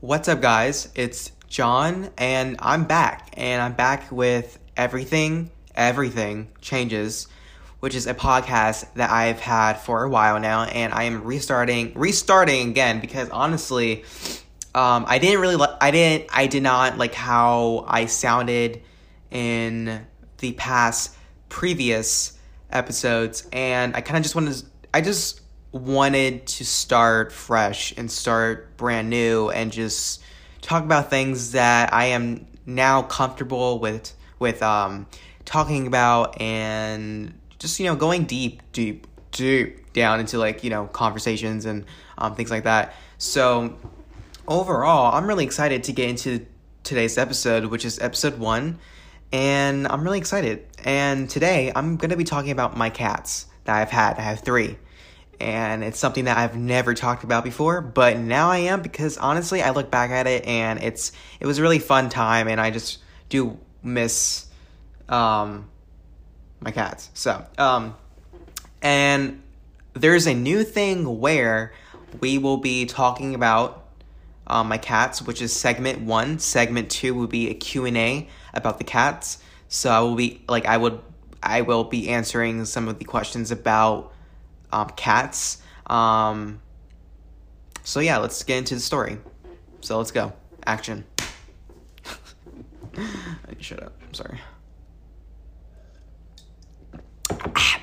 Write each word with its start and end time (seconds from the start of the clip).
What's 0.00 0.28
up, 0.28 0.40
guys? 0.40 0.90
It's 0.94 1.32
John, 1.48 2.10
and 2.16 2.54
I'm 2.60 2.84
back. 2.84 3.34
And 3.36 3.60
I'm 3.60 3.72
back 3.72 4.12
with 4.12 4.56
Everything, 4.76 5.50
Everything 5.74 6.52
Changes, 6.60 7.26
which 7.80 7.96
is 7.96 8.06
a 8.06 8.14
podcast 8.14 8.94
that 8.94 9.10
I've 9.10 9.40
had 9.40 9.72
for 9.72 10.04
a 10.04 10.08
while 10.08 10.38
now. 10.38 10.62
And 10.62 10.92
I 10.94 11.02
am 11.02 11.24
restarting, 11.24 11.94
restarting 11.96 12.70
again 12.70 13.00
because 13.00 13.28
honestly, 13.30 14.04
um, 14.72 15.04
I 15.08 15.18
didn't 15.18 15.40
really, 15.40 15.56
li- 15.56 15.76
I 15.80 15.90
didn't, 15.90 16.30
I 16.32 16.46
did 16.46 16.62
not 16.62 16.96
like 16.96 17.14
how 17.14 17.84
I 17.88 18.06
sounded 18.06 18.80
in 19.32 20.06
the 20.38 20.52
past 20.52 21.16
previous 21.48 22.38
episodes. 22.70 23.48
And 23.52 23.96
I 23.96 24.00
kind 24.00 24.18
of 24.18 24.22
just 24.22 24.36
wanted 24.36 24.54
to, 24.54 24.64
I 24.94 25.00
just 25.00 25.40
wanted 25.72 26.46
to 26.46 26.64
start 26.64 27.32
fresh 27.32 27.92
and 27.96 28.10
start 28.10 28.76
brand 28.76 29.10
new 29.10 29.50
and 29.50 29.70
just 29.70 30.22
talk 30.62 30.82
about 30.84 31.10
things 31.10 31.52
that 31.52 31.92
I 31.92 32.06
am 32.06 32.46
now 32.66 33.02
comfortable 33.02 33.78
with 33.78 34.14
with 34.38 34.62
um 34.62 35.06
talking 35.44 35.86
about 35.86 36.40
and 36.40 37.38
just 37.58 37.78
you 37.80 37.86
know 37.86 37.96
going 37.96 38.24
deep 38.24 38.62
deep 38.72 39.06
deep 39.32 39.92
down 39.92 40.20
into 40.20 40.38
like 40.38 40.64
you 40.64 40.70
know 40.70 40.86
conversations 40.86 41.64
and 41.64 41.84
um, 42.16 42.34
things 42.34 42.50
like 42.50 42.64
that. 42.64 42.94
So 43.18 43.76
overall 44.48 45.14
i'm 45.14 45.26
really 45.26 45.44
excited 45.44 45.84
to 45.84 45.92
get 45.92 46.08
into 46.08 46.44
today's 46.82 47.18
episode 47.18 47.66
which 47.66 47.84
is 47.84 47.98
episode 47.98 48.38
one 48.38 48.78
and 49.30 49.86
i'm 49.88 50.02
really 50.02 50.18
excited. 50.18 50.64
And 50.84 51.28
today 51.28 51.70
i'm 51.76 51.96
going 51.98 52.10
to 52.10 52.16
be 52.16 52.24
talking 52.24 52.50
about 52.50 52.76
my 52.76 52.88
cats 52.88 53.46
that 53.64 53.76
i've 53.76 53.90
had. 53.90 54.16
I 54.16 54.22
have 54.22 54.40
three 54.40 54.78
and 55.40 55.84
it's 55.84 55.98
something 55.98 56.24
that 56.24 56.36
I've 56.36 56.56
never 56.56 56.94
talked 56.94 57.24
about 57.24 57.44
before, 57.44 57.80
but 57.80 58.18
now 58.18 58.50
I 58.50 58.58
am 58.58 58.82
because 58.82 59.18
honestly, 59.18 59.62
I 59.62 59.70
look 59.70 59.90
back 59.90 60.10
at 60.10 60.26
it 60.26 60.46
and 60.46 60.82
it's 60.82 61.12
it 61.40 61.46
was 61.46 61.58
a 61.58 61.62
really 61.62 61.78
fun 61.78 62.08
time, 62.08 62.48
and 62.48 62.60
I 62.60 62.70
just 62.70 62.98
do 63.28 63.58
miss 63.82 64.46
um, 65.08 65.68
my 66.60 66.70
cats. 66.70 67.10
So, 67.14 67.44
um, 67.56 67.96
and 68.82 69.42
there's 69.94 70.26
a 70.26 70.34
new 70.34 70.64
thing 70.64 71.20
where 71.20 71.72
we 72.20 72.38
will 72.38 72.58
be 72.58 72.86
talking 72.86 73.34
about 73.34 73.86
um, 74.46 74.68
my 74.68 74.78
cats, 74.78 75.22
which 75.22 75.42
is 75.42 75.52
segment 75.54 76.00
one. 76.00 76.38
Segment 76.38 76.90
two 76.90 77.14
will 77.14 77.26
be 77.26 77.50
a 77.50 77.54
Q 77.54 77.84
and 77.84 77.96
A 77.96 78.28
about 78.54 78.78
the 78.78 78.84
cats. 78.84 79.38
So 79.68 79.90
I 79.90 80.00
will 80.00 80.16
be 80.16 80.42
like 80.48 80.66
I 80.66 80.76
would 80.76 81.00
I 81.42 81.60
will 81.60 81.84
be 81.84 82.08
answering 82.08 82.64
some 82.64 82.88
of 82.88 82.98
the 82.98 83.04
questions 83.04 83.50
about 83.50 84.12
um, 84.72 84.90
cats. 84.90 85.62
Um, 85.86 86.60
so 87.84 88.00
yeah, 88.00 88.18
let's 88.18 88.42
get 88.42 88.58
into 88.58 88.74
the 88.74 88.80
story. 88.80 89.18
So 89.80 89.98
let's 89.98 90.10
go. 90.10 90.32
Action. 90.66 91.04
I 92.96 93.54
Shut 93.60 93.82
up. 93.82 93.92
I'm 94.06 94.14
sorry. 94.14 94.38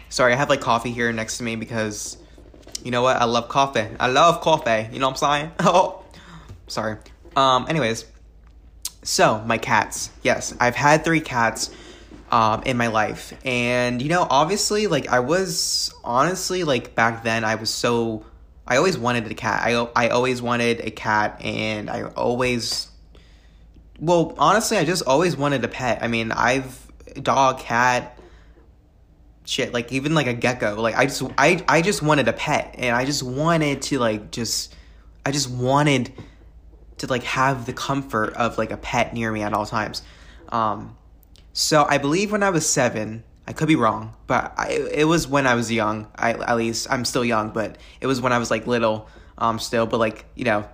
sorry, 0.09 0.33
I 0.33 0.35
have 0.35 0.49
like 0.49 0.61
coffee 0.61 0.91
here 0.91 1.11
next 1.11 1.37
to 1.37 1.43
me 1.43 1.55
because 1.55 2.17
you 2.83 2.91
know 2.91 3.01
what? 3.01 3.17
I 3.17 3.25
love 3.25 3.49
coffee. 3.49 3.87
I 3.99 4.07
love 4.07 4.41
coffee. 4.41 4.87
You 4.91 4.99
know 4.99 5.09
what 5.09 5.21
I'm 5.23 5.39
saying? 5.39 5.51
Oh, 5.59 6.03
sorry. 6.67 6.97
Um. 7.35 7.65
Anyways, 7.67 8.05
so 9.03 9.39
my 9.45 9.57
cats. 9.57 10.11
Yes, 10.23 10.55
I've 10.59 10.75
had 10.75 11.03
three 11.03 11.21
cats 11.21 11.69
um, 12.31 12.63
in 12.63 12.77
my 12.77 12.87
life. 12.87 13.33
And, 13.45 14.01
you 14.01 14.09
know, 14.09 14.25
obviously, 14.29 14.87
like, 14.87 15.07
I 15.09 15.19
was 15.19 15.93
honestly, 16.03 16.63
like, 16.63 16.95
back 16.95 17.23
then, 17.23 17.43
I 17.43 17.55
was 17.55 17.69
so. 17.69 18.25
I 18.67 18.77
always 18.77 18.97
wanted 18.97 19.29
a 19.29 19.35
cat. 19.35 19.61
I, 19.63 19.73
I 19.95 20.09
always 20.09 20.41
wanted 20.41 20.79
a 20.79 20.91
cat, 20.91 21.39
and 21.43 21.89
I 21.89 22.03
always. 22.03 22.89
Well, 23.99 24.35
honestly, 24.39 24.77
I 24.77 24.85
just 24.85 25.03
always 25.05 25.37
wanted 25.37 25.63
a 25.63 25.67
pet. 25.67 25.99
I 26.01 26.07
mean, 26.07 26.31
I've. 26.31 26.83
Dog, 27.21 27.59
cat, 27.59 28.19
shit, 29.45 29.71
like, 29.71 29.93
even 29.93 30.13
like 30.13 30.27
a 30.27 30.33
gecko. 30.33 30.81
Like, 30.81 30.95
I 30.95 31.05
just. 31.05 31.23
I, 31.37 31.63
I 31.67 31.81
just 31.81 32.01
wanted 32.01 32.27
a 32.27 32.33
pet, 32.33 32.75
and 32.77 32.95
I 32.95 33.05
just 33.05 33.23
wanted 33.23 33.83
to, 33.83 33.99
like, 33.99 34.31
just. 34.31 34.75
I 35.25 35.31
just 35.31 35.49
wanted 35.49 36.11
to, 36.97 37.07
like, 37.07 37.23
have 37.23 37.65
the 37.65 37.73
comfort 37.73 38.33
of, 38.33 38.57
like, 38.57 38.71
a 38.71 38.77
pet 38.77 39.13
near 39.13 39.31
me 39.31 39.43
at 39.43 39.53
all 39.53 39.65
times. 39.65 40.01
Um, 40.49 40.97
so 41.57 41.85
I 41.87 41.99
believe 41.99 42.33
when 42.33 42.43
I 42.43 42.49
was 42.49 42.69
seven, 42.69 43.23
I 43.47 43.53
could 43.53 43.69
be 43.69 43.77
wrong, 43.77 44.13
but 44.27 44.53
I, 44.57 44.71
it 44.91 45.05
was 45.05 45.25
when 45.25 45.47
I 45.47 45.55
was 45.55 45.71
young. 45.71 46.09
I 46.13 46.33
at 46.33 46.57
least 46.57 46.85
I'm 46.89 47.05
still 47.05 47.23
young, 47.23 47.51
but 47.51 47.77
it 48.01 48.07
was 48.07 48.19
when 48.19 48.33
I 48.33 48.39
was 48.39 48.51
like 48.51 48.67
little, 48.67 49.07
um, 49.37 49.57
still. 49.57 49.85
But 49.85 50.01
like 50.01 50.25
you 50.35 50.43
know, 50.43 50.67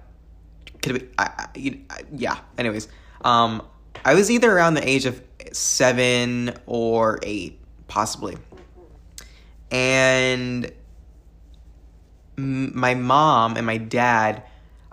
could 0.82 1.00
be, 1.00 1.08
I, 1.20 1.50
I, 1.56 2.02
yeah. 2.16 2.40
Anyways, 2.58 2.88
um, 3.24 3.62
I 4.04 4.16
was 4.16 4.32
either 4.32 4.52
around 4.52 4.74
the 4.74 4.90
age 4.90 5.06
of 5.06 5.22
seven 5.52 6.56
or 6.66 7.20
eight, 7.22 7.60
possibly, 7.88 8.38
and 9.70 10.72
my 12.38 12.96
mom 12.96 13.56
and 13.56 13.68
my 13.68 13.78
dad. 13.78 14.44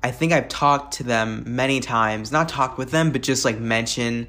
I 0.01 0.11
think 0.11 0.33
I've 0.33 0.49
talked 0.49 0.95
to 0.95 1.03
them 1.03 1.45
many 1.57 1.81
times, 1.81 2.31
not 2.31 2.51
talked 2.51 2.77
with 2.77 2.91
them, 2.91 3.11
but 3.11 3.23
just 3.23 3.47
like 3.47 3.59
mention 3.59 4.29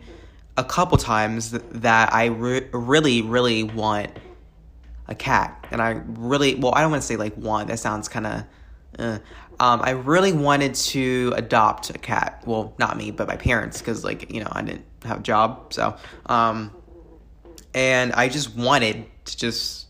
a 0.59 0.63
couple 0.65 0.97
times 0.97 1.51
that 1.51 2.13
I 2.13 2.25
re- 2.25 2.67
really, 2.73 3.21
really 3.21 3.63
want 3.63 4.11
a 5.07 5.15
cat. 5.15 5.65
And 5.71 5.81
I 5.81 6.01
really, 6.05 6.55
well, 6.55 6.73
I 6.75 6.81
don't 6.81 6.91
want 6.91 7.01
to 7.01 7.07
say 7.07 7.15
like 7.15 7.35
want, 7.37 7.69
that 7.69 7.79
sounds 7.79 8.09
kind 8.09 8.27
of, 8.27 8.43
uh, 8.99 9.19
um, 9.61 9.81
I 9.81 9.91
really 9.91 10.33
wanted 10.33 10.75
to 10.75 11.33
adopt 11.37 11.91
a 11.91 11.97
cat. 11.97 12.43
Well, 12.45 12.73
not 12.77 12.97
me, 12.97 13.11
but 13.11 13.27
my 13.27 13.37
parents, 13.37 13.79
because 13.79 14.03
like, 14.03 14.33
you 14.33 14.41
know, 14.41 14.49
I 14.51 14.61
didn't 14.61 14.85
have 15.05 15.19
a 15.19 15.23
job. 15.23 15.71
So, 15.73 15.95
um, 16.25 16.75
and 17.73 18.11
I 18.13 18.27
just 18.27 18.53
wanted 18.55 19.05
to 19.25 19.37
just 19.37 19.87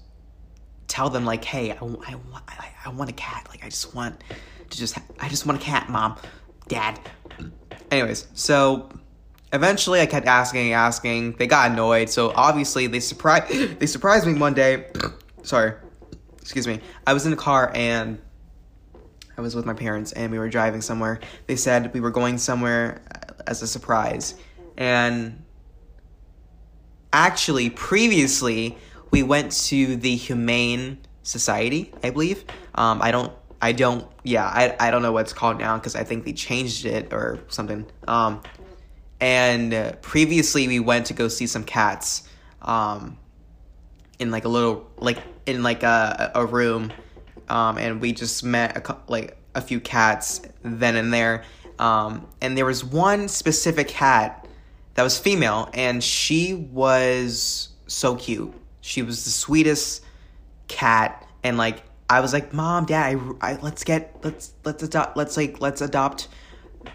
tell 0.88 1.10
them 1.10 1.26
like, 1.26 1.44
hey, 1.44 1.72
I, 1.72 1.78
I, 1.78 2.16
I, 2.48 2.70
I 2.86 2.90
want 2.90 3.10
a 3.10 3.14
cat. 3.14 3.48
Like, 3.50 3.64
I 3.66 3.70
just 3.70 3.96
want 3.96 4.24
to 4.70 4.78
just, 4.78 5.00
I 5.20 5.30
just 5.30 5.48
want 5.48 5.60
a 5.60 5.64
cat, 5.64 5.90
mom, 5.90 6.18
dad. 6.68 7.00
Anyways, 7.90 8.28
so 8.36 8.90
eventually 9.54 10.02
I 10.02 10.06
kept 10.06 10.28
asking 10.28 10.68
and 10.68 10.76
asking. 10.76 11.34
They 11.34 11.48
got 11.48 11.72
annoyed, 11.72 12.10
so 12.10 12.32
obviously 12.36 12.88
they 12.88 13.00
surprised 13.00 13.52
they 13.80 13.86
surprised 13.86 14.26
me 14.26 14.34
one 14.34 14.54
day. 14.54 14.88
Sorry. 15.44 15.74
Excuse 16.42 16.68
me. 16.68 16.80
I 17.06 17.14
was 17.14 17.26
in 17.26 17.32
the 17.32 17.38
car 17.38 17.72
and 17.76 18.20
I 19.38 19.42
was 19.42 19.56
with 19.56 19.66
my 19.66 19.74
parents 19.74 20.12
and 20.12 20.32
we 20.32 20.40
were 20.40 20.50
driving 20.50 20.82
somewhere. 20.82 21.20
They 21.48 21.56
said 21.56 21.94
we 21.94 22.00
were 22.00 22.12
going 22.12 22.38
somewhere 22.38 23.02
as 23.46 23.62
a 23.62 23.68
surprise. 23.68 24.36
And 24.78 25.44
actually 27.14 27.70
previously 27.70 28.78
we 29.12 29.24
went 29.24 29.52
to 29.68 29.96
the 29.96 30.16
Humane 30.16 31.00
Society, 31.24 31.94
I 32.04 32.10
believe. 32.10 32.46
Um, 32.76 33.02
I 33.02 33.12
don't 33.12 33.32
I 33.62 33.72
don't 33.72 34.08
yeah, 34.24 34.46
I 34.46 34.76
I 34.80 34.92
don't 34.92 35.02
know 35.02 35.12
what 35.12 35.22
it's 35.22 35.34
called 35.34 35.60
now 35.60 35.78
cuz 35.78 35.96
I 35.96 36.04
think 36.04 36.26
they 36.26 36.34
changed 36.34 36.86
it 36.86 37.14
or 37.14 37.40
something. 37.48 37.86
Um 38.08 38.42
and 39.20 39.98
previously 40.02 40.68
we 40.68 40.80
went 40.80 41.08
to 41.08 41.14
go 41.14 41.28
see 41.28 41.48
some 41.48 41.64
cats 41.64 42.24
um, 42.62 43.18
in 44.20 44.32
like 44.32 44.46
a 44.46 44.50
little 44.50 44.90
like 44.98 45.18
in 45.46 45.64
like 45.64 45.84
a, 45.84 46.32
a 46.36 46.46
room 46.46 46.92
um, 47.48 47.78
and 47.78 48.00
we 48.00 48.14
just 48.14 48.44
met 48.44 48.78
a, 48.78 48.98
like 49.08 49.38
a 49.56 49.62
few 49.62 49.80
cats 49.80 50.42
then 50.64 50.96
and 50.96 51.14
there. 51.14 51.44
Um, 51.80 52.28
and 52.42 52.58
there 52.58 52.66
was 52.66 52.84
one 52.84 53.28
specific 53.28 53.88
cat 53.88 54.48
that 54.96 55.04
was 55.04 55.18
female 55.18 55.70
and 55.74 56.04
she 56.04 56.54
was 56.54 57.70
so 57.88 58.16
cute. 58.16 58.54
She 58.82 59.02
was 59.02 59.24
the 59.24 59.32
sweetest 59.32 60.04
cat 60.70 61.28
and 61.44 61.58
like 61.58 61.84
i 62.10 62.22
was 62.22 62.32
like 62.32 62.54
mom 62.54 62.86
dad 62.86 63.20
I, 63.42 63.52
I 63.52 63.60
let's 63.62 63.84
get 63.84 64.16
let's 64.24 64.54
let's 64.64 64.84
adopt 64.84 65.18
let's 65.18 65.36
like 65.36 65.60
let's 65.60 65.82
adopt 65.82 66.30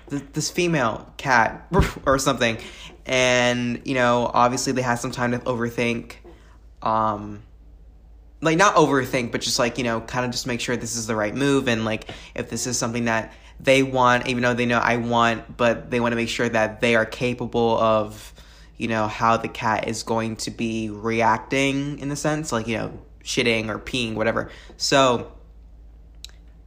this 0.08 0.50
female 0.50 1.12
cat 1.16 1.68
or 2.06 2.18
something. 2.18 2.58
And 3.06 3.82
you 3.84 3.94
know 3.94 4.30
obviously 4.32 4.72
they 4.72 4.82
had 4.82 4.96
some 4.96 5.10
time 5.10 5.32
to 5.32 5.38
overthink 5.40 6.14
um 6.82 7.42
like 8.40 8.58
not 8.58 8.76
overthink 8.76 9.32
but 9.32 9.40
just 9.40 9.58
like 9.58 9.78
you 9.78 9.84
know 9.84 10.00
kind 10.00 10.24
of 10.24 10.30
just 10.30 10.46
make 10.46 10.60
sure 10.60 10.76
this 10.76 10.96
is 10.96 11.06
the 11.06 11.16
right 11.16 11.34
move 11.34 11.68
and 11.68 11.84
like 11.84 12.10
if 12.34 12.48
this 12.50 12.66
is 12.66 12.78
something 12.78 13.06
that 13.06 13.32
they 13.60 13.82
want 13.82 14.26
even 14.26 14.42
though 14.42 14.54
they 14.54 14.66
know 14.66 14.78
I 14.78 14.96
want 14.96 15.56
but 15.56 15.90
they 15.90 16.00
want 16.00 16.12
to 16.12 16.16
make 16.16 16.28
sure 16.28 16.48
that 16.48 16.80
they 16.80 16.96
are 16.96 17.06
capable 17.06 17.78
of 17.78 18.32
you 18.76 18.88
know 18.88 19.06
how 19.06 19.36
the 19.36 19.48
cat 19.48 19.86
is 19.86 20.02
going 20.02 20.36
to 20.36 20.50
be 20.50 20.90
reacting 20.90 21.98
in 21.98 22.08
the 22.08 22.16
sense 22.16 22.52
like 22.52 22.66
you 22.66 22.76
know 22.76 22.98
shitting 23.24 23.68
or 23.68 23.78
peeing 23.78 24.14
whatever. 24.14 24.50
So 24.76 25.32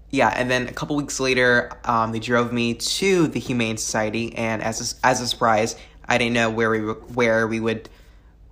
yeah, 0.09 0.29
and 0.29 0.49
then 0.49 0.67
a 0.67 0.73
couple 0.73 0.95
weeks 0.95 1.19
later, 1.19 1.71
um, 1.83 2.11
they 2.11 2.19
drove 2.19 2.53
me 2.53 2.75
to 2.75 3.27
the 3.27 3.39
Humane 3.39 3.77
Society, 3.77 4.33
and 4.35 4.61
as 4.61 4.93
a, 5.03 5.05
as 5.05 5.19
a 5.19 5.27
surprise, 5.27 5.75
I 6.05 6.17
didn't 6.17 6.33
know 6.33 6.49
where 6.49 6.69
we 6.69 6.79
where 6.79 7.47
we 7.47 7.59
would 7.59 7.89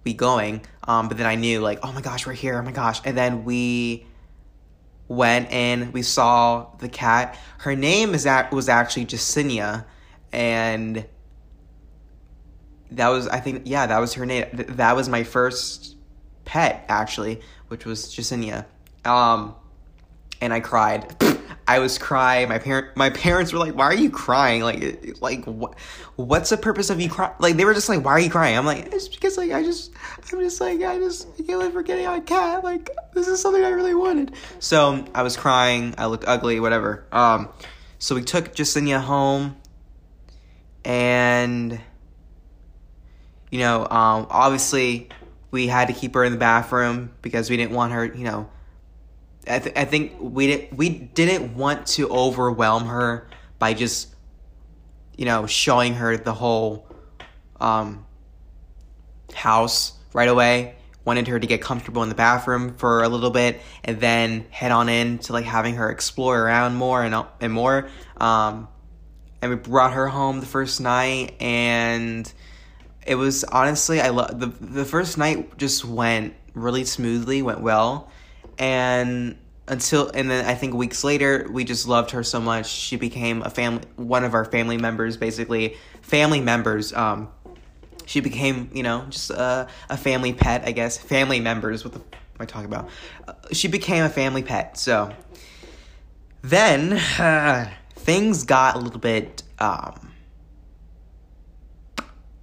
be 0.04 0.14
going. 0.14 0.62
Um, 0.84 1.08
but 1.08 1.18
then 1.18 1.26
I 1.26 1.36
knew 1.36 1.62
like, 1.62 1.80
oh 1.84 1.94
my 1.94 2.02
gosh, 2.02 2.28
we're 2.28 2.34
here! 2.34 2.60
Oh 2.60 2.62
my 2.62 2.74
gosh! 2.74 3.00
And 3.06 3.18
then 3.18 3.46
we 3.46 4.06
went 5.08 5.50
and 5.52 5.94
we 5.94 6.02
saw 6.02 6.68
the 6.80 6.90
cat. 6.90 7.38
Her 7.60 7.76
name 7.76 8.14
is 8.14 8.24
that 8.24 8.52
was 8.52 8.68
actually 8.68 9.06
Jacinia, 9.06 9.86
and 10.34 11.06
that 12.92 13.08
was 13.08 13.30
I 13.30 13.40
think 13.40 13.64
yeah 13.66 13.88
that 13.88 14.00
was 14.00 14.14
her 14.16 14.26
name. 14.26 14.46
That 14.52 14.98
was 14.98 15.08
my 15.08 15.24
first 15.24 15.96
pet 16.44 16.84
actually, 16.90 17.40
which 17.70 17.86
was 17.86 18.14
Jacinia. 18.14 18.66
Um, 19.06 19.56
and 20.42 20.54
I 20.54 20.60
cried. 20.60 21.16
I 21.68 21.80
was 21.80 21.98
crying. 21.98 22.50
My 22.50 22.60
parent, 22.60 22.96
my 22.96 23.10
parents 23.10 23.52
were 23.52 23.58
like, 23.58 23.74
"Why 23.74 23.86
are 23.86 23.96
you 23.96 24.12
crying? 24.12 24.62
Like, 24.62 25.20
like 25.20 25.46
what? 25.46 25.76
What's 26.16 26.52
the 26.52 26.58
purpose 26.58 26.92
of 26.92 27.02
you 27.02 27.10
crying?" 27.10 27.34
Like 27.40 27.58
they 27.58 27.66
were 27.66 27.74
just 27.74 27.90
like, 27.90 28.06
"Why 28.06 28.12
are 28.12 28.20
you 28.20 28.30
crying?" 28.30 28.56
I'm 28.56 28.66
like, 28.66 28.94
"It's 28.94 29.08
because 29.08 29.36
like 29.36 29.52
I 29.52 29.64
just, 29.64 29.92
I'm 30.32 30.40
just 30.40 30.62
like 30.62 30.82
I 30.82 31.00
just 31.00 31.28
I 31.40 31.44
can't 31.44 31.60
live 31.60 31.74
for 31.74 31.82
getting 31.82 32.06
on 32.06 32.20
a 32.20 32.22
cat. 32.22 32.64
Like 32.64 32.92
this 33.14 33.28
is 33.28 33.42
something 33.42 33.64
I 33.64 33.70
really 33.70 33.96
wanted." 33.96 34.34
So 34.60 35.06
I 35.16 35.24
was 35.24 35.36
crying. 35.36 35.96
I 35.98 36.06
looked 36.06 36.26
ugly. 36.28 36.60
Whatever. 36.60 37.06
Um, 37.12 37.50
so 37.98 38.14
we 38.14 38.22
took 38.22 38.54
Jacinia 38.54 39.02
home, 39.02 39.56
and 40.84 41.80
you 43.50 43.60
know, 43.60 43.82
um, 43.82 44.28
obviously 44.30 45.10
we 45.50 45.66
had 45.66 45.88
to 45.88 45.96
keep 45.96 46.14
her 46.14 46.24
in 46.24 46.32
the 46.32 46.38
bathroom 46.38 47.12
because 47.24 47.50
we 47.50 47.58
didn't 47.58 47.72
want 47.72 47.94
her, 47.94 48.06
you 48.06 48.24
know 48.24 48.50
I, 49.48 49.60
th- 49.60 49.76
I 49.76 49.86
think 49.86 50.14
we 50.20 50.48
didn't 50.48 50.78
we 50.78 50.90
didn't 50.90 51.56
want 51.56 51.88
to 51.88 52.10
overwhelm 52.10 52.86
her 52.86 53.28
by 53.60 53.74
just 53.74 54.14
you 55.18 55.26
know 55.26 55.46
showing 55.46 55.96
her 55.96 56.18
the 56.18 56.34
whole 56.34 56.88
um, 57.60 58.06
house 59.34 59.94
right 60.14 60.28
away 60.28 60.76
wanted 61.06 61.28
her 61.28 61.40
to 61.40 61.48
get 61.48 61.62
comfortable 61.62 62.02
in 62.02 62.10
the 62.10 62.16
bathroom 62.16 62.76
for 62.76 63.04
a 63.04 63.10
little 63.10 63.30
bit 63.30 63.62
and 63.84 64.00
then 64.02 64.46
head 64.50 64.72
on 64.72 64.90
in 64.90 65.20
to 65.20 65.34
like 65.34 65.46
having 65.46 65.76
her 65.76 65.92
explore 65.92 66.42
around 66.42 66.76
more 66.76 67.04
and 67.04 67.16
and 67.40 67.54
more. 67.54 67.88
Um, 68.18 68.68
and 69.42 69.52
we 69.52 69.58
brought 69.58 69.94
her 69.94 70.08
home 70.08 70.40
the 70.40 70.46
first 70.48 70.82
night 70.82 71.36
and 71.40 72.32
it 73.06 73.16
was 73.16 73.44
honestly 73.44 74.02
I 74.02 74.10
love 74.10 74.40
the 74.40 74.48
the 74.48 74.86
first 74.86 75.18
night 75.20 75.58
just 75.58 75.86
went 75.86 76.34
really 76.56 76.86
smoothly 76.86 77.44
went 77.44 77.62
well 77.62 78.10
and 78.58 79.38
until 79.68 80.10
and 80.10 80.30
then 80.30 80.46
I 80.46 80.54
think 80.56 80.74
weeks 80.74 81.04
later 81.04 81.48
we 81.50 81.64
just 81.64 81.88
loved 81.88 82.12
her 82.12 82.24
so 82.24 82.40
much 82.40 82.70
she 82.70 82.98
became 82.98 83.42
a 83.42 83.50
family 83.50 83.84
one 83.96 84.24
of 84.24 84.34
our 84.34 84.46
family 84.46 84.78
members 84.78 85.18
basically. 85.18 85.76
Family 86.02 86.40
members 86.40 86.94
um 86.94 87.30
she 88.06 88.20
became 88.20 88.70
you 88.74 88.84
know 88.84 89.06
just 89.10 89.32
a, 89.32 89.68
a 89.90 89.98
family 89.98 90.34
pet 90.34 90.64
I 90.66 90.72
guess. 90.72 90.98
Family 90.98 91.40
members 91.40 91.84
what 91.84 91.94
the 91.94 92.00
am 92.00 92.42
I 92.42 92.46
talking 92.46 92.68
about? 92.68 92.90
Uh, 93.28 93.34
she 93.52 93.68
became 93.68 94.04
a 94.04 94.10
family 94.10 94.44
pet 94.44 94.78
so. 94.78 95.12
Then 96.42 96.94
uh, 96.94 97.72
things 97.96 98.44
got 98.44 98.76
a 98.76 98.80
little 98.80 99.00
bit 99.00 99.42
um 99.60 100.12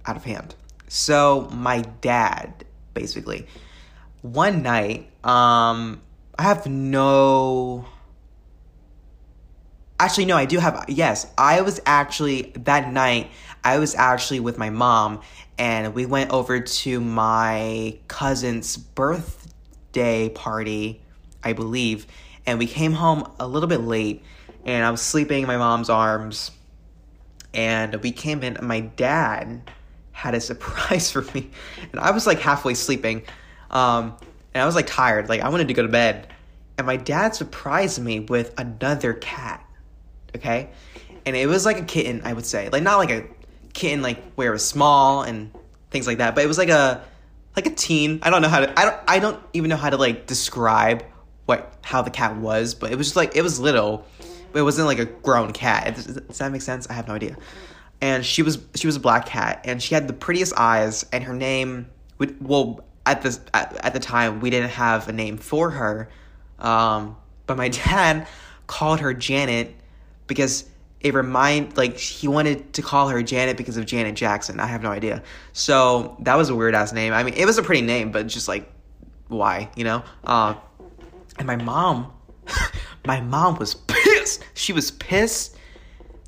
out 0.05 0.17
of 0.17 0.25
hand. 0.25 0.55
So 0.89 1.47
my 1.51 1.81
dad 2.01 2.65
basically. 2.93 3.47
One 4.21 4.61
night 4.61 5.09
um 5.23 6.01
I 6.37 6.43
have 6.43 6.65
no. 6.65 7.85
Actually, 9.99 10.25
no, 10.25 10.35
I 10.35 10.45
do 10.45 10.57
have. 10.57 10.85
Yes, 10.87 11.27
I 11.37 11.61
was 11.61 11.79
actually 11.85 12.53
that 12.55 12.91
night. 12.91 13.31
I 13.63 13.77
was 13.77 13.95
actually 13.95 14.39
with 14.39 14.57
my 14.57 14.69
mom, 14.69 15.21
and 15.57 15.93
we 15.93 16.05
went 16.05 16.31
over 16.31 16.59
to 16.59 16.99
my 16.99 17.97
cousin's 18.07 18.75
birthday 18.77 20.29
party, 20.29 21.01
I 21.43 21.53
believe, 21.53 22.07
and 22.45 22.59
we 22.59 22.67
came 22.67 22.93
home 22.93 23.31
a 23.39 23.47
little 23.47 23.69
bit 23.69 23.81
late, 23.81 24.23
and 24.65 24.83
I 24.83 24.91
was 24.91 25.01
sleeping 25.01 25.43
in 25.43 25.47
my 25.47 25.57
mom's 25.57 25.89
arms, 25.89 26.51
and 27.53 27.95
we 27.97 28.11
came 28.11 28.43
in. 28.43 28.57
And 28.57 28.67
my 28.67 28.79
dad 28.81 29.71
had 30.11 30.33
a 30.33 30.41
surprise 30.49 31.11
for 31.11 31.21
me, 31.33 31.51
and 31.91 32.01
I 32.01 32.09
was 32.11 32.25
like 32.25 32.39
halfway 32.39 32.73
sleeping. 32.73 33.21
Um, 33.69 34.17
and 34.53 34.61
I 34.61 34.65
was 34.65 34.75
like 34.75 34.87
tired, 34.87 35.29
like 35.29 35.41
I 35.41 35.49
wanted 35.49 35.67
to 35.67 35.73
go 35.73 35.81
to 35.81 35.87
bed. 35.87 36.27
And 36.77 36.87
my 36.87 36.97
dad 36.97 37.35
surprised 37.35 38.01
me 38.01 38.19
with 38.19 38.53
another 38.59 39.13
cat. 39.13 39.65
Okay? 40.35 40.69
And 41.25 41.35
it 41.35 41.47
was 41.47 41.65
like 41.65 41.79
a 41.79 41.83
kitten, 41.83 42.21
I 42.23 42.33
would 42.33 42.45
say. 42.45 42.69
Like 42.69 42.83
not 42.83 42.97
like 42.97 43.11
a 43.11 43.25
kitten 43.73 44.01
like 44.01 44.33
where 44.33 44.49
it 44.49 44.53
was 44.53 44.65
small 44.65 45.23
and 45.23 45.51
things 45.91 46.07
like 46.07 46.19
that, 46.19 46.35
but 46.35 46.43
it 46.43 46.47
was 46.47 46.57
like 46.57 46.69
a 46.69 47.03
like 47.55 47.65
a 47.65 47.71
teen. 47.71 48.19
I 48.23 48.29
don't 48.29 48.41
know 48.41 48.49
how 48.49 48.61
to 48.61 48.79
I 48.79 48.85
don't 48.85 48.97
I 49.07 49.19
don't 49.19 49.43
even 49.53 49.69
know 49.69 49.75
how 49.75 49.89
to 49.89 49.97
like 49.97 50.27
describe 50.27 51.03
what 51.45 51.77
how 51.83 52.01
the 52.01 52.11
cat 52.11 52.35
was, 52.37 52.73
but 52.73 52.91
it 52.91 52.97
was 52.97 53.07
just 53.07 53.15
like 53.15 53.35
it 53.35 53.41
was 53.41 53.59
little. 53.59 54.05
But 54.51 54.59
it 54.59 54.63
wasn't 54.63 54.85
like 54.85 54.99
a 54.99 55.05
grown 55.05 55.51
cat. 55.51 55.95
Does 55.95 56.37
that 56.37 56.51
make 56.51 56.61
sense? 56.61 56.87
I 56.87 56.93
have 56.93 57.07
no 57.07 57.15
idea. 57.15 57.37
And 58.01 58.23
she 58.23 58.43
was 58.43 58.59
she 58.75 58.87
was 58.87 58.95
a 58.95 58.99
black 58.99 59.25
cat 59.25 59.61
and 59.65 59.81
she 59.81 59.95
had 59.95 60.07
the 60.07 60.13
prettiest 60.13 60.53
eyes 60.57 61.05
and 61.11 61.23
her 61.23 61.33
name 61.33 61.87
would 62.19 62.45
well 62.45 62.83
at 63.05 63.21
the 63.21 63.39
at, 63.53 63.85
at 63.85 63.93
the 63.93 63.99
time 63.99 64.39
we 64.39 64.49
didn't 64.49 64.71
have 64.71 65.07
a 65.07 65.11
name 65.11 65.37
for 65.37 65.69
her, 65.71 66.09
um, 66.59 67.15
but 67.45 67.57
my 67.57 67.69
dad 67.69 68.27
called 68.67 68.99
her 68.99 69.13
Janet 69.13 69.75
because 70.27 70.65
it 71.01 71.13
remind 71.13 71.75
like 71.75 71.97
he 71.97 72.27
wanted 72.27 72.73
to 72.73 72.81
call 72.81 73.09
her 73.09 73.21
Janet 73.21 73.57
because 73.57 73.77
of 73.77 73.85
Janet 73.85 74.15
Jackson. 74.15 74.59
I 74.59 74.67
have 74.67 74.81
no 74.81 74.89
idea. 74.89 75.21
So 75.51 76.15
that 76.21 76.35
was 76.35 76.49
a 76.49 76.55
weird 76.55 76.75
ass 76.75 76.93
name. 76.93 77.13
I 77.13 77.23
mean, 77.23 77.33
it 77.33 77.45
was 77.45 77.57
a 77.57 77.63
pretty 77.63 77.81
name, 77.81 78.11
but 78.11 78.27
just 78.27 78.47
like 78.47 78.71
why, 79.27 79.69
you 79.75 79.83
know? 79.83 80.03
Uh, 80.23 80.55
and 81.37 81.45
my 81.45 81.57
mom, 81.57 82.11
my 83.05 83.19
mom 83.19 83.57
was 83.57 83.75
pissed. 83.75 84.43
She 84.53 84.71
was 84.71 84.91
pissed. 84.91 85.57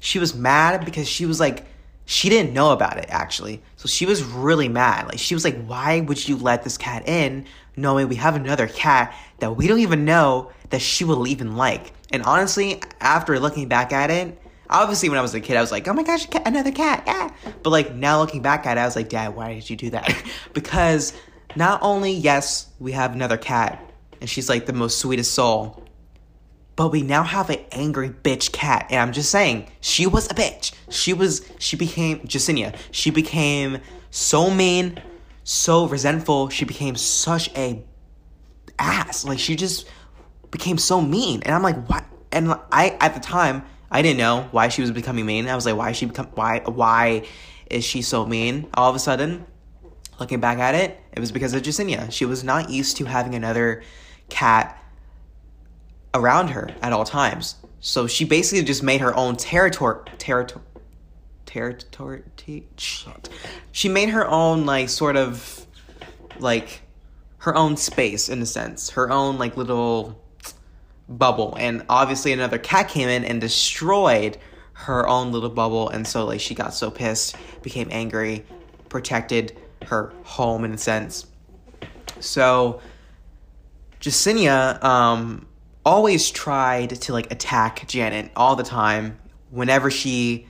She 0.02 0.20
was 0.20 0.36
mad 0.36 0.84
because 0.84 1.08
she 1.08 1.26
was 1.26 1.40
like 1.40 1.66
she 2.06 2.30
didn't 2.30 2.54
know 2.54 2.72
about 2.72 2.98
it 2.98 3.06
actually. 3.10 3.64
So 3.86 3.90
she 3.90 4.08
was 4.08 4.24
really 4.24 4.68
mad. 4.68 5.06
Like 5.06 5.20
she 5.20 5.36
was 5.36 5.44
like, 5.44 5.64
"Why 5.64 6.02
would 6.02 6.28
you 6.28 6.38
let 6.38 6.64
this 6.64 6.76
cat 6.76 7.08
in 7.08 7.46
knowing 7.76 8.08
we 8.08 8.16
have 8.16 8.36
another 8.36 8.68
cat 8.68 9.14
that 9.38 9.56
we 9.56 9.68
don't 9.68 9.78
even 9.78 10.06
know 10.06 10.50
that 10.72 10.82
she 10.82 11.04
will 11.04 11.28
even 11.28 11.56
like?" 11.56 11.94
And 12.12 12.24
honestly, 12.24 12.82
after 13.00 13.40
looking 13.40 13.68
back 13.68 13.94
at 13.94 14.10
it, 14.10 14.42
obviously 14.72 15.10
when 15.10 15.20
I 15.20 15.22
was 15.22 15.36
a 15.36 15.40
kid, 15.40 15.56
I 15.56 15.62
was 15.62 15.72
like, 15.72 15.88
"Oh 15.88 15.94
my 15.94 16.02
gosh, 16.02 16.26
another 16.48 16.72
cat!" 16.72 17.04
Yeah. 17.06 17.30
But 17.62 17.70
like 17.70 17.94
now 17.94 18.20
looking 18.20 18.42
back 18.42 18.66
at 18.66 18.80
it, 18.80 18.82
I 18.82 18.86
was 18.86 18.96
like, 18.96 19.10
"Dad, 19.10 19.36
why 19.36 19.54
did 19.54 19.70
you 19.70 19.76
do 19.76 19.92
that?" 19.92 20.12
because 20.54 21.14
not 21.56 21.80
only 21.84 22.12
yes, 22.12 22.66
we 22.80 22.94
have 22.94 23.14
another 23.14 23.38
cat, 23.38 23.88
and 24.20 24.28
she's 24.28 24.50
like 24.50 24.66
the 24.66 24.74
most 24.74 24.98
sweetest 24.98 25.32
soul, 25.32 25.85
but 26.76 26.90
we 26.92 27.02
now 27.02 27.24
have 27.24 27.50
an 27.50 27.60
angry 27.72 28.10
bitch 28.10 28.52
cat. 28.52 28.88
And 28.90 29.00
I'm 29.00 29.14
just 29.14 29.32
saying, 29.32 29.70
she 29.80 30.08
was 30.08 30.26
a 30.28 30.34
bitch. 30.34 30.74
She 30.90 31.14
was, 31.14 31.50
she 31.58 31.78
became, 31.78 32.20
Jacinia, 32.20 32.76
she 32.92 33.12
became 33.12 33.80
so 34.12 34.50
mean, 34.50 35.02
so 35.44 35.88
resentful. 35.88 36.50
She 36.50 36.66
became 36.66 36.96
such 36.96 37.50
a 37.56 37.84
ass. 38.78 39.26
Like, 39.26 39.40
she 39.40 39.56
just 39.56 39.88
became 40.52 40.78
so 40.78 41.02
mean. 41.02 41.42
And 41.44 41.56
I'm 41.56 41.64
like, 41.64 41.88
what? 41.88 42.04
And 42.32 42.54
I, 42.72 42.98
at 43.00 43.14
the 43.14 43.22
time, 43.22 43.64
I 43.90 44.02
didn't 44.02 44.18
know 44.18 44.48
why 44.52 44.68
she 44.68 44.82
was 44.82 44.92
becoming 44.92 45.26
mean. 45.26 45.48
I 45.48 45.56
was 45.56 45.66
like, 45.66 45.78
why 45.78 45.92
is 45.92 45.98
she 45.98 46.06
become, 46.06 46.28
why, 46.36 46.60
why 46.66 47.26
is 47.70 47.86
she 47.86 48.02
so 48.02 48.26
mean 48.26 48.68
all 48.74 48.90
of 48.90 48.96
a 48.96 49.00
sudden? 49.00 49.46
Looking 50.20 50.40
back 50.40 50.60
at 50.60 50.76
it, 50.76 51.00
it 51.14 51.20
was 51.20 51.32
because 51.32 51.54
of 51.54 51.62
Jacinia. 51.62 52.12
She 52.12 52.26
was 52.26 52.44
not 52.44 52.70
used 52.70 52.98
to 52.98 53.06
having 53.06 53.36
another 53.36 53.84
cat 54.30 54.82
around 56.16 56.48
her 56.48 56.70
at 56.82 56.92
all 56.92 57.06
times. 57.06 57.56
So 57.82 58.08
she 58.08 58.26
basically 58.26 58.64
just 58.64 58.82
made 58.82 59.02
her 59.02 59.16
own 59.16 59.36
territory 59.36 60.02
territory 60.18 60.64
territory 61.46 62.24
she 63.72 63.90
made 63.90 64.10
her 64.10 64.28
own 64.28 64.66
like 64.66 64.90
sort 64.90 65.16
of 65.16 65.66
like 66.40 66.82
her 67.38 67.56
own 67.56 67.78
space 67.78 68.28
in 68.28 68.42
a 68.42 68.46
sense. 68.46 68.90
Her 68.90 69.12
own 69.12 69.38
like 69.38 69.56
little 69.56 70.20
bubble. 71.08 71.56
And 71.60 71.86
obviously 71.90 72.34
another 72.34 72.58
cat 72.58 72.90
came 72.90 73.08
in 73.08 73.24
and 73.24 73.40
destroyed 73.40 74.38
her 74.74 75.08
own 75.08 75.32
little 75.32 75.50
bubble. 75.50 75.90
And 75.90 76.08
so 76.08 76.26
like 76.26 76.42
she 76.42 76.56
got 76.56 76.74
so 76.74 76.90
pissed 76.90 77.36
became 77.62 77.88
angry 77.92 78.46
protected 78.90 79.58
her 79.84 80.14
home 80.24 80.66
in 80.66 80.74
a 80.74 80.78
sense. 80.78 81.28
So 82.20 82.82
Jacinia 84.02 84.84
um 84.84 85.48
always 85.86 86.32
tried 86.32 86.90
to 86.90 87.14
like 87.14 87.32
attack 87.32 87.88
Janet 87.88 88.32
all 88.36 88.56
the 88.56 88.64
time. 88.64 89.18
Whenever 89.52 89.92
she 89.92 90.48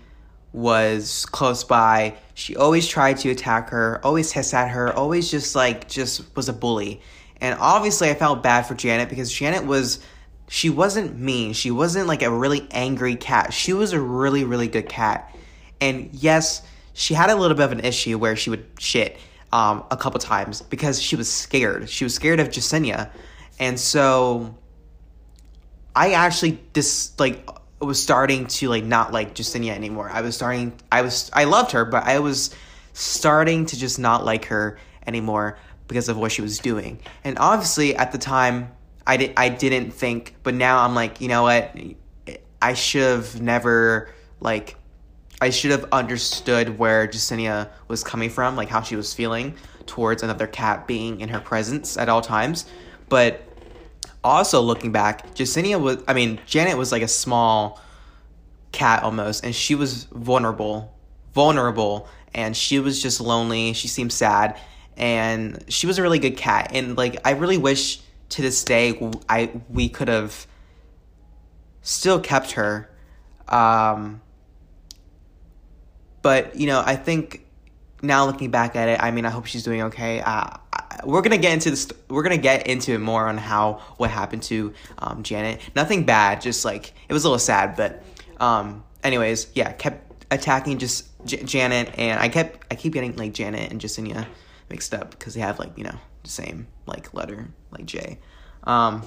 was 0.53 1.25
close 1.27 1.63
by, 1.63 2.15
she 2.33 2.55
always 2.55 2.87
tried 2.87 3.17
to 3.17 3.29
attack 3.29 3.69
her, 3.69 3.99
always 4.03 4.31
hiss 4.31 4.53
at 4.53 4.69
her, 4.69 4.93
always 4.93 5.29
just 5.29 5.55
like 5.55 5.89
just 5.89 6.35
was 6.35 6.47
a 6.47 6.53
bully. 6.53 7.01
And 7.41 7.57
obviously 7.59 8.09
I 8.09 8.13
felt 8.13 8.41
bad 8.41 8.65
for 8.65 8.73
Janet 8.73 9.09
because 9.09 9.31
Janet 9.31 9.65
was 9.65 9.99
she 10.47 10.69
wasn't 10.69 11.19
mean. 11.19 11.53
She 11.53 11.71
wasn't 11.71 12.07
like 12.07 12.21
a 12.21 12.31
really 12.31 12.67
angry 12.71 13.15
cat. 13.15 13.51
She 13.51 13.73
was 13.73 13.91
a 13.91 13.99
really 13.99 14.45
really 14.45 14.67
good 14.69 14.87
cat. 14.87 15.35
And 15.81 16.09
yes, 16.13 16.61
she 16.93 17.13
had 17.13 17.29
a 17.29 17.35
little 17.35 17.57
bit 17.57 17.65
of 17.65 17.71
an 17.73 17.81
issue 17.81 18.17
where 18.17 18.37
she 18.37 18.49
would 18.49 18.65
shit 18.79 19.17
um, 19.51 19.83
a 19.91 19.97
couple 19.97 20.19
times 20.19 20.61
because 20.61 21.01
she 21.01 21.17
was 21.17 21.29
scared. 21.29 21.89
She 21.89 22.05
was 22.05 22.15
scared 22.15 22.39
of 22.39 22.47
Jacinia. 22.47 23.09
And 23.59 23.77
so 23.77 24.55
I 25.95 26.11
actually 26.11 26.59
dis 26.73 27.11
like 27.17 27.49
was 27.79 28.01
starting 28.01 28.47
to 28.47 28.69
like 28.69 28.83
not 28.83 29.13
like 29.13 29.35
Justinia 29.35 29.71
anymore. 29.71 30.09
I 30.09 30.21
was 30.21 30.35
starting 30.35 30.73
I 30.91 31.01
was 31.01 31.31
I 31.33 31.45
loved 31.45 31.71
her, 31.71 31.85
but 31.85 32.03
I 32.03 32.19
was 32.19 32.53
starting 32.93 33.65
to 33.67 33.77
just 33.77 33.99
not 33.99 34.25
like 34.25 34.45
her 34.45 34.77
anymore 35.07 35.57
because 35.87 36.09
of 36.09 36.17
what 36.17 36.31
she 36.31 36.41
was 36.41 36.59
doing. 36.59 36.99
And 37.23 37.37
obviously 37.39 37.95
at 37.95 38.11
the 38.11 38.17
time 38.17 38.71
I 39.07 39.17
did 39.17 39.33
I 39.37 39.49
didn't 39.49 39.91
think, 39.91 40.35
but 40.43 40.53
now 40.53 40.79
I'm 40.83 40.95
like, 40.95 41.21
you 41.21 41.27
know 41.27 41.43
what? 41.43 41.75
I 42.61 42.73
should 42.73 43.03
have 43.03 43.41
never 43.41 44.09
like 44.39 44.75
I 45.41 45.49
should 45.49 45.71
have 45.71 45.85
understood 45.91 46.77
where 46.79 47.07
Justinia 47.07 47.69
was 47.87 48.03
coming 48.03 48.29
from, 48.29 48.55
like 48.55 48.69
how 48.69 48.81
she 48.81 48.95
was 48.95 49.13
feeling 49.13 49.55
towards 49.85 50.23
another 50.23 50.47
cat 50.47 50.87
being 50.87 51.21
in 51.21 51.29
her 51.29 51.39
presence 51.39 51.97
at 51.97 52.09
all 52.09 52.21
times. 52.21 52.65
But 53.09 53.43
also 54.25 54.62
looking 54.62 54.91
back, 54.91 55.36
Justinia 55.36 55.79
was 55.79 56.03
I 56.08 56.13
mean, 56.13 56.39
Janet 56.46 56.77
was 56.77 56.91
like 56.91 57.03
a 57.03 57.08
small 57.08 57.79
cat 58.72 59.03
almost, 59.03 59.46
and 59.46 59.55
she 59.55 59.75
was 59.75 60.05
vulnerable. 60.05 60.91
Vulnerable 61.34 62.08
and 62.36 62.55
she 62.55 62.79
was 62.79 63.01
just 63.01 63.22
lonely. 63.22 63.74
She 63.74 63.88
seemed 63.88 64.12
sad, 64.12 64.60
and 64.98 65.63
she 65.70 65.88
was 65.88 65.98
a 65.98 66.01
really 66.01 66.20
good 66.20 66.38
cat. 66.38 66.72
And 66.74 66.98
like, 66.98 67.25
I 67.25 67.32
really 67.32 67.58
wish 67.58 68.01
to 68.29 68.41
this 68.41 68.63
day 68.63 69.00
I 69.29 69.51
we 69.70 69.89
could 69.89 70.10
have 70.10 70.46
still 71.82 72.20
kept 72.20 72.51
her. 72.51 72.89
Um, 73.48 74.22
but 76.22 76.55
you 76.58 76.67
know, 76.67 76.84
I 76.86 76.98
think 76.98 77.46
now 78.01 78.25
looking 78.25 78.51
back 78.51 78.75
at 78.75 78.89
it, 78.89 79.01
I 79.01 79.12
mean, 79.12 79.25
I 79.25 79.29
hope 79.29 79.46
she's 79.46 79.63
doing 79.63 79.84
okay. 79.84 80.20
Uh, 80.20 80.58
we're 81.03 81.21
gonna 81.21 81.37
get 81.37 81.53
into 81.53 81.69
this. 81.69 81.87
We're 82.09 82.23
gonna 82.23 82.37
get 82.37 82.67
into 82.67 82.93
it 82.93 82.99
more 82.99 83.27
on 83.27 83.37
how 83.37 83.81
what 83.97 84.09
happened 84.09 84.43
to 84.43 84.73
um, 84.99 85.23
Janet. 85.23 85.61
Nothing 85.75 86.05
bad, 86.05 86.41
just 86.41 86.65
like 86.65 86.93
it 87.07 87.13
was 87.13 87.23
a 87.23 87.27
little 87.27 87.39
sad, 87.39 87.75
but 87.75 88.03
um, 88.39 88.83
anyways, 89.03 89.47
yeah, 89.53 89.71
kept 89.71 90.25
attacking 90.31 90.77
just 90.77 91.07
J- 91.25 91.43
Janet, 91.43 91.97
and 91.97 92.19
I 92.19 92.29
kept 92.29 92.65
I 92.71 92.75
keep 92.75 92.93
getting 92.93 93.15
like 93.15 93.33
Janet 93.33 93.71
and 93.71 93.81
Justinia 93.81 94.25
mixed 94.69 94.93
up 94.93 95.11
because 95.11 95.33
they 95.33 95.41
have 95.41 95.59
like 95.59 95.77
you 95.77 95.83
know 95.83 95.97
the 96.23 96.29
same 96.29 96.67
like 96.85 97.13
letter 97.13 97.47
like 97.71 97.85
J. 97.85 98.19
Um, 98.63 99.03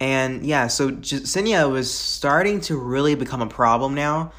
and 0.00 0.44
yeah, 0.44 0.68
so 0.68 0.90
Justinia 0.90 1.70
was 1.70 1.92
starting 1.92 2.60
to 2.62 2.76
really 2.76 3.14
become 3.14 3.42
a 3.42 3.48
problem 3.48 3.94
now. 3.94 4.32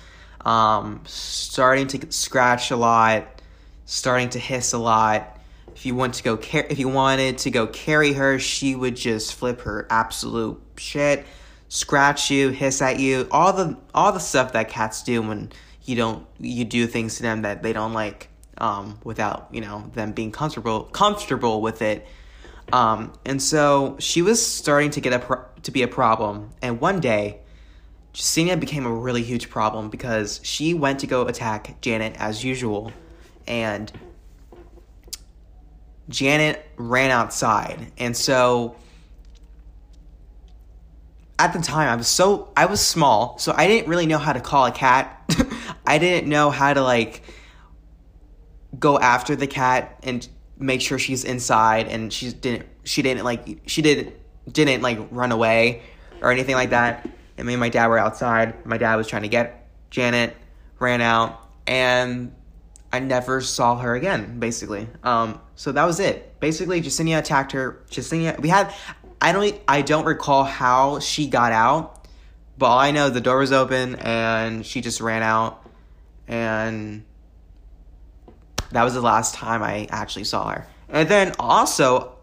Um, 0.46 1.01
starting 1.06 1.88
to 1.88 2.12
scratch 2.12 2.72
a 2.72 2.77
lot, 2.77 3.41
starting 3.86 4.29
to 4.29 4.39
hiss 4.39 4.72
a 4.74 4.77
lot. 4.77 5.38
If 5.80 5.86
you 5.86 5.96
want 5.96 6.16
to 6.16 6.24
go 6.24 6.36
car- 6.36 6.68
if 6.70 6.78
you 6.78 6.90
wanted 6.90 7.38
to 7.38 7.52
go 7.52 7.66
carry 7.66 8.12
her, 8.12 8.38
she 8.38 8.76
would 8.76 8.98
just 8.98 9.34
flip 9.36 9.62
her 9.62 9.88
absolute 9.90 10.62
shit, 10.76 11.26
scratch 11.70 12.30
you, 12.30 12.50
hiss 12.50 12.82
at 12.82 13.00
you, 13.00 13.30
all 13.32 13.54
the 13.54 13.78
all 13.96 14.12
the 14.12 14.20
stuff 14.20 14.52
that 14.52 14.68
cats 14.68 15.04
do 15.04 15.22
when 15.22 15.54
you 15.86 15.96
don't 15.96 16.28
you 16.38 16.66
do 16.66 16.86
things 16.86 17.16
to 17.16 17.22
them 17.22 17.44
that 17.44 17.64
they 17.64 17.72
don't 17.72 17.94
like 17.94 18.28
um, 18.58 19.00
without 19.06 19.48
you 19.54 19.62
know 19.62 19.90
them 19.94 20.12
being 20.12 20.34
comfortable 20.34 20.84
comfortable 20.84 21.62
with 21.62 21.82
it. 21.82 22.06
Um, 22.74 23.14
and 23.24 23.42
so 23.42 23.96
she 24.00 24.22
was 24.22 24.46
starting 24.46 24.92
to 24.92 25.00
get 25.00 25.14
a 25.14 25.20
pro- 25.20 25.46
to 25.64 25.72
be 25.72 25.84
a 25.84 25.88
problem. 25.88 26.50
And 26.62 26.82
one 26.82 27.00
day, 27.00 27.40
Justinia 28.14 28.60
became 28.60 28.86
a 28.86 28.94
really 28.94 29.24
huge 29.24 29.50
problem 29.50 29.90
because 29.90 30.42
she 30.44 30.74
went 30.74 31.00
to 31.00 31.08
go 31.08 31.26
attack 31.28 31.80
Janet 31.80 32.18
as 32.20 32.44
usual, 32.44 32.92
and 33.48 33.90
Janet 36.10 36.66
ran 36.75 37.12
outside. 37.12 37.92
And 37.98 38.18
so 38.18 38.75
at 41.38 41.54
the 41.54 41.62
time 41.62 41.88
I 41.88 41.96
was 41.96 42.08
so 42.08 42.51
I 42.58 42.66
was 42.66 42.86
small, 42.86 43.38
so 43.38 43.54
I 43.56 43.68
didn't 43.68 43.88
really 43.88 44.06
know 44.06 44.18
how 44.18 44.34
to 44.34 44.42
call 44.42 44.66
a 44.66 44.72
cat. 44.72 45.16
I 45.86 45.98
didn't 45.98 46.28
know 46.28 46.50
how 46.50 46.74
to 46.74 46.82
like 46.82 47.24
go 48.78 49.00
after 49.00 49.36
the 49.36 49.48
cat 49.48 50.00
and 50.04 50.28
make 50.58 50.82
sure 50.82 51.00
she's 51.00 51.24
inside 51.24 51.88
and 51.88 52.12
she 52.12 52.32
didn't 52.32 52.68
she 52.84 53.01
didn't 53.01 53.24
like 53.24 53.62
she 53.66 53.82
didn't 53.82 54.13
didn't 54.51 54.82
like 54.82 55.00
run 55.12 55.32
away 55.32 55.84
or 56.22 56.32
anything 56.32 56.56
like 56.56 56.72
that. 56.72 57.08
And 57.38 57.48
me 57.48 57.54
and 57.54 57.60
my 57.60 57.70
dad 57.70 57.88
were 57.88 57.98
outside. 57.98 58.66
My 58.66 58.78
dad 58.78 58.96
was 58.96 59.08
trying 59.08 59.22
to 59.22 59.30
get 59.30 59.68
Janet, 59.89 60.36
ran 60.80 61.01
out, 61.01 61.48
and 61.66 62.34
I 62.91 63.00
never 63.00 63.41
saw 63.41 63.77
her 63.77 63.96
again, 63.96 64.39
basically. 64.39 64.88
Um, 65.03 65.39
so 65.55 65.72
that 65.72 65.86
was 65.86 66.00
it. 66.00 66.39
Basically, 66.39 66.81
Justinia 66.81 67.19
attacked 67.19 67.51
her. 67.51 67.84
Justinia, 67.89 68.39
we 68.39 68.50
had, 68.50 68.74
I 69.22 69.31
don't, 69.31 69.62
I 69.67 69.81
don't 69.81 70.05
recall 70.05 70.43
how 70.43 71.00
she 71.00 71.27
got 71.27 71.51
out, 71.51 72.08
but 72.58 72.67
all 72.67 72.79
I 72.79 72.91
know 72.91 73.10
the 73.10 73.22
door 73.22 73.39
was 73.39 73.51
open 73.51 73.96
and 73.96 74.65
she 74.65 74.81
just 74.81 75.01
ran 75.01 75.22
out 75.22 75.65
and 76.27 77.03
that 78.72 78.84
was 78.84 78.93
the 78.93 79.01
last 79.01 79.34
time 79.34 79.63
I 79.63 79.88
actually 79.89 80.25
saw 80.25 80.50
her. 80.50 80.67
And 80.88 81.10
then 81.10 81.34
also 81.39 82.13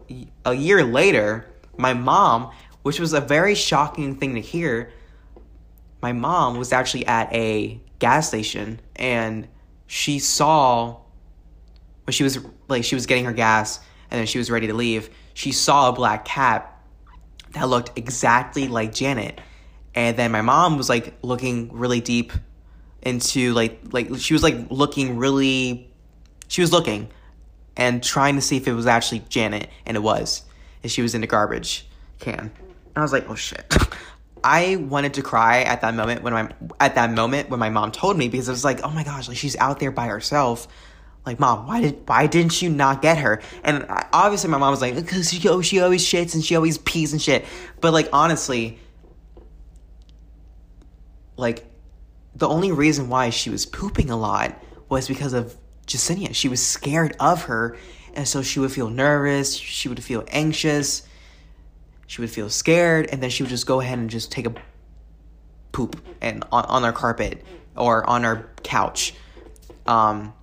a 0.45 0.53
year 0.53 0.83
later, 0.83 1.45
my 1.75 1.93
mom, 1.93 2.51
which 2.81 2.99
was 2.99 3.13
a 3.13 3.21
very 3.21 3.53
shocking 3.53 4.15
thing 4.15 4.35
to 4.35 4.41
hear, 4.41 4.91
my 6.01 6.13
mom 6.13 6.57
was 6.57 6.71
actually 6.71 7.05
at 7.05 7.31
a 7.33 7.79
gas 7.99 8.27
station 8.29 8.79
and 8.95 9.47
she 9.87 10.19
saw 10.19 10.97
when 12.03 12.13
she 12.13 12.23
was 12.23 12.39
like 12.67 12.83
she 12.83 12.95
was 12.95 13.05
getting 13.05 13.25
her 13.25 13.33
gas 13.33 13.79
and 14.11 14.19
then 14.19 14.27
she 14.27 14.37
was 14.37 14.49
ready 14.51 14.67
to 14.67 14.73
leave, 14.73 15.09
she 15.33 15.51
saw 15.51 15.89
a 15.89 15.93
black 15.93 16.25
cat 16.25 16.73
that 17.51 17.67
looked 17.67 17.97
exactly 17.97 18.67
like 18.67 18.93
Janet. 18.93 19.39
And 19.95 20.15
then 20.15 20.31
my 20.31 20.41
mom 20.41 20.77
was 20.77 20.89
like 20.89 21.17
looking 21.21 21.69
really 21.73 22.01
deep 22.01 22.31
into 23.01 23.53
like 23.53 23.79
like 23.91 24.09
she 24.17 24.33
was 24.33 24.43
like 24.43 24.55
looking 24.69 25.17
really 25.17 25.89
she 26.47 26.61
was 26.61 26.71
looking 26.71 27.09
and 27.75 28.03
trying 28.03 28.35
to 28.35 28.41
see 28.41 28.57
if 28.57 28.67
it 28.67 28.73
was 28.73 28.87
actually 28.87 29.19
Janet 29.29 29.69
and 29.85 29.95
it 29.95 30.01
was 30.01 30.43
and 30.83 30.91
she 30.91 31.01
was 31.01 31.13
in 31.15 31.21
the 31.21 31.27
garbage 31.27 31.87
can 32.19 32.39
and 32.39 32.51
I 32.95 33.01
was 33.01 33.13
like 33.13 33.29
oh 33.29 33.35
shit 33.35 33.73
I 34.43 34.75
wanted 34.77 35.15
to 35.15 35.21
cry 35.21 35.61
at 35.61 35.81
that 35.81 35.93
moment 35.93 36.23
when 36.23 36.33
my 36.33 36.49
at 36.79 36.95
that 36.95 37.11
moment 37.11 37.49
when 37.49 37.59
my 37.59 37.69
mom 37.69 37.91
told 37.91 38.17
me 38.17 38.27
because 38.29 38.49
I 38.49 38.51
was 38.51 38.63
like 38.63 38.81
oh 38.83 38.89
my 38.91 39.03
gosh 39.03 39.27
like 39.27 39.37
she's 39.37 39.55
out 39.57 39.79
there 39.79 39.91
by 39.91 40.07
herself. 40.07 40.67
Like 41.25 41.39
mom 41.39 41.67
why 41.67 41.81
did 41.81 42.07
why 42.07 42.27
didn't 42.27 42.61
you 42.61 42.69
not 42.69 43.01
get 43.01 43.17
her? 43.17 43.41
And 43.63 43.85
obviously 44.13 44.49
my 44.49 44.57
mom 44.57 44.71
was 44.71 44.81
like 44.81 44.95
because 44.95 45.31
she, 45.31 45.47
oh, 45.49 45.61
she 45.61 45.79
always 45.79 46.03
shits 46.03 46.33
and 46.33 46.43
she 46.43 46.55
always 46.55 46.77
pees 46.77 47.13
and 47.13 47.21
shit. 47.21 47.45
But 47.81 47.93
like 47.93 48.09
honestly 48.13 48.79
like 51.37 51.65
the 52.35 52.47
only 52.47 52.71
reason 52.71 53.09
why 53.09 53.29
she 53.29 53.49
was 53.49 53.65
pooping 53.65 54.09
a 54.09 54.17
lot 54.17 54.61
was 54.89 55.07
because 55.07 55.33
of 55.33 55.55
Justinia. 55.87 56.35
She 56.35 56.49
was 56.49 56.65
scared 56.65 57.15
of 57.19 57.43
her, 57.43 57.77
and 58.13 58.27
so 58.27 58.41
she 58.41 58.59
would 58.59 58.71
feel 58.71 58.89
nervous, 58.89 59.55
she 59.55 59.89
would 59.89 60.03
feel 60.03 60.23
anxious, 60.27 61.06
she 62.07 62.21
would 62.21 62.29
feel 62.29 62.49
scared, 62.49 63.07
and 63.11 63.21
then 63.21 63.29
she 63.29 63.43
would 63.43 63.49
just 63.49 63.65
go 63.65 63.79
ahead 63.79 63.99
and 63.99 64.09
just 64.09 64.31
take 64.31 64.47
a 64.47 64.53
poop 65.71 66.01
and 66.21 66.43
on, 66.51 66.65
on 66.65 66.83
our 66.83 66.93
carpet 66.93 67.43
or 67.75 68.07
on 68.09 68.25
our 68.25 68.49
couch. 68.63 69.13
Um, 69.85 70.33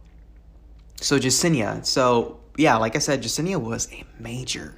so 1.00 1.18
Justinia, 1.18 1.84
so 1.84 2.40
yeah, 2.56 2.76
like 2.76 2.96
I 2.96 3.00
said, 3.00 3.22
Justinia 3.22 3.60
was 3.60 3.92
a 3.92 4.04
major, 4.18 4.76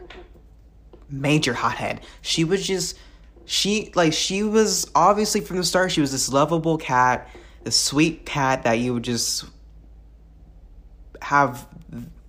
major 1.11 1.53
hothead. 1.53 2.01
She 2.23 2.45
was 2.45 2.67
just 2.67 2.97
she 3.47 3.93
like 3.95 4.13
she 4.13 4.43
was 4.43 4.91
obviously 4.95 5.41
from 5.41 5.57
the 5.57 5.65
start 5.65 5.93
she 5.93 6.01
was 6.01 6.11
this 6.11 6.29
lovable 6.29 6.77
cat 6.77 7.29
the 7.63 7.71
sweet 7.71 8.27
cat 8.27 8.65
that 8.65 8.75
you 8.75 8.93
would 8.93 9.05
just 9.05 9.45
have 11.23 11.67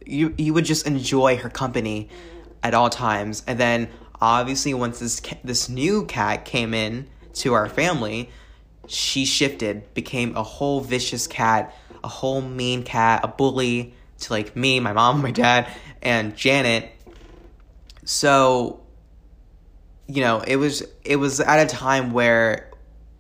you 0.06 0.34
you 0.38 0.54
would 0.54 0.64
just 0.64 0.86
enjoy 0.86 1.36
her 1.36 1.50
company 1.50 2.08
at 2.64 2.76
all 2.76 2.90
times 2.90 3.44
and 3.48 3.60
then 3.60 3.90
obviously 4.22 4.74
once 4.74 5.00
this 5.00 5.22
this 5.44 5.70
new 5.70 6.06
cat 6.06 6.46
came 6.46 6.74
in 6.74 7.08
to 7.34 7.54
our 7.54 7.70
family 7.70 8.30
she 8.88 9.26
shifted 9.26 9.94
became 9.94 10.36
a 10.36 10.44
whole 10.44 10.82
vicious 10.82 11.28
cat 11.28 11.76
a 12.04 12.08
whole 12.08 12.42
mean 12.42 12.84
cat 12.84 13.22
a 13.24 13.28
bully 13.28 13.94
to 14.18 14.34
like 14.34 14.56
me 14.56 14.80
my 14.80 14.94
mom 14.94 15.22
my 15.22 15.32
dad 15.32 15.68
and 16.02 16.36
janet. 16.36 16.92
So 18.06 18.82
you 20.08 20.22
know, 20.22 20.40
it 20.40 20.56
was 20.56 20.84
it 21.04 21.18
was 21.18 21.40
at 21.40 21.60
a 21.60 21.66
time 21.66 22.12
where 22.12 22.72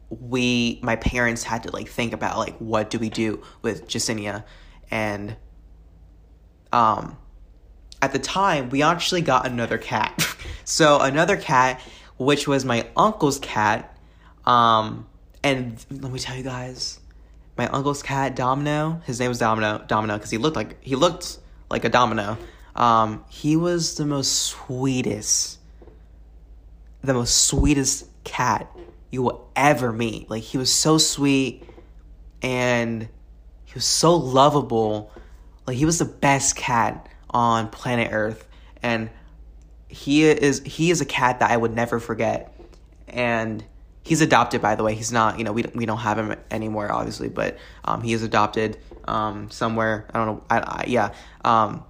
we 0.10 0.80
my 0.82 0.96
parents 0.96 1.44
had 1.44 1.64
to 1.64 1.72
like 1.72 1.90
think 1.90 2.14
about 2.14 2.38
like 2.38 2.56
what 2.60 2.90
do 2.90 2.98
we 2.98 3.10
do 3.10 3.44
with 3.62 3.88
Justinia 3.90 4.46
and 4.90 5.36
um 6.72 7.18
at 8.02 8.14
the 8.14 8.20
time 8.20 8.70
we 8.70 8.82
actually 8.84 9.22
got 9.22 9.46
another 9.46 9.78
cat. 9.78 10.26
so 10.64 11.00
another 11.00 11.38
cat 11.38 11.82
which 12.18 12.48
was 12.48 12.66
my 12.66 12.88
uncle's 12.96 13.40
cat 13.40 13.96
um 14.46 15.08
and 15.44 15.86
let 15.90 16.12
me 16.12 16.20
tell 16.20 16.36
you 16.36 16.44
guys 16.44 17.00
my 17.58 17.68
uncle's 17.68 18.04
cat 18.04 18.36
Domino, 18.36 19.02
his 19.06 19.20
name 19.20 19.30
was 19.30 19.40
Domino 19.40 19.84
Domino 19.88 20.18
cuz 20.20 20.30
he 20.30 20.38
looked 20.38 20.56
like 20.56 20.82
he 20.84 20.96
looked 20.96 21.40
like 21.70 21.86
a 21.86 21.90
domino. 21.90 22.38
Um 22.76 23.24
he 23.30 23.56
was 23.56 23.96
the 23.96 24.06
most 24.06 24.32
sweetest 24.32 25.58
the 27.04 27.14
most 27.14 27.46
sweetest 27.46 28.06
cat 28.24 28.70
you 29.10 29.22
will 29.22 29.50
ever 29.56 29.92
meet. 29.94 30.30
Like 30.30 30.44
he 30.44 30.58
was 30.58 30.72
so 30.72 30.98
sweet 30.98 31.64
and 32.42 33.04
he 33.66 33.74
was 33.74 33.86
so 33.86 34.16
lovable. 34.16 35.12
Like 35.66 35.78
he 35.78 35.86
was 35.86 36.00
the 36.00 36.06
best 36.06 36.56
cat 36.56 37.07
on 37.30 37.70
planet 37.70 38.10
Earth 38.12 38.48
and 38.82 39.10
he 39.88 40.24
is 40.24 40.62
he 40.64 40.92
is 40.92 41.02
a 41.02 41.06
cat 41.06 41.40
that 41.40 41.52
I 41.52 41.58
would 41.58 41.74
never 41.74 42.00
forget. 42.00 42.54
And 43.08 43.64
he's 44.04 44.22
adopted 44.22 44.62
by 44.62 44.76
the 44.76 44.84
way. 44.84 44.96
He's 44.96 45.12
not, 45.12 45.38
you 45.38 45.44
know, 45.44 45.54
we 45.54 45.64
we 45.74 45.86
don't 45.86 46.00
have 46.00 46.18
him 46.18 46.36
anymore 46.52 46.92
obviously, 46.92 47.30
but 47.30 47.58
um, 47.86 48.02
he 48.02 48.14
is 48.14 48.24
adopted 48.24 48.78
um, 49.08 49.50
somewhere. 49.50 50.08
I 50.14 50.18
don't 50.18 50.28
know. 50.28 50.44
I, 50.50 50.60
I 50.60 50.86
yeah. 50.88 51.14
Um, 51.44 51.84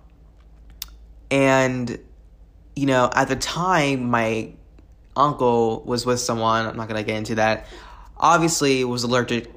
and 1.31 1.99
you 2.75 2.85
know, 2.85 3.09
at 3.13 3.27
the 3.27 3.35
time 3.35 4.09
my 4.09 4.53
uncle 5.15 5.83
was 5.83 6.05
with 6.05 6.19
someone, 6.19 6.67
I'm 6.67 6.77
not 6.77 6.89
to 6.89 7.03
get 7.03 7.17
into 7.17 7.35
that. 7.35 7.65
Obviously 8.17 8.83
was 8.83 9.03
allergic 9.03 9.51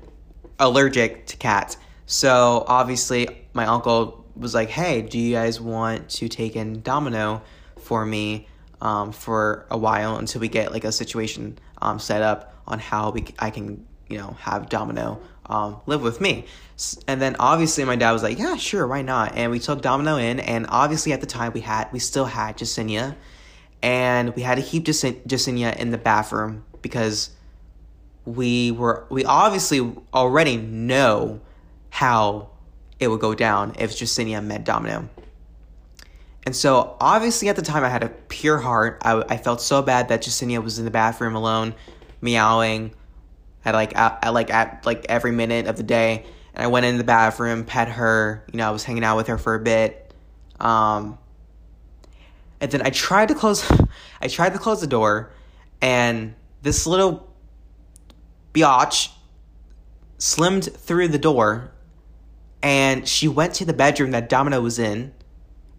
allergic 0.59 1.27
to 1.27 1.37
cats. 1.37 1.77
So 2.07 2.65
obviously 2.67 3.47
my 3.53 3.67
uncle 3.67 4.20
was 4.41 4.55
like, 4.55 4.71
"Hey, 4.71 5.03
do 5.03 5.19
you 5.19 5.35
guys 5.35 5.61
want 5.61 6.09
to 6.11 6.29
take 6.29 6.57
in 6.57 6.83
Domino 6.83 7.43
for 7.79 8.05
me 8.05 8.49
um, 8.81 9.13
for 9.13 9.67
a 9.71 9.79
while 9.79 10.17
until 10.17 10.41
we 10.41 10.49
get 10.49 10.73
like 10.73 10.85
a 10.85 10.93
situation 10.93 11.59
um, 11.83 11.99
set 11.99 12.23
up 12.23 12.55
on 12.67 12.79
how 12.79 13.11
we 13.11 13.27
I 13.39 13.51
can 13.51 13.87
you 14.09 14.19
know 14.19 14.37
have 14.41 14.69
Domino 14.69 15.21
um, 15.47 15.81
live 15.87 16.03
with 16.03 16.21
me?" 16.21 16.47
And 17.07 17.21
then 17.21 17.37
obviously 17.39 17.85
my 17.85 17.97
dad 17.97 18.13
was 18.13 18.23
like, 18.23 18.39
"Yeah, 18.39 18.57
sure, 18.57 18.87
why 18.87 19.03
not?" 19.03 19.37
And 19.37 19.51
we 19.51 19.59
took 19.59 19.83
Domino 19.83 20.17
in, 20.17 20.41
and 20.41 20.67
obviously 20.69 21.13
at 21.13 21.21
the 21.21 21.27
time 21.27 21.53
we 21.53 21.61
had 21.61 21.93
we 21.93 21.99
still 21.99 22.25
had 22.27 22.57
Jacinia, 22.57 23.17
and 23.83 24.35
we 24.35 24.43
had 24.43 24.57
to 24.57 24.63
keep 24.63 24.85
Jacinia 24.85 25.77
in 25.77 25.91
the 25.91 25.99
bathroom 25.99 26.65
because 26.83 27.31
we 28.25 28.71
were 28.71 29.07
we 29.11 29.25
obviously 29.25 29.95
already 30.13 30.57
know 30.57 31.41
how 31.91 32.50
it 33.01 33.09
would 33.09 33.21
go 33.21 33.35
down 33.35 33.75
if 33.79 33.93
Jacinia 33.93 34.45
met 34.45 34.65
Domino. 34.65 35.09
And 36.47 36.55
so, 36.55 36.97
obviously, 37.01 37.49
at 37.49 37.57
the 37.57 37.63
time, 37.63 37.85
I 37.85 37.89
had 37.89 38.03
a 38.03 38.09
pure 38.09 38.59
heart. 38.59 39.03
I, 39.05 39.23
I 39.29 39.37
felt 39.37 39.61
so 39.61 39.83
bad 39.83 40.09
that 40.09 40.23
Jacinia 40.23 40.63
was 40.63 40.79
in 40.79 40.85
the 40.85 40.91
bathroom 40.91 41.35
alone, 41.35 41.75
meowing 42.21 42.93
at 43.65 43.75
like 43.75 43.97
at, 43.97 44.19
at 44.23 44.31
like 44.31 44.51
at 44.51 44.87
like 44.87 45.07
every 45.09 45.33
minute 45.33 45.67
of 45.67 45.77
the 45.77 45.83
day. 45.83 46.25
And 46.55 46.65
I 46.65 46.67
went 46.69 46.87
in 46.87 46.99
the 46.99 47.05
bathroom, 47.05 47.65
pet 47.65 47.89
her. 47.89 48.45
You 48.53 48.59
know, 48.59 48.69
I 48.69 48.71
was 48.71 48.85
hanging 48.85 49.05
out 49.05 49.17
with 49.17 49.27
her 49.27 49.39
for 49.39 49.55
a 49.55 49.61
bit. 49.61 50.15
Um, 50.59 51.19
and 52.61 52.71
then 52.71 52.83
I 52.83 52.91
tried 52.91 53.29
to 53.29 53.35
close. 53.35 53.71
I 54.21 54.29
tried 54.29 54.53
to 54.55 54.59
close 54.59 54.81
the 54.81 54.87
door, 54.87 55.33
and 55.81 56.35
this 56.63 56.87
little 56.87 57.29
biatch 58.55 59.11
slimmed 60.19 60.75
through 60.75 61.09
the 61.09 61.19
door 61.19 61.73
and 62.63 63.07
she 63.09 63.29
went 63.29 63.55
to 63.55 63.65
the 63.65 63.73
bedroom 63.73 64.11
that 64.13 64.29
Domino 64.29 64.61
was 64.61 64.79
in 64.79 65.13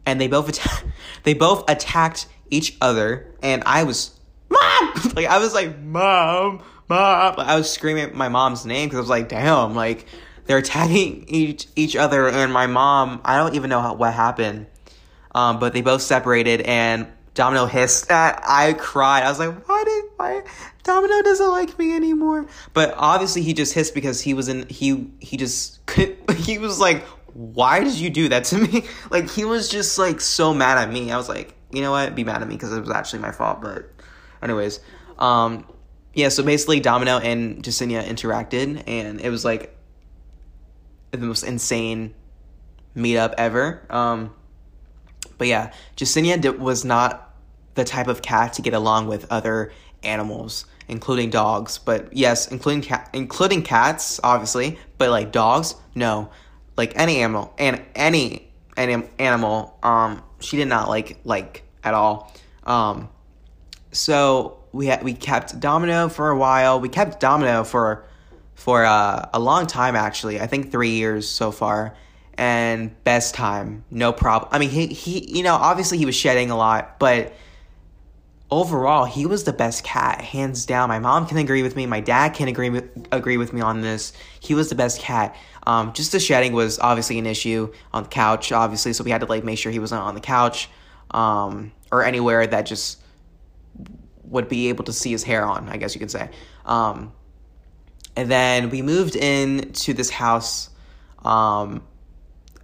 and 0.06 0.20
they 0.20 0.28
both 0.28 0.50
atta- 0.50 0.86
they 1.24 1.34
both 1.34 1.70
attacked 1.70 2.28
each 2.50 2.76
other 2.82 3.28
and 3.42 3.64
I 3.66 3.84
was 3.84 4.20
mom! 4.50 4.94
Like 5.16 5.28
I 5.28 5.40
was 5.40 5.54
like 5.54 5.80
mom 5.80 6.64
mom. 6.90 7.36
I 7.38 7.56
was 7.56 7.72
screaming 7.72 8.16
my 8.16 8.30
mom's 8.30 8.66
name 8.66 8.88
because 8.88 8.98
I 8.98 9.02
was 9.02 9.10
like 9.10 9.30
damn 9.30 9.76
like 9.76 10.06
they're 10.46 10.58
attacking 10.58 11.26
each 11.28 11.68
each 11.76 11.96
other 11.96 12.28
and 12.30 12.52
my 12.52 12.68
mom 12.68 13.22
I 13.24 13.38
don't 13.38 13.56
even 13.56 13.70
know 13.70 13.82
how, 13.82 13.94
what 13.94 14.14
happened 14.14 14.68
um, 15.34 15.60
but 15.60 15.74
they 15.74 15.82
both 15.82 16.02
separated 16.02 16.62
and 16.62 17.08
Domino 17.34 17.66
hissed. 17.66 18.12
I 18.12 18.76
cried. 18.78 19.24
I 19.24 19.30
was 19.30 19.40
like, 19.40 19.68
why 19.68 19.84
did 19.86 20.04
why 20.18 20.44
Domino 20.84 21.22
doesn't 21.22 21.50
like 21.50 21.80
me 21.80 21.96
anymore? 21.96 22.46
But 22.74 22.94
obviously 22.98 23.42
he 23.42 23.54
just 23.54 23.74
hissed 23.74 23.94
because 23.94 24.22
he 24.22 24.34
was 24.34 24.50
in 24.50 24.68
he 24.68 25.08
he 25.20 25.38
just 25.38 25.86
couldn't 25.86 26.32
he 26.38 26.58
was 26.58 26.80
like, 26.80 27.04
why 27.34 27.84
did 27.84 27.94
you 27.94 28.10
do 28.10 28.30
that 28.30 28.44
to 28.46 28.58
me? 28.58 28.86
Like 29.10 29.30
he 29.30 29.46
was 29.46 29.70
just 29.70 29.98
like 29.98 30.20
so 30.20 30.54
mad 30.54 30.78
at 30.78 30.92
me. 30.92 31.12
I 31.12 31.18
was 31.18 31.30
like, 31.30 31.56
you 31.72 31.82
know 31.82 31.92
what? 31.92 32.16
Be 32.16 32.24
mad 32.24 32.42
at 32.42 32.48
me 32.48 32.56
because 32.56 32.74
it 32.74 32.82
was 32.82 32.90
actually 32.90 33.20
my 33.20 33.32
fault. 33.32 33.62
But 33.62 33.90
anyways, 34.44 34.82
um 35.18 35.66
yeah, 36.14 36.28
so 36.28 36.44
basically 36.44 36.82
Domino 36.82 37.20
and 37.20 37.64
Jacinia 37.64 38.04
interacted 38.04 38.84
and 38.88 39.22
it 39.22 39.30
was 39.30 39.46
like 39.46 39.74
the 41.12 41.18
most 41.18 41.44
insane 41.44 42.14
meetup 42.94 43.36
ever. 43.38 43.86
Um 43.90 44.34
but 45.42 45.48
yeah, 45.48 45.74
Jacinia 45.98 46.60
was 46.60 46.86
not 46.86 47.34
the 47.74 47.84
type 47.84 48.08
of 48.08 48.22
cat 48.22 48.54
to 48.54 48.62
get 48.62 48.76
along 48.76 49.08
with 49.08 49.26
other 49.32 49.74
animals, 50.04 50.68
including 50.88 51.32
dogs. 51.32 51.80
But 51.80 52.16
yes, 52.16 52.52
including 52.52 52.88
including 53.12 53.64
cats, 53.64 54.20
obviously. 54.24 54.78
But 55.00 55.10
like 55.10 55.32
dogs, 55.32 55.74
no. 55.96 56.30
Like 56.78 56.94
any 56.96 57.24
animal, 57.24 57.56
and 57.58 57.82
any 57.96 58.52
any 58.78 59.04
animal, 59.18 59.80
um, 59.82 60.22
she 60.42 60.58
did 60.58 60.68
not 60.68 60.90
like 60.90 61.18
like 61.24 61.64
at 61.84 61.96
all. 61.96 62.32
Um, 62.64 63.10
so 63.92 64.60
we 64.72 64.86
had 64.86 65.02
we 65.02 65.16
kept 65.16 65.60
Domino 65.60 66.08
for 66.08 66.30
a 66.30 66.38
while. 66.38 66.80
We 66.80 66.88
kept 66.88 67.20
Domino 67.20 67.64
for 67.64 68.06
for 68.54 68.86
uh, 68.86 69.28
a 69.34 69.40
long 69.40 69.66
time 69.66 69.96
actually. 69.96 70.40
I 70.40 70.46
think 70.46 70.72
three 70.72 70.92
years 70.92 71.28
so 71.28 71.50
far 71.50 71.96
and 72.38 73.04
best 73.04 73.36
time, 73.36 73.84
no 73.92 74.12
problem. 74.12 74.50
I 74.54 74.60
mean, 74.60 74.70
he 74.70 74.88
he 74.88 75.38
you 75.38 75.44
know 75.44 75.56
obviously 75.56 75.98
he 75.98 76.06
was 76.06 76.16
shedding 76.16 76.52
a 76.52 76.58
lot, 76.58 77.00
but 77.00 77.34
overall 78.52 79.06
he 79.06 79.26
was 79.26 79.46
the 79.46 79.54
best 79.54 79.84
cat 79.84 80.22
hands 80.22 80.66
down. 80.66 80.90
My 80.90 81.00
mom 81.00 81.26
can 81.26 81.38
agree 81.38 81.64
with 81.64 81.76
me. 81.76 81.86
My 81.86 82.02
dad 82.02 82.34
can 82.34 82.48
agree 82.48 82.70
with 82.70 82.90
agree 83.12 83.38
with 83.38 83.54
me 83.54 83.62
on 83.62 83.82
this. 83.82 84.14
He 84.40 84.54
was 84.54 84.70
the 84.70 84.76
best 84.76 85.00
cat. 85.00 85.36
Um, 85.66 85.94
just 85.94 86.12
the 86.12 86.20
shedding 86.20 86.54
was 86.54 86.80
obviously 86.80 87.18
an 87.20 87.26
issue 87.26 87.72
on 87.94 88.04
the 88.04 88.10
couch, 88.10 88.52
obviously, 88.52 88.94
so 88.94 89.04
we 89.04 89.12
had 89.12 89.22
to 89.22 89.28
like 89.28 89.44
make 89.44 89.58
sure 89.58 89.72
he 89.72 89.80
wasn't 89.80 90.02
on 90.02 90.16
the 90.16 90.22
couch 90.22 90.70
um, 91.12 91.72
or 91.92 92.04
anywhere 92.04 92.46
that 92.48 92.66
just 92.66 93.00
would 94.24 94.50
be 94.50 94.70
able 94.70 94.84
to 94.86 94.94
see 94.94 95.12
his 95.12 95.24
hair 95.24 95.46
on. 95.46 95.70
I 95.70 95.78
guess 95.78 95.96
you 95.96 96.00
could 96.00 96.12
say. 96.12 96.30
Um, 96.66 97.14
and 98.16 98.30
then 98.30 98.70
we 98.70 98.82
moved 98.82 99.16
in 99.16 99.72
to 99.74 99.94
this 99.94 100.10
house 100.10 100.70
um, 101.24 101.82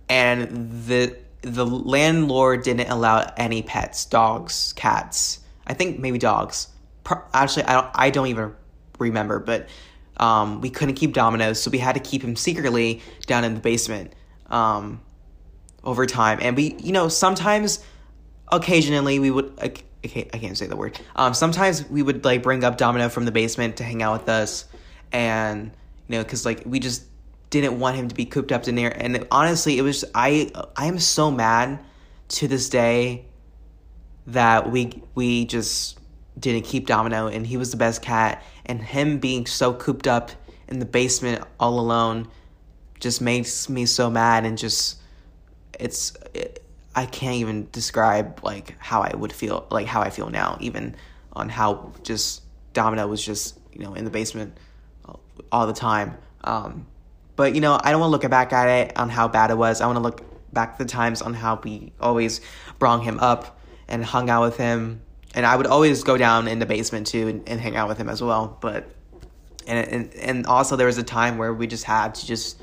and 0.10 0.86
the 0.86 1.16
the 1.42 1.66
landlord 1.66 2.64
didn't 2.64 2.90
allow 2.90 3.32
any 3.38 3.62
pets, 3.62 4.06
dogs, 4.06 4.74
cats. 4.74 5.40
I 5.66 5.74
think 5.74 6.00
maybe 6.00 6.18
dogs. 6.18 6.68
Actually, 7.34 7.64
I 7.64 7.74
don't. 7.74 7.92
I 7.96 8.10
don't 8.10 8.28
even 8.28 8.54
remember, 9.00 9.40
but 9.40 9.68
um, 10.18 10.62
we 10.62 10.70
couldn't 10.70 10.96
keep 10.96 11.14
Domino's, 11.14 11.62
so 11.62 11.72
we 11.72 11.78
had 11.78 11.94
to 11.94 12.02
keep 12.02 12.22
him 12.22 12.36
secretly 12.36 13.02
down 13.26 13.44
in 13.44 13.54
the 13.54 13.60
basement 13.60 14.14
um, 14.48 15.02
over 15.84 16.06
time. 16.06 16.40
And 16.42 16.56
we, 16.56 16.76
you 16.80 16.92
know, 16.92 17.08
sometimes, 17.08 17.84
occasionally, 18.52 19.20
we 19.20 19.32
would. 19.32 19.54
I, 19.62 19.68
can't, 19.70 20.30
I 20.34 20.38
can't 20.38 20.58
say 20.58 20.68
the 20.68 20.76
word. 20.76 21.00
Um, 21.16 21.34
sometimes 21.34 21.88
we 21.90 22.02
would 22.02 22.26
like 22.26 22.44
bring 22.44 22.64
up 22.64 22.78
Domino 22.78 23.10
from 23.10 23.26
the 23.26 23.32
basement 23.32 23.78
to 23.78 23.84
hang 23.84 24.02
out 24.02 24.20
with 24.20 24.30
us, 24.30 24.66
and 25.12 25.72
you 26.08 26.18
know, 26.18 26.24
because 26.24 26.46
like 26.46 26.64
we 26.66 26.80
just 26.80 27.04
didn't 27.50 27.80
want 27.80 27.96
him 27.96 28.08
to 28.10 28.16
be 28.16 28.26
cooped 28.26 28.52
up 28.52 28.68
in 28.68 28.76
there. 28.76 28.90
And 28.90 29.26
honestly, 29.32 29.78
it 29.78 29.82
was 29.82 30.06
I 30.14 30.52
I 30.76 30.88
am 30.88 31.00
so 31.00 31.32
mad 31.32 31.80
to 32.30 32.48
this 32.48 32.70
day 32.70 33.26
that 34.28 34.70
we 34.70 35.02
we 35.16 35.46
just 35.46 36.00
didn't 36.40 36.64
keep 36.66 36.88
Domino. 36.88 37.28
And 37.28 37.48
he 37.48 37.58
was 37.58 37.72
the 37.72 37.78
best 37.78 38.02
cat. 38.02 38.44
And 38.66 38.82
him 38.82 39.20
being 39.20 39.46
so 39.46 39.74
cooped 39.74 40.08
up 40.08 40.32
in 40.68 40.80
the 40.80 40.86
basement 40.86 41.44
all 41.60 41.80
alone 41.80 42.28
just 43.00 43.22
makes 43.22 43.70
me 43.70 43.86
so 43.86 44.10
mad 44.10 44.46
and 44.46 44.58
just 44.58 45.00
it's 45.80 46.14
it, 46.34 46.64
I 46.96 47.06
can't 47.06 47.36
even 47.36 47.68
describe 47.72 48.44
like 48.44 48.76
how 48.80 49.02
I 49.02 49.16
would 49.16 49.32
feel 49.32 49.68
like 49.70 49.86
how 49.88 50.02
I 50.02 50.10
feel 50.10 50.30
now 50.30 50.58
even 50.60 50.96
on 51.34 51.48
how 51.48 51.94
just 52.04 52.42
Domino 52.74 53.08
was 53.08 53.24
just 53.24 53.58
you 53.72 53.84
know 53.84 53.94
in 53.94 54.04
the 54.04 54.10
basement 54.12 54.58
all 55.52 55.68
the 55.68 55.74
time. 55.74 56.18
Um 56.44 56.88
but 57.38 57.56
you 57.56 57.62
know, 57.62 57.80
I 57.82 57.92
don't 57.92 58.02
want 58.02 58.10
to 58.10 58.18
look 58.24 58.30
back 58.30 58.52
at 58.52 58.68
it 58.68 58.98
on 58.98 59.08
how 59.08 59.30
bad 59.30 59.52
it 59.52 59.58
was. 59.58 59.80
I 59.80 59.86
want 59.86 59.96
to 59.96 60.04
look 60.04 60.22
back 60.52 60.78
the 60.78 60.86
times 60.86 61.22
on 61.22 61.34
how 61.34 61.62
we 61.64 61.94
always 62.02 62.42
brought 62.80 63.04
him 63.04 63.20
up 63.20 63.60
and 63.88 64.04
hung 64.04 64.30
out 64.30 64.42
with 64.42 64.58
him. 64.58 65.02
And 65.36 65.46
I 65.46 65.56
would 65.56 65.68
always 65.68 66.04
go 66.04 66.18
down 66.18 66.48
in 66.48 66.60
the 66.60 66.66
basement 66.66 67.08
too 67.08 67.28
and, 67.28 67.48
and 67.48 67.62
hang 67.62 67.76
out 67.76 67.88
with 67.88 68.00
him 68.00 68.10
as 68.10 68.22
well. 68.22 68.58
But 68.60 68.90
and, 69.68 69.88
and 69.88 70.16
and 70.16 70.46
also 70.48 70.76
there 70.76 70.88
was 70.88 70.98
a 70.98 71.04
time 71.04 71.38
where 71.38 71.54
we 71.54 71.68
just 71.68 71.84
had 71.84 72.16
to 72.16 72.26
just 72.26 72.60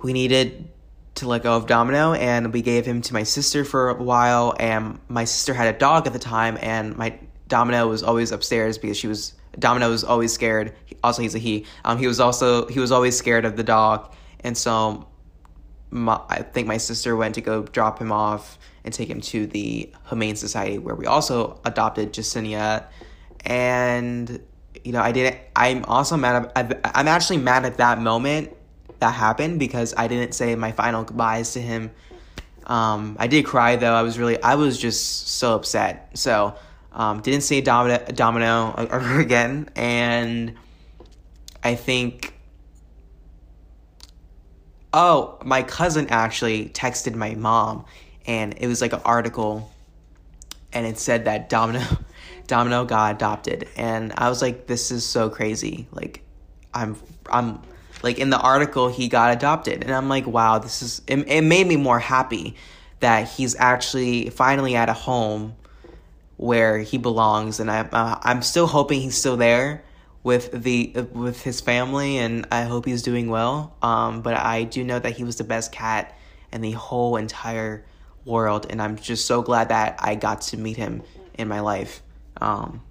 we 0.00 0.12
needed 0.12 0.68
to 1.16 1.26
let 1.26 1.42
go 1.42 1.56
of 1.56 1.66
Domino 1.66 2.12
and 2.12 2.52
we 2.52 2.62
gave 2.62 2.86
him 2.86 3.00
to 3.00 3.14
my 3.14 3.22
sister 3.22 3.64
for 3.64 3.88
a 3.88 3.94
while 3.94 4.54
and 4.60 5.00
my 5.08 5.24
sister 5.24 5.54
had 5.54 5.74
a 5.74 5.78
dog 5.78 6.06
at 6.06 6.12
the 6.12 6.18
time 6.18 6.58
and 6.60 6.96
my 6.96 7.18
Domino 7.48 7.88
was 7.88 8.02
always 8.02 8.30
upstairs 8.30 8.78
because 8.78 8.96
she 8.96 9.08
was 9.08 9.32
Domino 9.58 9.88
was 9.90 10.04
always 10.04 10.32
scared. 10.32 10.74
Also, 11.06 11.22
he's 11.22 11.36
a 11.36 11.38
he. 11.38 11.64
Um, 11.84 11.98
he 11.98 12.06
was 12.06 12.18
also 12.18 12.66
he 12.66 12.80
was 12.80 12.90
always 12.90 13.16
scared 13.16 13.44
of 13.44 13.56
the 13.56 13.62
dog, 13.62 14.12
and 14.40 14.58
so 14.58 15.06
my, 15.90 16.20
I 16.28 16.42
think 16.42 16.66
my 16.66 16.78
sister 16.78 17.14
went 17.14 17.36
to 17.36 17.40
go 17.40 17.62
drop 17.62 18.00
him 18.00 18.10
off 18.10 18.58
and 18.84 18.92
take 18.92 19.08
him 19.08 19.20
to 19.20 19.46
the 19.46 19.92
Humane 20.08 20.34
Society, 20.34 20.78
where 20.78 20.96
we 20.96 21.06
also 21.06 21.60
adopted 21.64 22.12
Jacinia, 22.12 22.86
and 23.44 24.40
you 24.84 24.90
know, 24.90 25.00
I 25.00 25.12
didn't. 25.12 25.36
I'm 25.54 25.84
also 25.84 26.16
mad. 26.16 26.50
At, 26.56 26.80
I'm 26.84 27.08
actually 27.08 27.38
mad 27.38 27.64
at 27.64 27.76
that 27.76 28.00
moment 28.00 28.52
that 28.98 29.12
happened 29.12 29.58
because 29.58 29.94
I 29.96 30.08
didn't 30.08 30.32
say 30.32 30.54
my 30.56 30.72
final 30.72 31.04
goodbyes 31.04 31.52
to 31.52 31.60
him. 31.60 31.90
Um, 32.66 33.16
I 33.20 33.28
did 33.28 33.44
cry 33.44 33.76
though. 33.76 33.94
I 33.94 34.02
was 34.02 34.18
really, 34.18 34.42
I 34.42 34.56
was 34.56 34.76
just 34.76 35.28
so 35.28 35.54
upset. 35.54 36.10
So, 36.14 36.56
um, 36.92 37.20
didn't 37.20 37.42
see 37.42 37.60
Domino, 37.60 37.98
Domino 38.06 38.74
again, 39.20 39.68
and 39.76 40.54
I 41.66 41.74
think. 41.74 42.32
Oh, 44.92 45.38
my 45.44 45.62
cousin 45.62 46.06
actually 46.08 46.70
texted 46.70 47.14
my 47.14 47.34
mom, 47.34 47.84
and 48.26 48.54
it 48.58 48.66
was 48.66 48.80
like 48.80 48.92
an 48.92 49.02
article, 49.04 49.70
and 50.72 50.86
it 50.86 50.98
said 50.98 51.26
that 51.26 51.48
Domino, 51.48 51.84
Domino 52.46 52.84
got 52.84 53.16
adopted, 53.16 53.68
and 53.76 54.14
I 54.16 54.28
was 54.28 54.40
like, 54.40 54.66
this 54.66 54.90
is 54.90 55.04
so 55.04 55.28
crazy. 55.28 55.86
Like, 55.90 56.22
I'm, 56.72 56.96
I'm 57.30 57.60
like 58.02 58.18
in 58.18 58.30
the 58.30 58.38
article 58.38 58.88
he 58.88 59.08
got 59.08 59.32
adopted 59.32 59.82
and 59.82 59.90
i'm 59.90 60.08
like 60.08 60.26
wow 60.26 60.58
this 60.58 60.82
is 60.82 61.00
it, 61.06 61.18
it 61.28 61.42
made 61.42 61.66
me 61.66 61.76
more 61.76 61.98
happy 61.98 62.54
that 63.00 63.26
he's 63.26 63.56
actually 63.58 64.28
finally 64.28 64.76
at 64.76 64.88
a 64.88 64.92
home 64.92 65.56
where 66.36 66.78
he 66.78 66.98
belongs 66.98 67.58
and 67.58 67.70
I, 67.70 67.80
uh, 67.80 68.18
i'm 68.22 68.42
still 68.42 68.66
hoping 68.66 69.00
he's 69.00 69.16
still 69.16 69.38
there 69.38 69.82
with 70.26 70.50
the 70.50 70.92
with 71.12 71.42
his 71.42 71.60
family 71.60 72.18
and 72.18 72.46
i 72.50 72.62
hope 72.62 72.84
he's 72.84 73.02
doing 73.02 73.28
well 73.28 73.76
um, 73.82 74.22
but 74.22 74.34
i 74.34 74.64
do 74.64 74.82
know 74.82 74.98
that 74.98 75.12
he 75.16 75.24
was 75.24 75.36
the 75.36 75.44
best 75.44 75.70
cat 75.70 76.18
in 76.52 76.60
the 76.60 76.72
whole 76.72 77.16
entire 77.16 77.84
world 78.24 78.66
and 78.68 78.82
i'm 78.82 78.96
just 78.96 79.24
so 79.26 79.40
glad 79.40 79.68
that 79.68 79.96
i 80.00 80.14
got 80.14 80.40
to 80.40 80.56
meet 80.56 80.76
him 80.76 81.02
in 81.38 81.46
my 81.46 81.60
life 81.60 82.02
um, 82.40 82.82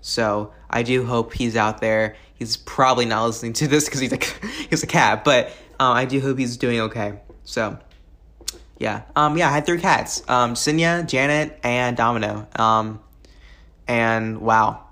so 0.00 0.52
I 0.70 0.84
do 0.84 1.04
hope 1.04 1.32
he's 1.32 1.56
out 1.56 1.80
there. 1.80 2.14
He's 2.34 2.56
probably 2.56 3.06
not 3.06 3.26
listening 3.26 3.54
to 3.54 3.66
this 3.66 3.86
because 3.86 3.98
he's 3.98 4.12
a 4.12 4.18
he's 4.70 4.82
a 4.84 4.86
cat, 4.86 5.24
but 5.24 5.48
um, 5.80 5.96
I 5.96 6.04
do 6.04 6.20
hope 6.20 6.38
he's 6.38 6.56
doing 6.56 6.80
okay. 6.82 7.18
So 7.42 7.78
yeah, 8.78 9.02
um, 9.16 9.36
yeah, 9.36 9.48
I 9.48 9.52
had 9.52 9.66
three 9.66 9.80
cats: 9.80 10.22
um, 10.28 10.54
Sinya, 10.54 11.06
Janet, 11.06 11.58
and 11.64 11.96
Domino. 11.96 12.46
Um, 12.56 13.00
and 13.88 14.40
wow, 14.40 14.85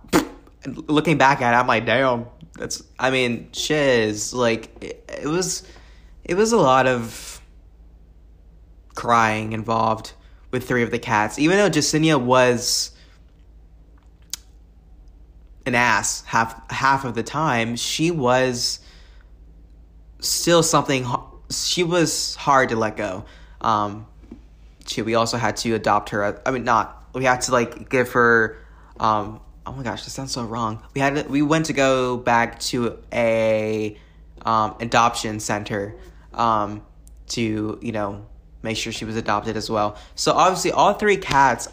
looking 0.67 1.19
back 1.19 1.43
at 1.43 1.55
it, 1.55 1.57
I'm 1.57 1.67
like, 1.67 1.87
damn, 1.87 2.27
that's. 2.55 2.83
I 2.99 3.11
mean, 3.11 3.51
shiz. 3.53 4.33
Like 4.33 4.83
it, 4.83 5.11
it 5.23 5.27
was, 5.27 5.67
it 6.25 6.35
was 6.35 6.53
a 6.53 6.57
lot 6.57 6.87
of 6.87 7.41
crying 8.95 9.53
involved 9.53 10.13
with 10.51 10.67
three 10.67 10.83
of 10.83 10.91
the 10.91 10.99
cats. 10.99 11.39
Even 11.39 11.57
though 11.57 11.71
Jacinia 11.71 12.21
was 12.21 12.93
an 15.67 15.75
ass 15.75 16.23
half 16.27 16.71
half 16.71 17.05
of 17.05 17.15
the 17.15 17.23
time, 17.23 17.77
she 17.77 18.11
was 18.11 18.81
still 20.21 20.63
something. 20.63 21.07
She 21.51 21.85
was 21.85 22.35
hard 22.37 22.71
to 22.71 22.77
let 22.77 22.97
go. 22.97 23.25
Um, 23.61 24.07
she, 24.87 25.03
we 25.03 25.15
also 25.15 25.37
had 25.37 25.57
to 25.59 25.75
adopt 25.75 26.11
her. 26.11 26.41
I 26.47 26.51
mean, 26.51 26.65
not 26.65 27.09
we 27.15 27.25
had 27.25 27.41
to 27.43 27.53
like 27.53 27.91
give 27.91 28.13
her. 28.13 28.59
Um, 29.01 29.41
oh 29.67 29.73
my 29.73 29.83
gosh, 29.83 30.05
this 30.05 30.13
sounds 30.13 30.33
so 30.33 30.45
wrong. 30.45 30.83
We 30.95 31.01
had 31.01 31.29
we 31.29 31.43
went 31.43 31.67
to 31.67 31.73
go 31.73 32.17
back 32.17 32.59
to 32.61 32.99
a 33.13 33.99
um, 34.43 34.77
adoption 34.81 35.41
center 35.41 35.97
um, 36.33 36.83
to 37.29 37.79
you 37.81 37.93
know 37.93 38.27
make 38.63 38.77
sure 38.77 38.93
she 38.93 39.05
was 39.05 39.17
adopted 39.17 39.57
as 39.57 39.71
well. 39.71 39.97
So 40.15 40.33
obviously, 40.33 40.73
all 40.73 40.95
three 40.95 41.17
cats 41.17 41.69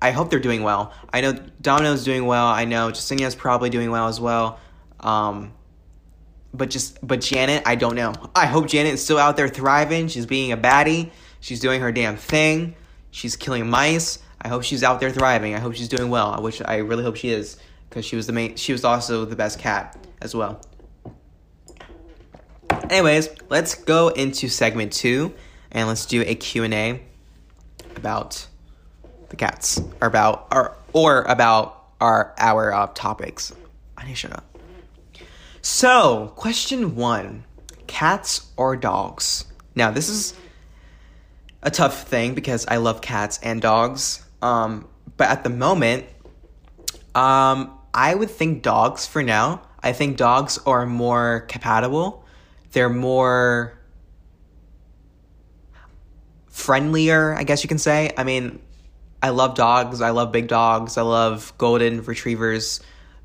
I 0.00 0.12
hope 0.12 0.30
they're 0.30 0.38
doing 0.38 0.62
well. 0.62 0.92
I 1.12 1.20
know 1.20 1.32
Domino's 1.60 2.04
doing 2.04 2.24
well. 2.24 2.46
I 2.46 2.64
know 2.64 2.90
Justinia's 2.90 3.34
probably 3.34 3.70
doing 3.70 3.90
well 3.90 4.08
as 4.08 4.20
well. 4.20 4.60
Um, 5.00 5.52
but 6.54 6.70
just 6.70 7.04
but 7.06 7.20
Janet, 7.20 7.64
I 7.66 7.74
don't 7.74 7.96
know. 7.96 8.14
I 8.34 8.46
hope 8.46 8.68
Janet 8.68 8.94
is 8.94 9.02
still 9.02 9.18
out 9.18 9.36
there 9.36 9.48
thriving. 9.48 10.08
She's 10.08 10.26
being 10.26 10.52
a 10.52 10.56
baddie. 10.56 11.10
She's 11.40 11.60
doing 11.60 11.80
her 11.80 11.92
damn 11.92 12.16
thing. 12.16 12.76
She's 13.10 13.36
killing 13.36 13.68
mice. 13.68 14.20
I 14.40 14.48
hope 14.48 14.62
she's 14.62 14.82
out 14.82 15.00
there 15.00 15.10
thriving. 15.10 15.54
I 15.54 15.58
hope 15.58 15.74
she's 15.74 15.88
doing 15.88 16.10
well. 16.10 16.40
Which 16.42 16.62
I 16.64 16.76
really 16.76 17.02
hope 17.02 17.16
she 17.16 17.30
is 17.30 17.56
because 17.88 18.04
she 18.04 18.16
was 18.16 18.26
the 18.26 18.32
main. 18.32 18.56
She 18.56 18.72
was 18.72 18.84
also 18.84 19.24
the 19.24 19.36
best 19.36 19.58
cat 19.58 19.96
as 20.22 20.34
well. 20.34 20.60
Anyways, 22.90 23.28
let's 23.50 23.74
go 23.74 24.08
into 24.08 24.48
segment 24.48 24.92
two 24.92 25.34
and 25.72 25.88
let's 25.88 26.06
do 26.06 26.22
a 26.22 26.34
Q 26.34 26.64
and 26.64 26.74
A 26.74 27.02
about 27.96 28.46
the 29.28 29.36
cats 29.36 29.80
or 30.00 30.08
about 30.08 30.48
or 30.52 30.76
or 30.92 31.22
about 31.22 31.84
our 32.00 32.34
our 32.38 32.72
uh, 32.72 32.86
topics. 32.94 33.52
I 33.96 34.04
need 34.04 34.12
to 34.12 34.16
shut 34.16 34.32
up. 34.32 34.44
So, 35.60 36.32
question 36.36 36.96
one: 36.96 37.44
cats 37.86 38.46
or 38.56 38.76
dogs? 38.76 39.44
Now, 39.74 39.90
this 39.90 40.08
is 40.08 40.34
a 41.62 41.70
tough 41.70 42.08
thing 42.08 42.34
because 42.34 42.66
I 42.66 42.76
love 42.76 43.00
cats 43.00 43.38
and 43.42 43.60
dogs. 43.60 44.24
Um, 44.42 44.88
but 45.16 45.28
at 45.28 45.44
the 45.44 45.50
moment, 45.50 46.06
um, 47.14 47.78
I 47.92 48.14
would 48.14 48.30
think 48.30 48.62
dogs 48.62 49.06
for 49.06 49.22
now. 49.22 49.62
I 49.82 49.92
think 49.92 50.16
dogs 50.16 50.58
are 50.66 50.86
more 50.86 51.46
compatible. 51.48 52.24
They're 52.72 52.88
more 52.88 53.78
friendlier, 56.48 57.34
I 57.34 57.44
guess 57.44 57.62
you 57.62 57.68
can 57.68 57.78
say. 57.78 58.12
I 58.16 58.24
mean, 58.24 58.60
I 59.22 59.30
love 59.30 59.54
dogs. 59.54 60.00
I 60.00 60.10
love 60.10 60.32
big 60.32 60.48
dogs. 60.48 60.96
I 60.96 61.02
love 61.02 61.52
golden 61.58 62.02
retrievers, 62.02 62.80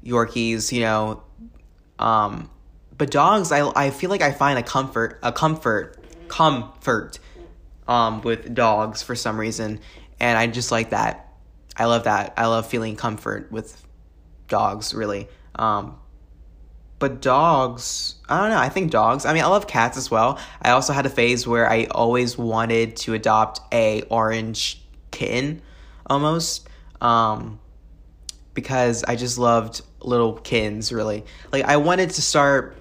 Yorkies, 0.05 0.71
you 0.71 0.81
know. 0.81 1.23
Um, 1.99 2.49
but 2.97 3.11
dogs, 3.11 3.51
I, 3.51 3.69
I 3.75 3.89
feel 3.89 4.09
like 4.09 4.21
I 4.21 4.31
find 4.31 4.57
a 4.57 4.63
comfort, 4.63 5.19
a 5.23 5.31
comfort, 5.31 5.97
comfort 6.27 7.19
um, 7.87 8.21
with 8.21 8.53
dogs 8.53 9.03
for 9.03 9.15
some 9.15 9.39
reason. 9.39 9.79
And 10.23 10.37
I 10.37 10.47
just 10.47 10.71
like 10.71 10.91
that. 10.91 11.33
I 11.75 11.83
love 11.83 12.05
that. 12.05 12.35
I 12.37 12.45
love 12.45 12.65
feeling 12.65 12.95
comfort 12.95 13.51
with 13.51 13.85
dogs, 14.47 14.93
really. 14.93 15.27
Um, 15.55 15.97
but 16.97 17.21
dogs, 17.21 18.15
I 18.29 18.39
don't 18.39 18.51
know. 18.51 18.57
I 18.57 18.69
think 18.69 18.89
dogs. 18.89 19.25
I 19.25 19.33
mean, 19.33 19.43
I 19.43 19.47
love 19.47 19.67
cats 19.67 19.97
as 19.97 20.09
well. 20.09 20.39
I 20.61 20.69
also 20.69 20.93
had 20.93 21.05
a 21.05 21.09
phase 21.09 21.45
where 21.45 21.69
I 21.69 21.87
always 21.91 22.37
wanted 22.37 22.95
to 22.97 23.13
adopt 23.15 23.59
a 23.73 24.03
orange 24.03 24.81
kitten 25.11 25.61
almost. 26.05 26.69
Um, 27.01 27.59
because 28.53 29.03
I 29.03 29.17
just 29.17 29.37
loved 29.37 29.81
little 29.99 30.35
kittens, 30.35 30.93
really. 30.93 31.25
Like, 31.51 31.65
I 31.65 31.75
wanted 31.75 32.11
to 32.11 32.21
start 32.21 32.77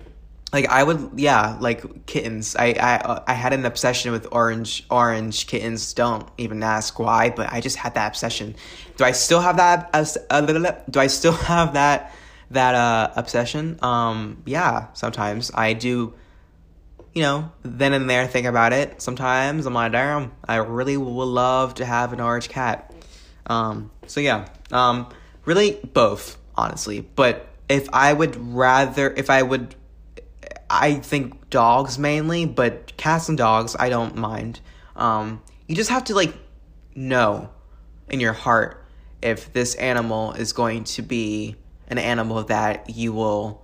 like 0.53 0.69
I 0.69 0.83
would 0.83 1.13
yeah 1.17 1.57
like 1.61 2.07
kittens. 2.07 2.57
I 2.57 2.75
I 2.79 3.23
I 3.27 3.35
had 3.35 3.53
an 3.53 3.65
obsession 3.65 4.13
with 4.13 4.27
orange 4.33 4.85
orange 4.91 5.47
kittens. 5.47 5.93
Don't 5.95 6.29
even 6.39 6.63
ask 6.63 6.99
why 6.99 7.31
but 7.31 7.53
I 7.53 7.61
just 7.61 7.77
had 7.77 7.95
that 7.95 8.09
obsession. 8.09 8.57
Do 8.97 9.05
I 9.05 9.13
still 9.13 9.41
have 9.41 9.57
that 9.57 9.91
uh, 10.31 10.41
do 10.91 11.01
I 11.01 11.07
still 11.07 11.33
have 11.51 11.75
that 11.75 12.15
that 12.51 12.75
uh 12.75 13.13
obsession? 13.17 13.79
Um 13.83 14.43
yeah 14.47 14.89
sometimes. 14.93 15.51
I 15.55 15.73
do 15.73 16.15
you 17.15 17.23
know 17.23 17.51
then 17.63 17.93
and 17.93 18.09
there 18.09 18.27
think 18.27 18.47
about 18.47 18.73
it. 18.73 19.01
Sometimes 19.01 19.67
I'm 19.67 19.75
like 19.75 19.93
damn 19.93 20.33
I 20.47 20.57
really 20.57 20.97
would 20.97 21.25
love 21.25 21.75
to 21.75 21.85
have 21.85 22.13
an 22.13 22.21
orange 22.21 22.49
cat. 22.49 22.93
Um, 23.47 23.91
so 24.07 24.21
yeah, 24.21 24.49
um, 24.71 25.09
really 25.45 25.81
both, 25.93 26.39
honestly. 26.57 27.01
But 27.01 27.49
if 27.69 27.89
I 27.93 28.13
would 28.13 28.37
rather, 28.37 29.11
if 29.11 29.31
I 29.31 29.43
would, 29.43 29.75
I 30.73 30.95
think 30.95 31.51
dogs 31.51 31.99
mainly, 31.99 32.47
but 32.47 32.97
cats 32.97 33.29
and 33.29 33.37
dogs, 33.37 33.77
I 33.79 33.91
don't 33.91 34.17
mind. 34.17 34.61
Um, 34.97 35.43
you 35.69 35.77
just 35.77 35.91
have 35.91 36.05
to 36.05 36.15
like 36.15 36.35
know 36.95 37.51
in 38.09 38.21
your 38.21 38.33
heart 38.33 38.85
if 39.21 39.53
this 39.53 39.75
animal 39.75 40.33
is 40.33 40.53
going 40.53 40.85
to 40.85 41.03
be 41.03 41.57
an 41.89 41.99
animal 41.99 42.43
that 42.45 42.91
you 42.91 43.13
will 43.13 43.63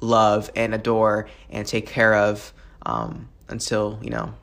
love 0.00 0.50
and 0.56 0.74
adore 0.74 1.28
and 1.50 1.66
take 1.66 1.86
care 1.86 2.14
of 2.14 2.52
um, 2.84 3.28
until 3.48 3.98
you 4.02 4.10
know 4.10 4.34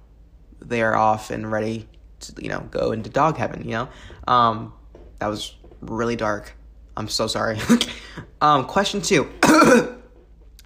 they 0.61 0.81
are 0.81 0.95
off 0.95 1.29
and 1.29 1.51
ready 1.51 1.88
to, 2.21 2.33
you 2.41 2.49
know, 2.49 2.61
go 2.71 2.91
into 2.91 3.09
dog 3.09 3.38
heaven, 3.38 3.63
you 3.65 3.71
know? 3.71 3.89
Um, 4.27 4.73
that 5.19 5.27
was 5.27 5.55
really 5.81 6.15
dark. 6.15 6.55
I'm 6.97 7.07
so 7.07 7.27
sorry. 7.27 7.59
um, 8.41 8.65
question 8.65 9.01
two. 9.01 9.29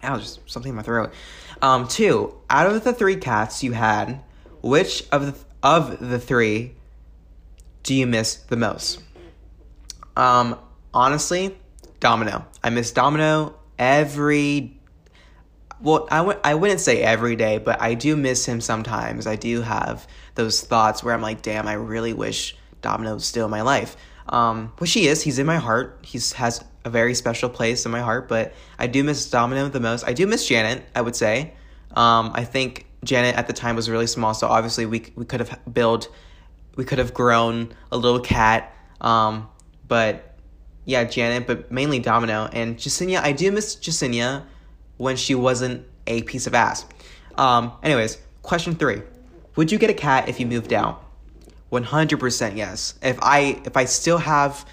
Ow, 0.03 0.17
just 0.17 0.39
something 0.49 0.69
in 0.69 0.75
my 0.75 0.81
throat. 0.81 1.13
Um, 1.61 1.87
two, 1.87 2.35
out 2.49 2.67
of 2.67 2.83
the 2.83 2.93
three 2.93 3.17
cats 3.17 3.63
you 3.63 3.73
had, 3.73 4.21
which 4.61 5.03
of 5.11 5.25
the, 5.25 5.35
of 5.61 5.99
the 5.99 6.19
three 6.19 6.75
do 7.83 7.93
you 7.93 8.07
miss 8.07 8.35
the 8.35 8.55
most? 8.55 9.01
Um, 10.15 10.57
honestly, 10.93 11.57
Domino. 11.99 12.45
I 12.63 12.69
miss 12.69 12.91
Domino 12.91 13.55
every 13.77 14.79
well, 15.81 16.07
I 16.11 16.17
w- 16.17 16.39
I 16.43 16.55
wouldn't 16.55 16.81
say 16.81 17.01
every 17.01 17.35
day, 17.35 17.57
but 17.57 17.81
I 17.81 17.93
do 17.93 18.15
miss 18.15 18.45
him 18.45 18.59
sometimes. 18.59 19.27
I 19.27 19.37
do 19.37 19.61
have 19.61 20.07
those 20.35 20.61
thoughts 20.61 21.03
where 21.03 21.13
I'm 21.13 21.21
like, 21.21 21.41
damn, 21.41 21.67
I 21.67 21.73
really 21.73 22.13
wish 22.13 22.55
Domino 22.81 23.13
was 23.13 23.25
still 23.25 23.45
in 23.45 23.51
my 23.51 23.61
life. 23.61 23.95
Um, 24.27 24.73
which 24.77 24.91
he 24.91 25.07
is. 25.07 25.23
He's 25.23 25.39
in 25.39 25.45
my 25.45 25.57
heart. 25.57 25.99
He's 26.01 26.33
has 26.33 26.63
a 26.85 26.89
very 26.89 27.13
special 27.13 27.49
place 27.49 27.85
in 27.85 27.91
my 27.91 28.01
heart, 28.01 28.27
but 28.27 28.53
I 28.77 28.87
do 28.87 29.03
miss 29.03 29.29
Domino 29.29 29.67
the 29.69 29.79
most. 29.79 30.07
I 30.07 30.13
do 30.13 30.25
miss 30.27 30.47
Janet, 30.47 30.83
I 30.95 31.01
would 31.01 31.15
say. 31.15 31.53
Um, 31.95 32.31
I 32.33 32.43
think 32.43 32.85
Janet 33.03 33.35
at 33.35 33.47
the 33.47 33.53
time 33.53 33.75
was 33.75 33.89
really 33.89 34.07
small, 34.07 34.33
so 34.33 34.47
obviously 34.47 34.85
we 34.85 35.11
we 35.15 35.25
could 35.25 35.39
have 35.39 35.59
built, 35.71 36.09
we 36.75 36.85
could 36.85 36.99
have 36.99 37.13
grown 37.13 37.73
a 37.91 37.97
little 37.97 38.19
cat. 38.19 38.73
Um, 39.01 39.49
but 39.87 40.35
yeah, 40.85 41.03
Janet, 41.03 41.47
but 41.47 41.71
mainly 41.71 41.99
Domino 41.99 42.49
and 42.51 42.77
Jacinia. 42.77 43.21
I 43.21 43.31
do 43.31 43.51
miss 43.51 43.75
Jacinia 43.75 44.43
when 44.97 45.15
she 45.15 45.35
wasn't 45.35 45.85
a 46.07 46.23
piece 46.23 46.47
of 46.47 46.53
ass. 46.53 46.85
Um, 47.35 47.71
anyways, 47.83 48.17
question 48.41 48.75
three: 48.75 49.01
Would 49.55 49.71
you 49.71 49.77
get 49.77 49.89
a 49.89 49.93
cat 49.93 50.29
if 50.29 50.39
you 50.39 50.45
moved 50.45 50.73
out? 50.73 51.03
One 51.69 51.83
hundred 51.83 52.19
percent 52.19 52.55
yes. 52.55 52.95
If 53.01 53.17
I 53.21 53.61
if 53.65 53.77
I 53.77 53.85
still 53.85 54.17
have 54.17 54.65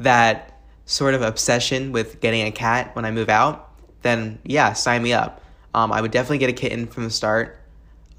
that 0.00 0.49
sort 0.90 1.14
of 1.14 1.22
obsession 1.22 1.92
with 1.92 2.20
getting 2.20 2.48
a 2.48 2.50
cat 2.50 2.96
when 2.96 3.04
I 3.04 3.12
move 3.12 3.28
out, 3.28 3.70
then 4.02 4.40
yeah, 4.44 4.72
sign 4.72 5.02
me 5.04 5.12
up. 5.12 5.40
Um, 5.72 5.92
I 5.92 6.00
would 6.00 6.10
definitely 6.10 6.38
get 6.38 6.50
a 6.50 6.52
kitten 6.52 6.88
from 6.88 7.04
the 7.04 7.10
start. 7.10 7.60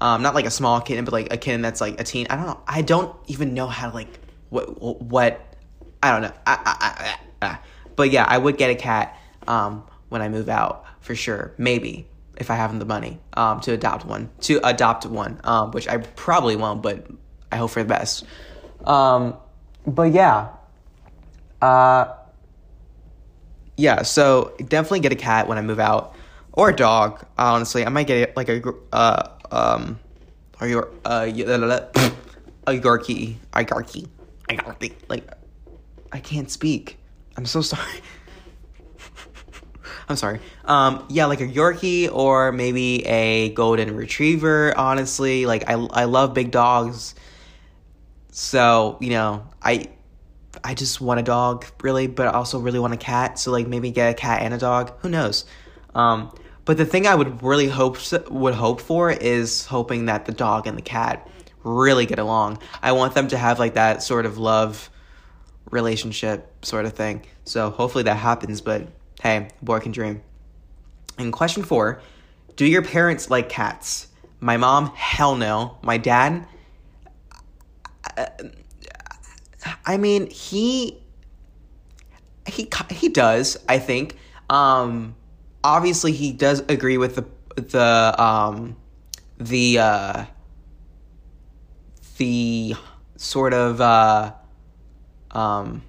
Um, 0.00 0.22
not 0.22 0.34
like 0.34 0.46
a 0.46 0.50
small 0.50 0.80
kitten, 0.80 1.04
but 1.04 1.12
like 1.12 1.30
a 1.30 1.36
kitten 1.36 1.60
that's 1.60 1.82
like 1.82 2.00
a 2.00 2.04
teen. 2.04 2.26
I 2.30 2.36
don't 2.36 2.46
know. 2.46 2.60
I 2.66 2.80
don't 2.80 3.14
even 3.26 3.52
know 3.52 3.66
how 3.66 3.90
to 3.90 3.94
like 3.94 4.08
what 4.48 4.80
what. 5.02 5.54
I 6.02 6.10
don't 6.10 6.22
know. 6.22 6.32
I, 6.46 7.16
I, 7.40 7.46
I, 7.46 7.58
but 7.94 8.10
yeah, 8.10 8.24
I 8.26 8.38
would 8.38 8.56
get 8.56 8.70
a 8.70 8.74
cat 8.74 9.20
um, 9.46 9.84
when 10.08 10.22
I 10.22 10.30
move 10.30 10.48
out 10.48 10.86
for 11.00 11.14
sure. 11.14 11.52
Maybe 11.58 12.08
if 12.38 12.50
I 12.50 12.56
have 12.56 12.76
the 12.78 12.86
money 12.86 13.20
um, 13.34 13.60
to 13.60 13.72
adopt 13.72 14.06
one, 14.06 14.30
to 14.40 14.66
adopt 14.66 15.04
one, 15.04 15.40
um, 15.44 15.72
which 15.72 15.86
I 15.86 15.98
probably 15.98 16.56
won't, 16.56 16.82
but 16.82 17.06
I 17.52 17.56
hope 17.56 17.70
for 17.70 17.82
the 17.82 17.88
best. 17.88 18.24
Um, 18.84 19.36
but 19.86 20.12
yeah, 20.12 20.48
uh, 21.60 22.14
yeah. 23.76 24.02
So 24.02 24.54
definitely 24.68 25.00
get 25.00 25.12
a 25.12 25.16
cat 25.16 25.48
when 25.48 25.58
I 25.58 25.62
move 25.62 25.80
out, 25.80 26.14
or 26.52 26.70
a 26.70 26.76
dog. 26.76 27.24
Honestly, 27.38 27.84
I 27.84 27.88
might 27.88 28.06
get 28.06 28.36
like 28.36 28.48
a 28.48 28.62
uh, 28.92 29.28
um, 29.50 29.98
or 30.60 30.68
your 30.68 30.90
uh, 31.04 31.26
a 31.26 31.32
Yorkie, 31.32 32.12
a 32.66 32.72
Yorkie, 33.64 34.08
a 34.48 34.54
Yorkie. 34.54 34.92
Like, 35.08 35.32
I 36.12 36.20
can't 36.20 36.50
speak. 36.50 36.98
I'm 37.36 37.46
so 37.46 37.60
sorry. 37.62 38.00
I'm 40.08 40.16
sorry. 40.16 40.40
Um, 40.64 41.06
yeah, 41.08 41.26
like 41.26 41.40
a 41.40 41.46
Yorkie 41.46 42.12
or 42.12 42.52
maybe 42.52 43.06
a 43.06 43.50
Golden 43.50 43.96
Retriever. 43.96 44.76
Honestly, 44.76 45.46
like 45.46 45.68
I, 45.68 45.74
I 45.74 46.04
love 46.04 46.34
big 46.34 46.50
dogs. 46.50 47.14
So 48.30 48.98
you 49.00 49.10
know, 49.10 49.46
I, 49.62 49.86
I 50.64 50.74
just 50.74 51.00
want 51.00 51.20
a 51.20 51.22
dog 51.22 51.66
really, 51.82 52.06
but 52.06 52.28
I 52.28 52.30
also 52.32 52.58
really 52.58 52.78
want 52.78 52.94
a 52.94 52.98
cat. 52.98 53.38
So 53.38 53.50
like 53.50 53.66
maybe 53.66 53.90
get 53.90 54.10
a 54.10 54.14
cat 54.14 54.42
and 54.42 54.52
a 54.54 54.58
dog. 54.58 54.92
Who 55.00 55.08
knows? 55.08 55.44
Um, 55.94 56.34
but 56.64 56.76
the 56.76 56.86
thing 56.86 57.06
I 57.06 57.14
would 57.14 57.42
really 57.42 57.68
hope 57.68 57.98
would 58.30 58.54
hope 58.54 58.80
for 58.80 59.10
is 59.10 59.66
hoping 59.66 60.06
that 60.06 60.26
the 60.26 60.32
dog 60.32 60.66
and 60.66 60.78
the 60.78 60.82
cat 60.82 61.28
really 61.64 62.06
get 62.06 62.18
along. 62.18 62.58
I 62.82 62.92
want 62.92 63.14
them 63.14 63.28
to 63.28 63.38
have 63.38 63.58
like 63.58 63.74
that 63.74 64.02
sort 64.02 64.26
of 64.26 64.38
love 64.38 64.90
relationship 65.70 66.64
sort 66.64 66.84
of 66.84 66.92
thing. 66.92 67.24
So 67.44 67.70
hopefully 67.70 68.04
that 68.04 68.16
happens, 68.16 68.60
but 68.60 68.86
hey, 69.20 69.48
boy 69.60 69.80
can 69.80 69.92
dream. 69.92 70.22
And 71.18 71.32
question 71.32 71.62
4, 71.62 72.00
do 72.56 72.66
your 72.66 72.82
parents 72.82 73.30
like 73.30 73.48
cats? 73.48 74.08
My 74.40 74.56
mom, 74.56 74.92
hell 74.94 75.36
no. 75.36 75.78
My 75.82 75.98
dad 75.98 76.46
uh, 78.16 78.26
I 79.84 79.96
mean, 79.96 80.28
he 80.30 80.98
he 82.46 82.68
he 82.90 83.08
does, 83.08 83.56
I 83.68 83.78
think. 83.78 84.16
Um 84.50 85.14
obviously 85.64 86.12
he 86.12 86.32
does 86.32 86.60
agree 86.68 86.98
with 86.98 87.16
the 87.16 87.26
the 87.54 88.22
um 88.22 88.76
the 89.38 89.78
uh 89.78 90.24
the 92.18 92.74
sort 93.16 93.54
of 93.54 93.80
uh 93.80 94.32
um 95.30 95.82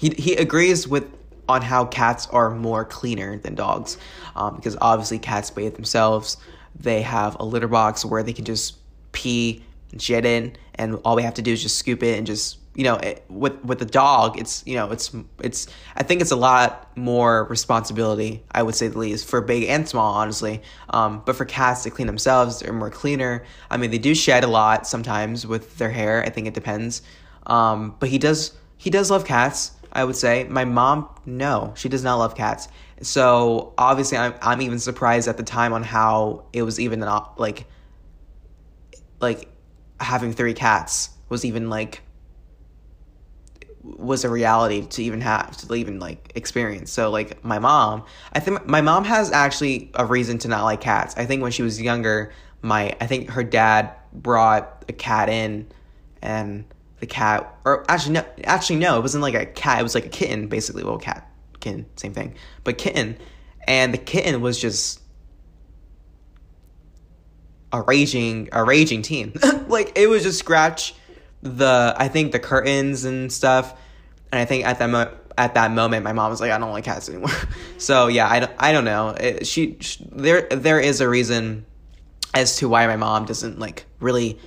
he 0.00 0.10
he 0.10 0.34
agrees 0.36 0.86
with 0.86 1.04
on 1.48 1.62
how 1.62 1.84
cats 1.84 2.26
are 2.30 2.50
more 2.50 2.84
cleaner 2.84 3.38
than 3.38 3.54
dogs 3.54 3.96
um, 4.36 4.56
because 4.56 4.76
obviously 4.80 5.18
cats 5.18 5.50
bathe 5.50 5.74
themselves 5.74 6.36
they 6.78 7.00
have 7.00 7.36
a 7.40 7.44
litter 7.44 7.68
box 7.68 8.04
where 8.04 8.22
they 8.22 8.32
can 8.34 8.44
just 8.44 8.76
pee 9.12 9.64
shit 9.96 10.26
in 10.26 10.54
and 10.74 10.96
all 11.04 11.16
we 11.16 11.22
have 11.22 11.34
to 11.34 11.42
do 11.42 11.52
is 11.52 11.62
just 11.62 11.78
scoop 11.78 12.02
it 12.02 12.18
and 12.18 12.26
just 12.26 12.58
you 12.78 12.84
know, 12.84 12.94
it, 12.94 13.24
with 13.28 13.60
with 13.64 13.80
the 13.80 13.84
dog, 13.84 14.38
it's 14.38 14.62
you 14.64 14.76
know, 14.76 14.92
it's 14.92 15.10
it's. 15.42 15.66
I 15.96 16.04
think 16.04 16.20
it's 16.20 16.30
a 16.30 16.36
lot 16.36 16.96
more 16.96 17.42
responsibility. 17.46 18.44
I 18.52 18.62
would 18.62 18.76
say 18.76 18.86
the 18.86 18.96
least 18.96 19.28
for 19.28 19.40
big 19.40 19.64
and 19.64 19.88
small, 19.88 20.14
honestly. 20.14 20.62
Um, 20.90 21.20
but 21.26 21.34
for 21.34 21.44
cats 21.44 21.82
to 21.82 21.90
clean 21.90 22.06
themselves, 22.06 22.60
they're 22.60 22.72
more 22.72 22.88
cleaner. 22.88 23.44
I 23.68 23.78
mean, 23.78 23.90
they 23.90 23.98
do 23.98 24.14
shed 24.14 24.44
a 24.44 24.46
lot 24.46 24.86
sometimes 24.86 25.44
with 25.44 25.76
their 25.78 25.90
hair. 25.90 26.22
I 26.22 26.30
think 26.30 26.46
it 26.46 26.54
depends. 26.54 27.02
Um, 27.48 27.96
but 27.98 28.10
he 28.10 28.18
does 28.18 28.52
he 28.76 28.90
does 28.90 29.10
love 29.10 29.24
cats. 29.24 29.72
I 29.92 30.04
would 30.04 30.14
say 30.14 30.44
my 30.44 30.64
mom, 30.64 31.08
no, 31.26 31.72
she 31.74 31.88
does 31.88 32.04
not 32.04 32.14
love 32.14 32.36
cats. 32.36 32.68
So 33.02 33.74
obviously, 33.76 34.18
I'm 34.18 34.34
I'm 34.40 34.62
even 34.62 34.78
surprised 34.78 35.26
at 35.26 35.36
the 35.36 35.42
time 35.42 35.72
on 35.72 35.82
how 35.82 36.44
it 36.52 36.62
was 36.62 36.78
even 36.78 37.00
not 37.00 37.40
like 37.40 37.66
like 39.20 39.48
having 40.00 40.32
three 40.32 40.54
cats 40.54 41.10
was 41.28 41.44
even 41.44 41.68
like 41.70 42.02
was 43.82 44.24
a 44.24 44.28
reality 44.28 44.86
to 44.86 45.02
even 45.02 45.20
have 45.20 45.56
to 45.56 45.74
even 45.74 45.98
like 45.98 46.32
experience. 46.34 46.90
So 46.90 47.10
like 47.10 47.44
my 47.44 47.58
mom, 47.58 48.04
I 48.32 48.40
think 48.40 48.66
my 48.66 48.80
mom 48.80 49.04
has 49.04 49.32
actually 49.32 49.90
a 49.94 50.04
reason 50.04 50.38
to 50.38 50.48
not 50.48 50.64
like 50.64 50.80
cats. 50.80 51.14
I 51.16 51.26
think 51.26 51.42
when 51.42 51.52
she 51.52 51.62
was 51.62 51.80
younger, 51.80 52.32
my 52.62 52.94
I 53.00 53.06
think 53.06 53.30
her 53.30 53.44
dad 53.44 53.94
brought 54.12 54.84
a 54.88 54.92
cat 54.92 55.28
in 55.28 55.68
and 56.20 56.64
the 57.00 57.06
cat 57.06 57.56
or 57.64 57.84
actually 57.88 58.14
no 58.14 58.24
actually 58.44 58.76
no, 58.76 58.98
it 58.98 59.02
wasn't 59.02 59.22
like 59.22 59.34
a 59.34 59.46
cat, 59.46 59.80
it 59.80 59.82
was 59.82 59.94
like 59.94 60.06
a 60.06 60.10
kitten 60.10 60.48
basically. 60.48 60.84
Well, 60.84 60.98
cat, 60.98 61.30
kitten, 61.60 61.86
same 61.96 62.12
thing. 62.12 62.34
But 62.64 62.78
kitten 62.78 63.16
and 63.66 63.94
the 63.94 63.98
kitten 63.98 64.40
was 64.40 64.60
just 64.60 65.00
a 67.72 67.82
raging 67.82 68.48
a 68.52 68.64
raging 68.64 69.02
teen. 69.02 69.32
like 69.68 69.92
it 69.96 70.08
was 70.08 70.22
just 70.22 70.38
scratch 70.38 70.94
the 71.42 71.94
I 71.96 72.08
think 72.08 72.32
the 72.32 72.38
curtains 72.38 73.04
and 73.04 73.32
stuff, 73.32 73.78
and 74.32 74.40
I 74.40 74.44
think 74.44 74.64
at 74.64 74.78
that 74.78 74.90
mo- 74.90 75.14
at 75.36 75.54
that 75.54 75.70
moment 75.70 76.04
my 76.04 76.12
mom 76.12 76.30
was 76.30 76.40
like 76.40 76.50
I 76.50 76.58
don't 76.58 76.72
like 76.72 76.84
cats 76.84 77.08
anymore. 77.08 77.30
so 77.78 78.08
yeah, 78.08 78.28
I 78.28 78.40
don't, 78.40 78.52
I 78.58 78.72
don't 78.72 78.84
know. 78.84 79.10
It, 79.10 79.46
she, 79.46 79.76
she 79.80 80.04
there 80.10 80.42
there 80.50 80.80
is 80.80 81.00
a 81.00 81.08
reason 81.08 81.64
as 82.34 82.56
to 82.56 82.68
why 82.68 82.86
my 82.86 82.96
mom 82.96 83.24
doesn't 83.24 83.58
like 83.58 83.86
really 84.00 84.38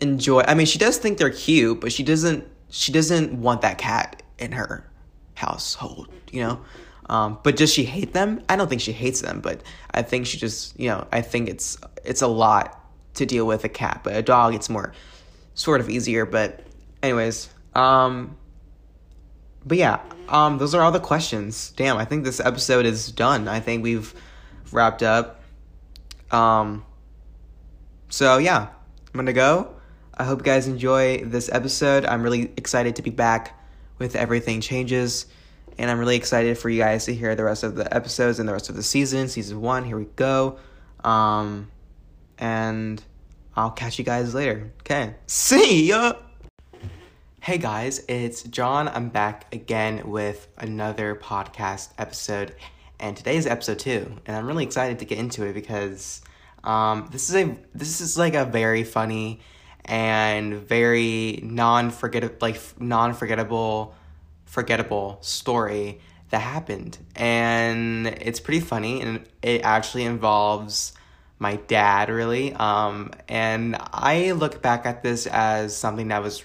enjoy. 0.00 0.40
I 0.40 0.54
mean, 0.54 0.66
she 0.66 0.78
does 0.78 0.98
think 0.98 1.18
they're 1.18 1.30
cute, 1.30 1.80
but 1.80 1.92
she 1.92 2.02
doesn't 2.02 2.46
she 2.70 2.92
doesn't 2.92 3.32
want 3.34 3.62
that 3.62 3.78
cat 3.78 4.22
in 4.38 4.52
her 4.52 4.88
household, 5.34 6.08
you 6.32 6.42
know. 6.42 6.60
Um, 7.08 7.38
but 7.42 7.56
does 7.56 7.72
she 7.72 7.84
hate 7.84 8.12
them? 8.12 8.42
I 8.48 8.56
don't 8.56 8.68
think 8.68 8.82
she 8.82 8.92
hates 8.92 9.22
them, 9.22 9.40
but 9.40 9.62
I 9.92 10.02
think 10.02 10.26
she 10.26 10.36
just, 10.36 10.78
you 10.78 10.88
know, 10.88 11.06
I 11.10 11.22
think 11.22 11.48
it's 11.48 11.78
it's 12.04 12.22
a 12.22 12.26
lot 12.26 12.84
to 13.14 13.26
deal 13.26 13.46
with 13.46 13.64
a 13.64 13.68
cat, 13.68 14.00
but 14.04 14.14
a 14.14 14.22
dog 14.22 14.54
it's 14.54 14.68
more 14.68 14.92
sort 15.54 15.80
of 15.80 15.88
easier. 15.88 16.26
But, 16.26 16.60
anyways, 17.02 17.48
um, 17.74 18.36
but 19.64 19.78
yeah, 19.78 20.00
um, 20.28 20.58
those 20.58 20.74
are 20.74 20.82
all 20.82 20.92
the 20.92 21.00
questions. 21.00 21.72
Damn, 21.76 21.96
I 21.96 22.04
think 22.04 22.24
this 22.24 22.40
episode 22.40 22.84
is 22.84 23.10
done. 23.10 23.48
I 23.48 23.60
think 23.60 23.82
we've 23.82 24.14
wrapped 24.70 25.02
up. 25.02 25.40
Um, 26.30 26.84
so 28.10 28.38
yeah, 28.38 28.68
I'm 28.68 29.14
gonna 29.14 29.32
go. 29.32 29.74
I 30.14 30.24
hope 30.24 30.40
you 30.40 30.44
guys 30.44 30.66
enjoy 30.66 31.24
this 31.24 31.48
episode. 31.50 32.04
I'm 32.04 32.22
really 32.22 32.52
excited 32.56 32.96
to 32.96 33.02
be 33.02 33.10
back 33.10 33.58
with 33.98 34.16
Everything 34.16 34.60
Changes. 34.60 35.26
And 35.78 35.90
I'm 35.90 35.98
really 36.00 36.16
excited 36.16 36.58
for 36.58 36.68
you 36.68 36.80
guys 36.82 37.04
to 37.04 37.14
hear 37.14 37.36
the 37.36 37.44
rest 37.44 37.62
of 37.62 37.76
the 37.76 37.94
episodes 37.94 38.40
and 38.40 38.48
the 38.48 38.52
rest 38.52 38.68
of 38.68 38.74
the 38.74 38.82
season. 38.82 39.28
Season 39.28 39.60
one, 39.60 39.84
here 39.84 39.96
we 39.96 40.06
go. 40.16 40.58
Um, 41.04 41.70
and 42.36 43.02
I'll 43.54 43.70
catch 43.70 43.98
you 43.98 44.04
guys 44.04 44.34
later. 44.34 44.72
Okay. 44.80 45.14
See 45.28 45.88
ya! 45.88 46.14
Hey 47.40 47.58
guys, 47.58 48.04
it's 48.08 48.42
John. 48.42 48.88
I'm 48.88 49.08
back 49.08 49.54
again 49.54 50.10
with 50.10 50.48
another 50.58 51.14
podcast 51.14 51.90
episode. 51.96 52.56
And 52.98 53.16
today's 53.16 53.46
episode 53.46 53.78
two. 53.78 54.16
And 54.26 54.36
I'm 54.36 54.46
really 54.46 54.64
excited 54.64 54.98
to 54.98 55.04
get 55.04 55.18
into 55.18 55.44
it 55.44 55.52
because 55.54 56.22
um, 56.64 57.08
this 57.12 57.30
is 57.30 57.36
a 57.36 57.56
this 57.72 58.00
is 58.00 58.18
like 58.18 58.34
a 58.34 58.44
very 58.44 58.82
funny 58.82 59.40
and 59.84 60.54
very 60.54 61.38
non 61.42 61.90
forgettable 61.90 62.36
like 62.40 62.60
non 62.80 63.14
forgettable 63.14 63.94
forgettable 64.48 65.18
story 65.20 66.00
that 66.30 66.40
happened. 66.40 66.98
And 67.14 68.06
it's 68.06 68.40
pretty 68.40 68.60
funny 68.60 69.00
and 69.00 69.24
it 69.42 69.62
actually 69.62 70.04
involves 70.04 70.92
my 71.38 71.54
dad 71.54 72.08
really 72.08 72.52
um, 72.54 73.12
and 73.28 73.76
i 73.92 74.32
look 74.32 74.60
back 74.60 74.86
at 74.86 75.04
this 75.04 75.24
as 75.28 75.76
something 75.76 76.08
that 76.08 76.20
was 76.20 76.42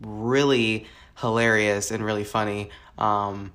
really 0.00 0.86
hilarious 1.16 1.90
and 1.90 2.04
really 2.04 2.22
funny 2.22 2.70
um, 2.96 3.52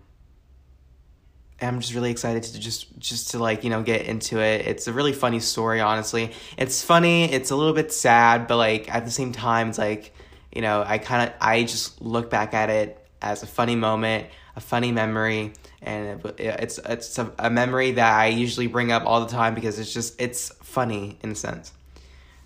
I'm 1.61 1.79
just 1.79 1.93
really 1.93 2.11
excited 2.11 2.43
to 2.43 2.59
just 2.59 2.97
just 2.99 3.31
to 3.31 3.39
like 3.39 3.63
you 3.63 3.69
know 3.69 3.83
get 3.83 4.05
into 4.05 4.39
it. 4.39 4.67
It's 4.67 4.87
a 4.87 4.93
really 4.93 5.13
funny 5.13 5.39
story, 5.39 5.79
honestly. 5.79 6.31
It's 6.57 6.83
funny. 6.83 7.31
It's 7.31 7.51
a 7.51 7.55
little 7.55 7.73
bit 7.73 7.91
sad, 7.91 8.47
but 8.47 8.57
like 8.57 8.93
at 8.93 9.05
the 9.05 9.11
same 9.11 9.31
time, 9.31 9.69
it's 9.69 9.77
like 9.77 10.13
you 10.53 10.61
know 10.61 10.83
I 10.85 10.97
kind 10.97 11.29
of 11.29 11.35
I 11.39 11.63
just 11.63 12.01
look 12.01 12.29
back 12.29 12.53
at 12.53 12.69
it 12.69 13.00
as 13.21 13.43
a 13.43 13.47
funny 13.47 13.75
moment, 13.75 14.27
a 14.55 14.61
funny 14.61 14.91
memory, 14.91 15.53
and 15.81 16.23
it, 16.25 16.39
it's 16.39 16.77
it's 16.79 17.17
a, 17.19 17.31
a 17.39 17.49
memory 17.49 17.91
that 17.91 18.13
I 18.13 18.27
usually 18.27 18.67
bring 18.67 18.91
up 18.91 19.03
all 19.05 19.21
the 19.21 19.31
time 19.31 19.55
because 19.55 19.79
it's 19.79 19.93
just 19.93 20.19
it's 20.19 20.49
funny 20.63 21.17
in 21.23 21.31
a 21.31 21.35
sense. 21.35 21.73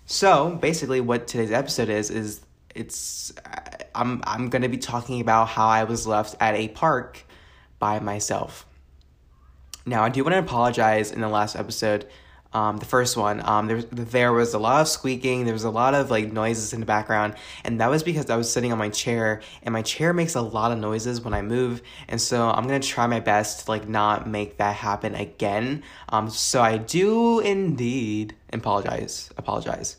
So 0.06 0.50
basically, 0.50 1.00
what 1.00 1.26
today's 1.26 1.50
episode 1.50 1.88
is 1.88 2.10
is 2.10 2.40
it's 2.74 3.32
uh, 3.44 3.60
I'm 3.94 4.22
I'm 4.26 4.48
gonna 4.48 4.68
be 4.68 4.78
talking 4.78 5.20
about 5.20 5.48
how 5.48 5.66
I 5.66 5.84
was 5.84 6.06
left 6.06 6.36
at 6.40 6.54
a 6.54 6.68
park 6.68 7.24
by 7.78 8.00
myself. 8.00 8.66
Now, 9.84 10.02
I 10.02 10.08
do 10.08 10.24
want 10.24 10.34
to 10.34 10.40
apologize 10.40 11.12
in 11.12 11.20
the 11.20 11.28
last 11.28 11.54
episode, 11.54 12.08
um, 12.56 12.78
the 12.78 12.86
first 12.86 13.18
one. 13.18 13.46
Um, 13.46 13.66
there, 13.66 13.82
there 13.82 14.32
was 14.32 14.54
a 14.54 14.58
lot 14.58 14.80
of 14.80 14.88
squeaking, 14.88 15.44
there 15.44 15.52
was 15.52 15.64
a 15.64 15.70
lot 15.70 15.92
of 15.92 16.10
like 16.10 16.32
noises 16.32 16.72
in 16.72 16.80
the 16.80 16.86
background, 16.86 17.34
and 17.64 17.82
that 17.82 17.90
was 17.90 18.02
because 18.02 18.30
I 18.30 18.36
was 18.36 18.50
sitting 18.50 18.72
on 18.72 18.78
my 18.78 18.88
chair, 18.88 19.42
and 19.62 19.74
my 19.74 19.82
chair 19.82 20.14
makes 20.14 20.34
a 20.34 20.40
lot 20.40 20.72
of 20.72 20.78
noises 20.78 21.20
when 21.20 21.34
I 21.34 21.42
move, 21.42 21.82
and 22.08 22.18
so 22.18 22.48
I'm 22.48 22.64
gonna 22.64 22.80
try 22.80 23.06
my 23.08 23.20
best 23.20 23.66
to 23.66 23.70
like 23.70 23.86
not 23.86 24.26
make 24.26 24.56
that 24.56 24.74
happen 24.74 25.14
again. 25.14 25.82
Um, 26.08 26.30
so 26.30 26.62
I 26.62 26.78
do 26.78 27.40
indeed 27.40 28.34
apologize, 28.54 29.28
apologize, 29.36 29.98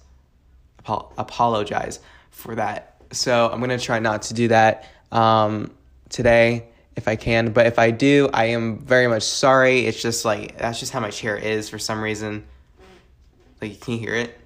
Apo- 0.80 1.14
apologize 1.16 2.00
for 2.32 2.56
that. 2.56 2.96
So 3.12 3.52
I'm 3.52 3.60
gonna 3.60 3.78
try 3.78 4.00
not 4.00 4.24
to 4.24 4.34
do 4.34 4.48
that 4.48 4.90
um, 5.12 5.70
today 6.10 6.70
if 6.98 7.08
I 7.08 7.16
can. 7.16 7.54
But 7.54 7.68
if 7.68 7.80
I 7.80 7.92
do, 7.92 8.30
I 8.34 8.46
am 8.46 8.80
very 8.80 9.08
much 9.08 9.24
sorry. 9.24 9.86
It's 9.86 10.02
just 10.02 10.26
like 10.26 10.58
that's 10.58 10.80
just 10.80 10.92
how 10.92 11.00
my 11.00 11.12
chair 11.12 11.38
is 11.38 11.70
for 11.70 11.80
some 11.80 12.02
reason. 12.02 12.46
Like, 13.62 13.80
can 13.80 13.94
you 13.94 14.00
hear 14.00 14.16
it? 14.16 14.38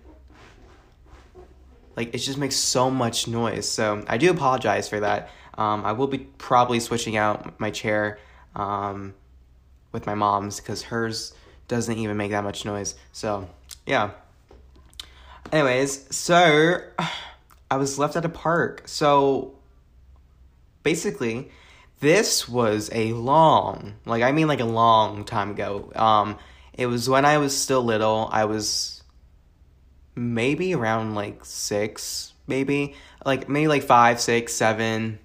Like, 1.95 2.13
it 2.13 2.19
just 2.19 2.37
makes 2.37 2.55
so 2.55 2.89
much 2.91 3.27
noise. 3.27 3.67
So 3.67 4.03
I 4.07 4.17
do 4.17 4.29
apologize 4.31 4.87
for 4.87 4.99
that. 4.99 5.29
Um, 5.57 5.85
I 5.85 5.91
will 5.93 6.07
be 6.07 6.19
probably 6.19 6.79
switching 6.79 7.17
out 7.17 7.59
my 7.59 7.71
chair 7.71 8.19
um, 8.55 9.13
with 9.91 10.05
my 10.05 10.15
mom's 10.15 10.59
because 10.59 10.83
hers 10.83 11.33
doesn't 11.67 11.97
even 11.97 12.15
make 12.15 12.31
that 12.31 12.43
much 12.43 12.63
noise. 12.63 12.95
So, 13.11 13.49
yeah. 13.85 14.11
Anyways, 15.51 16.15
so 16.15 16.79
I 17.71 17.77
was 17.77 17.99
left 17.99 18.15
at 18.15 18.23
a 18.23 18.29
park. 18.29 18.83
So 18.85 19.53
basically, 20.83 21.51
this 22.01 22.49
was 22.49 22.89
a 22.91 23.13
long, 23.13 23.93
like 24.05 24.23
I 24.23 24.31
mean 24.31 24.47
like 24.47 24.59
a 24.59 24.65
long 24.65 25.23
time 25.23 25.51
ago. 25.51 25.91
Um 25.95 26.37
it 26.73 26.87
was 26.87 27.07
when 27.07 27.25
I 27.25 27.37
was 27.37 27.55
still 27.55 27.83
little. 27.83 28.27
I 28.31 28.45
was 28.45 29.03
maybe 30.15 30.73
around 30.73 31.15
like 31.15 31.45
6, 31.45 32.33
maybe. 32.47 32.95
Like 33.23 33.47
maybe 33.47 33.67
like 33.67 33.83
five, 33.83 34.19
six, 34.19 34.53
seven, 34.53 35.19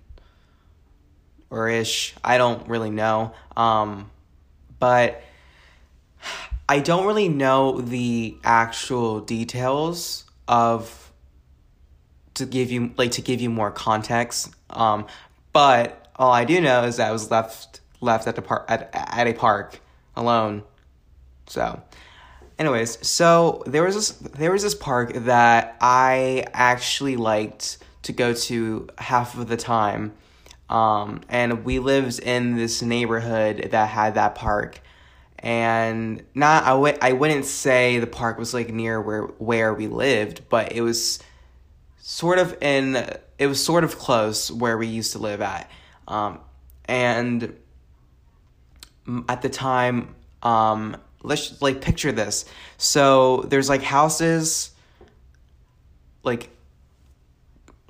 or 1.48 1.68
ish. 1.68 2.14
I 2.22 2.36
don't 2.36 2.68
really 2.68 2.90
know. 2.90 3.32
Um 3.56 4.10
but 4.78 5.22
I 6.68 6.80
don't 6.80 7.06
really 7.06 7.30
know 7.30 7.80
the 7.80 8.36
actual 8.44 9.20
details 9.20 10.24
of 10.46 11.10
to 12.34 12.44
give 12.44 12.70
you 12.70 12.92
like 12.98 13.12
to 13.12 13.22
give 13.22 13.40
you 13.40 13.48
more 13.48 13.70
context. 13.70 14.54
Um 14.68 15.06
but 15.54 16.05
all 16.16 16.32
I 16.32 16.44
do 16.44 16.60
know 16.60 16.84
is 16.84 16.96
that 16.96 17.08
I 17.08 17.12
was 17.12 17.30
left 17.30 17.80
left 18.00 18.26
at 18.26 18.36
the 18.36 18.42
park 18.42 18.64
at 18.68 18.90
at 18.92 19.26
a 19.26 19.32
park 19.32 19.80
alone. 20.16 20.62
So, 21.46 21.82
anyways, 22.58 23.06
so 23.06 23.62
there 23.66 23.84
was 23.84 23.94
this 23.94 24.10
there 24.32 24.52
was 24.52 24.62
this 24.62 24.74
park 24.74 25.12
that 25.14 25.76
I 25.80 26.46
actually 26.52 27.16
liked 27.16 27.78
to 28.02 28.12
go 28.12 28.32
to 28.32 28.88
half 28.98 29.36
of 29.36 29.48
the 29.48 29.56
time. 29.56 30.12
Um, 30.68 31.20
and 31.28 31.64
we 31.64 31.78
lived 31.78 32.18
in 32.18 32.56
this 32.56 32.82
neighborhood 32.82 33.68
that 33.70 33.88
had 33.88 34.14
that 34.14 34.34
park 34.34 34.80
and 35.38 36.24
not 36.34 36.64
I 36.64 36.70
w- 36.70 36.98
I 37.00 37.12
wouldn't 37.12 37.44
say 37.44 37.98
the 37.98 38.06
park 38.06 38.38
was 38.38 38.54
like 38.54 38.72
near 38.72 39.00
where 39.00 39.22
where 39.22 39.74
we 39.74 39.86
lived 39.86 40.48
but 40.48 40.72
it 40.72 40.80
was 40.80 41.20
sort 41.98 42.38
of 42.38 42.56
in 42.62 42.96
it 43.38 43.46
was 43.46 43.62
sort 43.62 43.84
of 43.84 43.98
close 43.98 44.50
where 44.50 44.78
we 44.78 44.86
used 44.86 45.12
to 45.12 45.18
live 45.18 45.40
at 45.42 45.70
um, 46.08 46.40
and 46.86 47.56
at 49.28 49.42
the 49.42 49.48
time, 49.48 50.14
um, 50.42 50.96
let's 51.22 51.60
like 51.60 51.80
picture 51.80 52.12
this. 52.12 52.44
So 52.78 53.42
there's 53.48 53.68
like 53.68 53.82
houses, 53.82 54.70
like 56.22 56.50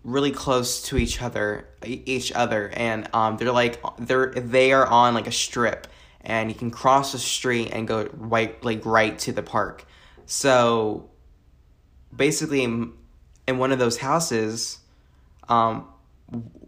really 0.04 0.30
close 0.30 0.82
to 0.82 0.96
each 0.96 1.20
other, 1.20 1.68
each 1.84 2.32
other, 2.32 2.70
and 2.74 3.08
um, 3.12 3.36
they're 3.36 3.52
like 3.52 3.80
they're 3.98 4.30
they 4.32 4.72
are 4.72 4.86
on 4.86 5.14
like 5.14 5.26
a 5.26 5.32
strip, 5.32 5.86
and 6.22 6.50
you 6.50 6.54
can 6.54 6.70
cross 6.70 7.12
the 7.12 7.18
street 7.18 7.70
and 7.72 7.86
go 7.86 8.08
right 8.14 8.62
like 8.64 8.84
right 8.86 9.18
to 9.20 9.32
the 9.32 9.42
park. 9.42 9.84
So 10.26 11.10
basically, 12.14 12.62
in 12.64 12.92
one 13.58 13.72
of 13.72 13.78
those 13.78 13.98
houses, 13.98 14.78
um, 15.48 15.88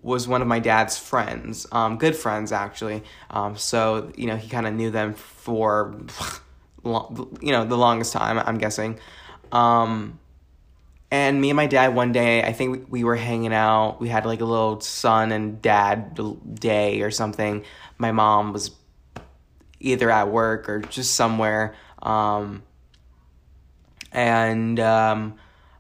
was 0.03 0.29
one 0.29 0.43
of 0.43 0.49
my 0.49 0.59
dad's 0.59 0.97
friends, 0.97 1.67
um, 1.73 1.99
good 1.99 2.17
friends 2.17 2.53
actually. 2.53 3.03
Um, 3.31 3.57
so 3.57 4.13
you 4.17 4.27
know 4.27 4.37
he 4.37 4.49
kind 4.49 4.67
of 4.67 4.75
knew 4.75 4.91
them 4.91 5.15
for, 5.15 5.95
you 6.85 7.53
know, 7.53 7.65
the 7.65 7.77
longest 7.77 8.13
time. 8.13 8.39
I'm 8.39 8.59
guessing. 8.59 8.99
Um, 9.53 10.19
and 11.11 11.41
me 11.41 11.51
and 11.51 11.57
my 11.57 11.67
dad 11.67 11.95
one 11.95 12.13
day, 12.13 12.43
I 12.43 12.53
think 12.53 12.73
we, 12.73 12.79
we 13.01 13.05
were 13.05 13.17
hanging 13.17 13.55
out. 13.55 13.99
We 13.99 14.09
had 14.09 14.27
like 14.27 14.41
a 14.41 14.45
little 14.45 14.81
son 14.81 15.33
and 15.33 15.61
dad 15.63 16.19
day 16.55 17.01
or 17.01 17.11
something. 17.11 17.65
My 17.97 18.13
mom 18.13 18.53
was 18.53 18.73
either 19.81 20.11
at 20.11 20.29
work 20.29 20.69
or 20.69 20.81
just 20.81 21.15
somewhere. 21.15 21.75
Um, 22.03 22.63
and 24.13 24.79
um, 24.81 25.37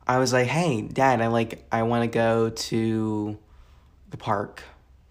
I 0.07 0.19
was 0.19 0.33
like, 0.33 0.47
"Hey, 0.47 0.83
dad, 0.83 1.21
I 1.21 1.27
like 1.29 1.67
I 1.71 1.83
want 1.83 2.05
to 2.05 2.09
go 2.09 2.51
to." 2.51 3.38
The 4.11 4.16
park 4.16 4.62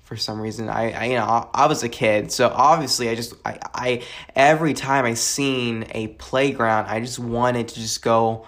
for 0.07 0.15
some 0.15 0.39
reason. 0.39 0.69
I, 0.69 0.91
I 0.91 1.05
you 1.05 1.15
know 1.15 1.49
I, 1.53 1.67
was 1.67 1.83
a 1.83 1.89
kid, 1.89 2.31
so 2.31 2.49
obviously 2.53 3.09
I 3.09 3.15
just 3.15 3.33
I, 3.45 3.59
I 3.73 4.03
every 4.35 4.73
time 4.73 5.05
I 5.05 5.15
seen 5.15 5.85
a 5.91 6.07
playground, 6.07 6.87
I 6.87 7.01
just 7.01 7.19
wanted 7.19 7.67
to 7.67 7.75
just 7.75 8.01
go 8.01 8.47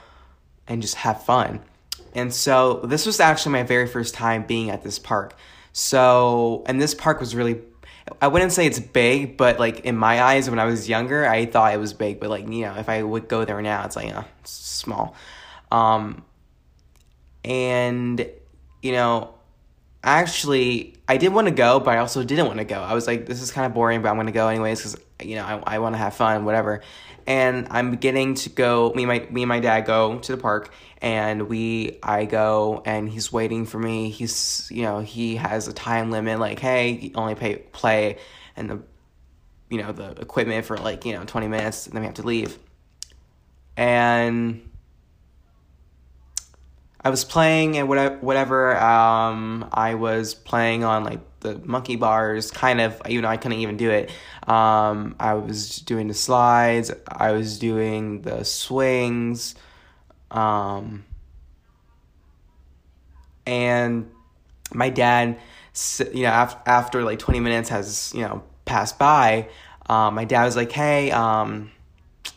and 0.67 0.81
just 0.81 0.95
have 0.95 1.23
fun. 1.23 1.59
And 2.13 2.33
so 2.33 2.79
this 2.85 3.05
was 3.05 3.19
actually 3.19 3.53
my 3.53 3.63
very 3.63 3.87
first 3.87 4.13
time 4.13 4.43
being 4.43 4.69
at 4.69 4.83
this 4.83 4.99
park. 4.99 5.35
So 5.73 6.63
and 6.65 6.81
this 6.81 6.93
park 6.93 7.19
was 7.19 7.35
really 7.35 7.61
I 8.21 8.29
wouldn't 8.29 8.53
say 8.53 8.65
it's 8.65 8.79
big, 8.79 9.37
but 9.37 9.59
like 9.59 9.81
in 9.81 9.97
my 9.97 10.23
eyes 10.23 10.49
when 10.49 10.59
I 10.59 10.65
was 10.65 10.87
younger, 10.87 11.27
I 11.27 11.45
thought 11.45 11.73
it 11.73 11.77
was 11.77 11.93
big, 11.93 12.21
but 12.21 12.29
like 12.29 12.47
you 12.47 12.61
know, 12.61 12.75
if 12.75 12.87
I 12.87 13.03
would 13.03 13.27
go 13.27 13.43
there 13.43 13.61
now, 13.61 13.85
it's 13.85 13.97
like 13.97 14.07
know, 14.07 14.25
it's 14.39 14.51
small. 14.51 15.13
Um 15.71 16.23
and 17.43 18.25
you 18.81 18.93
know, 18.93 19.33
actually 20.03 20.95
I 21.07 21.17
did 21.17 21.33
want 21.33 21.47
to 21.47 21.53
go, 21.53 21.79
but 21.79 21.97
I 21.97 21.99
also 21.99 22.23
didn't 22.23 22.47
want 22.47 22.59
to 22.59 22.65
go. 22.65 22.79
I 22.79 22.93
was 22.93 23.07
like, 23.07 23.25
this 23.25 23.41
is 23.41 23.51
kind 23.51 23.65
of 23.65 23.73
boring, 23.73 24.01
but 24.01 24.09
I'm 24.09 24.15
going 24.15 24.27
to 24.27 24.31
go 24.31 24.47
anyways 24.47 24.79
because 24.79 25.01
you 25.23 25.35
know 25.35 25.43
I, 25.43 25.75
I 25.75 25.79
want 25.79 25.95
to 25.95 25.97
have 25.97 26.13
fun, 26.13 26.45
whatever. 26.45 26.81
And 27.27 27.67
I'm 27.69 27.95
getting 27.95 28.35
to 28.35 28.49
go. 28.49 28.91
Me 28.95 29.03
and 29.03 29.07
my 29.07 29.27
me 29.29 29.43
and 29.43 29.49
my 29.49 29.59
dad 29.59 29.81
go 29.81 30.19
to 30.19 30.31
the 30.35 30.41
park, 30.41 30.71
and 31.01 31.49
we 31.49 31.99
I 32.01 32.25
go, 32.25 32.81
and 32.85 33.09
he's 33.09 33.31
waiting 33.31 33.65
for 33.65 33.79
me. 33.79 34.09
He's 34.09 34.67
you 34.71 34.83
know 34.83 34.99
he 34.99 35.35
has 35.35 35.67
a 35.67 35.73
time 35.73 36.11
limit, 36.11 36.39
like 36.39 36.59
hey, 36.59 37.11
only 37.15 37.35
pay 37.35 37.57
play, 37.57 38.17
and 38.55 38.69
the 38.69 38.81
you 39.69 39.81
know 39.81 39.91
the 39.91 40.11
equipment 40.21 40.65
for 40.65 40.77
like 40.77 41.05
you 41.05 41.13
know 41.13 41.23
20 41.23 41.47
minutes, 41.47 41.85
and 41.85 41.95
then 41.95 42.01
we 42.01 42.05
have 42.07 42.15
to 42.15 42.23
leave. 42.23 42.57
And 43.77 44.68
I 47.01 47.09
was 47.09 47.23
playing 47.23 47.77
and 47.77 47.87
whatever, 47.87 48.77
um, 48.77 49.69
I 49.71 49.95
was 49.95 50.33
playing 50.33 50.83
on 50.83 51.05
like 51.05 51.21
the 51.39 51.57
monkey 51.59 51.95
bars, 51.95 52.51
kind 52.51 52.81
of, 52.81 53.01
you 53.07 53.21
know, 53.21 53.29
I 53.29 53.37
couldn't 53.37 53.59
even 53.59 53.77
do 53.77 53.89
it. 53.89 54.11
Um, 54.47 55.15
I 55.19 55.35
was 55.35 55.77
doing 55.77 56.07
the 56.07 56.13
slides, 56.13 56.91
I 57.07 57.31
was 57.31 57.57
doing 57.57 58.21
the 58.23 58.43
swings, 58.43 59.55
um, 60.31 61.05
and 63.45 64.11
my 64.73 64.89
dad, 64.89 65.39
you 66.13 66.23
know, 66.23 66.29
after, 66.29 66.69
after 66.69 67.03
like 67.03 67.19
20 67.19 67.39
minutes 67.39 67.69
has, 67.69 68.11
you 68.13 68.21
know, 68.21 68.43
passed 68.65 68.99
by, 68.99 69.47
um, 69.87 70.15
my 70.15 70.25
dad 70.25 70.43
was 70.43 70.57
like, 70.57 70.71
hey, 70.73 71.11
um, 71.11 71.71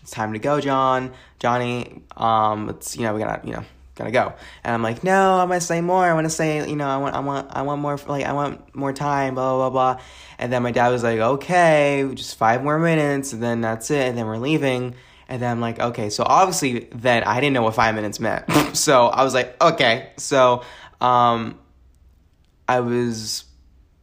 it's 0.03 0.13
time 0.13 0.33
to 0.35 0.39
go, 0.39 0.61
John, 0.61 1.13
Johnny, 1.41 2.03
um, 2.17 2.69
it's, 2.69 2.97
you 2.97 3.03
know, 3.03 3.15
we 3.15 3.21
gotta, 3.21 3.45
you 3.45 3.55
know, 3.55 3.65
gotta 3.95 4.11
go. 4.11 4.35
And 4.65 4.75
I'm 4.75 4.83
like, 4.83 5.05
no, 5.05 5.37
I 5.39 5.45
want 5.45 5.61
to 5.61 5.67
say 5.67 5.81
more. 5.81 6.05
I 6.05 6.15
want 6.15 6.25
to 6.25 6.31
say, 6.31 6.69
you 6.69 6.77
know, 6.77 6.89
I 6.89 6.97
want, 6.97 7.15
I 7.15 7.21
want, 7.21 7.49
I 7.51 7.63
want 7.63 7.81
more, 7.81 7.99
like, 8.07 8.25
I 8.25 8.33
want 8.33 8.75
more 8.75 8.93
time, 8.93 9.35
blah, 9.35 9.57
blah, 9.57 9.71
blah. 9.71 10.03
And 10.39 10.53
then 10.53 10.63
my 10.63 10.73
dad 10.73 10.89
was 10.89 11.03
like, 11.03 11.19
okay, 11.19 12.11
just 12.15 12.37
five 12.37 12.65
more 12.65 12.79
minutes, 12.79 13.33
and 13.33 13.43
then 13.43 13.61
that's 13.61 13.91
it, 13.91 14.09
and 14.09 14.17
then 14.17 14.27
we're 14.27 14.39
leaving. 14.39 14.95
And 15.29 15.41
then 15.41 15.51
I'm 15.51 15.61
like, 15.61 15.81
okay, 15.81 16.11
so 16.11 16.25
obviously 16.27 16.89
then 16.93 17.25
I 17.25 17.41
didn't 17.41 17.55
know 17.55 17.63
what 17.63 17.75
five 17.75 17.95
minutes 17.95 18.21
meant. 18.21 18.45
so 18.77 19.07
I 19.07 19.25
was 19.25 19.33
like, 19.35 19.61
okay. 19.63 20.11
So 20.19 20.63
um, 21.01 21.59
I 22.69 22.81
was 22.81 23.45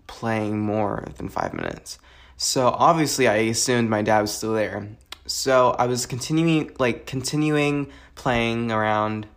playing 0.08 0.60
more 0.60 1.08
than 1.18 1.30
five 1.30 1.54
minutes. 1.54 2.00
So 2.38 2.68
obviously 2.70 3.28
I 3.28 3.36
assumed 3.36 3.90
my 3.90 4.02
dad 4.02 4.22
was 4.22 4.34
still 4.34 4.54
there. 4.54 4.88
So 5.28 5.72
I 5.72 5.86
was 5.86 6.08
continuing, 6.08 6.72
like, 6.80 7.06
continuing 7.06 7.92
playing 8.16 8.72
around 8.72 9.28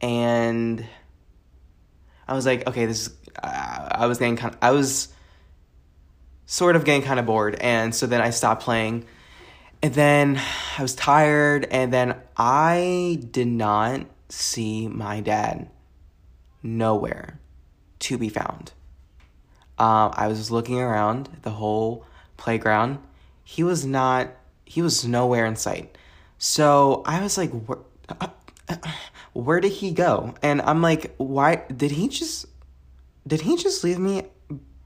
and 0.00 0.84
I 2.28 2.34
was 2.34 2.46
like, 2.46 2.66
okay, 2.66 2.86
this 2.86 3.06
is, 3.06 3.14
uh, 3.42 3.88
I 3.92 4.06
was 4.06 4.18
getting 4.18 4.36
kind 4.36 4.54
of, 4.54 4.58
I 4.60 4.72
was 4.72 5.08
sort 6.46 6.76
of 6.76 6.84
getting 6.84 7.02
kind 7.02 7.20
of 7.20 7.26
bored. 7.26 7.56
And 7.60 7.94
so 7.94 8.06
then 8.06 8.20
I 8.20 8.30
stopped 8.30 8.62
playing. 8.62 9.04
And 9.82 9.94
then 9.94 10.40
I 10.78 10.82
was 10.82 10.94
tired. 10.94 11.66
And 11.70 11.92
then 11.92 12.16
I 12.36 13.22
did 13.30 13.48
not 13.48 14.06
see 14.28 14.88
my 14.88 15.20
dad 15.20 15.70
nowhere 16.62 17.40
to 18.00 18.18
be 18.18 18.28
found. 18.28 18.72
Um, 19.78 20.12
I 20.14 20.28
was 20.28 20.50
looking 20.50 20.80
around 20.80 21.28
the 21.42 21.50
whole 21.50 22.04
playground. 22.36 22.98
He 23.44 23.62
was 23.62 23.84
not, 23.84 24.30
he 24.64 24.82
was 24.82 25.04
nowhere 25.04 25.46
in 25.46 25.56
sight. 25.56 25.96
So 26.38 27.02
I 27.06 27.20
was 27.22 27.38
like, 27.38 27.52
where, 29.36 29.60
did 29.60 29.72
he 29.72 29.90
go? 29.90 30.34
And 30.42 30.62
I'm 30.62 30.82
like, 30.82 31.14
why 31.18 31.64
did 31.74 31.90
he 31.90 32.08
just, 32.08 32.46
did 33.26 33.42
he 33.42 33.56
just 33.56 33.84
leave 33.84 33.98
me 33.98 34.24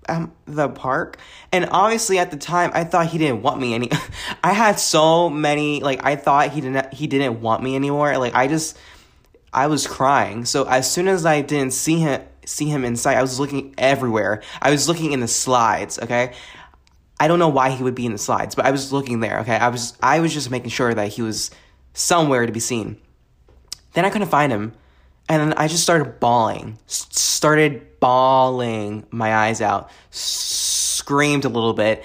um, 0.08 0.32
the 0.46 0.68
park? 0.68 1.18
And 1.52 1.68
obviously 1.70 2.18
at 2.18 2.30
the 2.30 2.36
time, 2.36 2.70
I 2.74 2.84
thought 2.84 3.06
he 3.06 3.18
didn't 3.18 3.42
want 3.42 3.60
me 3.60 3.74
any. 3.74 3.90
I 4.44 4.52
had 4.52 4.80
so 4.80 5.30
many, 5.30 5.80
like, 5.80 6.04
I 6.04 6.16
thought 6.16 6.50
he 6.50 6.60
didn't, 6.60 6.92
he 6.92 7.06
didn't 7.06 7.40
want 7.40 7.62
me 7.62 7.76
anymore. 7.76 8.18
Like, 8.18 8.34
I 8.34 8.48
just, 8.48 8.76
I 9.52 9.68
was 9.68 9.86
crying. 9.86 10.44
So 10.44 10.64
as 10.64 10.90
soon 10.90 11.06
as 11.06 11.24
I 11.24 11.42
didn't 11.42 11.72
see 11.72 12.00
him, 12.00 12.22
see 12.44 12.66
him 12.66 12.84
inside, 12.84 13.16
I 13.16 13.22
was 13.22 13.38
looking 13.38 13.74
everywhere. 13.78 14.42
I 14.60 14.70
was 14.70 14.88
looking 14.88 15.12
in 15.12 15.20
the 15.20 15.28
slides. 15.28 15.98
Okay. 15.98 16.32
I 17.20 17.28
don't 17.28 17.38
know 17.38 17.48
why 17.48 17.70
he 17.70 17.84
would 17.84 17.94
be 17.94 18.06
in 18.06 18.12
the 18.12 18.18
slides, 18.18 18.54
but 18.54 18.64
I 18.64 18.70
was 18.70 18.92
looking 18.92 19.20
there. 19.20 19.40
Okay. 19.40 19.56
I 19.56 19.68
was, 19.68 19.96
I 20.02 20.20
was 20.20 20.32
just 20.34 20.50
making 20.50 20.70
sure 20.70 20.92
that 20.92 21.08
he 21.08 21.22
was 21.22 21.50
somewhere 21.92 22.46
to 22.46 22.52
be 22.52 22.60
seen. 22.60 23.00
Then 23.92 24.04
I 24.04 24.10
couldn't 24.10 24.28
find 24.28 24.52
him. 24.52 24.72
And 25.28 25.40
then 25.40 25.58
I 25.58 25.68
just 25.68 25.82
started 25.82 26.18
bawling. 26.20 26.78
S- 26.88 27.06
started 27.10 28.00
bawling 28.00 29.06
my 29.10 29.34
eyes 29.34 29.60
out. 29.60 29.90
Screamed 30.10 31.44
a 31.44 31.48
little 31.48 31.74
bit. 31.74 32.04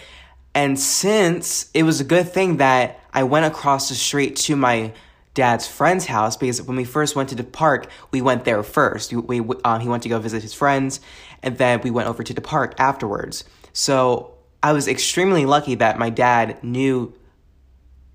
And 0.53 0.79
since 0.79 1.69
it 1.73 1.83
was 1.83 1.99
a 1.99 2.03
good 2.03 2.31
thing 2.31 2.57
that 2.57 2.99
I 3.13 3.23
went 3.23 3.45
across 3.45 3.89
the 3.89 3.95
street 3.95 4.36
to 4.38 4.55
my 4.55 4.93
dad's 5.33 5.67
friend's 5.67 6.05
house 6.05 6.38
because 6.38 6.61
when 6.61 6.77
we 6.77 6.86
first 6.86 7.15
went 7.15 7.29
to 7.29 7.36
the 7.36 7.43
park, 7.43 7.88
we 8.11 8.21
went 8.21 8.45
there 8.45 8.63
first. 8.63 9.13
We, 9.13 9.39
we 9.39 9.55
um, 9.63 9.81
he 9.81 9.88
went 9.88 10.03
to 10.03 10.09
go 10.09 10.17
visit 10.17 10.41
his 10.41 10.53
friends, 10.53 11.01
and 11.43 11.57
then 11.57 11.81
we 11.81 11.91
went 11.91 12.07
over 12.07 12.23
to 12.23 12.33
the 12.33 12.41
park 12.41 12.73
afterwards. 12.79 13.43
So 13.73 14.33
I 14.63 14.71
was 14.71 14.88
extremely 14.88 15.45
lucky 15.45 15.75
that 15.75 15.99
my 15.99 16.09
dad 16.09 16.63
knew 16.63 17.13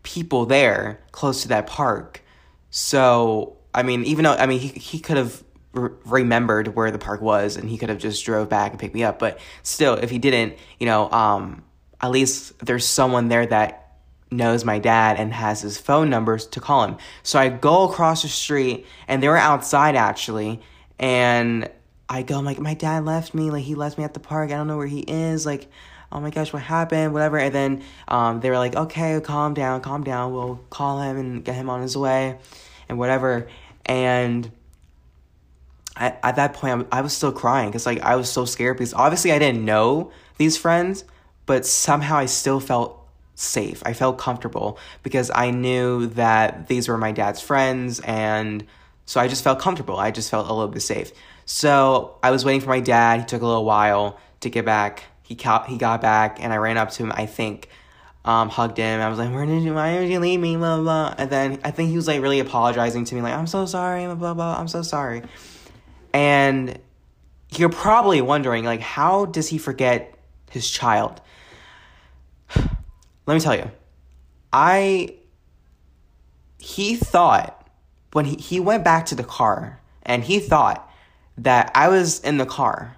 people 0.03 0.47
there 0.47 1.01
close 1.13 1.43
to 1.43 1.49
that 1.49 1.67
park. 1.67 2.23
So 2.71 3.59
I 3.75 3.83
mean, 3.83 4.05
even 4.05 4.25
though 4.25 4.33
I 4.33 4.47
mean 4.47 4.61
he 4.61 4.69
he 4.69 4.99
could 4.99 5.17
have 5.17 5.43
re- 5.73 5.91
remembered 6.05 6.75
where 6.75 6.91
the 6.91 6.99
park 6.99 7.21
was 7.21 7.57
and 7.57 7.69
he 7.69 7.79
could 7.79 7.89
have 7.89 7.99
just 7.99 8.25
drove 8.25 8.49
back 8.49 8.73
and 8.73 8.81
picked 8.81 8.95
me 8.95 9.05
up, 9.05 9.19
but 9.19 9.39
still, 9.63 9.95
if 9.95 10.11
he 10.11 10.19
didn't, 10.19 10.57
you 10.79 10.87
know, 10.87 11.11
um, 11.11 11.63
at 12.01 12.11
least 12.11 12.59
there's 12.65 12.87
someone 12.87 13.29
there 13.29 13.47
that 13.47 13.77
knows 14.33 14.65
my 14.65 14.79
dad 14.79 15.19
and 15.19 15.33
has 15.33 15.61
his 15.61 15.79
phone 15.79 16.09
numbers 16.09 16.47
to 16.47 16.61
call 16.61 16.85
him. 16.85 16.97
So 17.23 17.39
I 17.39 17.49
go 17.49 17.89
across 17.89 18.23
the 18.23 18.29
street 18.29 18.87
and 19.09 19.23
they 19.23 19.29
were 19.29 19.37
outside 19.37 19.97
actually, 19.97 20.61
and 20.99 21.69
I 22.09 22.23
go, 22.23 22.39
I'm 22.39 22.45
like, 22.45 22.59
my 22.59 22.75
dad 22.75 23.05
left 23.05 23.35
me, 23.35 23.51
like 23.51 23.65
he 23.65 23.75
left 23.75 23.99
me 23.99 24.05
at 24.05 24.15
the 24.15 24.21
park. 24.21 24.51
I 24.51 24.55
don't 24.55 24.67
know 24.67 24.77
where 24.77 24.87
he 24.87 25.01
is, 25.01 25.47
like. 25.47 25.69
Oh 26.13 26.19
my 26.19 26.31
gosh, 26.31 26.53
what 26.53 26.63
happened? 26.63 27.13
Whatever. 27.13 27.39
And 27.39 27.55
then 27.55 27.83
um, 28.09 28.41
they 28.41 28.51
were 28.51 28.59
like, 28.59 28.75
okay, 28.75 29.21
calm 29.21 29.55
down, 29.55 29.81
calm 29.81 30.03
down. 30.03 30.33
We'll 30.33 30.57
call 30.69 31.01
him 31.01 31.17
and 31.17 31.45
get 31.45 31.55
him 31.55 31.71
on 31.71 31.83
his 31.83 31.97
way 31.97 32.37
and 32.91 32.99
whatever. 32.99 33.49
And 33.87 34.51
I, 35.97 36.17
at 36.23 36.37
that 36.37 36.53
point, 36.55 36.89
I 36.93 37.01
was 37.01 37.17
still 37.17 37.33
crying 37.33 37.71
because 37.71 37.87
like 37.87 38.01
I 38.01 38.17
was 38.17 38.29
so 38.29 38.45
scared 38.45 38.77
because 38.77 38.93
obviously 38.93 39.33
I 39.33 39.39
didn't 39.39 39.65
know 39.65 40.13
these 40.37 40.57
friends, 40.57 41.05
but 41.47 41.65
somehow 41.65 42.17
I 42.17 42.27
still 42.27 42.61
felt 42.61 42.99
safe. 43.37 43.83
I 43.87 43.95
felt 43.95 44.19
comfortable 44.19 44.79
because 45.03 45.31
I 45.35 45.51
knew 45.51 46.09
that 46.09 46.67
these 46.67 46.89
were 46.89 46.99
my 46.99 47.13
dad's 47.13 47.41
friends 47.41 48.01
and 48.01 48.67
so 49.07 49.21
I 49.21 49.29
just 49.29 49.43
felt 49.43 49.61
comfortable. 49.61 49.97
I 49.97 50.11
just 50.11 50.31
felt 50.31 50.49
a 50.49 50.53
little 50.53 50.69
bit 50.69 50.83
safe. 50.83 51.13
So 51.47 52.19
I 52.23 52.31
was 52.31 52.45
waiting 52.45 52.61
for 52.61 52.69
my 52.69 52.81
dad. 52.81 53.21
He 53.21 53.27
took 53.27 53.43
a 53.43 53.47
little 53.47 53.65
while 53.65 54.19
to 54.41 54.51
get 54.51 54.65
back. 54.65 55.05
He 55.23 55.37
got, 55.37 55.69
he 55.69 55.79
got 55.79 56.01
back 56.01 56.43
and 56.43 56.53
I 56.53 56.57
ran 56.57 56.77
up 56.77 56.91
to 56.91 57.05
him, 57.05 57.13
I 57.15 57.27
think, 57.27 57.69
um, 58.25 58.49
hugged 58.49 58.77
him. 58.77 59.01
I 59.01 59.09
was 59.09 59.19
like, 59.19 59.33
where 59.33 59.47
did 59.47 59.63
you, 59.63 59.75
why 59.75 59.99
did 59.99 60.11
you 60.11 60.21
leave 60.21 60.41
me, 60.41 60.57
blah, 60.57 60.79
blah. 60.79 61.15
And 61.17 61.31
then 61.31 61.61
I 61.65 61.71
think 61.71 61.91
he 61.91 61.97
was 61.97 62.07
like 62.07 62.21
really 62.21 62.41
apologizing 62.41 63.05
to 63.07 63.15
me, 63.15 63.23
like, 63.23 63.35
I'm 63.35 63.47
so 63.47 63.67
sorry, 63.67 64.05
blah, 64.05 64.15
blah, 64.15 64.35
blah, 64.35 64.59
I'm 64.59 64.69
so 64.69 64.83
sorry. 64.83 65.23
And 66.13 66.79
you're 67.57 67.71
probably 67.71 68.21
wondering, 68.21 68.65
like, 68.65 68.81
how 68.81 69.27
does 69.27 69.49
he 69.49 69.59
forget 69.59 70.15
his 70.51 70.71
child? 70.71 71.21
Let 73.27 73.35
me 73.35 73.41
tell 73.41 73.57
you, 73.57 73.71
I, 74.53 75.15
he 76.59 76.97
thought 76.97 77.69
when 78.13 78.25
he, 78.25 78.37
he 78.37 78.61
went 78.61 78.85
back 78.85 79.07
to 79.07 79.15
the 79.15 79.25
car 79.25 79.81
and 80.03 80.25
he 80.25 80.41
thought 80.41 80.91
that 81.39 81.71
I 81.75 81.89
was 81.89 82.21
in 82.21 82.37
the 82.37 82.47
car 82.47 82.97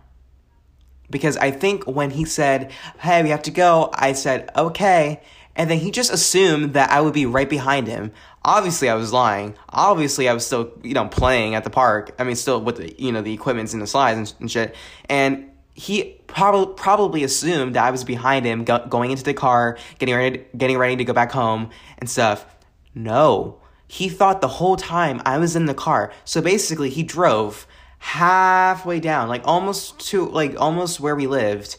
because 1.12 1.36
I 1.36 1.52
think 1.52 1.84
when 1.84 2.10
he 2.10 2.24
said, 2.24 2.72
"Hey, 2.98 3.22
we 3.22 3.28
have 3.28 3.42
to 3.42 3.52
go," 3.52 3.90
I 3.94 4.12
said, 4.14 4.50
"Okay." 4.56 5.20
And 5.54 5.70
then 5.70 5.78
he 5.78 5.90
just 5.90 6.12
assumed 6.12 6.72
that 6.72 6.90
I 6.90 7.00
would 7.00 7.12
be 7.12 7.26
right 7.26 7.48
behind 7.48 7.86
him. 7.86 8.12
Obviously, 8.44 8.88
I 8.88 8.94
was 8.94 9.12
lying. 9.12 9.54
Obviously, 9.68 10.28
I 10.28 10.32
was 10.32 10.46
still, 10.46 10.72
you 10.82 10.94
know, 10.94 11.06
playing 11.08 11.54
at 11.54 11.62
the 11.62 11.70
park. 11.70 12.14
I 12.18 12.24
mean, 12.24 12.36
still 12.36 12.60
with 12.60 12.76
the, 12.76 12.94
you 12.98 13.12
know, 13.12 13.20
the 13.20 13.34
equipments 13.34 13.74
and 13.74 13.82
the 13.82 13.86
slides 13.86 14.18
and, 14.18 14.40
and 14.40 14.50
shit. 14.50 14.74
And 15.10 15.50
he 15.74 16.18
probably 16.26 16.74
probably 16.74 17.22
assumed 17.22 17.74
that 17.74 17.84
I 17.84 17.90
was 17.90 18.02
behind 18.02 18.46
him, 18.46 18.64
go- 18.64 18.86
going 18.86 19.10
into 19.10 19.24
the 19.24 19.34
car, 19.34 19.78
getting 19.98 20.14
ready, 20.14 20.44
getting 20.56 20.78
ready 20.78 20.96
to 20.96 21.04
go 21.04 21.12
back 21.12 21.32
home 21.32 21.70
and 21.98 22.08
stuff. 22.08 22.46
No, 22.94 23.60
he 23.86 24.08
thought 24.08 24.40
the 24.40 24.48
whole 24.48 24.76
time 24.76 25.20
I 25.26 25.36
was 25.36 25.54
in 25.54 25.66
the 25.66 25.74
car. 25.74 26.12
So 26.24 26.40
basically, 26.40 26.88
he 26.88 27.02
drove 27.02 27.66
halfway 28.03 28.98
down, 28.98 29.28
like 29.28 29.42
almost 29.44 30.00
to 30.11 30.28
like 30.28 30.61
almost 30.61 30.98
where 30.98 31.14
we 31.14 31.28
lived, 31.28 31.76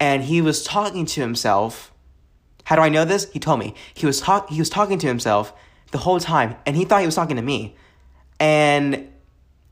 and 0.00 0.24
he 0.24 0.40
was 0.40 0.64
talking 0.64 1.04
to 1.04 1.20
himself. 1.20 1.92
How 2.64 2.76
do 2.76 2.82
I 2.82 2.88
know 2.88 3.04
this? 3.04 3.30
He 3.30 3.38
told 3.38 3.60
me. 3.60 3.74
He 3.92 4.06
was 4.06 4.20
talk 4.20 4.48
he 4.48 4.58
was 4.58 4.70
talking 4.70 4.98
to 4.98 5.06
himself 5.06 5.52
the 5.92 5.98
whole 5.98 6.18
time 6.18 6.56
and 6.64 6.74
he 6.74 6.84
thought 6.84 7.00
he 7.00 7.06
was 7.06 7.14
talking 7.14 7.36
to 7.36 7.42
me. 7.42 7.76
And 8.40 9.12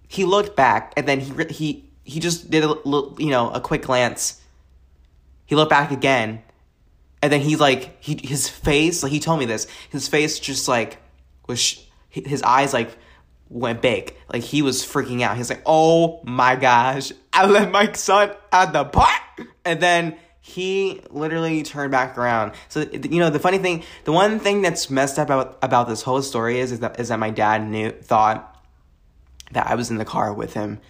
he 0.07 0.25
looked 0.25 0.55
back 0.57 0.93
and 0.97 1.09
then 1.09 1.21
he 1.21 1.45
he 1.51 1.91
he 2.05 2.21
just 2.21 2.51
did 2.51 2.65
a 2.65 2.69
little, 2.69 3.17
you 3.19 3.31
know, 3.31 3.51
a 3.51 3.61
quick 3.61 3.83
glance. 3.83 4.41
He 5.47 5.55
looked 5.57 5.71
back 5.71 5.91
again. 5.91 6.43
And 7.23 7.33
then 7.33 7.41
he 7.41 7.57
like 7.57 7.97
he 8.05 8.21
his 8.23 8.47
face, 8.47 9.03
like 9.03 9.11
he 9.11 9.21
told 9.21 9.39
me 9.39 9.47
this. 9.47 9.67
His 9.89 10.07
face 10.07 10.39
just 10.39 10.69
like 10.69 10.99
was 11.49 11.83
his 12.11 12.43
eyes 12.43 12.75
like 12.75 12.97
went 13.55 13.81
big. 13.81 14.15
Like 14.31 14.43
he 14.43 14.61
was 14.61 14.83
freaking 14.83 15.23
out. 15.23 15.37
He's 15.37 15.49
like, 15.49 15.63
"Oh 15.65 16.21
my 16.25 16.57
gosh, 16.57 17.13
I 17.33 17.47
let 17.47 17.71
my 17.71 17.91
son 17.93 18.33
at 18.53 18.73
the 18.73 18.85
park," 18.85 19.23
and 19.65 19.81
then 19.81 20.17
he 20.41 21.01
literally 21.11 21.63
turned 21.63 21.93
back 21.93 22.19
around. 22.19 22.53
So 22.69 22.81
you 22.81 23.21
know, 23.21 23.31
the 23.31 23.39
funny 23.39 23.59
thing, 23.59 23.85
the 24.05 24.13
one 24.13 24.41
thing 24.41 24.61
that's 24.61 24.91
messed 24.91 25.19
up 25.19 25.29
about 25.29 25.59
about 25.63 25.89
this 25.89 26.03
whole 26.03 26.21
story 26.21 26.59
is 26.59 26.73
is 26.73 26.81
that 26.81 26.99
is 27.01 27.09
that 27.09 27.19
my 27.19 27.31
dad 27.31 27.67
knew 27.67 27.91
thought 27.91 28.51
that 29.53 29.69
I 29.69 29.77
was 29.77 29.91
in 29.91 29.97
the 29.99 30.05
car 30.05 30.35
with 30.35 30.53
him, 30.53 30.81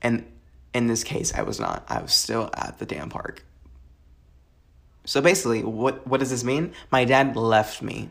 and 0.00 0.26
in 0.72 0.86
this 0.86 1.04
case, 1.04 1.34
I 1.34 1.42
was 1.42 1.60
not. 1.60 1.84
I 1.88 2.00
was 2.00 2.14
still 2.14 2.50
at 2.54 2.78
the 2.78 2.86
damn 2.86 3.10
park. 3.10 3.44
So 5.04 5.20
basically, 5.20 5.62
what 5.64 6.06
what 6.06 6.20
does 6.20 6.30
this 6.30 6.44
mean? 6.44 6.72
My 6.90 7.04
dad 7.04 7.36
left 7.36 7.82
me 7.82 8.08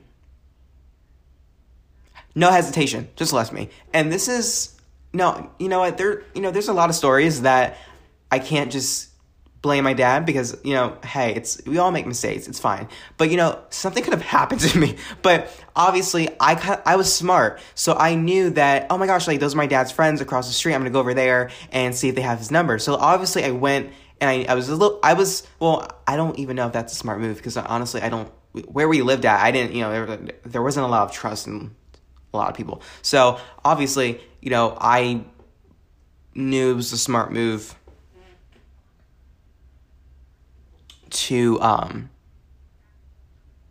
no 2.35 2.51
hesitation, 2.51 3.09
just 3.15 3.33
left 3.33 3.51
me. 3.51 3.69
And 3.93 4.11
this 4.11 4.27
is 4.27 4.75
no, 5.13 5.49
you 5.57 5.69
know 5.69 5.79
what? 5.79 5.97
There, 5.97 6.23
you 6.35 6.41
know, 6.41 6.51
there's 6.51 6.67
a 6.67 6.73
lot 6.73 6.89
of 6.89 6.95
stories 6.95 7.41
that 7.41 7.77
I 8.31 8.39
can't 8.39 8.71
just 8.71 9.09
blame 9.61 9.83
my 9.83 9.93
dad 9.93 10.25
because 10.25 10.57
you 10.63 10.73
know 10.73 10.97
hey 11.03 11.35
it's 11.35 11.61
we 11.65 11.77
all 11.77 11.91
make 11.91 12.07
mistakes 12.07 12.47
it's 12.47 12.59
fine 12.59 12.87
but 13.17 13.29
you 13.29 13.35
know 13.35 13.61
something 13.69 14.01
could 14.03 14.13
have 14.13 14.21
happened 14.39 14.61
to 14.61 14.77
me 14.77 14.95
but 15.21 15.51
obviously 15.75 16.29
i 16.39 16.79
i 16.85 16.95
was 16.95 17.13
smart 17.13 17.59
so 17.75 17.93
i 17.95 18.15
knew 18.15 18.49
that 18.51 18.87
oh 18.89 18.97
my 18.97 19.05
gosh 19.05 19.27
like 19.27 19.41
those 19.41 19.55
are 19.55 19.57
my 19.57 19.67
dad's 19.67 19.91
friends 19.91 20.21
across 20.21 20.47
the 20.47 20.53
street 20.53 20.73
i'm 20.73 20.79
gonna 20.79 20.89
go 20.89 20.99
over 20.99 21.13
there 21.13 21.49
and 21.71 21.93
see 21.93 22.07
if 22.07 22.15
they 22.15 22.21
have 22.21 22.39
his 22.39 22.51
number 22.51 22.79
so 22.79 22.95
obviously 22.95 23.43
i 23.43 23.51
went 23.51 23.91
and 24.21 24.29
i, 24.29 24.45
I 24.49 24.55
was 24.55 24.69
a 24.69 24.75
little 24.77 24.97
i 25.03 25.13
was 25.13 25.45
well 25.59 25.89
i 26.07 26.15
don't 26.15 26.39
even 26.39 26.55
know 26.55 26.67
if 26.67 26.73
that's 26.73 26.93
a 26.93 26.95
smart 26.95 27.19
move 27.19 27.35
because 27.35 27.57
honestly 27.57 28.01
i 28.01 28.07
don't 28.07 28.31
where 28.65 28.87
we 28.87 29.01
lived 29.01 29.25
at 29.25 29.41
i 29.41 29.51
didn't 29.51 29.73
you 29.73 29.81
know 29.81 29.91
there, 29.91 30.17
there 30.45 30.61
wasn't 30.61 30.85
a 30.85 30.89
lot 30.89 31.03
of 31.03 31.11
trust 31.11 31.47
in 31.47 31.75
a 32.33 32.37
lot 32.37 32.49
of 32.49 32.55
people. 32.55 32.81
So 33.01 33.39
obviously 33.63 34.21
you 34.41 34.49
know 34.49 34.77
i 34.79 35.23
knew 36.35 36.71
it 36.71 36.75
was 36.75 36.93
a 36.93 36.97
smart 36.97 37.31
move 37.31 37.75
to 41.09 41.59
um 41.61 42.09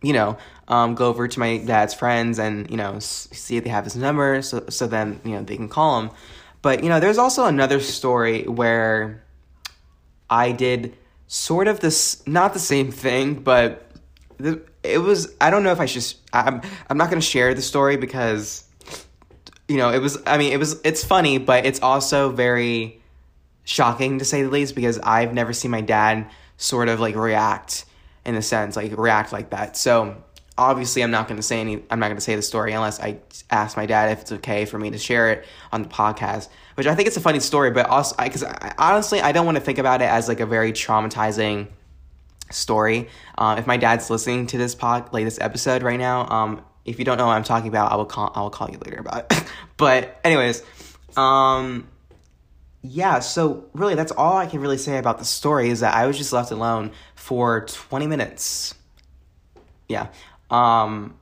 you 0.01 0.13
know 0.13 0.37
um 0.67 0.93
go 0.93 1.07
over 1.07 1.27
to 1.27 1.39
my 1.39 1.57
dad's 1.57 1.93
friends 1.93 2.37
and 2.37 2.69
you 2.69 2.77
know 2.77 2.99
see 2.99 3.57
if 3.57 3.63
they 3.63 3.69
have 3.69 3.85
his 3.85 3.95
number 3.95 4.41
so 4.41 4.65
so 4.69 4.87
then 4.87 5.19
you 5.23 5.31
know 5.31 5.43
they 5.43 5.55
can 5.55 5.69
call 5.69 6.01
him. 6.01 6.11
But 6.61 6.83
you 6.83 6.89
know 6.89 6.99
there's 6.99 7.17
also 7.17 7.45
another 7.45 7.79
story 7.79 8.43
where 8.43 9.23
i 10.29 10.51
did 10.51 10.97
sort 11.27 11.67
of 11.69 11.79
this 11.79 12.21
not 12.27 12.53
the 12.53 12.59
same 12.59 12.91
thing 12.91 13.35
but 13.35 13.88
it 14.83 15.01
was 15.01 15.33
i 15.41 15.49
don't 15.49 15.63
know 15.63 15.71
if 15.71 15.79
i 15.79 15.85
should 15.85 16.05
i'm 16.33 16.61
i'm 16.89 16.97
not 16.97 17.09
going 17.09 17.19
to 17.19 17.25
share 17.25 17.53
the 17.53 17.61
story 17.61 17.97
because 17.97 18.63
you 19.67 19.77
know 19.77 19.91
it 19.91 19.99
was 19.99 20.17
i 20.25 20.37
mean 20.37 20.53
it 20.53 20.57
was 20.57 20.79
it's 20.83 21.03
funny 21.03 21.37
but 21.37 21.65
it's 21.65 21.81
also 21.81 22.31
very 22.31 23.01
shocking 23.63 24.19
to 24.19 24.25
say 24.25 24.43
the 24.43 24.49
least 24.49 24.75
because 24.75 24.97
i've 24.99 25.33
never 25.33 25.53
seen 25.53 25.71
my 25.71 25.81
dad 25.81 26.29
sort 26.57 26.89
of 26.89 26.99
like 26.99 27.15
react 27.15 27.85
in 28.25 28.35
a 28.35 28.41
sense, 28.41 28.75
like 28.75 28.95
react 28.97 29.31
like 29.31 29.49
that. 29.49 29.75
So 29.75 30.15
obviously 30.57 31.01
I'm 31.01 31.11
not 31.11 31.27
going 31.27 31.37
to 31.37 31.43
say 31.43 31.59
any 31.59 31.83
I'm 31.89 31.99
not 31.99 32.07
going 32.07 32.17
to 32.17 32.21
say 32.21 32.35
the 32.35 32.41
story 32.41 32.73
unless 32.73 32.99
I 32.99 33.19
ask 33.49 33.77
my 33.77 33.85
dad 33.85 34.11
if 34.11 34.21
it's 34.21 34.31
okay 34.33 34.65
for 34.65 34.77
me 34.77 34.91
to 34.91 34.97
share 34.97 35.31
it 35.31 35.45
on 35.71 35.83
the 35.83 35.89
podcast, 35.89 36.49
which 36.75 36.85
I 36.85 36.95
think 36.95 37.07
it's 37.07 37.17
a 37.17 37.21
funny 37.21 37.39
story, 37.39 37.71
but 37.71 37.87
also 37.87 38.15
cuz 38.15 38.43
honestly 38.77 39.21
I 39.21 39.31
don't 39.31 39.45
want 39.45 39.57
to 39.57 39.63
think 39.63 39.79
about 39.79 40.01
it 40.01 40.09
as 40.09 40.27
like 40.27 40.41
a 40.41 40.45
very 40.45 40.73
traumatizing 40.73 41.67
story. 42.51 43.09
Uh, 43.37 43.55
if 43.59 43.67
my 43.67 43.77
dad's 43.77 44.09
listening 44.09 44.47
to 44.47 44.57
this 44.57 44.75
pod 44.75 45.11
like 45.13 45.25
this 45.25 45.39
episode 45.39 45.83
right 45.83 45.99
now, 45.99 46.27
um 46.29 46.63
if 46.85 46.97
you 46.97 47.05
don't 47.05 47.17
know 47.17 47.27
what 47.27 47.35
I'm 47.35 47.43
talking 47.43 47.67
about, 47.67 47.91
I 47.91 47.95
will 47.95 48.05
call 48.05 48.31
I 48.33 48.41
will 48.41 48.49
call 48.49 48.69
you 48.69 48.79
later 48.79 48.99
about 48.99 49.31
it. 49.31 49.43
but 49.77 50.19
anyways, 50.23 50.63
um 51.17 51.87
yeah, 52.81 53.19
so 53.19 53.65
really 53.73 53.95
that's 53.95 54.11
all 54.11 54.37
I 54.37 54.45
can 54.45 54.61
really 54.61 54.77
say 54.77 54.97
about 54.97 55.19
the 55.19 55.25
story 55.25 55.69
is 55.69 55.81
that 55.81 55.93
I 55.93 56.07
was 56.07 56.17
just 56.17 56.31
left 56.31 56.51
alone 56.51 56.91
for 57.15 57.65
20 57.65 58.07
minutes. 58.07 58.73
Yeah. 59.87 60.07
Um 60.49 61.15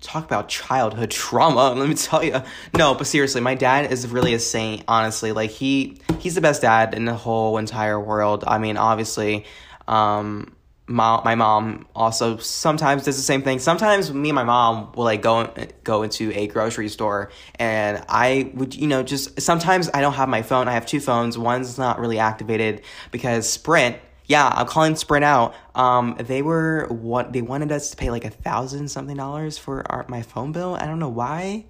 talk 0.00 0.24
about 0.24 0.48
childhood 0.48 1.10
trauma, 1.10 1.72
let 1.76 1.88
me 1.88 1.94
tell 1.94 2.22
you. 2.22 2.42
No, 2.76 2.94
but 2.94 3.06
seriously, 3.06 3.40
my 3.40 3.54
dad 3.54 3.90
is 3.92 4.06
really 4.06 4.34
a 4.34 4.38
saint, 4.38 4.84
honestly. 4.88 5.32
Like 5.32 5.50
he 5.50 5.98
he's 6.18 6.34
the 6.34 6.40
best 6.40 6.62
dad 6.62 6.94
in 6.94 7.04
the 7.04 7.14
whole 7.14 7.58
entire 7.58 8.00
world. 8.00 8.44
I 8.46 8.58
mean, 8.58 8.76
obviously, 8.76 9.44
um 9.88 10.54
my, 10.88 11.20
my 11.22 11.34
mom 11.34 11.86
also 11.94 12.38
sometimes 12.38 13.04
does 13.04 13.16
the 13.16 13.22
same 13.22 13.42
thing. 13.42 13.58
Sometimes 13.58 14.12
me 14.12 14.30
and 14.30 14.34
my 14.34 14.44
mom 14.44 14.92
will 14.92 15.04
like 15.04 15.22
go 15.22 15.52
go 15.84 16.02
into 16.02 16.32
a 16.32 16.46
grocery 16.46 16.88
store 16.88 17.30
and 17.56 18.02
I 18.08 18.50
would 18.54 18.74
you 18.74 18.86
know 18.86 19.02
just 19.02 19.40
sometimes 19.40 19.90
I 19.92 20.00
don't 20.00 20.14
have 20.14 20.28
my 20.28 20.42
phone. 20.42 20.66
I 20.66 20.72
have 20.72 20.86
two 20.86 21.00
phones. 21.00 21.36
One's 21.36 21.78
not 21.78 22.00
really 22.00 22.18
activated 22.18 22.82
because 23.10 23.48
Sprint. 23.48 23.98
Yeah, 24.26 24.46
I'm 24.46 24.66
calling 24.66 24.94
Sprint 24.94 25.24
out. 25.24 25.54
Um, 25.74 26.14
they 26.18 26.42
were 26.42 26.86
what 26.90 27.32
they 27.32 27.40
wanted 27.40 27.72
us 27.72 27.90
to 27.90 27.96
pay 27.96 28.10
like 28.10 28.26
a 28.26 28.30
thousand 28.30 28.88
something 28.88 29.16
dollars 29.16 29.56
for 29.56 29.90
our, 29.90 30.04
my 30.08 30.20
phone 30.20 30.52
bill. 30.52 30.74
I 30.74 30.86
don't 30.86 30.98
know 30.98 31.08
why 31.08 31.66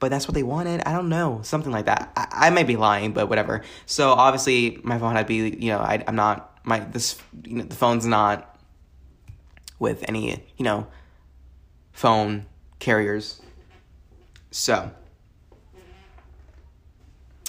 but 0.00 0.10
that's 0.10 0.26
what 0.26 0.34
they 0.34 0.42
wanted. 0.42 0.82
I 0.86 0.92
don't 0.92 1.08
know, 1.08 1.40
something 1.42 1.72
like 1.72 1.86
that. 1.86 2.12
I, 2.16 2.48
I 2.48 2.50
might 2.50 2.66
be 2.66 2.76
lying, 2.76 3.12
but 3.12 3.28
whatever. 3.28 3.62
So 3.86 4.10
obviously, 4.10 4.80
my 4.82 4.98
phone 4.98 5.14
had 5.14 5.26
be, 5.26 5.36
you 5.36 5.70
know, 5.70 5.78
I, 5.78 6.02
I'm 6.06 6.16
not 6.16 6.47
my 6.68 6.80
this, 6.80 7.20
you 7.44 7.56
know, 7.56 7.64
the 7.64 7.74
phone's 7.74 8.06
not 8.06 8.58
with 9.78 10.04
any, 10.06 10.44
you 10.56 10.64
know, 10.64 10.86
phone 11.92 12.46
carriers. 12.78 13.40
So, 14.50 14.90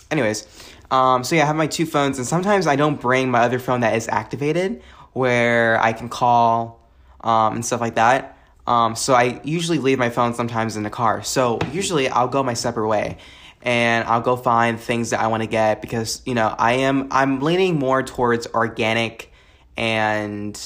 anyways, 0.10 0.48
um, 0.92 1.24
so 1.24 1.36
yeah, 1.36 1.44
I 1.44 1.46
have 1.46 1.56
my 1.56 1.68
two 1.68 1.86
phones, 1.86 2.18
and 2.18 2.26
sometimes 2.26 2.68
I 2.68 2.76
don't 2.76 3.00
bring 3.00 3.30
my 3.30 3.42
other 3.42 3.60
phone 3.60 3.82
that 3.82 3.96
is 3.96 4.08
activated 4.08 4.82
where 5.14 5.82
I 5.82 5.94
can 5.94 6.10
call 6.10 6.90
um, 7.22 7.56
and 7.56 7.66
stuff 7.66 7.82
like 7.82 7.96
that. 7.96 8.38
Um, 8.68 8.96
so 8.96 9.16
I 9.16 9.42
usually 9.44 9.80
leave 9.80 9.98
my 9.98 10.10
phone 10.10 10.36
sometimes 10.36 10.78
in 10.78 10.84
the 10.84 10.90
car. 10.90 11.24
So 11.24 11.58
usually 11.72 12.08
I'll 12.08 12.28
go 12.28 12.44
my 12.44 12.54
separate 12.54 12.88
way 12.88 13.18
and 13.62 14.08
I'll 14.08 14.22
go 14.22 14.36
find 14.36 14.80
things 14.80 15.10
that 15.10 15.20
I 15.20 15.28
want 15.28 15.44
to 15.44 15.48
get 15.48 15.82
because 15.82 16.22
you 16.26 16.34
know 16.34 16.54
I 16.58 16.74
am 16.74 17.08
I'm 17.12 17.40
leaning 17.40 17.78
more 17.80 18.04
towards 18.04 18.48
organic 18.48 19.32
and 19.78 20.60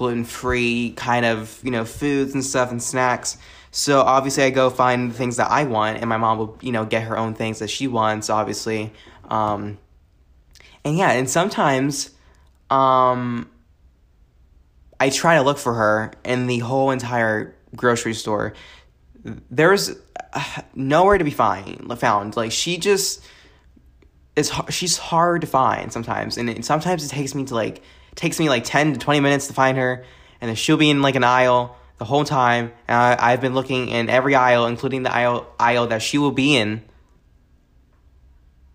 gluten 0.00 0.24
free 0.24 0.94
kind 0.96 1.26
of, 1.26 1.60
you 1.62 1.70
know, 1.70 1.84
foods 1.84 2.32
and 2.32 2.42
stuff 2.42 2.70
and 2.70 2.82
snacks. 2.82 3.36
So 3.70 4.00
obviously, 4.00 4.44
I 4.44 4.50
go 4.50 4.70
find 4.70 5.10
the 5.10 5.14
things 5.14 5.36
that 5.36 5.50
I 5.50 5.64
want, 5.64 5.98
and 5.98 6.08
my 6.08 6.16
mom 6.16 6.38
will, 6.38 6.58
you 6.62 6.72
know, 6.72 6.86
get 6.86 7.02
her 7.02 7.18
own 7.18 7.34
things 7.34 7.58
that 7.58 7.68
she 7.68 7.86
wants, 7.86 8.30
obviously. 8.30 8.94
Um, 9.28 9.76
and 10.86 10.96
yeah, 10.96 11.12
and 11.12 11.28
sometimes 11.28 12.10
um, 12.70 13.50
I 14.98 15.10
try 15.10 15.36
to 15.36 15.42
look 15.42 15.58
for 15.58 15.74
her 15.74 16.12
in 16.24 16.46
the 16.46 16.60
whole 16.60 16.90
entire 16.90 17.54
grocery 17.76 18.14
store. 18.14 18.54
There's 19.24 19.96
nowhere 20.74 21.18
to 21.18 21.24
be 21.24 21.30
found. 21.30 22.36
Like 22.36 22.52
she 22.52 22.78
just 22.78 23.24
is. 24.36 24.52
She's 24.70 24.98
hard 24.98 25.42
to 25.42 25.46
find 25.46 25.92
sometimes, 25.92 26.36
and 26.36 26.50
it, 26.50 26.64
sometimes 26.64 27.04
it 27.04 27.08
takes 27.08 27.34
me 27.34 27.44
to 27.46 27.54
like 27.54 27.82
takes 28.14 28.38
me 28.38 28.48
like 28.48 28.64
10 28.64 28.94
to 28.94 28.98
20 28.98 29.20
minutes 29.20 29.46
to 29.46 29.52
find 29.52 29.78
her, 29.78 30.04
and 30.40 30.48
then 30.48 30.56
she'll 30.56 30.76
be 30.76 30.90
in 30.90 31.02
like 31.02 31.16
an 31.16 31.24
aisle 31.24 31.76
the 31.98 32.04
whole 32.04 32.24
time. 32.24 32.72
And 32.88 32.96
I, 32.96 33.30
have 33.30 33.40
been 33.40 33.54
looking 33.54 33.88
in 33.88 34.08
every 34.08 34.34
aisle, 34.34 34.66
including 34.66 35.02
the 35.02 35.14
aisle, 35.14 35.46
aisle 35.58 35.88
that 35.88 36.02
she 36.02 36.18
will 36.18 36.32
be 36.32 36.56
in 36.56 36.82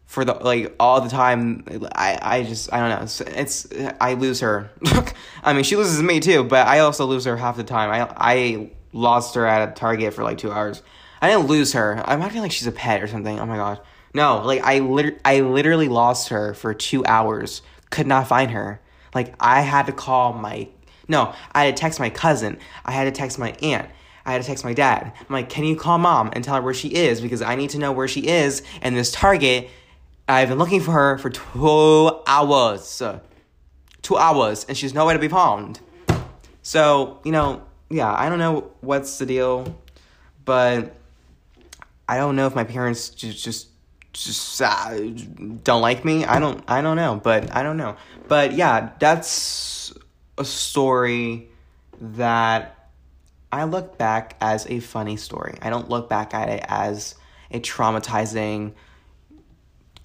for 0.06 0.24
the 0.24 0.34
like 0.34 0.76
all 0.80 1.02
the 1.02 1.10
time. 1.10 1.66
I, 1.94 2.20
I 2.22 2.44
just 2.44 2.72
I 2.72 2.80
don't 2.80 2.90
know. 2.90 3.04
It's, 3.04 3.22
it's 3.22 3.68
I 4.00 4.14
lose 4.14 4.40
her. 4.42 4.70
I 5.44 5.54
mean, 5.54 5.64
she 5.64 5.76
loses 5.76 6.02
me 6.02 6.20
too, 6.20 6.44
but 6.44 6.68
I 6.68 6.80
also 6.80 7.06
lose 7.06 7.26
her 7.26 7.36
half 7.36 7.58
the 7.58 7.64
time. 7.64 7.90
I 7.90 8.14
I 8.16 8.72
lost 8.96 9.36
her 9.36 9.46
at 9.46 9.70
a 9.70 9.72
Target 9.74 10.14
for 10.14 10.24
like 10.24 10.38
two 10.38 10.52
hours. 10.52 10.82
I 11.22 11.30
didn't 11.30 11.48
lose 11.48 11.74
her. 11.74 12.02
I'm 12.06 12.22
acting 12.22 12.42
like 12.42 12.52
she's 12.52 12.68
a 12.68 12.72
pet 12.72 13.04
or 13.04 13.08
something. 13.08 13.40
Oh 13.40 13.46
my 13.46 13.58
god. 13.58 13.82
No, 14.14 14.42
like 14.42 14.62
I 14.64 14.80
lit- 14.80 15.20
I 15.26 15.42
literally 15.42 15.90
lost 15.90 16.30
her 16.30 16.54
for 16.54 16.74
two 16.74 17.06
hours. 17.06 17.62
Could 17.90 18.08
not 18.08 18.28
find 18.28 18.52
her. 18.52 18.82
Like 19.14 19.36
I 19.40 19.62
had 19.62 19.86
to 19.88 19.92
call 19.92 20.34
my 20.34 20.70
no, 21.08 21.34
I 21.52 21.66
had 21.66 21.76
to 21.76 21.80
text 21.80 22.00
my 22.00 22.10
cousin. 22.10 22.58
I 22.84 22.92
had 22.92 23.04
to 23.04 23.12
text 23.12 23.38
my 23.38 23.52
aunt. 23.62 23.90
I 24.26 24.32
had 24.32 24.42
to 24.42 24.48
text 24.48 24.64
my 24.64 24.74
dad. 24.74 25.14
I'm 25.20 25.28
like, 25.30 25.50
can 25.50 25.64
you 25.66 25.76
call 25.76 26.00
mom 26.00 26.32
and 26.34 26.44
tell 26.44 26.56
her 26.56 26.62
where 26.62 26.74
she 26.74 26.88
is 26.88 27.22
because 27.22 27.44
I 27.44 27.56
need 27.56 27.70
to 27.72 27.78
know 27.78 27.92
where 27.92 28.08
she 28.08 28.22
is. 28.28 28.64
And 28.82 28.98
this 28.98 29.12
Target, 29.12 29.70
I've 30.28 30.50
been 30.50 30.58
looking 30.58 30.82
for 30.82 30.94
her 30.94 31.20
for 31.20 31.30
two 31.30 32.22
hours, 32.26 33.04
two 34.02 34.18
hours, 34.18 34.66
and 34.68 34.76
she's 34.76 34.96
nowhere 34.96 35.14
to 35.14 35.20
be 35.20 35.28
found. 35.28 35.80
So 36.64 37.20
you 37.24 37.32
know, 37.32 37.62
yeah, 37.90 38.14
I 38.14 38.30
don't 38.30 38.40
know 38.40 38.72
what's 38.82 39.18
the 39.18 39.26
deal, 39.26 39.76
but 40.44 40.96
I 42.08 42.18
don't 42.18 42.36
know 42.36 42.48
if 42.48 42.56
my 42.56 42.64
parents 42.64 43.10
just 43.10 43.44
just 43.44 43.68
just 44.14 44.62
uh, 44.62 44.98
don't 45.64 45.82
like 45.82 46.06
me. 46.06 46.26
I 46.26 46.40
don't 46.40 46.64
I 46.68 46.82
don't 46.82 46.96
know, 46.96 47.20
but 47.22 47.56
I 47.56 47.64
don't 47.64 47.78
know. 47.78 47.98
But 48.28 48.54
yeah, 48.54 48.92
that's 49.00 49.94
a 50.38 50.46
story 50.46 51.50
that 52.00 52.90
I 53.52 53.66
look 53.66 53.98
back 53.98 54.36
as 54.42 54.66
a 54.68 54.80
funny 54.80 55.18
story. 55.18 55.58
I 55.62 55.70
don't 55.70 55.90
look 55.90 56.10
back 56.10 56.34
at 56.34 56.50
it 56.50 56.66
as 56.68 57.16
a 57.52 57.60
traumatizing 57.60 58.74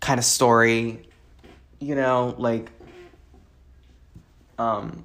kind 0.00 0.18
of 0.18 0.24
story. 0.24 1.08
You 1.78 1.94
know, 1.94 2.34
like 2.36 2.70
um 4.58 5.04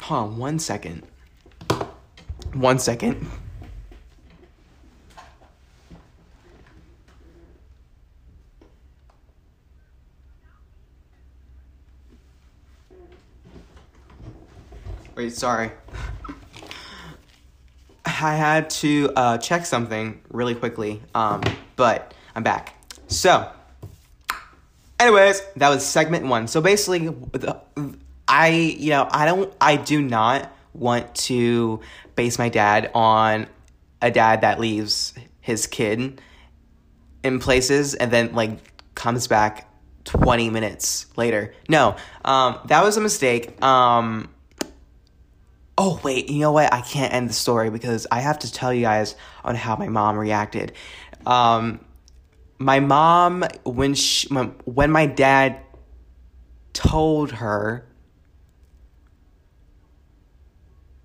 hold 0.00 0.30
on 0.32 0.36
one 0.38 0.58
second. 0.58 1.02
One 2.56 2.78
second. 2.78 3.28
Wait, 15.14 15.34
sorry. 15.34 15.70
I 18.06 18.34
had 18.34 18.70
to 18.70 19.12
uh, 19.14 19.36
check 19.36 19.66
something 19.66 20.22
really 20.30 20.54
quickly, 20.54 21.02
um, 21.14 21.42
but 21.76 22.14
I'm 22.34 22.42
back. 22.42 22.74
So, 23.08 23.50
anyways, 24.98 25.42
that 25.56 25.68
was 25.68 25.84
segment 25.84 26.24
one. 26.24 26.48
So 26.48 26.62
basically, 26.62 27.14
I, 28.26 28.48
you 28.48 28.90
know, 28.90 29.08
I 29.10 29.26
don't, 29.26 29.52
I 29.60 29.76
do 29.76 30.00
not 30.00 30.50
want 30.72 31.14
to 31.14 31.80
base 32.16 32.38
my 32.38 32.48
dad 32.48 32.90
on 32.94 33.46
a 34.02 34.10
dad 34.10 34.40
that 34.40 34.58
leaves 34.58 35.14
his 35.40 35.66
kid 35.66 36.20
in 37.22 37.38
places 37.38 37.94
and 37.94 38.10
then 38.10 38.34
like 38.34 38.58
comes 38.94 39.26
back 39.28 39.70
20 40.04 40.50
minutes 40.50 41.06
later. 41.16 41.54
No, 41.68 41.96
um, 42.24 42.58
that 42.66 42.82
was 42.82 42.96
a 42.96 43.00
mistake. 43.00 43.60
Um, 43.62 44.28
oh, 45.76 46.00
wait, 46.02 46.30
you 46.30 46.40
know 46.40 46.52
what? 46.52 46.72
I 46.72 46.80
can't 46.80 47.12
end 47.12 47.28
the 47.28 47.34
story 47.34 47.70
because 47.70 48.06
I 48.10 48.20
have 48.20 48.38
to 48.40 48.52
tell 48.52 48.72
you 48.72 48.82
guys 48.82 49.14
on 49.44 49.54
how 49.54 49.76
my 49.76 49.88
mom 49.88 50.16
reacted. 50.16 50.72
Um, 51.26 51.84
my 52.58 52.80
mom, 52.80 53.44
when, 53.64 53.94
she, 53.94 54.28
when, 54.28 54.54
when 54.64 54.90
my 54.90 55.06
dad 55.06 55.60
told 56.72 57.32
her 57.32 57.86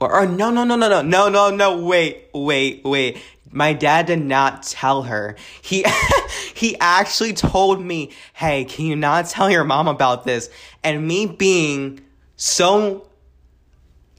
or, 0.02 0.22
or 0.22 0.26
no 0.26 0.50
no 0.50 0.64
no 0.64 0.76
no 0.76 0.88
no 0.88 1.02
no 1.02 1.30
no 1.30 1.50
no 1.50 1.86
wait 1.86 2.30
wait 2.34 2.82
wait. 2.84 3.18
My 3.54 3.74
dad 3.74 4.06
did 4.06 4.22
not 4.22 4.64
tell 4.64 5.04
her. 5.04 5.36
He 5.62 5.86
he 6.54 6.78
actually 6.80 7.34
told 7.34 7.82
me 7.82 8.12
hey 8.34 8.66
can 8.66 8.86
you 8.86 8.96
not 8.96 9.28
tell 9.28 9.50
your 9.50 9.64
mom 9.64 9.88
about 9.88 10.26
this? 10.26 10.50
And 10.84 11.08
me 11.08 11.26
being 11.26 12.02
so 12.36 13.08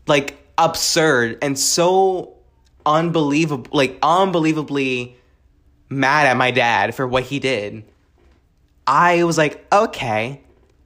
like 0.06 0.38
absurd 0.58 1.38
and 1.42 1.58
so 1.58 2.34
unbelievable 2.84 3.70
like 3.72 3.98
unbelievably 4.02 5.16
mad 5.88 6.26
at 6.26 6.36
my 6.36 6.50
dad 6.50 6.94
for 6.94 7.06
what 7.06 7.22
he 7.22 7.38
did 7.38 7.84
i 8.86 9.22
was 9.22 9.38
like 9.38 9.64
okay. 9.72 10.40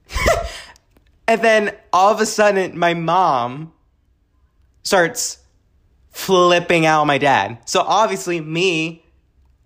And 1.28 1.42
then 1.42 1.74
all 1.92 2.12
of 2.12 2.20
a 2.20 2.26
sudden, 2.26 2.78
my 2.78 2.94
mom 2.94 3.72
starts 4.86 5.38
flipping 6.10 6.86
out 6.86 7.04
my 7.06 7.18
dad. 7.18 7.58
So 7.66 7.80
obviously, 7.80 8.40
me, 8.40 9.04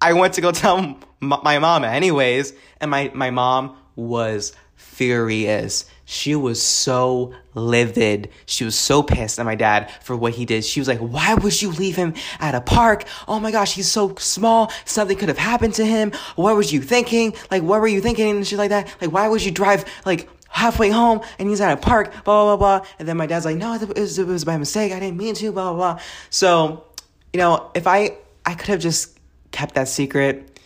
I 0.01 0.15
went 0.15 0.35
to 0.35 0.41
go 0.41 0.51
tell 0.65 0.99
my 1.21 1.59
mom 1.59 1.85
anyways, 1.85 2.55
and 2.81 2.91
my, 2.91 3.11
my 3.15 3.31
mom 3.31 3.77
was 3.95 4.55
furious. 4.77 5.85
She 6.07 6.35
was 6.35 6.61
so 6.61 7.35
livid. 7.55 8.31
She 8.47 8.65
was 8.65 8.75
so 8.77 9.03
pissed 9.03 9.39
at 9.39 9.45
my 9.45 9.57
dad 9.57 9.91
for 10.03 10.17
what 10.17 10.33
he 10.33 10.47
did. 10.47 10.65
She 10.65 10.81
was 10.81 10.89
like, 10.89 10.99
Why 10.99 11.35
would 11.35 11.61
you 11.61 11.71
leave 11.71 11.97
him 11.97 12.15
at 12.41 12.55
a 12.55 12.61
park? 12.61 13.05
Oh 13.29 13.39
my 13.39 13.53
gosh, 13.53 13.75
he's 13.75 13.89
so 13.89 14.15
small. 14.17 14.73
Something 14.87 15.19
could 15.19 15.29
have 15.29 15.39
happened 15.39 15.75
to 15.75 15.85
him. 15.85 16.13
What 16.35 16.57
was 16.57 16.73
you 16.73 16.81
thinking? 16.81 17.35
Like, 17.51 17.63
what 17.63 17.81
were 17.81 17.87
you 17.87 18.01
thinking? 18.01 18.37
And 18.37 18.47
shit 18.47 18.59
like 18.59 18.71
that. 18.71 18.93
Like, 19.01 19.13
why 19.13 19.29
would 19.29 19.45
you 19.45 19.53
drive, 19.53 19.85
like, 20.05 20.29
halfway 20.51 20.91
home 20.91 21.21
and 21.39 21.49
he's 21.49 21.61
at 21.61 21.73
a 21.73 21.77
park, 21.77 22.13
blah, 22.25 22.57
blah, 22.57 22.57
blah. 22.57 22.87
And 22.99 23.09
then 23.09 23.17
my 23.17 23.27
dad's 23.27 23.45
like, 23.45 23.57
no, 23.57 23.75
it 23.75 23.97
was, 23.97 24.19
it 24.19 24.27
was 24.27 24.45
by 24.45 24.59
mistake. 24.59 24.93
I 24.93 25.01
didn't 25.01 25.17
mean 25.17 25.35
to, 25.37 25.53
blah, 25.53 25.73
blah, 25.73 25.95
blah. 25.95 26.03
So, 26.29 26.85
you 27.33 27.39
know, 27.39 27.71
if 27.75 27.87
I, 27.87 28.17
I 28.45 28.55
could 28.55 28.69
have 28.69 28.81
just 28.81 29.19
kept 29.53 29.75
that 29.77 29.89
secret, 29.89 30.61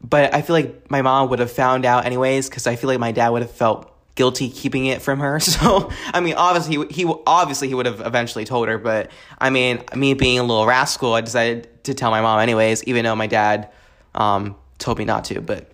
but 0.00 0.34
I 0.34 0.42
feel 0.42 0.54
like 0.54 0.90
my 0.90 1.02
mom 1.02 1.30
would 1.30 1.40
have 1.40 1.50
found 1.50 1.84
out 1.84 2.06
anyways, 2.06 2.48
because 2.48 2.66
I 2.66 2.76
feel 2.76 2.88
like 2.88 3.00
my 3.00 3.12
dad 3.12 3.30
would 3.30 3.42
have 3.42 3.50
felt 3.50 3.94
guilty 4.14 4.50
keeping 4.50 4.86
it 4.86 5.00
from 5.00 5.20
her. 5.20 5.40
So, 5.48 5.90
I 6.12 6.20
mean, 6.20 6.34
obviously 6.34 6.86
he, 6.88 7.04
he 7.04 7.14
obviously 7.26 7.68
he 7.68 7.74
would 7.74 7.86
have 7.86 8.00
eventually 8.00 8.44
told 8.44 8.68
her, 8.68 8.78
but 8.78 9.10
I 9.38 9.50
mean, 9.50 9.82
me 9.96 10.14
being 10.14 10.38
a 10.38 10.42
little 10.42 10.66
rascal, 10.66 11.14
I 11.14 11.22
decided 11.22 11.84
to 11.84 11.94
tell 11.94 12.10
my 12.10 12.20
mom 12.20 12.40
anyways, 12.40 12.84
even 12.84 13.04
though 13.04 13.16
my 13.16 13.26
dad 13.26 13.70
um, 14.14 14.56
told 14.78 14.98
me 14.98 15.04
not 15.04 15.24
to. 15.26 15.40
But 15.40 15.72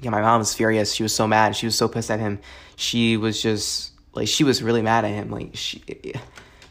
yeah, 0.00 0.10
my 0.10 0.20
mom 0.20 0.40
was 0.40 0.54
furious. 0.54 0.92
She 0.92 1.02
was 1.02 1.14
so 1.14 1.26
mad. 1.26 1.56
She 1.56 1.66
was 1.66 1.76
so 1.76 1.88
pissed 1.88 2.10
at 2.10 2.20
him. 2.20 2.40
She 2.76 3.16
was 3.16 3.40
just 3.40 3.92
like 4.12 4.28
she 4.28 4.44
was 4.44 4.62
really 4.62 4.82
mad 4.82 5.04
at 5.04 5.10
him. 5.10 5.30
Like 5.30 5.50
she 5.54 5.82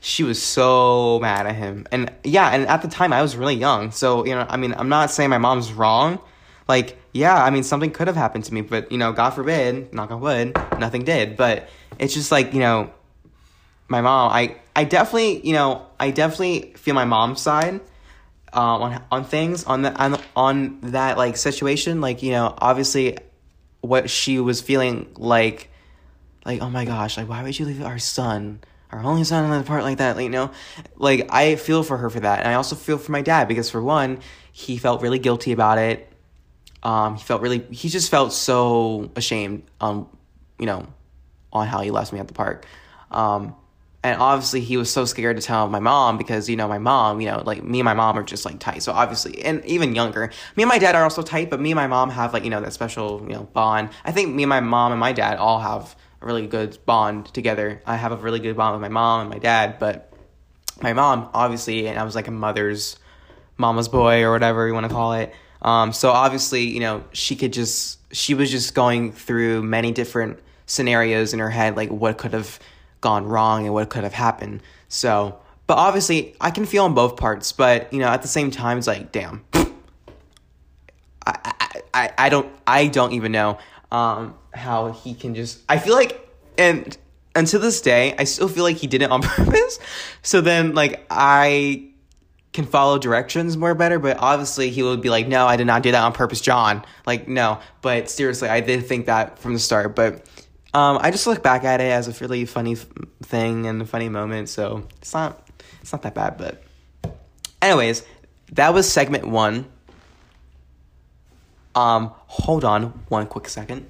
she 0.02 0.24
was 0.24 0.42
so 0.42 1.20
mad 1.22 1.48
at 1.48 1.56
him. 1.56 1.88
And 1.92 2.12
yeah, 2.24 2.50
and 2.50 2.68
at 2.68 2.82
the 2.82 2.88
time 2.88 3.14
I 3.14 3.22
was 3.22 3.36
really 3.36 3.56
young. 3.56 3.92
So, 3.92 4.26
you 4.26 4.36
know, 4.36 4.46
I 4.50 4.58
mean, 4.58 4.74
I'm 4.78 4.90
not 4.90 5.12
saying 5.12 5.30
my 5.30 5.38
mom's 5.38 5.72
wrong. 5.72 6.20
Like, 6.68 6.98
yeah, 7.14 7.42
I 7.42 7.50
mean, 7.50 7.64
something 7.64 7.92
could 7.92 8.08
have 8.08 8.16
happened 8.16 8.46
to 8.46 8.54
me, 8.54 8.62
but 8.62 8.92
you 8.92 8.98
know, 8.98 9.14
God 9.14 9.32
forbid, 9.32 9.94
knock 9.94 10.12
on 10.12 10.20
wood, 10.20 10.58
nothing 10.78 11.04
did. 11.04 11.38
But 11.38 11.70
it's 12.00 12.14
just 12.14 12.32
like, 12.32 12.54
you 12.54 12.60
know, 12.60 12.92
my 13.88 14.02
mom, 14.02 14.32
I 14.32 14.58
I 14.76 14.84
definitely, 14.84 15.46
you 15.46 15.54
know, 15.54 15.86
I 16.00 16.12
definitely 16.12 16.74
feel 16.76 16.96
my 16.96 17.06
mom's 17.06 17.42
side 17.42 17.80
um, 18.54 18.82
on 18.82 19.04
on 19.12 19.24
things 19.26 19.64
on 19.66 19.82
the 19.82 19.94
on, 19.96 20.20
on 20.36 20.80
that 20.82 21.18
like 21.18 21.38
situation 21.38 22.02
like 22.02 22.24
you 22.24 22.32
know 22.32 22.54
obviously 22.58 23.18
what 23.82 24.10
she 24.10 24.40
was 24.40 24.62
feeling 24.62 25.12
like 25.16 25.70
like 26.46 26.62
oh 26.62 26.70
my 26.70 26.86
gosh 26.86 27.18
like 27.18 27.28
why 27.28 27.44
would 27.44 27.58
you 27.58 27.66
leave 27.66 27.82
our 27.84 28.00
son 28.00 28.60
our 28.92 29.04
only 29.04 29.24
son 29.24 29.52
in 29.52 29.60
the 29.60 29.66
part 29.66 29.84
like 29.84 29.98
that 29.98 30.16
like, 30.16 30.24
you 30.24 30.30
know? 30.30 30.52
Like 30.96 31.28
i 31.32 31.56
feel 31.56 31.84
for 31.84 31.98
her 31.98 32.10
for 32.10 32.20
that 32.20 32.40
and 32.40 32.48
i 32.48 32.54
also 32.54 32.76
feel 32.76 32.98
for 32.98 33.12
my 33.12 33.22
dad 33.22 33.48
because 33.48 33.70
for 33.70 33.82
one 33.82 34.20
he 34.54 34.78
felt 34.78 35.02
really 35.02 35.20
guilty 35.20 35.52
about 35.52 35.80
it. 35.80 36.08
Um 36.84 37.16
he 37.16 37.24
felt 37.24 37.42
really 37.42 37.60
he 37.72 37.90
just 37.90 38.12
felt 38.12 38.32
so 38.32 39.12
ashamed 39.16 39.64
um 39.82 40.08
you 40.60 40.68
know 40.68 40.88
on 41.52 41.68
how 41.68 41.82
he 41.82 41.92
left 41.92 42.14
me 42.14 42.20
at 42.20 42.28
the 42.28 42.34
park. 42.34 42.66
Um 43.10 43.56
and 44.04 44.20
obviously 44.22 44.60
he 44.60 44.76
was 44.76 44.92
so 44.92 45.06
scared 45.06 45.38
to 45.38 45.42
tell 45.42 45.70
my 45.70 45.80
mom 45.80 46.18
because 46.18 46.50
you 46.50 46.58
know 46.58 46.68
my 46.68 46.78
mom 46.78 47.22
you 47.22 47.32
know 47.32 47.42
like 47.46 47.64
me 47.64 47.80
and 47.80 47.86
my 47.86 47.94
mom 47.94 48.18
are 48.18 48.24
just 48.24 48.46
like 48.46 48.60
tight. 48.60 48.84
So 48.84 48.92
obviously 48.92 49.44
and 49.44 49.64
even 49.66 49.96
younger. 49.96 50.30
Me 50.56 50.64
and 50.64 50.70
my 50.70 50.78
dad 50.78 50.96
are 50.96 51.04
also 51.04 51.22
tight 51.22 51.50
but 51.50 51.60
me 51.60 51.72
and 51.72 51.78
my 51.78 51.88
mom 51.88 52.10
have 52.10 52.34
like 52.34 52.44
you 52.44 52.50
know 52.50 52.62
that 52.62 52.74
special 52.74 53.22
you 53.28 53.34
know 53.34 53.44
bond. 53.54 53.90
I 54.04 54.12
think 54.12 54.36
me 54.36 54.44
and 54.44 54.50
my 54.50 54.60
mom 54.60 54.92
and 54.92 55.00
my 55.00 55.14
dad 55.14 55.38
all 55.38 55.60
have 55.60 55.96
a 56.22 56.26
really 56.26 56.46
good 56.46 56.78
bond 56.86 57.28
together. 57.34 57.82
I 57.86 57.96
have 57.96 58.12
a 58.12 58.18
really 58.18 58.40
good 58.40 58.58
bond 58.58 58.74
with 58.74 58.82
my 58.82 58.94
mom 58.94 59.22
and 59.22 59.30
my 59.30 59.40
dad 59.40 59.80
but 59.80 60.12
my 60.82 60.94
mom 60.94 61.30
obviously 61.34 61.88
and 61.88 62.00
i 62.00 62.04
was 62.04 62.16
like 62.16 62.28
a 62.28 62.32
mother's 62.32 62.98
mama's 63.58 63.88
boy 63.88 64.24
or 64.24 64.32
whatever 64.32 64.68
you 64.68 64.74
want 64.74 64.86
to 64.86 64.94
call 64.94 65.14
it. 65.14 65.34
Um, 65.62 65.94
so 65.94 66.12
obviously 66.12 66.64
you 66.64 66.82
know 66.82 67.06
she 67.14 67.38
could 67.38 67.54
just 67.54 68.00
she 68.14 68.34
was 68.34 68.52
just 68.52 68.76
going 68.76 69.14
through 69.14 69.64
many 69.64 69.94
different 69.94 70.40
scenarios 70.66 71.34
in 71.34 71.40
her 71.40 71.50
head 71.50 71.76
like 71.78 71.90
what 71.90 72.18
could 72.18 72.34
have 72.34 72.60
gone 73.04 73.28
wrong 73.28 73.66
and 73.66 73.74
what 73.74 73.90
could 73.92 74.04
have 74.04 74.14
happened. 74.14 74.64
So, 74.88 75.38
but 75.68 75.78
obviously, 75.78 76.36
I 76.42 76.50
can 76.50 76.66
feel 76.66 76.86
on 76.86 76.96
both 76.96 77.18
parts. 77.18 77.52
But 77.52 77.94
you 77.94 78.00
know, 78.00 78.08
at 78.08 78.24
the 78.24 78.28
same 78.28 78.50
time, 78.50 78.80
it's 78.80 78.88
like, 78.88 79.12
damn, 79.12 79.46
I, 79.54 79.64
I, 81.26 81.82
I 81.94 82.12
I 82.18 82.30
don't, 82.30 82.52
I 82.66 82.88
don't 82.88 83.14
even 83.14 83.32
know 83.32 83.60
um, 83.92 84.34
how 84.54 84.92
he 84.92 85.14
can 85.14 85.36
just. 85.36 85.62
I 85.70 85.78
feel 85.78 85.94
like, 85.94 86.28
and 86.58 86.98
until 87.36 87.60
this 87.60 87.82
day, 87.82 88.16
I 88.18 88.24
still 88.24 88.48
feel 88.48 88.64
like 88.64 88.78
he 88.78 88.88
did 88.88 89.04
it 89.04 89.12
on 89.12 89.22
purpose. 89.22 89.80
So 90.24 90.42
then, 90.42 90.74
like, 90.74 91.06
I 91.10 91.90
can 92.54 92.66
follow 92.66 93.00
directions 93.00 93.58
more 93.58 93.74
better, 93.74 93.98
but 93.98 94.18
obviously 94.20 94.70
he 94.70 94.84
would 94.84 95.02
be 95.02 95.10
like, 95.10 95.28
no, 95.28 95.48
I 95.48 95.58
did 95.58 95.66
not 95.66 95.82
do 95.82 95.92
that 95.92 96.04
on 96.04 96.14
purpose, 96.14 96.40
John. 96.40 96.86
Like, 97.06 97.28
no. 97.28 97.60
But 97.82 98.10
seriously, 98.10 98.48
I 98.48 98.62
did 98.62 98.86
think 98.86 99.08
that 99.08 99.40
from 99.40 99.54
the 99.54 99.60
start. 99.60 99.96
But 99.96 100.26
um, 100.74 100.98
I 101.02 101.12
just 101.12 101.28
look 101.28 101.44
back 101.44 101.64
at 101.64 101.82
it 101.82 101.92
as 101.92 102.08
a 102.08 102.24
really 102.24 102.46
funny 102.46 102.76
thing 103.24 103.68
and 103.68 103.82
a 103.82 103.86
funny 103.86 104.10
moment, 104.10 104.50
so 104.50 104.88
it's 104.98 105.14
not 105.14 105.48
it's 105.82 105.92
not 105.92 106.02
that 106.02 106.16
bad. 106.16 106.38
But, 106.38 106.64
anyways, 107.62 108.04
that 108.54 108.74
was 108.74 108.92
segment 108.92 109.28
one. 109.28 109.66
Um, 111.76 112.12
hold 112.28 112.64
on 112.64 112.86
one 113.10 113.28
quick 113.28 113.48
second. 113.48 113.88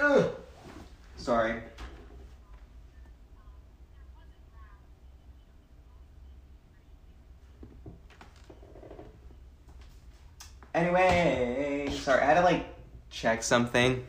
Ugh. 0.00 0.30
Sorry. 1.16 1.60
Anyway, 10.74 11.88
sorry, 11.90 12.22
I 12.22 12.24
had 12.24 12.34
to 12.34 12.42
like 12.42 12.66
check 13.10 13.42
something 13.42 14.06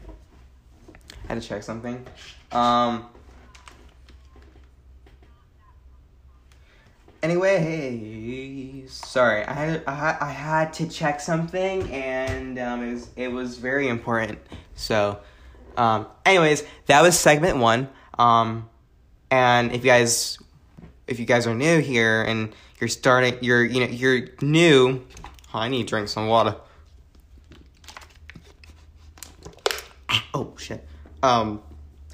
had 1.29 1.41
to 1.41 1.47
check 1.47 1.63
something. 1.63 2.05
Um. 2.51 3.05
Anyway, 7.21 8.85
sorry, 8.87 9.43
I 9.43 9.53
had 9.53 9.83
I, 9.85 10.17
I 10.21 10.31
had 10.31 10.73
to 10.73 10.87
check 10.87 11.19
something, 11.19 11.91
and 11.91 12.57
um, 12.57 12.83
it 12.83 12.93
was 12.93 13.09
it 13.15 13.27
was 13.27 13.57
very 13.57 13.87
important. 13.87 14.39
So, 14.75 15.19
um, 15.77 16.07
anyways, 16.25 16.63
that 16.87 17.01
was 17.01 17.19
segment 17.19 17.57
one. 17.57 17.89
Um, 18.17 18.69
and 19.29 19.71
if 19.71 19.83
you 19.83 19.91
guys 19.91 20.39
if 21.07 21.19
you 21.19 21.25
guys 21.25 21.45
are 21.45 21.55
new 21.55 21.79
here 21.79 22.23
and 22.23 22.53
you're 22.79 22.87
starting, 22.87 23.37
you're 23.41 23.65
you 23.65 23.81
know 23.81 23.87
you're 23.87 24.27
new. 24.41 25.05
Oh, 25.53 25.59
I 25.59 25.67
need 25.67 25.83
to 25.83 25.89
drink 25.89 26.07
some 26.07 26.27
water. 26.27 26.55
Oh 30.33 30.53
shit. 30.57 30.87
Um, 31.21 31.61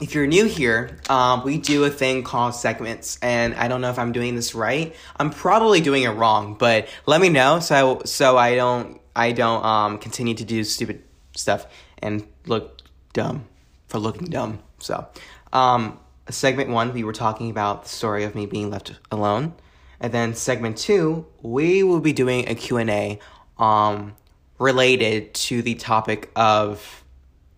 if 0.02 0.14
you're 0.14 0.28
new 0.28 0.46
here, 0.46 0.98
um, 1.10 1.44
we 1.44 1.58
do 1.58 1.86
a 1.86 1.90
thing 1.90 2.24
called 2.24 2.54
segments, 2.54 3.18
and 3.22 3.56
I 3.56 3.68
don't 3.68 3.80
know 3.80 3.90
if 3.90 3.98
I'm 3.98 4.12
doing 4.12 4.36
this 4.36 4.54
right. 4.54 4.94
I'm 5.18 5.30
probably 5.30 5.80
doing 5.80 6.04
it 6.04 6.10
wrong, 6.10 6.56
but 6.56 6.90
let 7.06 7.22
me 7.22 7.30
know 7.30 7.60
so 7.60 8.02
so 8.04 8.38
I 8.38 8.56
don't 8.56 9.00
I 9.16 9.32
don't 9.32 9.64
um, 9.64 9.98
continue 9.98 10.34
to 10.34 10.44
do 10.44 10.64
stupid 10.64 11.04
stuff 11.36 11.66
and 12.00 12.28
look 12.46 12.82
dumb 13.14 13.46
for 13.88 14.00
looking 14.00 14.28
dumb. 14.28 14.60
So, 14.80 15.08
Um, 15.54 16.00
segment 16.30 16.70
one, 16.70 16.94
we 16.94 17.04
were 17.04 17.14
talking 17.14 17.50
about 17.50 17.84
the 17.84 17.90
story 17.90 18.24
of 18.24 18.36
me 18.36 18.46
being 18.46 18.70
left 18.70 18.94
alone. 19.12 19.54
And 20.02 20.12
then 20.12 20.34
segment 20.34 20.78
two, 20.78 21.26
we 21.42 21.84
will 21.84 22.02
be 22.02 22.12
doing 22.12 22.50
a 22.50 22.56
Q&A 22.56 23.20
um, 23.58 24.16
related 24.60 25.34
to 25.34 25.62
the 25.62 25.76
topic 25.76 26.30
of 26.36 27.04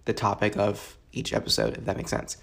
the 0.06 0.14
topic 0.14 0.56
of 0.58 0.97
each 1.18 1.34
episode, 1.34 1.78
if 1.78 1.86
that 1.86 1.98
makes 1.98 2.12
sense. 2.12 2.38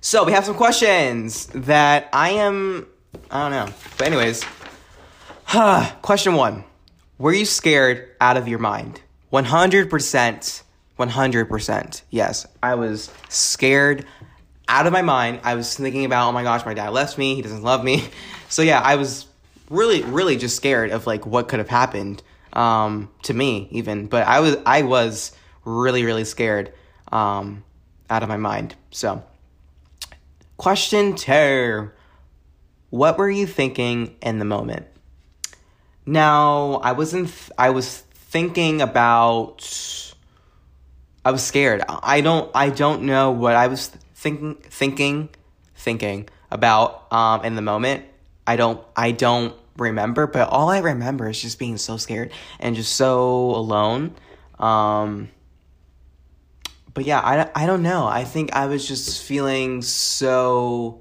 So 0.00 0.24
we 0.24 0.32
have 0.32 0.44
some 0.44 0.54
questions 0.54 1.46
that 1.46 2.08
I 2.12 2.30
am 2.30 2.86
I 3.30 3.42
don't 3.42 3.50
know. 3.50 3.74
But 3.98 4.06
anyways, 4.08 4.44
question 6.02 6.34
one. 6.34 6.64
Were 7.18 7.32
you 7.32 7.44
scared 7.44 8.08
out 8.20 8.36
of 8.36 8.48
your 8.48 8.58
mind? 8.58 9.00
100%. 9.32 10.62
100%. 10.98 12.02
Yes, 12.10 12.46
I 12.62 12.74
was 12.74 13.10
scared 13.28 14.06
out 14.68 14.86
of 14.86 14.92
my 14.92 15.02
mind. 15.02 15.40
I 15.44 15.54
was 15.54 15.74
thinking 15.76 16.04
about, 16.04 16.28
oh 16.28 16.32
my 16.32 16.42
gosh, 16.42 16.64
my 16.66 16.74
dad 16.74 16.90
left 16.90 17.18
me. 17.18 17.34
He 17.34 17.42
doesn't 17.42 17.62
love 17.62 17.84
me. 17.84 18.08
So 18.48 18.60
yeah, 18.60 18.82
I 18.82 18.96
was 18.96 19.26
really, 19.70 20.02
really 20.02 20.36
just 20.36 20.56
scared 20.56 20.90
of 20.90 21.06
like 21.06 21.24
what 21.24 21.48
could 21.48 21.58
have 21.58 21.70
happened 21.70 22.22
um, 22.52 23.08
to 23.22 23.32
me 23.32 23.66
even. 23.70 24.08
But 24.08 24.26
I 24.26 24.40
was, 24.40 24.58
I 24.66 24.82
was 24.82 25.32
really, 25.64 26.04
really 26.04 26.24
scared 26.24 26.70
um, 27.12 27.64
out 28.10 28.22
of 28.22 28.28
my 28.28 28.36
mind. 28.36 28.74
So, 28.90 29.22
question 30.56 31.14
two 31.14 31.90
What 32.90 33.18
were 33.18 33.30
you 33.30 33.46
thinking 33.46 34.16
in 34.22 34.38
the 34.38 34.44
moment? 34.44 34.86
Now, 36.04 36.80
I 36.82 36.92
wasn't, 36.92 37.28
th- 37.28 37.50
I 37.56 37.70
was 37.70 37.98
thinking 37.98 38.82
about, 38.82 40.14
I 41.24 41.30
was 41.30 41.44
scared. 41.44 41.82
I 41.88 42.20
don't, 42.22 42.50
I 42.54 42.70
don't 42.70 43.02
know 43.02 43.30
what 43.30 43.54
I 43.54 43.68
was 43.68 43.88
thinking, 44.16 44.56
thinking, 44.62 45.28
thinking 45.76 46.28
about 46.50 47.12
um, 47.12 47.44
in 47.44 47.54
the 47.54 47.62
moment. 47.62 48.04
I 48.48 48.56
don't, 48.56 48.84
I 48.96 49.12
don't 49.12 49.54
remember, 49.76 50.26
but 50.26 50.48
all 50.48 50.68
I 50.68 50.78
remember 50.78 51.28
is 51.28 51.40
just 51.40 51.58
being 51.60 51.76
so 51.76 51.96
scared 51.96 52.32
and 52.58 52.74
just 52.74 52.96
so 52.96 53.54
alone. 53.54 54.16
Um, 54.58 55.30
but 56.94 57.04
yeah, 57.04 57.20
I, 57.20 57.64
I 57.64 57.66
don't 57.66 57.82
know. 57.82 58.06
I 58.06 58.24
think 58.24 58.52
I 58.52 58.66
was 58.66 58.86
just 58.86 59.22
feeling 59.22 59.82
so 59.82 61.00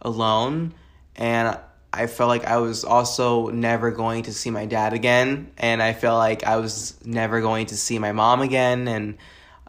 alone 0.00 0.74
and 1.16 1.58
I 1.92 2.06
felt 2.06 2.28
like 2.28 2.46
I 2.46 2.58
was 2.58 2.84
also 2.84 3.48
never 3.48 3.90
going 3.90 4.24
to 4.24 4.32
see 4.32 4.50
my 4.50 4.66
dad 4.66 4.92
again 4.92 5.52
and 5.58 5.82
I 5.82 5.92
felt 5.92 6.18
like 6.18 6.44
I 6.44 6.56
was 6.56 6.98
never 7.04 7.40
going 7.40 7.66
to 7.66 7.76
see 7.76 7.98
my 7.98 8.12
mom 8.12 8.40
again 8.40 8.88
and 8.88 9.18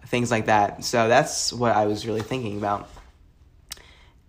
things 0.08 0.32
like 0.32 0.46
that. 0.46 0.84
So 0.84 1.08
that's 1.08 1.52
what 1.54 1.76
I 1.76 1.86
was 1.86 2.06
really 2.06 2.22
thinking 2.22 2.58
about. 2.58 2.90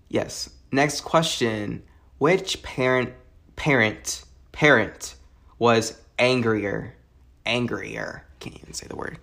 Yes. 0.08 0.50
Next 0.70 1.02
question. 1.02 1.82
Which 2.18 2.62
parent 2.62 3.12
parent 3.56 4.24
parent 4.52 5.14
was 5.58 6.00
angrier? 6.18 6.94
Angrier. 7.46 8.24
Can't 8.40 8.56
even 8.56 8.72
say 8.72 8.86
the 8.88 8.96
word. 8.96 9.18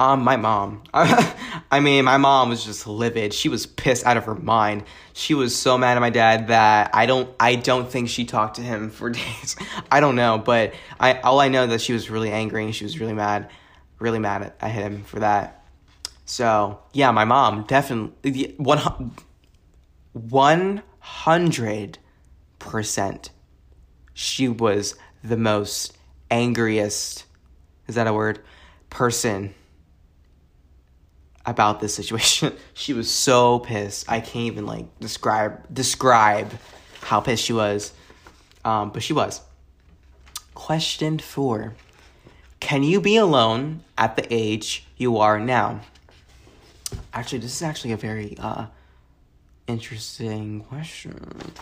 Um, 0.00 0.24
my 0.24 0.38
mom. 0.38 0.82
I 0.94 1.80
mean, 1.80 2.06
my 2.06 2.16
mom 2.16 2.48
was 2.48 2.64
just 2.64 2.86
livid. 2.86 3.34
She 3.34 3.50
was 3.50 3.66
pissed 3.66 4.06
out 4.06 4.16
of 4.16 4.24
her 4.24 4.34
mind. 4.34 4.84
She 5.12 5.34
was 5.34 5.54
so 5.54 5.76
mad 5.76 5.98
at 5.98 6.00
my 6.00 6.08
dad 6.08 6.48
that 6.48 6.92
I 6.94 7.04
don't 7.04 7.28
I 7.38 7.56
don't 7.56 7.86
think 7.86 8.08
she 8.08 8.24
talked 8.24 8.56
to 8.56 8.62
him 8.62 8.88
for 8.88 9.10
days. 9.10 9.56
I 9.92 10.00
don't 10.00 10.16
know, 10.16 10.38
but 10.38 10.72
I 10.98 11.20
all 11.20 11.38
I 11.38 11.48
know 11.48 11.66
that 11.66 11.82
she 11.82 11.92
was 11.92 12.08
really 12.08 12.32
angry 12.32 12.64
and 12.64 12.74
she 12.74 12.84
was 12.84 12.98
really 12.98 13.12
mad, 13.12 13.50
really 13.98 14.18
mad 14.18 14.40
at, 14.40 14.56
at 14.62 14.70
him 14.70 15.04
for 15.04 15.20
that. 15.20 15.62
So, 16.24 16.78
yeah, 16.94 17.10
my 17.10 17.26
mom 17.26 17.64
definitely 17.64 18.54
one 18.56 19.12
one 20.12 20.82
hundred 21.00 21.98
percent 22.58 23.28
she 24.14 24.48
was 24.48 24.94
the 25.22 25.36
most 25.36 25.94
angriest 26.30 27.26
is 27.86 27.96
that 27.96 28.06
a 28.06 28.14
word 28.14 28.38
person 28.88 29.54
about 31.46 31.80
this 31.80 31.94
situation. 31.94 32.54
she 32.74 32.92
was 32.92 33.10
so 33.10 33.60
pissed. 33.60 34.10
I 34.10 34.20
can't 34.20 34.46
even 34.46 34.66
like 34.66 34.98
describe 34.98 35.72
describe 35.72 36.52
how 37.02 37.20
pissed 37.20 37.44
she 37.44 37.52
was. 37.52 37.92
Um, 38.64 38.90
but 38.90 39.02
she 39.02 39.12
was. 39.12 39.40
Question 40.54 41.18
four. 41.18 41.74
Can 42.60 42.82
you 42.82 43.00
be 43.00 43.16
alone 43.16 43.82
at 43.96 44.16
the 44.16 44.26
age 44.32 44.86
you 44.96 45.16
are 45.18 45.40
now? 45.40 45.80
Actually, 47.14 47.38
this 47.38 47.54
is 47.54 47.62
actually 47.62 47.92
a 47.92 47.96
very 47.96 48.36
uh, 48.38 48.66
interesting 49.66 50.60
question. 50.60 51.52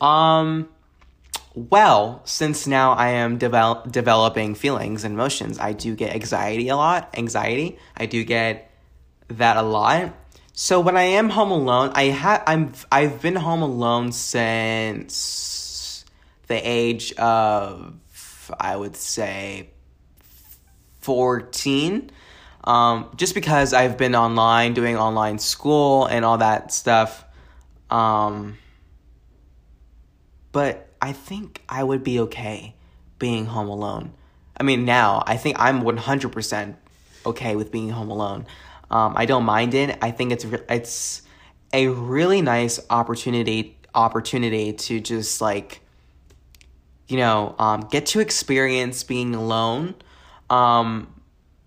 Um, 0.00 0.68
well, 1.54 2.20
since 2.24 2.66
now 2.66 2.92
I 2.92 3.08
am 3.08 3.38
develop, 3.38 3.90
developing 3.90 4.54
feelings 4.54 5.04
and 5.04 5.14
emotions, 5.14 5.58
I 5.58 5.72
do 5.72 5.94
get 5.94 6.14
anxiety 6.14 6.68
a 6.68 6.76
lot. 6.76 7.14
Anxiety. 7.16 7.78
I 7.96 8.06
do 8.06 8.24
get 8.24 8.65
that 9.28 9.56
a 9.56 9.62
lot. 9.62 10.14
So 10.52 10.80
when 10.80 10.96
I 10.96 11.02
am 11.02 11.28
home 11.28 11.50
alone, 11.50 11.92
I 11.94 12.04
have 12.04 12.42
I'm 12.46 12.72
I've 12.90 13.20
been 13.20 13.36
home 13.36 13.62
alone 13.62 14.12
since 14.12 16.04
the 16.46 16.56
age 16.56 17.12
of 17.14 17.94
I 18.58 18.76
would 18.76 18.96
say 18.96 19.70
14. 21.00 22.10
Um, 22.64 23.10
just 23.16 23.34
because 23.34 23.72
I've 23.72 23.96
been 23.96 24.16
online 24.16 24.74
doing 24.74 24.96
online 24.96 25.38
school 25.38 26.06
and 26.06 26.24
all 26.24 26.38
that 26.38 26.72
stuff. 26.72 27.24
Um, 27.90 28.58
but 30.50 30.88
I 31.00 31.12
think 31.12 31.62
I 31.68 31.84
would 31.84 32.02
be 32.02 32.20
okay 32.20 32.74
being 33.18 33.46
home 33.46 33.68
alone. 33.68 34.14
I 34.56 34.62
mean, 34.62 34.84
now 34.84 35.22
I 35.26 35.36
think 35.36 35.56
I'm 35.60 35.82
100% 35.82 36.74
okay 37.26 37.56
with 37.56 37.70
being 37.70 37.90
home 37.90 38.10
alone. 38.10 38.46
Um, 38.90 39.14
I 39.16 39.26
don't 39.26 39.44
mind 39.44 39.74
it. 39.74 39.98
I 40.02 40.10
think 40.10 40.32
it's 40.32 40.44
re- 40.44 40.64
it's 40.68 41.22
a 41.72 41.88
really 41.88 42.42
nice 42.42 42.80
opportunity 42.90 43.78
opportunity 43.94 44.74
to 44.74 45.00
just 45.00 45.40
like 45.40 45.80
you 47.08 47.16
know 47.16 47.54
um, 47.58 47.80
get 47.90 48.06
to 48.06 48.20
experience 48.20 49.02
being 49.02 49.34
alone. 49.34 49.94
Um, 50.48 51.12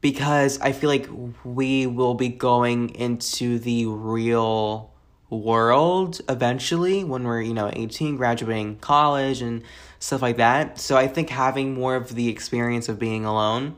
because 0.01 0.59
I 0.61 0.71
feel 0.71 0.89
like 0.89 1.09
we 1.43 1.85
will 1.85 2.13
be 2.13 2.29
going 2.29 2.89
into 2.91 3.59
the 3.59 3.85
real 3.87 4.93
world 5.29 6.21
eventually 6.27 7.03
when 7.03 7.23
we're 7.23 7.41
you 7.41 7.53
know 7.53 7.69
18 7.71 8.15
graduating 8.15 8.77
college 8.77 9.41
and 9.41 9.63
stuff 9.99 10.21
like 10.21 10.37
that. 10.37 10.79
So 10.79 10.95
i 10.97 11.07
think 11.07 11.29
having 11.29 11.73
more 11.73 11.95
of 11.95 12.15
the 12.15 12.29
experience 12.29 12.89
of 12.89 12.97
being 12.97 13.25
alone 13.25 13.75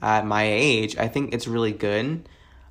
at 0.00 0.24
my 0.24 0.44
age 0.44 0.96
i 0.96 1.08
think 1.08 1.34
it's 1.34 1.48
really 1.48 1.72
good 1.72 2.28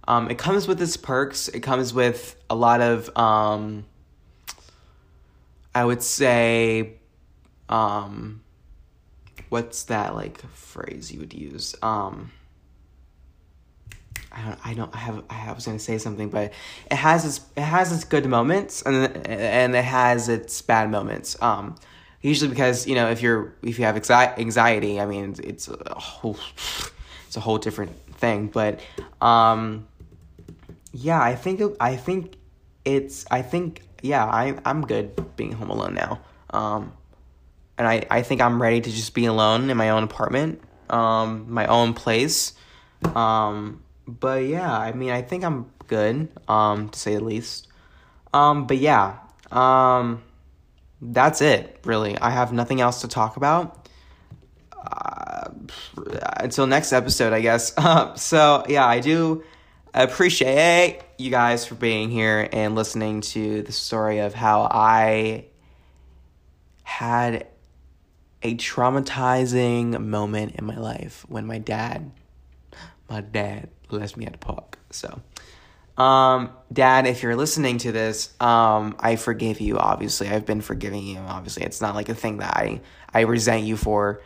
um, 0.07 0.29
it 0.31 0.37
comes 0.37 0.67
with 0.67 0.81
its 0.81 0.95
perks. 0.97 1.47
It 1.49 1.59
comes 1.59 1.93
with 1.93 2.35
a 2.49 2.55
lot 2.55 2.81
of, 2.81 3.15
um, 3.17 3.85
I 5.75 5.83
would 5.83 6.01
say, 6.01 6.93
um, 7.69 8.41
what's 9.49 9.83
that 9.85 10.15
like 10.15 10.41
phrase 10.51 11.11
you 11.11 11.19
would 11.19 11.33
use? 11.33 11.75
Um, 11.81 12.31
I 14.31 14.41
don't, 14.41 14.59
I 14.65 14.73
don't, 14.73 14.95
I 14.95 14.97
have, 14.99 15.23
I 15.29 15.51
was 15.51 15.65
gonna 15.65 15.79
say 15.79 15.97
something, 15.97 16.29
but 16.29 16.53
it 16.91 16.95
has 16.95 17.25
its, 17.25 17.45
it 17.55 17.61
has 17.61 17.91
its 17.91 18.03
good 18.03 18.25
moments 18.25 18.83
and 18.83 19.27
and 19.27 19.75
it 19.75 19.83
has 19.83 20.29
its 20.29 20.61
bad 20.61 20.89
moments. 20.91 21.41
Um, 21.41 21.75
usually 22.21 22.49
because 22.49 22.87
you 22.87 22.95
know 22.95 23.09
if 23.09 23.21
you're 23.21 23.55
if 23.63 23.79
you 23.79 23.85
have 23.85 23.95
anxiety, 23.95 25.01
I 25.01 25.05
mean 25.05 25.35
it's 25.43 25.67
a 25.67 25.99
whole, 25.99 26.37
it's 27.27 27.35
a 27.35 27.39
whole 27.39 27.57
different 27.57 27.91
thing. 28.13 28.47
But 28.47 28.79
um, 29.21 29.87
yeah, 30.97 31.21
I 31.21 31.35
think 31.35 31.61
I 31.79 31.95
think 31.95 32.37
it's 32.83 33.25
I 33.29 33.43
think 33.43 33.83
yeah, 34.01 34.25
I 34.25 34.57
I'm 34.65 34.81
good 34.81 35.35
being 35.35 35.51
home 35.51 35.69
alone 35.69 35.93
now. 35.93 36.21
Um 36.49 36.93
and 37.77 37.87
I 37.87 38.05
I 38.09 38.23
think 38.23 38.41
I'm 38.41 38.59
ready 38.59 38.81
to 38.81 38.89
just 38.89 39.13
be 39.13 39.25
alone 39.25 39.69
in 39.69 39.77
my 39.77 39.91
own 39.91 40.03
apartment, 40.03 40.59
um 40.89 41.45
my 41.49 41.67
own 41.67 41.93
place. 41.93 42.53
Um 43.15 43.83
but 44.07 44.45
yeah, 44.45 44.75
I 44.75 44.91
mean, 44.93 45.11
I 45.11 45.21
think 45.21 45.43
I'm 45.43 45.69
good 45.85 46.29
um 46.47 46.89
to 46.89 46.97
say 46.97 47.15
the 47.15 47.23
least. 47.23 47.67
Um 48.33 48.65
but 48.65 48.77
yeah, 48.77 49.17
um 49.51 50.23
that's 50.99 51.41
it, 51.41 51.79
really. 51.85 52.17
I 52.17 52.31
have 52.31 52.51
nothing 52.51 52.81
else 52.81 53.01
to 53.01 53.07
talk 53.07 53.37
about. 53.37 53.87
Uh, 54.75 55.49
until 56.37 56.65
next 56.65 56.91
episode, 56.91 57.33
I 57.33 57.41
guess. 57.41 57.73
so, 58.15 58.65
yeah, 58.67 58.87
I 58.87 58.99
do 58.99 59.43
I 59.93 60.03
appreciate 60.03 61.01
you 61.17 61.31
guys 61.31 61.65
for 61.65 61.75
being 61.75 62.09
here 62.09 62.47
and 62.51 62.75
listening 62.75 63.21
to 63.21 63.63
the 63.63 63.71
story 63.71 64.19
of 64.19 64.33
how 64.33 64.61
I 64.69 65.45
had 66.83 67.47
a 68.43 68.55
traumatizing 68.55 69.99
moment 70.05 70.55
in 70.55 70.65
my 70.65 70.77
life 70.77 71.25
when 71.27 71.47
my 71.47 71.57
dad, 71.57 72.11
my 73.09 73.21
dad 73.21 73.69
left 73.89 74.17
me 74.17 74.25
at 74.25 74.33
the 74.33 74.37
park. 74.37 74.77
So, 74.91 75.21
Um, 75.97 76.51
Dad, 76.71 77.07
if 77.07 77.23
you're 77.23 77.35
listening 77.35 77.79
to 77.79 77.91
this, 77.91 78.31
um, 78.39 78.95
I 78.99 79.15
forgive 79.15 79.59
you. 79.59 79.79
Obviously, 79.79 80.29
I've 80.29 80.45
been 80.45 80.61
forgiving 80.61 81.01
you. 81.03 81.17
Obviously, 81.17 81.63
it's 81.63 81.81
not 81.81 81.95
like 81.95 82.07
a 82.07 82.13
thing 82.13 82.37
that 82.37 82.55
I 82.55 82.81
I 83.11 83.21
resent 83.21 83.63
you 83.63 83.77
for. 83.77 84.21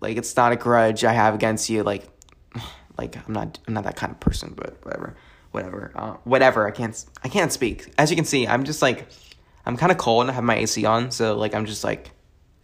Like, 0.00 0.16
it's 0.16 0.34
not 0.36 0.50
a 0.50 0.56
grudge 0.56 1.04
I 1.04 1.12
have 1.12 1.34
against 1.34 1.70
you. 1.70 1.84
Like, 1.84 2.08
like 3.00 3.16
I'm 3.16 3.32
not 3.32 3.58
I'm 3.66 3.74
not 3.74 3.84
that 3.84 3.96
kind 3.96 4.12
of 4.12 4.20
person. 4.20 4.52
But 4.54 4.76
whatever, 4.84 5.16
whatever, 5.50 5.92
uh, 5.94 6.16
whatever. 6.24 6.66
I 6.66 6.70
can't 6.70 7.04
I 7.24 7.28
can't 7.28 7.52
speak. 7.52 7.92
As 7.98 8.10
you 8.10 8.16
can 8.16 8.24
see, 8.24 8.46
I'm 8.46 8.64
just 8.64 8.82
like 8.82 9.08
I'm 9.64 9.76
kind 9.76 9.90
of 9.90 9.98
cold 9.98 10.22
and 10.22 10.30
I 10.30 10.34
have 10.34 10.44
my 10.44 10.56
AC 10.56 10.84
on, 10.84 11.10
so 11.10 11.36
like 11.36 11.54
I'm 11.54 11.66
just 11.66 11.84
like. 11.84 12.12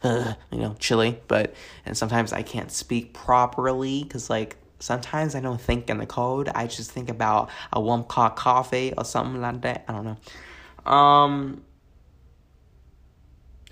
Uh, 0.02 0.34
you 0.52 0.58
know, 0.58 0.76
chilly, 0.78 1.18
but 1.26 1.54
and 1.86 1.96
sometimes 1.96 2.30
I 2.30 2.42
can't 2.42 2.70
speak 2.70 3.14
properly 3.14 4.02
because 4.02 4.28
like 4.28 4.56
sometimes 4.78 5.34
I 5.34 5.40
don't 5.40 5.60
think 5.60 5.88
in 5.88 5.96
the 5.96 6.06
cold. 6.06 6.50
I 6.54 6.66
just 6.66 6.92
think 6.92 7.08
about 7.08 7.48
a 7.72 7.80
warm 7.80 8.04
cup 8.04 8.36
coffee 8.36 8.92
or 8.96 9.06
something 9.06 9.40
like 9.40 9.62
that. 9.62 9.86
I 9.88 9.92
don't 9.92 10.04
know. 10.04 10.92
Um. 10.92 11.62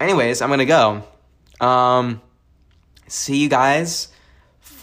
Anyways, 0.00 0.40
I'm 0.40 0.48
gonna 0.48 0.64
go. 0.64 1.02
Um. 1.60 2.22
See 3.06 3.36
you 3.36 3.50
guys 3.50 4.08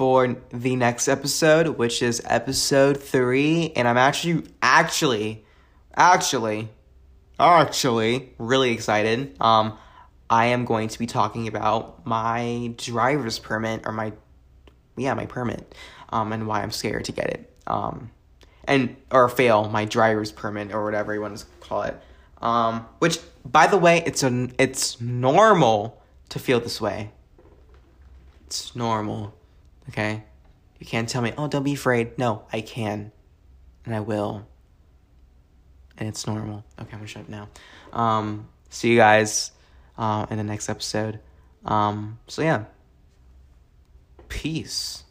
for 0.01 0.35
the 0.49 0.75
next 0.75 1.07
episode, 1.07 1.67
which 1.77 2.01
is 2.01 2.23
episode 2.25 2.97
three, 2.97 3.71
and 3.75 3.87
I'm 3.87 3.97
actually, 3.97 4.47
actually, 4.59 5.45
actually, 5.95 6.69
actually 7.39 8.33
really 8.39 8.71
excited. 8.71 9.37
Um. 9.39 9.77
I 10.27 10.45
am 10.45 10.63
going 10.63 10.87
to 10.87 10.97
be 10.97 11.07
talking 11.07 11.49
about 11.49 12.05
my 12.05 12.73
driver's 12.77 13.37
permit 13.37 13.81
or 13.85 13.91
my 13.91 14.13
yeah, 14.95 15.13
my 15.13 15.25
permit 15.25 15.75
um, 16.07 16.31
and 16.31 16.47
why 16.47 16.61
I'm 16.61 16.71
scared 16.71 17.03
to 17.05 17.11
get 17.11 17.29
it. 17.29 17.53
Um, 17.67 18.11
and 18.63 18.95
or 19.11 19.27
fail 19.27 19.67
my 19.67 19.83
driver's 19.83 20.31
permit 20.31 20.73
or 20.73 20.85
whatever 20.85 21.13
you 21.13 21.19
want 21.19 21.37
to 21.37 21.45
call 21.59 21.83
it. 21.83 21.99
Um, 22.41 22.87
which, 22.99 23.19
by 23.43 23.67
the 23.67 23.77
way, 23.77 24.03
it's 24.05 24.23
a 24.23 24.47
it's 24.57 25.01
normal 25.01 26.01
to 26.29 26.39
feel 26.39 26.61
this 26.61 26.79
way. 26.79 27.11
It's 28.47 28.73
normal, 28.73 29.33
okay. 29.91 30.23
You 30.79 30.85
can't 30.87 31.07
tell 31.07 31.21
me, 31.21 31.33
oh, 31.37 31.47
don't 31.47 31.63
be 31.63 31.73
afraid. 31.73 32.17
No, 32.17 32.43
I 32.51 32.61
can, 32.61 33.11
and 33.85 33.93
I 33.93 33.99
will, 33.99 34.47
and 35.97 36.09
it's 36.09 36.25
normal. 36.25 36.65
Okay, 36.79 36.89
I'm 36.93 36.99
gonna 36.99 37.07
shut 37.07 37.23
up 37.23 37.29
now. 37.29 37.49
Um, 37.93 38.47
see 38.69 38.89
you 38.89 38.97
guys 38.97 39.51
uh, 39.97 40.25
in 40.31 40.37
the 40.37 40.43
next 40.43 40.69
episode. 40.69 41.19
Um, 41.65 42.17
so 42.27 42.41
yeah, 42.41 42.65
peace. 44.27 45.03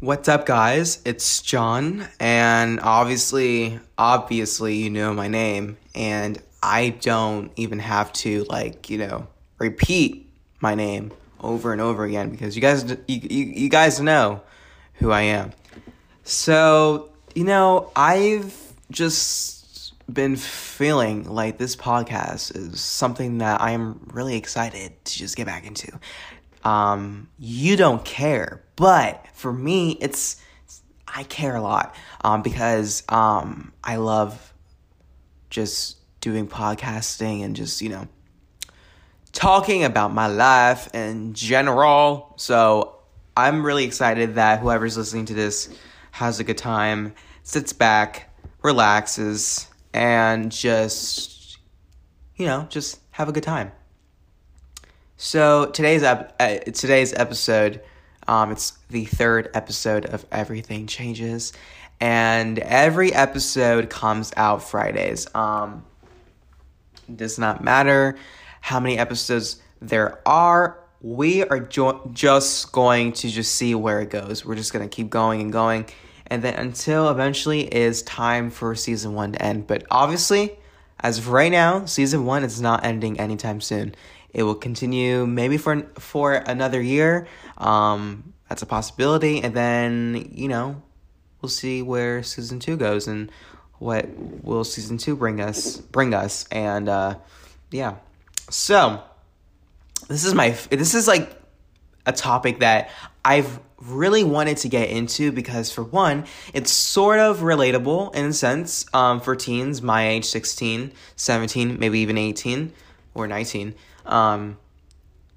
What's 0.00 0.28
up, 0.28 0.44
guys? 0.44 1.00
It's 1.06 1.40
John, 1.40 2.06
and 2.20 2.78
obviously, 2.80 3.80
obviously, 3.96 4.76
you 4.76 4.90
know 4.90 5.14
my 5.14 5.28
name, 5.28 5.78
and 5.94 6.42
I 6.62 6.90
don't 6.90 7.50
even 7.56 7.78
have 7.78 8.12
to, 8.14 8.44
like, 8.44 8.90
you 8.90 8.98
know, 8.98 9.28
repeat 9.58 10.30
my 10.60 10.74
name 10.74 11.12
over 11.46 11.72
and 11.72 11.80
over 11.80 12.04
again 12.04 12.30
because 12.30 12.56
you 12.56 12.62
guys, 12.62 12.84
you, 12.84 12.96
you, 13.08 13.44
you 13.44 13.68
guys 13.68 14.00
know 14.00 14.42
who 14.94 15.10
I 15.10 15.22
am. 15.22 15.52
So, 16.24 17.10
you 17.34 17.44
know, 17.44 17.90
I've 17.94 18.54
just 18.90 19.94
been 20.12 20.36
feeling 20.36 21.28
like 21.28 21.58
this 21.58 21.76
podcast 21.76 22.56
is 22.56 22.80
something 22.80 23.38
that 23.38 23.60
I'm 23.60 24.00
really 24.12 24.36
excited 24.36 24.92
to 25.04 25.18
just 25.18 25.36
get 25.36 25.46
back 25.46 25.66
into 25.66 25.98
um, 26.66 27.28
you 27.38 27.76
don't 27.76 28.04
care. 28.04 28.62
But 28.74 29.24
for 29.34 29.52
me, 29.52 29.96
it's, 30.00 30.42
I 31.06 31.22
care 31.22 31.54
a 31.54 31.60
lot 31.60 31.94
um, 32.22 32.42
because 32.42 33.04
um, 33.08 33.72
I 33.84 33.96
love 33.96 34.52
just 35.48 35.98
doing 36.20 36.48
podcasting 36.48 37.44
and 37.44 37.54
just, 37.54 37.80
you 37.80 37.88
know, 37.88 38.08
talking 39.36 39.84
about 39.84 40.14
my 40.14 40.26
life 40.26 40.92
in 40.94 41.34
general. 41.34 42.32
So 42.36 42.96
I'm 43.36 43.64
really 43.64 43.84
excited 43.84 44.36
that 44.36 44.60
whoever's 44.60 44.96
listening 44.96 45.26
to 45.26 45.34
this 45.34 45.68
has 46.12 46.40
a 46.40 46.44
good 46.44 46.56
time, 46.56 47.12
sits 47.42 47.74
back, 47.74 48.34
relaxes, 48.62 49.66
and 49.92 50.50
just, 50.50 51.58
you 52.36 52.46
know, 52.46 52.66
just 52.70 52.98
have 53.10 53.28
a 53.28 53.32
good 53.32 53.42
time. 53.42 53.72
So 55.18 55.66
today's 55.66 56.02
ep- 56.02 56.34
uh, 56.40 56.58
today's 56.72 57.12
episode, 57.12 57.82
um, 58.26 58.50
it's 58.50 58.70
the 58.88 59.04
third 59.04 59.50
episode 59.52 60.06
of 60.06 60.24
Everything 60.32 60.86
Changes, 60.86 61.52
and 62.00 62.58
every 62.58 63.12
episode 63.12 63.90
comes 63.90 64.32
out 64.34 64.62
Fridays. 64.62 65.26
Um, 65.34 65.84
does 67.14 67.38
not 67.38 67.62
matter 67.62 68.16
how 68.66 68.80
many 68.80 68.98
episodes 68.98 69.62
there 69.80 70.18
are. 70.26 70.76
We 71.00 71.44
are 71.44 71.60
jo- 71.60 72.10
just 72.12 72.72
going 72.72 73.12
to 73.12 73.28
just 73.28 73.54
see 73.54 73.76
where 73.76 74.00
it 74.00 74.10
goes. 74.10 74.44
We're 74.44 74.56
just 74.56 74.72
gonna 74.72 74.88
keep 74.88 75.08
going 75.08 75.40
and 75.40 75.52
going, 75.52 75.86
and 76.26 76.42
then 76.42 76.54
until 76.54 77.08
eventually 77.08 77.72
is 77.72 78.02
time 78.02 78.50
for 78.50 78.74
season 78.74 79.14
one 79.14 79.34
to 79.34 79.40
end. 79.40 79.68
But 79.68 79.84
obviously, 79.88 80.58
as 80.98 81.18
of 81.18 81.28
right 81.28 81.52
now, 81.52 81.84
season 81.84 82.26
one 82.26 82.42
is 82.42 82.60
not 82.60 82.84
ending 82.84 83.20
anytime 83.20 83.60
soon. 83.60 83.94
It 84.34 84.42
will 84.42 84.56
continue 84.56 85.28
maybe 85.28 85.58
for 85.58 85.82
for 86.00 86.34
another 86.34 86.82
year. 86.82 87.28
Um, 87.58 88.34
that's 88.48 88.62
a 88.62 88.66
possibility, 88.66 89.44
and 89.44 89.54
then 89.54 90.28
you 90.32 90.48
know 90.48 90.82
we'll 91.40 91.50
see 91.50 91.82
where 91.82 92.24
season 92.24 92.58
two 92.58 92.76
goes 92.76 93.06
and 93.06 93.30
what 93.78 94.08
will 94.42 94.64
season 94.64 94.98
two 94.98 95.14
bring 95.14 95.40
us 95.40 95.76
bring 95.76 96.14
us 96.14 96.48
and 96.50 96.88
uh, 96.88 97.14
yeah. 97.70 97.94
So 98.50 99.02
this 100.08 100.24
is 100.24 100.34
my 100.34 100.50
this 100.70 100.94
is 100.94 101.08
like 101.08 101.40
a 102.04 102.12
topic 102.12 102.60
that 102.60 102.90
I've 103.24 103.58
really 103.80 104.24
wanted 104.24 104.56
to 104.58 104.68
get 104.68 104.88
into 104.88 105.32
because 105.32 105.70
for 105.70 105.82
one 105.84 106.24
it's 106.54 106.70
sort 106.72 107.18
of 107.18 107.40
relatable 107.40 108.14
in 108.14 108.26
a 108.26 108.32
sense 108.32 108.86
um, 108.94 109.20
for 109.20 109.36
teens 109.36 109.82
my 109.82 110.08
age 110.08 110.24
16 110.24 110.92
17 111.16 111.78
maybe 111.78 111.98
even 111.98 112.16
18 112.16 112.72
or 113.14 113.26
19 113.26 113.74
um, 114.06 114.56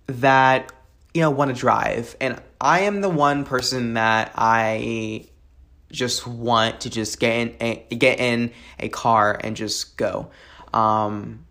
that 0.07 0.71
you 1.13 1.21
know 1.21 1.29
want 1.29 1.53
to 1.53 1.59
drive, 1.59 2.15
and 2.21 2.41
I 2.61 2.81
am 2.81 3.01
the 3.01 3.09
one 3.09 3.45
person 3.45 3.95
that 3.95 4.31
I 4.35 5.27
just 5.91 6.27
want 6.27 6.81
to 6.81 6.89
just 6.89 7.19
get 7.19 7.35
in 7.35 7.55
a, 7.59 7.95
get 7.95 8.19
in 8.19 8.51
a 8.79 8.89
car 8.89 9.39
and 9.43 9.55
just 9.55 9.97
go. 9.97 10.29
Um, 10.71 11.45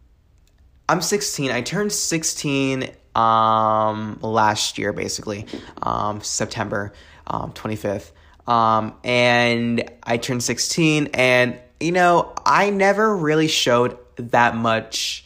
I'm 0.88 1.02
16. 1.02 1.50
I 1.50 1.60
turned 1.60 1.92
16 1.92 2.90
um, 3.14 4.18
last 4.22 4.78
year, 4.78 4.92
basically, 4.92 5.46
um, 5.82 6.22
September 6.22 6.92
um, 7.26 7.52
25th. 7.52 8.10
Um, 8.46 8.94
and 9.04 9.90
I 10.02 10.16
turned 10.16 10.42
16, 10.42 11.10
and 11.12 11.58
you 11.80 11.92
know, 11.92 12.32
I 12.46 12.70
never 12.70 13.14
really 13.14 13.48
showed 13.48 13.98
that 14.16 14.56
much 14.56 15.24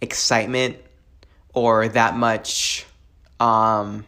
excitement 0.00 0.76
or 1.52 1.88
that 1.88 2.16
much 2.16 2.86
um, 3.40 4.06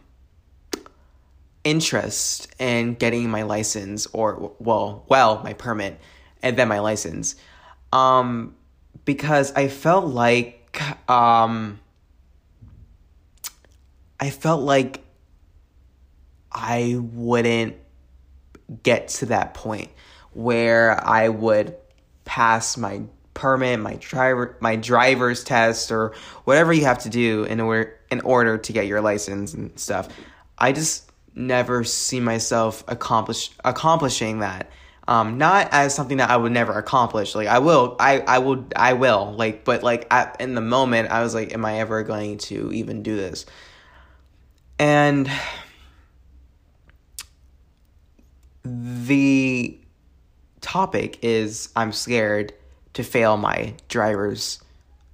interest 1.63 2.53
in 2.59 2.93
getting 2.93 3.29
my 3.29 3.43
license 3.43 4.07
or 4.13 4.53
well 4.59 5.03
well 5.09 5.41
my 5.43 5.51
permit 5.51 5.99
and 6.41 6.55
then 6.55 6.67
my 6.69 6.79
license 6.79 7.35
um, 7.91 8.55
because 9.03 9.51
i 9.53 9.67
felt 9.67 10.05
like 10.05 10.56
um, 11.09 11.79
i 14.19 14.29
felt 14.29 14.61
like 14.61 15.03
i 16.51 16.97
wouldn't 16.99 17.75
get 18.83 19.07
to 19.07 19.27
that 19.27 19.53
point 19.53 19.89
where 20.33 21.03
i 21.07 21.29
would 21.29 21.75
pass 22.25 22.77
my 22.77 23.01
permit, 23.37 23.79
my 23.79 23.93
driver 23.95 24.57
my 24.59 24.75
driver's 24.75 25.43
test 25.43 25.91
or 25.91 26.13
whatever 26.43 26.73
you 26.73 26.83
have 26.83 26.97
to 26.97 27.09
do 27.09 27.43
in 27.43 27.59
order 27.59 27.97
in 28.09 28.19
order 28.21 28.57
to 28.57 28.73
get 28.73 28.87
your 28.87 28.99
license 28.99 29.53
and 29.53 29.77
stuff. 29.79 30.09
I 30.57 30.71
just 30.71 31.11
never 31.35 31.83
see 31.83 32.19
myself 32.19 32.83
accomplish 32.87 33.51
accomplishing 33.63 34.39
that. 34.39 34.71
Um, 35.07 35.37
not 35.37 35.69
as 35.71 35.95
something 35.95 36.17
that 36.17 36.29
I 36.29 36.35
would 36.35 36.51
never 36.51 36.73
accomplish. 36.73 37.33
Like 37.33 37.47
I 37.47 37.59
will, 37.59 37.95
I 37.99 38.19
I 38.19 38.39
will, 38.39 38.65
I 38.75 38.93
will. 38.93 39.33
Like, 39.37 39.63
but 39.63 39.81
like 39.81 40.11
in 40.39 40.53
the 40.53 40.61
moment, 40.61 41.09
I 41.11 41.21
was 41.23 41.33
like, 41.33 41.53
am 41.53 41.63
I 41.63 41.79
ever 41.79 42.03
going 42.03 42.39
to 42.39 42.71
even 42.73 43.03
do 43.03 43.15
this? 43.15 43.45
And 44.79 45.29
the 48.63 49.79
topic 50.59 51.19
is 51.21 51.69
I'm 51.75 51.93
scared 51.93 52.53
to 52.93 53.03
fail 53.03 53.37
my 53.37 53.75
driver's 53.87 54.61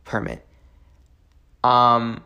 permit. 0.06 0.46
Um, 1.64 2.24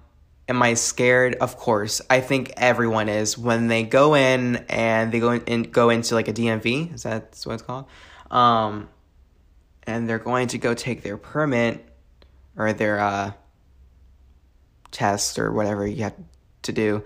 am 0.47 0.61
I 0.61 0.73
scared? 0.75 1.35
Of 1.35 1.57
course. 1.57 2.01
I 2.09 2.21
think 2.21 2.53
everyone 2.57 3.09
is 3.09 3.37
when 3.37 3.67
they 3.67 3.83
go 3.83 4.15
in 4.15 4.57
and 4.69 5.11
they 5.11 5.19
go 5.19 5.31
in, 5.31 5.41
in 5.43 5.63
go 5.63 5.89
into 5.89 6.15
like 6.15 6.27
a 6.27 6.33
DMV. 6.33 6.93
Is 6.93 7.03
that 7.03 7.39
what 7.43 7.53
it's 7.53 7.63
called? 7.63 7.85
Um, 8.31 8.89
and 9.83 10.07
they're 10.07 10.19
going 10.19 10.49
to 10.49 10.57
go 10.57 10.73
take 10.73 11.01
their 11.01 11.17
permit 11.17 11.85
or 12.55 12.73
their 12.73 12.99
uh, 12.99 13.31
test 14.91 15.39
or 15.39 15.51
whatever 15.51 15.85
you 15.85 16.03
have 16.03 16.15
to 16.63 16.71
do. 16.71 17.03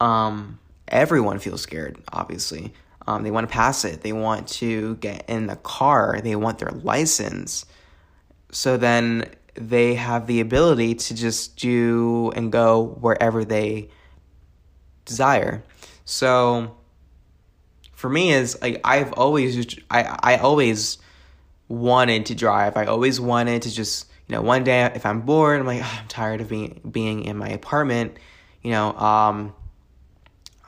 Um, 0.00 0.58
everyone 0.88 1.38
feels 1.38 1.60
scared, 1.60 1.98
obviously. 2.12 2.72
Um, 3.06 3.22
they 3.22 3.30
want 3.30 3.48
to 3.48 3.52
pass 3.52 3.84
it. 3.84 4.00
They 4.02 4.12
want 4.12 4.48
to 4.48 4.96
get 4.96 5.28
in 5.28 5.46
the 5.46 5.56
car. 5.56 6.20
They 6.22 6.34
want 6.34 6.58
their 6.58 6.70
license. 6.70 7.64
So 8.50 8.76
then 8.76 9.30
they 9.58 9.94
have 9.94 10.26
the 10.26 10.40
ability 10.40 10.94
to 10.94 11.14
just 11.14 11.56
do 11.56 12.32
and 12.34 12.52
go 12.52 12.82
wherever 13.00 13.44
they 13.44 13.88
desire. 15.04 15.62
So 16.04 16.76
for 17.92 18.08
me 18.08 18.32
is 18.32 18.60
like 18.60 18.80
I've 18.84 19.12
always 19.14 19.78
I 19.90 20.18
I 20.22 20.36
always 20.36 20.98
wanted 21.68 22.26
to 22.26 22.34
drive. 22.34 22.76
I 22.76 22.86
always 22.86 23.20
wanted 23.20 23.62
to 23.62 23.70
just 23.74 24.10
you 24.28 24.34
know 24.34 24.42
one 24.42 24.64
day 24.64 24.84
if 24.94 25.06
I'm 25.06 25.22
bored 25.22 25.60
I'm 25.60 25.66
like 25.66 25.82
oh, 25.82 25.98
I'm 26.00 26.08
tired 26.08 26.40
of 26.40 26.48
being 26.48 26.80
being 26.90 27.24
in 27.24 27.36
my 27.36 27.48
apartment. 27.48 28.18
You 28.62 28.72
know 28.72 28.92
um 28.96 29.54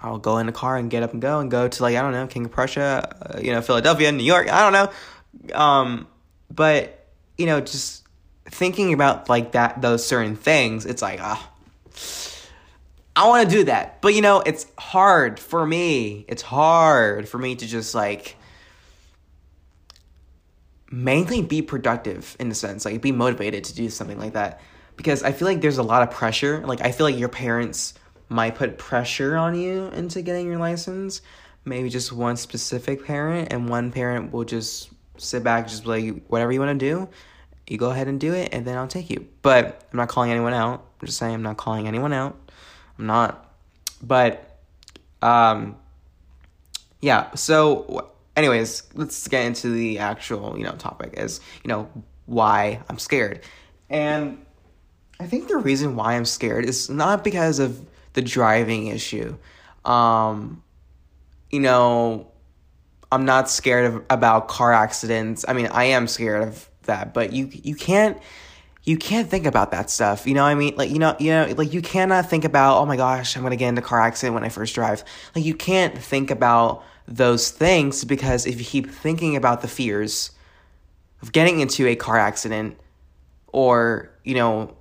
I'll 0.01 0.19
go 0.19 0.39
in 0.39 0.47
the 0.47 0.53
car 0.53 0.77
and 0.77 0.91
get 0.91 1.03
up 1.03 1.13
and 1.13 1.21
go 1.21 1.41
and 1.41 1.51
go 1.51 1.69
to 1.69 1.83
like 1.83 1.97
I 1.97 2.03
don't 2.03 2.13
know 2.13 2.27
King 2.27 2.47
of 2.47 2.53
Prussia, 2.53 3.17
uh, 3.21 3.41
you 3.41 3.53
know 3.53 3.61
Philadelphia, 3.61 4.11
New 4.13 4.25
York. 4.25 4.51
I 4.51 4.63
don't 4.63 4.73
know, 4.73 5.57
um, 5.59 6.07
but 6.51 7.07
you 7.37 7.47
know 7.47 7.61
just 7.61 8.08
thinking 8.51 8.93
about 8.93 9.29
like 9.29 9.53
that 9.53 9.81
those 9.81 10.05
certain 10.07 10.37
things, 10.37 10.87
it's 10.87 11.03
like 11.03 11.21
ah, 11.21 11.51
I 13.17 13.29
want 13.29 13.49
to 13.49 13.57
do 13.57 13.65
that, 13.65 14.01
but 14.01 14.15
you 14.15 14.23
know 14.23 14.41
it's 14.41 14.67
hard 14.79 15.39
for 15.39 15.67
me. 15.67 16.25
It's 16.29 16.43
hard 16.43 17.29
for 17.29 17.39
me 17.39 17.57
to 17.57 17.67
just 17.67 17.95
like 17.95 18.37
mainly 20.91 21.43
be 21.43 21.63
productive 21.63 22.37
in 22.41 22.51
a 22.51 22.55
sense, 22.55 22.85
like 22.85 23.01
be 23.03 23.13
motivated 23.13 23.65
to 23.65 23.75
do 23.75 23.91
something 23.91 24.19
like 24.19 24.33
that 24.33 24.61
because 24.97 25.23
I 25.23 25.33
feel 25.33 25.49
like 25.49 25.61
there's 25.61 25.79
a 25.79 25.83
lot 25.83 26.03
of 26.03 26.11
pressure. 26.11 26.63
Like 26.67 26.83
I 26.83 26.93
feel 26.93 27.07
like 27.07 27.19
your 27.19 27.29
parents 27.29 27.95
might 28.29 28.57
put 28.57 28.77
pressure 28.77 29.37
on 29.37 29.55
you 29.55 29.87
into 29.87 30.21
getting 30.21 30.47
your 30.47 30.59
license. 30.59 31.23
Maybe 31.65 31.89
just 31.89 32.13
one 32.13 32.37
specific 32.37 33.05
parent, 33.05 33.53
and 33.53 33.69
one 33.69 33.93
parent 33.93 34.33
will 34.33 34.45
just 34.45 34.91
sit 35.17 35.43
back, 35.43 35.69
just 35.69 35.87
like, 35.87 36.27
whatever 36.27 36.53
you 36.53 36.61
want 36.61 36.79
to 36.79 36.87
do, 36.87 37.09
you 37.71 37.79
go 37.79 37.91
ahead 37.91 38.09
and 38.09 38.19
do 38.19 38.35
it, 38.35 38.51
and 38.53 38.67
then 38.67 38.77
I'll 38.77 38.89
take 38.89 39.11
you. 39.11 39.27
But 39.43 39.87
I'm 39.93 39.97
not 39.97 40.09
calling 40.09 40.31
anyone 40.31 40.55
out. 40.55 40.85
I'm 41.01 41.07
just 41.07 41.19
saying 41.19 41.35
I'm 41.35 41.43
not 41.43 41.57
calling 41.57 41.87
anyone 41.87 42.13
out. 42.13 42.37
I'm 42.99 43.07
not. 43.07 43.53
But, 44.03 44.59
um, 45.23 45.77
yeah, 47.01 47.35
so, 47.35 48.11
anyways, 48.37 48.85
let's 48.95 49.29
get 49.29 49.45
into 49.45 49.71
the 49.71 49.99
actual, 49.99 50.57
you 50.59 50.65
know, 50.65 50.73
topic 50.73 51.15
is, 51.17 51.41
you 51.63 51.69
know, 51.69 51.91
why 52.27 52.81
I'm 52.89 52.99
scared. 52.99 53.41
And 53.91 54.45
I 55.21 55.27
think 55.27 55.49
the 55.49 55.57
reason 55.57 55.97
why 55.97 56.15
I'm 56.15 56.25
scared 56.25 56.65
is 56.65 56.89
not 56.89 57.25
because 57.25 57.59
of 57.59 57.85
the 58.13 58.23
driving 58.23 58.89
issue. 58.89 59.37
Um, 59.85 60.63
you 61.51 61.61
know, 61.61 62.31
I'm 63.11 63.25
not 63.25 63.51
scared 63.51 63.87
of 63.87 64.05
about 64.11 64.49
car 64.49 64.73
accidents. 64.73 65.45
I 65.49 65.55
mean, 65.55 65.67
I 65.69 65.85
am 65.85 66.07
scared 66.07 66.47
of 66.47 66.69
that, 66.89 67.15
but 67.15 67.33
you 67.33 67.49
you 67.53 67.75
can't 67.75 68.19
you 68.85 68.97
can't 68.97 69.29
think 69.29 69.47
about 69.47 69.71
that 69.71 69.91
stuff. 69.91 70.27
You 70.27 70.35
know 70.35 70.45
I 70.45 70.55
mean? 70.55 70.75
Like 70.77 70.91
you 70.91 70.99
know, 70.99 71.17
you 71.19 71.31
know, 71.31 71.55
like 71.57 71.73
you 71.73 71.81
cannot 71.81 72.29
think 72.29 72.45
about, 72.45 72.81
oh 72.81 72.87
my 72.87 72.97
gosh, 72.97 73.37
I'm 73.37 73.43
gonna 73.43 73.57
get 73.57 73.69
into 73.69 73.81
a 73.81 73.85
car 73.85 74.01
accident 74.01 74.35
when 74.35 74.45
I 74.45 74.49
first 74.49 74.75
drive. 74.75 75.05
Like 75.35 75.45
you 75.45 75.55
can't 75.55 75.97
think 75.97 76.31
about 76.31 76.83
those 77.09 77.51
things 77.51 78.05
because 78.05 78.47
if 78.47 78.59
you 78.59 78.65
keep 78.65 78.91
thinking 78.91 79.35
about 79.35 79.63
the 79.63 79.69
fears 79.69 80.31
of 81.23 81.33
getting 81.33 81.61
into 81.61 81.87
a 81.87 81.97
car 81.97 82.19
accident 82.19 82.79
or, 83.49 84.11
you 84.25 84.35
know, 84.35 84.77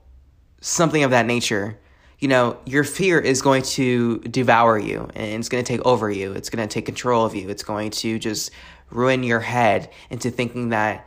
something 0.60 1.04
of 1.04 1.12
that 1.12 1.26
nature, 1.26 1.80
you 2.20 2.28
know, 2.28 2.58
your 2.66 2.84
fear 2.84 3.20
is 3.20 3.42
going 3.42 3.62
to 3.62 4.20
devour 4.20 4.78
you 4.78 5.08
and 5.16 5.40
it's 5.40 5.50
going 5.50 5.64
to 5.64 5.68
take 5.68 5.86
over 5.86 6.12
you. 6.12 6.34
It's 6.34 6.50
going 6.50 6.68
to 6.68 6.72
take 6.72 6.86
control 6.86 7.26
of 7.26 7.34
you. 7.34 7.50
It's 7.50 7.64
going 7.64 7.92
to 7.92 8.20
just 8.20 8.52
ruin 8.90 9.24
your 9.24 9.40
head 9.40 9.90
into 10.10 10.30
thinking 10.30 10.70
that, 10.70 11.07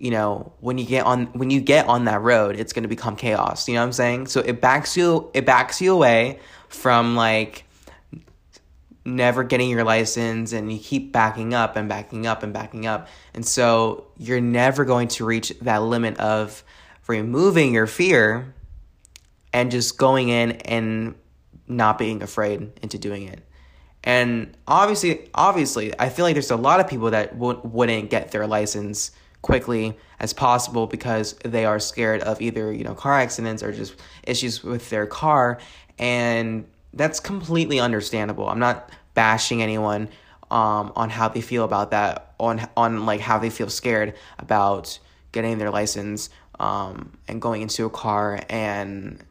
you 0.00 0.10
know, 0.10 0.54
when 0.60 0.78
you 0.78 0.86
get 0.86 1.04
on 1.04 1.26
when 1.26 1.50
you 1.50 1.60
get 1.60 1.86
on 1.86 2.06
that 2.06 2.22
road, 2.22 2.58
it's 2.58 2.72
going 2.72 2.84
to 2.84 2.88
become 2.88 3.16
chaos. 3.16 3.68
You 3.68 3.74
know 3.74 3.82
what 3.82 3.88
I'm 3.88 3.92
saying? 3.92 4.26
So 4.28 4.40
it 4.40 4.58
backs 4.58 4.96
you 4.96 5.30
it 5.34 5.44
backs 5.44 5.82
you 5.82 5.92
away 5.92 6.40
from 6.68 7.16
like 7.16 7.64
never 9.04 9.44
getting 9.44 9.68
your 9.68 9.84
license 9.84 10.52
and 10.52 10.72
you 10.72 10.78
keep 10.78 11.12
backing 11.12 11.52
up 11.52 11.76
and 11.76 11.86
backing 11.86 12.26
up 12.26 12.42
and 12.42 12.54
backing 12.54 12.86
up. 12.86 13.08
And 13.34 13.46
so 13.46 14.06
you're 14.16 14.40
never 14.40 14.86
going 14.86 15.08
to 15.08 15.26
reach 15.26 15.50
that 15.60 15.82
limit 15.82 16.18
of 16.18 16.64
removing 17.06 17.74
your 17.74 17.86
fear 17.86 18.54
and 19.52 19.70
just 19.70 19.98
going 19.98 20.30
in 20.30 20.52
and 20.52 21.14
not 21.68 21.98
being 21.98 22.22
afraid 22.22 22.72
into 22.80 22.96
doing 22.96 23.24
it. 23.24 23.46
And 24.02 24.56
obviously, 24.66 25.28
obviously, 25.34 25.92
I 25.98 26.08
feel 26.08 26.24
like 26.24 26.34
there's 26.34 26.50
a 26.50 26.56
lot 26.56 26.80
of 26.80 26.88
people 26.88 27.10
that 27.10 27.38
w- 27.38 27.60
wouldn't 27.62 28.08
get 28.08 28.30
their 28.30 28.46
license 28.46 29.10
quickly 29.42 29.96
as 30.18 30.32
possible 30.32 30.86
because 30.86 31.34
they 31.44 31.64
are 31.64 31.78
scared 31.78 32.20
of 32.22 32.40
either 32.40 32.72
you 32.72 32.84
know 32.84 32.94
car 32.94 33.14
accidents 33.14 33.62
or 33.62 33.72
just 33.72 33.94
issues 34.24 34.62
with 34.62 34.90
their 34.90 35.06
car, 35.06 35.58
and 35.98 36.66
that's 36.92 37.20
completely 37.20 37.80
understandable. 37.80 38.48
I'm 38.48 38.58
not 38.58 38.90
bashing 39.14 39.62
anyone 39.62 40.08
um, 40.50 40.92
on 40.96 41.10
how 41.10 41.28
they 41.28 41.40
feel 41.40 41.64
about 41.64 41.90
that, 41.92 42.34
on 42.38 42.68
on 42.76 43.06
like 43.06 43.20
how 43.20 43.38
they 43.38 43.50
feel 43.50 43.70
scared 43.70 44.14
about 44.38 44.98
getting 45.32 45.58
their 45.58 45.70
license 45.70 46.28
um, 46.58 47.16
and 47.28 47.40
going 47.40 47.62
into 47.62 47.86
a 47.86 47.90
car 47.90 48.40
and 48.48 49.24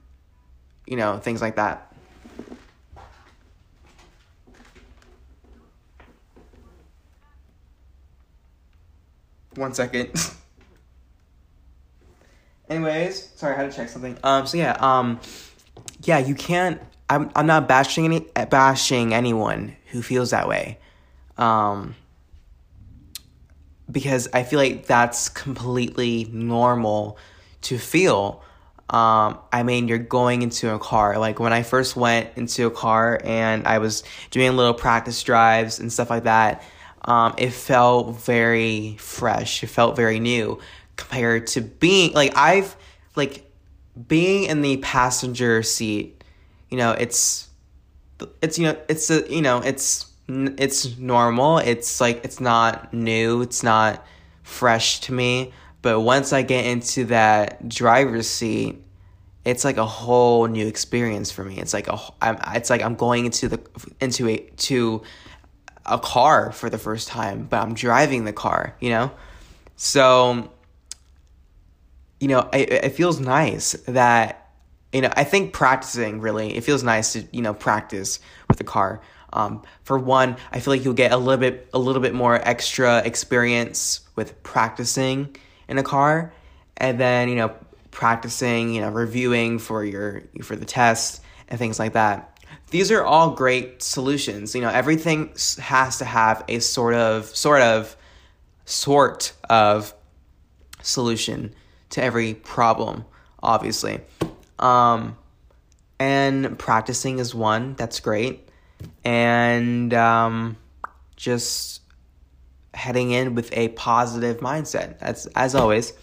you 0.89 0.97
know, 0.97 1.19
things 1.19 1.41
like 1.41 1.55
that. 1.55 1.88
One 9.59 9.73
second. 9.73 10.11
Anyways, 12.69 13.31
sorry, 13.35 13.55
I 13.55 13.57
had 13.57 13.71
to 13.71 13.75
check 13.75 13.89
something. 13.89 14.17
Um, 14.23 14.47
so 14.47 14.57
yeah, 14.57 14.77
um, 14.79 15.19
yeah, 16.03 16.19
you 16.19 16.33
can't. 16.33 16.81
I'm 17.09 17.29
I'm 17.35 17.45
not 17.45 17.67
bashing 17.67 18.05
any 18.05 18.19
bashing 18.49 19.13
anyone 19.13 19.75
who 19.87 20.01
feels 20.01 20.29
that 20.29 20.47
way, 20.47 20.77
um, 21.37 21.95
because 23.91 24.29
I 24.33 24.43
feel 24.43 24.59
like 24.59 24.85
that's 24.85 25.27
completely 25.27 26.29
normal 26.31 27.17
to 27.63 27.77
feel 27.77 28.41
um, 28.89 29.37
I 29.53 29.61
mean, 29.61 29.87
you're 29.87 29.99
going 29.99 30.41
into 30.41 30.73
a 30.73 30.79
car. 30.79 31.19
Like 31.19 31.39
when 31.39 31.53
I 31.53 31.61
first 31.61 31.95
went 31.95 32.29
into 32.37 32.65
a 32.65 32.71
car 32.71 33.21
and 33.23 33.67
I 33.67 33.77
was 33.77 34.03
doing 34.31 34.55
little 34.55 34.73
practice 34.73 35.21
drives 35.21 35.79
and 35.79 35.93
stuff 35.93 36.09
like 36.09 36.23
that, 36.23 36.63
um, 37.05 37.33
it 37.37 37.51
felt 37.51 38.17
very 38.17 38.95
fresh. 38.99 39.63
It 39.63 39.67
felt 39.67 39.95
very 39.95 40.19
new 40.19 40.59
compared 40.95 41.47
to 41.47 41.61
being 41.61 42.13
like 42.13 42.33
I've 42.35 42.75
like 43.15 43.49
being 44.07 44.45
in 44.45 44.61
the 44.61 44.77
passenger 44.77 45.63
seat. 45.63 46.23
You 46.69 46.77
know, 46.77 46.91
it's 46.91 47.47
it's 48.41 48.57
you 48.57 48.65
know 48.65 48.77
it's 48.87 49.09
a 49.09 49.31
you 49.31 49.41
know 49.41 49.59
it's 49.59 50.07
it's 50.27 50.97
normal. 50.97 51.57
It's 51.59 51.99
like 51.99 52.23
it's 52.23 52.39
not 52.39 52.93
new. 52.93 53.41
It's 53.41 53.63
not 53.63 54.05
fresh 54.43 54.99
to 55.01 55.13
me. 55.13 55.53
But 55.81 56.01
once 56.01 56.33
I 56.33 56.41
get 56.41 56.65
into 56.65 57.05
that 57.05 57.67
driver's 57.69 58.27
seat, 58.27 58.83
it's 59.45 59.63
like 59.63 59.77
a 59.77 59.85
whole 59.85 60.45
new 60.47 60.67
experience 60.67 61.31
for 61.31 61.43
me. 61.43 61.57
It's 61.57 61.73
like 61.73 61.87
a 61.87 61.97
I'm, 62.21 62.37
it's 62.53 62.69
like 62.69 62.81
I'm 62.81 62.95
going 62.95 63.25
into 63.25 63.47
the 63.47 63.59
into 64.01 64.27
a 64.27 64.37
to 64.37 65.01
a 65.89 65.99
car 65.99 66.51
for 66.51 66.69
the 66.69 66.77
first 66.77 67.07
time, 67.07 67.47
but 67.49 67.61
I'm 67.61 67.73
driving 67.73 68.25
the 68.25 68.33
car, 68.33 68.75
you 68.79 68.89
know? 68.89 69.11
So 69.75 70.51
you 72.19 72.27
know, 72.27 72.49
it, 72.51 72.71
it 72.71 72.89
feels 72.89 73.19
nice 73.19 73.73
that 73.87 74.49
you 74.91 75.01
know, 75.01 75.11
I 75.15 75.23
think 75.23 75.53
practicing 75.53 76.19
really, 76.19 76.55
it 76.55 76.63
feels 76.63 76.83
nice 76.83 77.13
to, 77.13 77.23
you 77.31 77.43
know, 77.43 77.53
practice 77.53 78.19
with 78.47 78.57
the 78.57 78.63
car. 78.63 79.01
Um, 79.31 79.61
for 79.83 79.99
one, 79.99 80.37
I 80.51 80.59
feel 80.59 80.73
like 80.73 80.83
you'll 80.83 80.95
get 80.95 81.11
a 81.11 81.17
little 81.17 81.39
bit 81.39 81.69
a 81.73 81.79
little 81.79 82.01
bit 82.01 82.15
more 82.15 82.35
extra 82.35 83.03
experience 83.05 84.01
with 84.15 84.41
practicing 84.41 85.35
in 85.67 85.77
a 85.77 85.83
car 85.83 86.33
and 86.77 86.99
then 86.99 87.29
you 87.29 87.35
know 87.35 87.53
practicing 87.91 88.73
you 88.73 88.81
know 88.81 88.89
reviewing 88.89 89.59
for 89.59 89.83
your 89.83 90.23
for 90.41 90.55
the 90.55 90.65
test 90.65 91.21
and 91.47 91.59
things 91.59 91.77
like 91.79 91.93
that 91.93 92.28
these 92.71 92.91
are 92.91 93.03
all 93.03 93.31
great 93.31 93.81
solutions. 93.81 94.55
You 94.55 94.61
know 94.61 94.69
everything 94.69 95.33
has 95.59 95.97
to 95.99 96.05
have 96.05 96.43
a 96.47 96.59
sort 96.59 96.95
of 96.95 97.25
sort 97.35 97.61
of 97.61 97.95
sort 98.65 99.33
of 99.49 99.93
solution 100.81 101.53
to 101.89 102.03
every 102.03 102.33
problem 102.33 103.05
obviously. 103.41 104.01
Um, 104.57 105.17
and 105.99 106.57
practicing 106.57 107.19
is 107.19 107.35
one. 107.35 107.75
That's 107.75 107.99
great. 107.99 108.47
And 109.03 109.93
um, 109.93 110.57
just 111.15 111.81
heading 112.73 113.11
in 113.11 113.35
with 113.35 113.49
a 113.51 113.69
positive 113.69 114.37
mindset, 114.37 114.97
as 115.01 115.27
as 115.35 115.55
always. 115.55 115.93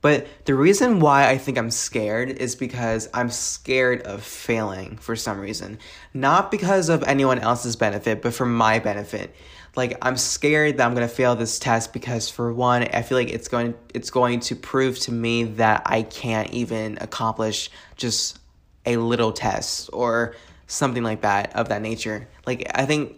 But 0.00 0.26
the 0.44 0.54
reason 0.54 1.00
why 1.00 1.28
I 1.28 1.38
think 1.38 1.58
I'm 1.58 1.70
scared 1.70 2.28
is 2.28 2.54
because 2.54 3.08
I'm 3.14 3.30
scared 3.30 4.02
of 4.02 4.22
failing 4.22 4.98
for 4.98 5.16
some 5.16 5.40
reason. 5.40 5.78
Not 6.14 6.50
because 6.50 6.88
of 6.88 7.02
anyone 7.04 7.38
else's 7.38 7.76
benefit, 7.76 8.22
but 8.22 8.34
for 8.34 8.46
my 8.46 8.78
benefit. 8.78 9.34
Like 9.74 9.98
I'm 10.02 10.16
scared 10.16 10.76
that 10.76 10.86
I'm 10.86 10.94
going 10.94 11.06
to 11.06 11.14
fail 11.14 11.34
this 11.36 11.58
test 11.58 11.92
because 11.92 12.30
for 12.30 12.52
one, 12.52 12.84
I 12.84 13.02
feel 13.02 13.18
like 13.18 13.30
it's 13.30 13.48
going 13.48 13.74
it's 13.94 14.10
going 14.10 14.40
to 14.40 14.56
prove 14.56 14.98
to 15.00 15.12
me 15.12 15.44
that 15.44 15.82
I 15.86 16.02
can't 16.02 16.50
even 16.50 16.98
accomplish 17.00 17.70
just 17.96 18.38
a 18.86 18.96
little 18.96 19.32
test 19.32 19.90
or 19.92 20.34
something 20.66 21.02
like 21.02 21.22
that 21.22 21.54
of 21.54 21.68
that 21.68 21.82
nature. 21.82 22.28
Like 22.46 22.70
I 22.74 22.86
think 22.86 23.16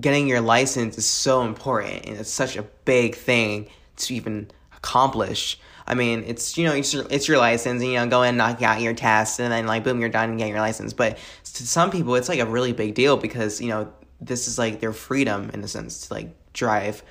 getting 0.00 0.26
your 0.26 0.40
license 0.40 0.98
is 0.98 1.06
so 1.06 1.42
important 1.42 2.06
and 2.06 2.18
it's 2.18 2.30
such 2.30 2.56
a 2.56 2.62
big 2.84 3.14
thing 3.14 3.68
to 3.96 4.14
even 4.14 4.50
accomplish. 4.84 5.58
I 5.86 5.94
mean, 5.94 6.24
it's 6.26 6.56
you 6.56 6.64
know, 6.64 6.74
it's 6.74 6.92
your, 6.92 7.06
it's 7.10 7.26
your 7.26 7.38
license, 7.38 7.82
and 7.82 7.90
you 7.90 7.98
know, 7.98 8.06
go 8.06 8.22
and 8.22 8.36
knock 8.38 8.62
out 8.62 8.80
your 8.80 8.94
test, 8.94 9.40
and 9.40 9.52
then 9.52 9.66
like 9.66 9.84
boom, 9.84 10.00
you're 10.00 10.08
done 10.08 10.30
and 10.30 10.38
get 10.38 10.48
your 10.48 10.60
license. 10.60 10.92
But 10.92 11.18
to 11.42 11.66
some 11.66 11.90
people, 11.90 12.14
it's 12.14 12.28
like 12.28 12.40
a 12.40 12.46
really 12.46 12.72
big 12.72 12.94
deal 12.94 13.16
because 13.16 13.60
you 13.60 13.68
know 13.68 13.92
this 14.20 14.48
is 14.48 14.58
like 14.58 14.80
their 14.80 14.92
freedom 14.92 15.50
in 15.52 15.62
a 15.62 15.68
sense 15.68 16.06
to 16.06 16.14
like 16.14 16.34
drive 16.52 17.02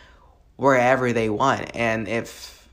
wherever 0.55 1.13
they 1.13 1.29
want, 1.29 1.75
and 1.75 2.07
if 2.07 2.69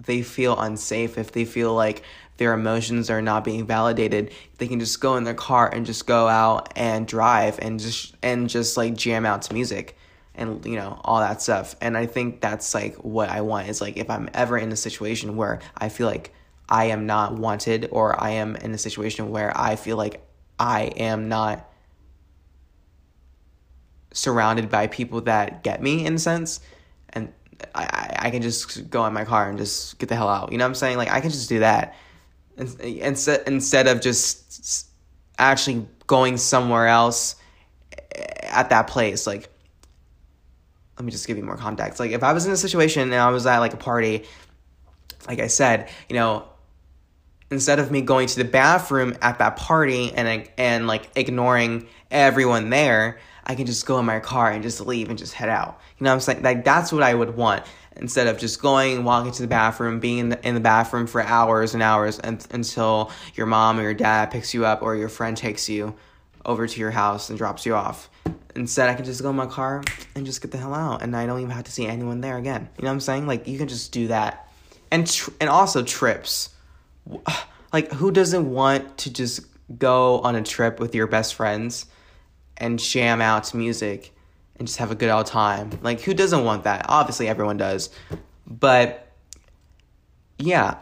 they 0.00 0.22
feel 0.22 0.58
unsafe, 0.58 1.18
if 1.18 1.32
they 1.32 1.44
feel 1.44 1.74
like 1.74 2.02
their 2.36 2.52
emotions 2.52 3.10
are 3.10 3.22
not 3.22 3.44
being 3.44 3.64
validated, 3.64 4.32
they 4.58 4.66
can 4.66 4.80
just 4.80 5.00
go 5.00 5.16
in 5.16 5.22
their 5.22 5.34
car 5.34 5.72
and 5.72 5.86
just 5.86 6.04
go 6.04 6.26
out 6.26 6.72
and 6.74 7.06
drive 7.06 7.60
and 7.60 7.78
just 7.78 8.16
and 8.22 8.48
just 8.48 8.76
like 8.76 8.94
jam 8.94 9.24
out 9.24 9.42
to 9.42 9.54
music 9.54 9.96
and 10.34 10.64
you 10.66 10.76
know 10.76 11.00
all 11.04 11.20
that 11.20 11.40
stuff. 11.40 11.76
And 11.80 11.96
i 11.96 12.06
think 12.06 12.40
that's 12.40 12.74
like 12.74 12.96
what 12.96 13.28
i 13.28 13.40
want 13.40 13.68
is 13.68 13.80
like 13.80 13.96
if 13.96 14.10
i'm 14.10 14.28
ever 14.34 14.58
in 14.58 14.72
a 14.72 14.76
situation 14.76 15.36
where 15.36 15.60
i 15.76 15.88
feel 15.88 16.06
like 16.06 16.32
i 16.68 16.86
am 16.86 17.06
not 17.06 17.34
wanted 17.34 17.88
or 17.92 18.20
i 18.20 18.30
am 18.30 18.56
in 18.56 18.72
a 18.72 18.78
situation 18.78 19.30
where 19.30 19.56
i 19.56 19.76
feel 19.76 19.96
like 19.96 20.26
i 20.58 20.82
am 20.82 21.28
not 21.28 21.68
surrounded 24.12 24.70
by 24.70 24.86
people 24.86 25.20
that 25.22 25.62
get 25.62 25.82
me 25.82 26.06
in 26.06 26.14
a 26.14 26.18
sense 26.18 26.60
and 27.10 27.32
i 27.74 28.16
i 28.18 28.30
can 28.30 28.42
just 28.42 28.88
go 28.90 29.04
in 29.06 29.12
my 29.12 29.24
car 29.24 29.48
and 29.48 29.58
just 29.58 29.98
get 29.98 30.08
the 30.08 30.16
hell 30.16 30.28
out. 30.28 30.50
You 30.50 30.58
know 30.58 30.64
what 30.64 30.70
i'm 30.70 30.74
saying? 30.74 30.96
Like 30.96 31.10
i 31.10 31.20
can 31.20 31.30
just 31.30 31.48
do 31.48 31.60
that. 31.60 31.96
Instead 32.56 33.42
instead 33.46 33.86
of 33.88 34.00
just 34.00 34.88
actually 35.38 35.86
going 36.06 36.36
somewhere 36.36 36.86
else 36.86 37.36
eh, 38.14 38.24
at 38.42 38.70
that 38.70 38.86
place 38.86 39.26
like 39.26 39.50
let 40.96 41.04
me 41.04 41.10
just 41.10 41.26
give 41.26 41.36
you 41.36 41.44
more 41.44 41.56
context. 41.56 41.98
Like 41.98 42.12
if 42.12 42.22
I 42.22 42.32
was 42.32 42.46
in 42.46 42.52
a 42.52 42.56
situation 42.56 43.02
and 43.02 43.14
I 43.14 43.30
was 43.30 43.46
at 43.46 43.58
like 43.58 43.74
a 43.74 43.78
party, 43.78 44.24
like 45.26 45.40
I 45.40 45.48
said, 45.48 45.88
you 46.08 46.16
know, 46.16 46.44
instead 47.50 47.78
of 47.78 47.90
me 47.90 48.00
going 48.00 48.26
to 48.28 48.36
the 48.36 48.44
bathroom 48.44 49.16
at 49.22 49.38
that 49.38 49.56
party 49.56 50.12
and 50.12 50.48
and 50.56 50.86
like 50.86 51.10
ignoring 51.16 51.86
everyone 52.10 52.70
there, 52.70 53.18
I 53.44 53.54
can 53.54 53.66
just 53.66 53.86
go 53.86 53.98
in 53.98 54.06
my 54.06 54.20
car 54.20 54.50
and 54.50 54.62
just 54.62 54.80
leave 54.80 55.10
and 55.10 55.18
just 55.18 55.34
head 55.34 55.48
out. 55.48 55.80
You 55.98 56.04
know 56.04 56.12
I'm 56.12 56.20
saying? 56.20 56.42
Like 56.42 56.64
that's 56.64 56.92
what 56.92 57.02
I 57.02 57.14
would 57.14 57.36
want 57.36 57.64
instead 57.96 58.26
of 58.26 58.38
just 58.38 58.60
going 58.60 58.96
and 58.96 59.04
walking 59.04 59.32
to 59.32 59.42
the 59.42 59.48
bathroom, 59.48 60.00
being 60.00 60.18
in 60.18 60.28
the, 60.30 60.46
in 60.48 60.54
the 60.54 60.60
bathroom 60.60 61.06
for 61.06 61.22
hours 61.22 61.74
and 61.74 61.82
hours 61.82 62.18
and, 62.18 62.44
until 62.50 63.10
your 63.34 63.46
mom 63.46 63.78
or 63.78 63.82
your 63.82 63.94
dad 63.94 64.30
picks 64.30 64.52
you 64.52 64.64
up 64.64 64.82
or 64.82 64.96
your 64.96 65.08
friend 65.08 65.36
takes 65.36 65.68
you 65.68 65.94
over 66.44 66.66
to 66.66 66.80
your 66.80 66.90
house 66.90 67.28
and 67.28 67.38
drops 67.38 67.64
you 67.64 67.74
off. 67.74 68.10
Instead, 68.56 68.88
I 68.88 68.94
can 68.94 69.04
just 69.04 69.22
go 69.22 69.30
in 69.30 69.36
my 69.36 69.46
car 69.46 69.82
and 70.14 70.24
just 70.24 70.40
get 70.40 70.50
the 70.50 70.58
hell 70.58 70.74
out, 70.74 71.02
and 71.02 71.16
I 71.16 71.26
don't 71.26 71.40
even 71.40 71.50
have 71.50 71.64
to 71.64 71.72
see 71.72 71.86
anyone 71.86 72.20
there 72.20 72.38
again. 72.38 72.68
You 72.78 72.84
know 72.84 72.88
what 72.88 72.94
I'm 72.94 73.00
saying? 73.00 73.26
Like 73.26 73.48
you 73.48 73.58
can 73.58 73.68
just 73.68 73.92
do 73.92 74.08
that, 74.08 74.48
and 74.90 75.06
tr- 75.06 75.30
and 75.40 75.50
also 75.50 75.82
trips. 75.82 76.50
Like 77.72 77.90
who 77.90 78.12
doesn't 78.12 78.48
want 78.48 78.98
to 78.98 79.12
just 79.12 79.40
go 79.76 80.20
on 80.20 80.36
a 80.36 80.42
trip 80.44 80.78
with 80.78 80.94
your 80.94 81.08
best 81.08 81.34
friends 81.34 81.86
and 82.56 82.78
jam 82.78 83.20
out 83.20 83.42
to 83.46 83.56
music 83.56 84.14
and 84.56 84.68
just 84.68 84.78
have 84.78 84.92
a 84.92 84.94
good 84.94 85.10
old 85.10 85.26
time? 85.26 85.70
Like 85.82 86.00
who 86.00 86.14
doesn't 86.14 86.44
want 86.44 86.62
that? 86.64 86.86
Obviously, 86.88 87.26
everyone 87.26 87.56
does, 87.56 87.90
but 88.46 89.10
yeah, 90.38 90.76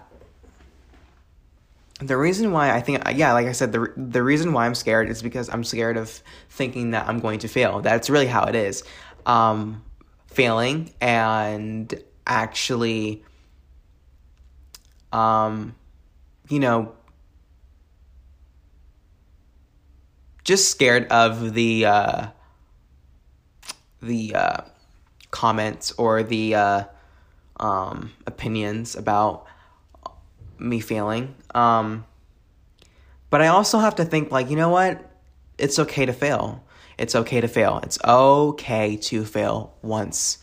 the 2.02 2.16
reason 2.16 2.52
why 2.52 2.74
I 2.74 2.80
think 2.80 3.02
yeah, 3.14 3.32
like 3.32 3.46
I 3.46 3.52
said, 3.52 3.72
the 3.72 3.92
the 3.96 4.22
reason 4.22 4.52
why 4.52 4.66
I'm 4.66 4.74
scared 4.74 5.08
is 5.08 5.22
because 5.22 5.48
I'm 5.48 5.64
scared 5.64 5.96
of 5.96 6.08
thinking 6.50 6.90
that 6.90 7.08
I'm 7.08 7.20
going 7.20 7.38
to 7.40 7.48
fail. 7.48 7.80
That's 7.80 8.10
really 8.10 8.26
how 8.26 8.44
it 8.44 8.54
is. 8.54 8.82
Um, 9.26 9.82
failing 10.32 10.90
and 11.00 12.02
actually 12.26 13.22
um 15.12 15.74
you 16.48 16.58
know 16.58 16.94
just 20.42 20.70
scared 20.70 21.06
of 21.08 21.52
the 21.52 21.84
uh 21.84 22.26
the 24.00 24.34
uh 24.34 24.60
comments 25.30 25.92
or 25.92 26.22
the 26.22 26.54
uh 26.54 26.84
um 27.58 28.12
opinions 28.26 28.96
about 28.96 29.46
me 30.62 30.80
failing. 30.80 31.34
Um, 31.54 32.06
but 33.30 33.42
I 33.42 33.48
also 33.48 33.78
have 33.78 33.96
to 33.96 34.04
think, 34.04 34.30
like, 34.30 34.50
you 34.50 34.56
know 34.56 34.68
what? 34.68 35.10
It's 35.58 35.78
okay 35.78 36.06
to 36.06 36.12
fail. 36.12 36.64
It's 36.98 37.14
okay 37.14 37.40
to 37.40 37.48
fail. 37.48 37.80
It's 37.82 37.98
okay 38.04 38.96
to 38.96 39.24
fail 39.24 39.74
once 39.82 40.38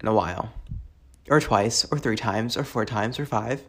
in 0.00 0.08
a 0.08 0.14
while, 0.14 0.52
or 1.28 1.40
twice, 1.40 1.84
or 1.90 1.98
three 1.98 2.16
times, 2.16 2.56
or 2.56 2.64
four 2.64 2.84
times, 2.84 3.18
or 3.18 3.26
five. 3.26 3.62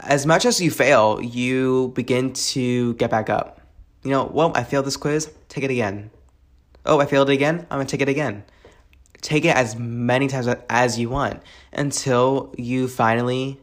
As 0.00 0.26
much 0.26 0.44
as 0.44 0.60
you 0.60 0.70
fail, 0.70 1.20
you 1.22 1.92
begin 1.94 2.32
to 2.34 2.94
get 2.94 3.10
back 3.10 3.30
up. 3.30 3.60
You 4.04 4.10
know, 4.10 4.26
well, 4.26 4.52
I 4.54 4.62
failed 4.64 4.86
this 4.86 4.96
quiz, 4.96 5.32
take 5.48 5.64
it 5.64 5.70
again. 5.70 6.10
Oh, 6.86 7.00
I 7.00 7.06
failed 7.06 7.30
it 7.30 7.32
again, 7.32 7.66
I'm 7.70 7.78
gonna 7.78 7.86
take 7.86 8.02
it 8.02 8.08
again. 8.08 8.44
Take 9.20 9.44
it 9.44 9.56
as 9.56 9.74
many 9.76 10.28
times 10.28 10.46
as 10.70 10.98
you 10.98 11.10
want 11.10 11.42
until 11.72 12.54
you 12.56 12.86
finally 12.86 13.58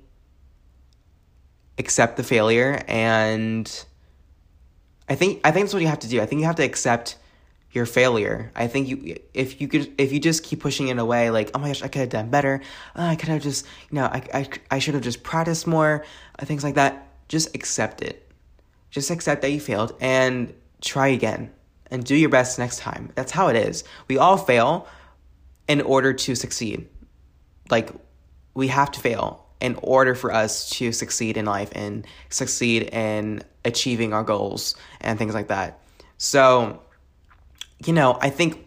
accept 1.78 2.18
the 2.18 2.24
failure 2.24 2.84
and 2.88 3.86
I 5.08 5.16
think 5.16 5.42
I 5.44 5.52
think 5.52 5.66
that's 5.66 5.74
what 5.74 5.82
you 5.82 5.88
have 5.88 6.00
to 6.00 6.08
do. 6.08 6.22
I 6.22 6.26
think 6.26 6.40
you 6.40 6.48
have 6.48 6.56
to 6.56 6.64
accept 6.64 7.18
your 7.72 7.86
failure. 7.86 8.52
I 8.56 8.68
think 8.68 8.88
you 8.88 9.20
if 9.34 9.62
you 9.62 9.68
could 9.68 9.94
if 10.00 10.12
you 10.12 10.20
just 10.20 10.44
keep 10.44 10.62
pushing 10.62 10.88
it 10.88 10.98
away 10.98 11.30
like 11.30 11.52
oh 11.54 11.60
my 11.60 11.68
gosh 11.68 11.84
I 11.84 11.88
could 11.88 12.00
have 12.00 12.10
done 12.10 12.30
better. 12.30 12.62
Oh, 12.96 13.06
I 13.06 13.16
could 13.16 13.30
have 13.30 13.44
just 13.44 13.66
you 13.92 13.96
know 13.96 14.06
I 14.06 14.24
I 14.34 14.50
I 14.72 14.80
should 14.80 14.94
have 14.96 15.04
just 15.04 15.24
practiced 15.24 15.68
more. 15.68 16.06
Uh, 16.40 16.46
things 16.46 16.64
like 16.64 16.76
that. 16.76 17.08
Just 17.28 17.54
accept 17.56 18.02
it. 18.02 18.32
Just 18.90 19.10
accept 19.12 19.42
that 19.42 19.52
you 19.52 19.60
failed 19.60 19.96
and 20.00 20.54
try 20.82 21.08
again 21.08 21.52
and 21.92 22.04
do 22.04 22.16
your 22.16 22.30
best 22.30 22.58
next 22.58 22.80
time. 22.80 23.12
That's 23.16 23.32
how 23.32 23.48
it 23.48 23.56
is. 23.56 23.84
We 24.08 24.18
all 24.18 24.38
fail 24.38 24.88
in 25.68 25.82
order 25.82 26.14
to 26.14 26.36
succeed. 26.36 26.88
Like 27.70 27.92
we 28.54 28.70
have 28.70 28.92
to 28.92 29.00
fail 29.00 29.45
in 29.62 29.78
order 29.82 30.16
for 30.16 30.34
us 30.34 30.70
to 30.70 30.92
succeed 30.92 31.38
in 31.38 31.46
life 31.46 31.70
and 31.74 32.06
succeed 32.30 32.84
in 32.94 33.42
achieving 33.64 34.14
our 34.14 34.24
goals 34.24 34.76
and 35.02 35.18
things 35.18 35.34
like 35.34 35.48
that. 35.48 35.80
So, 36.18 36.82
you 37.86 37.94
know, 37.94 38.18
I 38.22 38.30
think 38.30 38.66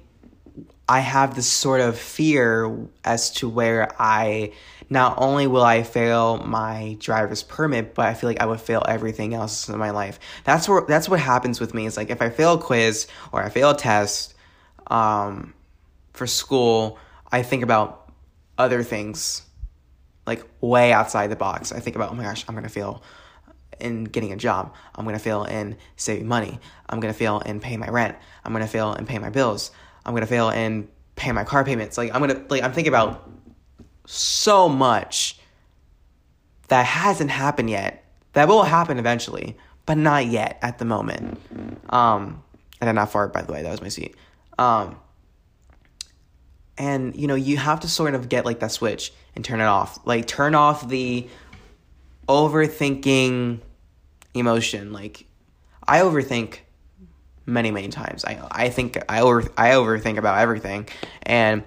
I 0.88 1.00
have 1.00 1.34
this 1.34 1.46
sort 1.46 1.80
of 1.80 1.98
fear 1.98 2.88
as 3.04 3.30
to 3.32 3.48
where 3.48 3.90
I 4.00 4.52
not 4.90 5.16
only 5.18 5.46
will 5.46 5.62
I 5.62 5.82
fail 5.82 6.38
my 6.38 6.96
driver's 6.98 7.42
permit, 7.42 7.94
but 7.94 8.06
I 8.06 8.14
feel 8.14 8.30
like 8.30 8.40
I 8.40 8.46
would 8.46 8.60
fail 8.60 8.82
everything 8.88 9.34
else 9.34 9.68
in 9.68 9.76
my 9.78 9.90
life. 9.90 10.18
That's 10.44 10.66
where 10.66 10.82
that's 10.88 11.08
what 11.08 11.20
happens 11.20 11.60
with 11.60 11.74
me. 11.74 11.86
It's 11.86 11.98
like 11.98 12.08
if 12.08 12.22
I 12.22 12.30
fail 12.30 12.54
a 12.54 12.58
quiz 12.58 13.06
or 13.32 13.42
I 13.42 13.50
fail 13.50 13.70
a 13.70 13.76
test 13.76 14.34
um, 14.86 15.52
for 16.14 16.26
school, 16.26 16.98
I 17.30 17.42
think 17.42 17.62
about 17.62 18.10
other 18.56 18.82
things 18.82 19.42
like 20.28 20.44
way 20.60 20.92
outside 20.92 21.28
the 21.28 21.36
box. 21.36 21.72
I 21.72 21.80
think 21.80 21.96
about, 21.96 22.12
oh 22.12 22.14
my 22.14 22.22
gosh, 22.22 22.44
I'm 22.46 22.54
gonna 22.54 22.68
fail 22.68 23.02
in 23.80 24.04
getting 24.04 24.32
a 24.32 24.36
job. 24.36 24.74
I'm 24.94 25.04
gonna 25.04 25.18
fail 25.18 25.44
in 25.44 25.76
saving 25.96 26.28
money. 26.28 26.60
I'm 26.88 27.00
gonna 27.00 27.12
fail 27.12 27.40
in 27.40 27.58
paying 27.58 27.80
my 27.80 27.88
rent. 27.88 28.16
I'm 28.44 28.52
gonna 28.52 28.68
fail 28.68 28.92
in 28.92 29.06
paying 29.06 29.22
my 29.22 29.30
bills. 29.30 29.72
I'm 30.04 30.14
gonna 30.14 30.26
fail 30.26 30.50
in 30.50 30.88
paying 31.16 31.34
my 31.34 31.44
car 31.44 31.64
payments. 31.64 31.98
Like 31.98 32.14
I'm 32.14 32.20
gonna 32.20 32.44
like 32.48 32.62
I'm 32.62 32.72
thinking 32.72 32.92
about 32.92 33.28
so 34.06 34.68
much 34.68 35.38
that 36.68 36.86
hasn't 36.86 37.30
happened 37.30 37.70
yet. 37.70 38.04
That 38.34 38.46
will 38.48 38.62
happen 38.62 38.98
eventually, 38.98 39.56
but 39.86 39.96
not 39.96 40.26
yet 40.26 40.58
at 40.62 40.78
the 40.78 40.84
moment. 40.84 41.40
Um, 41.90 42.42
and 42.80 42.88
I'm 42.88 42.94
not 42.94 43.10
far 43.10 43.28
by 43.28 43.42
the 43.42 43.52
way. 43.52 43.62
That 43.62 43.70
was 43.70 43.82
my 43.82 43.88
seat. 43.88 44.14
Um, 44.58 44.96
and 46.78 47.16
you 47.16 47.26
know 47.26 47.34
you 47.34 47.56
have 47.56 47.80
to 47.80 47.88
sort 47.88 48.14
of 48.14 48.28
get 48.28 48.44
like 48.44 48.60
that 48.60 48.70
switch 48.72 49.12
and 49.38 49.44
turn 49.44 49.60
it 49.60 49.64
off 49.64 49.98
like 50.04 50.26
turn 50.26 50.54
off 50.54 50.88
the 50.88 51.26
overthinking 52.28 53.60
emotion 54.34 54.92
like 54.92 55.24
i 55.86 56.00
overthink 56.00 56.58
many 57.48 57.70
many 57.70 57.88
times. 57.88 58.24
I 58.24 58.46
I 58.50 58.68
think 58.68 59.02
I 59.08 59.22
over 59.22 59.50
I 59.56 59.70
overthink 59.70 60.18
about 60.18 60.38
everything, 60.38 60.86
and 61.22 61.64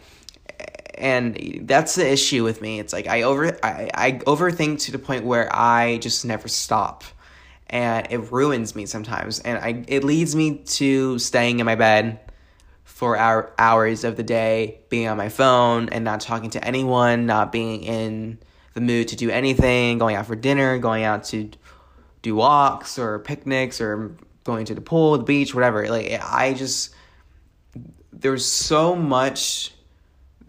and 0.95 1.64
that's 1.64 1.95
the 1.95 2.10
issue 2.10 2.43
with 2.43 2.61
me. 2.61 2.80
It's 2.80 2.93
like 2.93 3.07
I 3.07 3.23
over 3.23 3.57
I, 3.64 3.89
I 3.93 4.11
overthink 4.14 4.80
to 4.81 4.91
the 4.91 4.99
point 4.99 5.26
where 5.26 5.53
I 5.53 5.98
just 5.98 6.23
never 6.23 6.48
stop. 6.48 7.03
And 7.68 8.06
it 8.10 8.31
ruins 8.34 8.76
me 8.76 8.85
sometimes. 8.85 9.39
And 9.39 9.57
I 9.57 9.84
it 9.88 10.03
leads 10.03 10.35
me 10.35 10.57
to 10.57 11.18
staying 11.19 11.60
in 11.60 11.65
my 11.65 11.76
bed 11.76 12.19
for 13.02 13.18
hour, 13.18 13.52
hours 13.57 14.03
of 14.03 14.15
the 14.15 14.22
day, 14.22 14.80
being 14.90 15.07
on 15.07 15.18
my 15.18 15.28
phone 15.28 15.90
and 15.90 16.06
not 16.06 16.19
talking 16.19 16.52
to 16.52 16.64
anyone, 16.64 17.26
not 17.26 17.52
being 17.52 17.82
in 17.82 18.38
the 18.76 18.80
mood 18.80 19.07
to 19.07 19.15
do 19.15 19.32
anything, 19.32 19.98
going 19.98 20.15
out 20.15 20.28
for 20.28 20.36
dinner, 20.36 20.78
going 20.78 21.03
out 21.03 21.23
to 21.23 21.49
do 22.22 22.36
walks 22.36 22.99
or 22.99 23.18
picnics 23.18 23.82
or 23.82 24.15
going 24.44 24.65
to 24.65 24.76
the 24.76 24.82
pool, 24.82 25.18
the 25.18 25.23
beach, 25.23 25.56
whatever. 25.56 25.90
Like 25.90 26.22
I 26.22 26.53
just 26.53 26.94
there's 28.14 28.45
so 28.45 28.95
much 28.95 29.73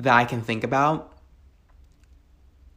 that 0.01 0.15
I 0.15 0.27
can 0.27 0.43
think 0.43 0.63
about. 0.63 1.11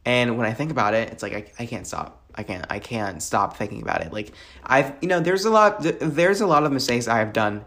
And 0.06 0.38
when 0.38 0.46
I 0.46 0.54
think 0.54 0.70
about 0.70 0.94
it, 0.94 1.10
it's 1.10 1.22
like 1.22 1.34
I, 1.34 1.62
I 1.62 1.66
can't 1.66 1.86
stop. 1.86 2.22
I 2.34 2.44
can't 2.44 2.64
I 2.70 2.78
can't 2.78 3.22
stop 3.22 3.58
thinking 3.58 3.82
about 3.82 4.00
it. 4.00 4.10
Like 4.10 4.32
I've 4.64 4.94
you 5.02 5.08
know 5.08 5.20
there's 5.20 5.44
a 5.44 5.50
lot 5.50 5.82
there's 6.00 6.40
a 6.40 6.46
lot 6.46 6.64
of 6.64 6.72
mistakes 6.72 7.08
I 7.08 7.18
have 7.18 7.34
done, 7.34 7.66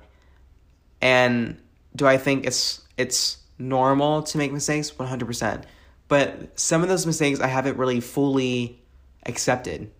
and 1.01 1.59
do 1.95 2.07
I 2.07 2.17
think 2.17 2.45
it's 2.45 2.81
it's 2.97 3.37
normal 3.57 4.23
to 4.23 4.37
make 4.37 4.51
mistakes? 4.51 4.97
One 4.97 5.07
hundred 5.07 5.25
percent. 5.25 5.65
But 6.07 6.59
some 6.59 6.81
of 6.81 6.89
those 6.89 7.05
mistakes 7.05 7.39
I 7.39 7.47
haven't 7.47 7.77
really 7.77 7.99
fully 7.99 8.81
accepted 9.25 9.91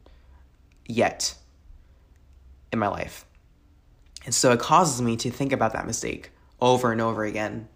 yet 0.87 1.35
in 2.71 2.79
my 2.79 2.87
life, 2.87 3.25
and 4.25 4.33
so 4.33 4.51
it 4.51 4.59
causes 4.59 5.01
me 5.01 5.17
to 5.17 5.29
think 5.29 5.51
about 5.51 5.73
that 5.73 5.85
mistake 5.85 6.31
over 6.61 6.91
and 6.91 6.99
over 6.99 7.23
again 7.23 7.67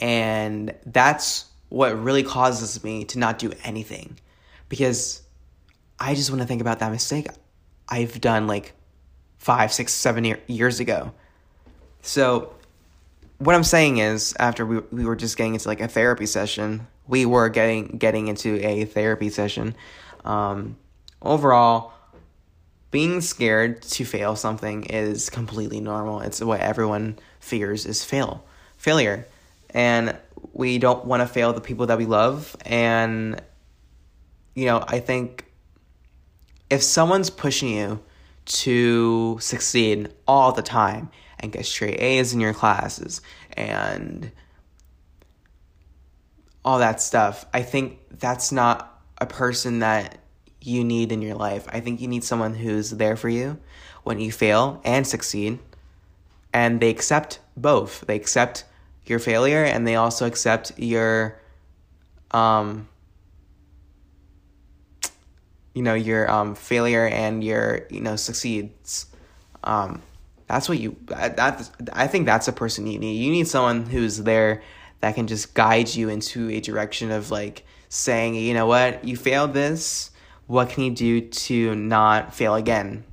and 0.00 0.74
that's 0.86 1.46
what 1.68 1.98
really 2.02 2.22
causes 2.22 2.82
me 2.84 3.04
to 3.04 3.18
not 3.18 3.38
do 3.38 3.52
anything 3.64 4.18
because 4.68 5.22
I 5.98 6.14
just 6.14 6.30
want 6.30 6.40
to 6.40 6.46
think 6.46 6.60
about 6.60 6.78
that 6.78 6.90
mistake 6.90 7.28
I've 7.88 8.20
done 8.20 8.46
like 8.46 8.74
five, 9.38 9.72
six, 9.72 9.92
seven 9.92 10.24
year, 10.24 10.40
years 10.46 10.78
ago. 10.78 11.12
So, 12.02 12.52
what 13.38 13.54
I'm 13.54 13.64
saying 13.64 13.98
is, 13.98 14.34
after 14.38 14.66
we, 14.66 14.80
we 14.90 15.04
were 15.04 15.16
just 15.16 15.36
getting 15.36 15.54
into 15.54 15.68
like 15.68 15.80
a 15.80 15.88
therapy 15.88 16.26
session, 16.26 16.86
we 17.06 17.24
were 17.26 17.48
getting 17.48 17.98
getting 17.98 18.28
into 18.28 18.64
a 18.66 18.84
therapy 18.84 19.30
session. 19.30 19.74
Um, 20.24 20.76
overall, 21.22 21.92
being 22.90 23.20
scared 23.20 23.82
to 23.82 24.04
fail 24.04 24.36
something 24.36 24.84
is 24.84 25.30
completely 25.30 25.80
normal. 25.80 26.20
It's 26.20 26.40
what 26.40 26.60
everyone 26.60 27.18
fears 27.40 27.86
is 27.86 28.04
fail 28.04 28.44
failure 28.78 29.26
and 29.70 30.16
we 30.52 30.78
don't 30.78 31.04
want 31.04 31.20
to 31.20 31.26
fail 31.26 31.52
the 31.52 31.60
people 31.60 31.86
that 31.86 31.98
we 31.98 32.06
love 32.06 32.56
and 32.64 33.42
you 34.54 34.64
know 34.64 34.82
i 34.86 35.00
think 35.00 35.44
if 36.70 36.82
someone's 36.82 37.28
pushing 37.28 37.68
you 37.68 38.00
to 38.44 39.36
succeed 39.40 40.08
all 40.26 40.52
the 40.52 40.62
time 40.62 41.10
and 41.40 41.52
get 41.52 41.66
straight 41.66 42.00
a's 42.00 42.32
in 42.32 42.40
your 42.40 42.54
classes 42.54 43.20
and 43.52 44.30
all 46.64 46.80
that 46.80 47.00
stuff. 47.00 47.46
I 47.54 47.62
think 47.62 47.98
that's 48.18 48.52
not 48.52 49.02
a 49.18 49.26
person 49.26 49.78
that 49.78 50.18
you 50.60 50.84
need 50.84 51.12
in 51.12 51.22
your 51.22 51.34
life. 51.34 51.66
I 51.68 51.80
think 51.80 52.00
you 52.00 52.08
need 52.08 52.24
someone 52.24 52.54
who's 52.54 52.90
there 52.90 53.16
for 53.16 53.28
you 53.28 53.58
when 54.02 54.20
you 54.20 54.30
fail 54.32 54.80
and 54.84 55.06
succeed. 55.06 55.58
And 56.52 56.80
they 56.80 56.90
accept 56.90 57.40
both. 57.56 58.02
They 58.06 58.16
accept 58.16 58.64
your 59.06 59.18
failure 59.18 59.64
and 59.64 59.86
they 59.86 59.96
also 59.96 60.26
accept 60.26 60.78
your 60.78 61.40
um 62.30 62.86
you 65.74 65.82
know 65.82 65.94
your 65.94 66.30
um 66.30 66.54
failure 66.54 67.06
and 67.06 67.42
your 67.42 67.86
you 67.90 68.00
know 68.00 68.16
succeeds. 68.16 69.06
Um 69.64 70.02
that's 70.48 70.68
what 70.68 70.78
you 70.78 70.96
uh, 71.12 71.28
that 71.30 71.70
I 71.92 72.06
think 72.06 72.26
that's 72.26 72.48
a 72.48 72.52
person 72.52 72.86
you 72.86 72.98
need. 72.98 73.22
You 73.22 73.30
need 73.30 73.48
someone 73.48 73.86
who's 73.86 74.18
there 74.18 74.62
that 75.00 75.14
can 75.14 75.26
just 75.26 75.54
guide 75.54 75.94
you 75.94 76.08
into 76.08 76.50
a 76.50 76.60
direction 76.60 77.10
of 77.10 77.30
like 77.30 77.64
saying 77.88 78.34
you 78.34 78.54
know 78.54 78.66
what? 78.66 79.04
You 79.04 79.16
failed 79.16 79.54
this. 79.54 80.10
What 80.46 80.70
can 80.70 80.84
you 80.84 80.90
do 80.90 81.20
to 81.20 81.74
not 81.74 82.34
fail 82.34 82.54
again? 82.54 83.04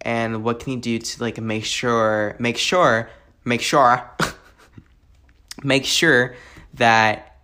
And 0.00 0.42
what 0.42 0.60
can 0.60 0.72
you 0.72 0.80
do 0.80 0.98
to 0.98 1.22
like 1.22 1.38
make 1.40 1.64
sure 1.64 2.36
make 2.38 2.58
sure 2.58 3.10
make 3.44 3.60
sure 3.60 4.10
make 5.62 5.84
sure 5.84 6.34
that 6.74 7.38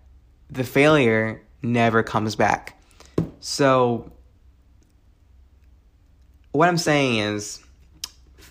the 0.51 0.65
failure 0.65 1.43
never 1.63 2.03
comes 2.03 2.37
back. 2.37 2.79
So, 3.41 4.13
what 6.53 6.69
I'm 6.69 6.79
saying 6.79 7.17
is, 7.17 7.62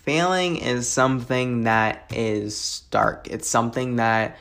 failing 0.04 0.58
is 0.58 0.88
something 0.88 1.64
that 1.64 2.12
is 2.14 2.84
dark. 2.92 3.28
It's 3.30 3.48
something 3.48 3.98
that 3.98 4.38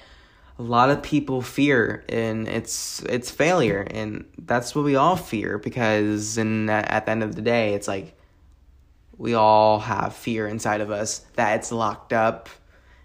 a 0.59 0.63
lot 0.63 0.91
of 0.91 1.03
people 1.03 1.41
fear, 1.41 2.05
and 2.09 2.47
it's 2.47 3.03
it's 3.05 3.31
failure, 3.31 3.87
and 3.91 4.25
that's 4.39 4.75
what 4.75 4.85
we 4.85 4.97
all 4.97 5.17
fear 5.17 5.59
because, 5.59 6.37
in 6.37 6.69
at 6.69 7.07
the 7.07 7.13
end 7.13 7.23
of 7.23 7.35
the 7.35 7.43
day, 7.43 7.75
it's 7.75 7.89
like 7.89 8.17
we 9.17 9.35
all 9.35 9.79
have 9.81 10.15
fear 10.15 10.47
inside 10.47 10.81
of 10.81 10.91
us 10.91 11.19
that 11.35 11.59
it's 11.59 11.71
locked 11.71 12.13
up 12.13 12.49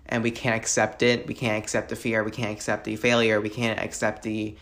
and 0.06 0.24
we 0.24 0.32
can't 0.32 0.56
accept 0.56 1.02
it. 1.04 1.28
We 1.28 1.34
can't 1.34 1.62
accept 1.62 1.90
the 1.90 1.96
fear. 1.96 2.24
We 2.24 2.32
can't 2.32 2.52
accept 2.52 2.86
the 2.86 2.96
failure. 2.96 3.42
We 3.42 3.50
can't 3.50 3.80
accept 3.80 4.24
the 4.24 4.56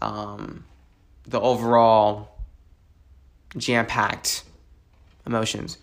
um, 0.00 0.64
the 1.26 1.40
overall 1.40 2.38
jam 3.56 3.86
packed 3.86 4.44
emotions. 5.26 5.78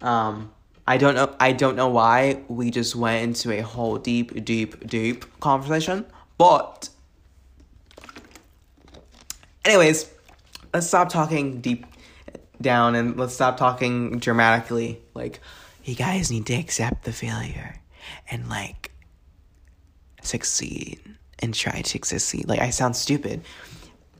Um, 0.00 0.52
I 0.86 0.98
don't 0.98 1.14
know. 1.14 1.34
I 1.40 1.52
don't 1.52 1.76
know 1.76 1.88
why 1.88 2.42
we 2.48 2.70
just 2.70 2.94
went 2.94 3.22
into 3.22 3.52
a 3.52 3.60
whole 3.60 3.96
deep, 3.96 4.44
deep, 4.44 4.86
deep 4.86 5.24
conversation. 5.40 6.04
But, 6.36 6.90
anyways, 9.64 10.10
let's 10.72 10.86
stop 10.86 11.08
talking 11.08 11.60
deep 11.60 11.86
down 12.60 12.94
and 12.94 13.16
let's 13.16 13.34
stop 13.34 13.56
talking 13.56 14.18
dramatically. 14.18 15.00
Like, 15.14 15.40
you 15.84 15.94
guys 15.94 16.30
need 16.30 16.46
to 16.46 16.54
accept 16.54 17.04
the 17.04 17.12
failure 17.12 17.76
and 18.30 18.48
like 18.48 18.90
succeed 20.22 21.00
and 21.38 21.54
try 21.54 21.82
to 21.82 22.04
succeed. 22.04 22.48
Like 22.48 22.60
I 22.60 22.70
sound 22.70 22.96
stupid. 22.96 23.42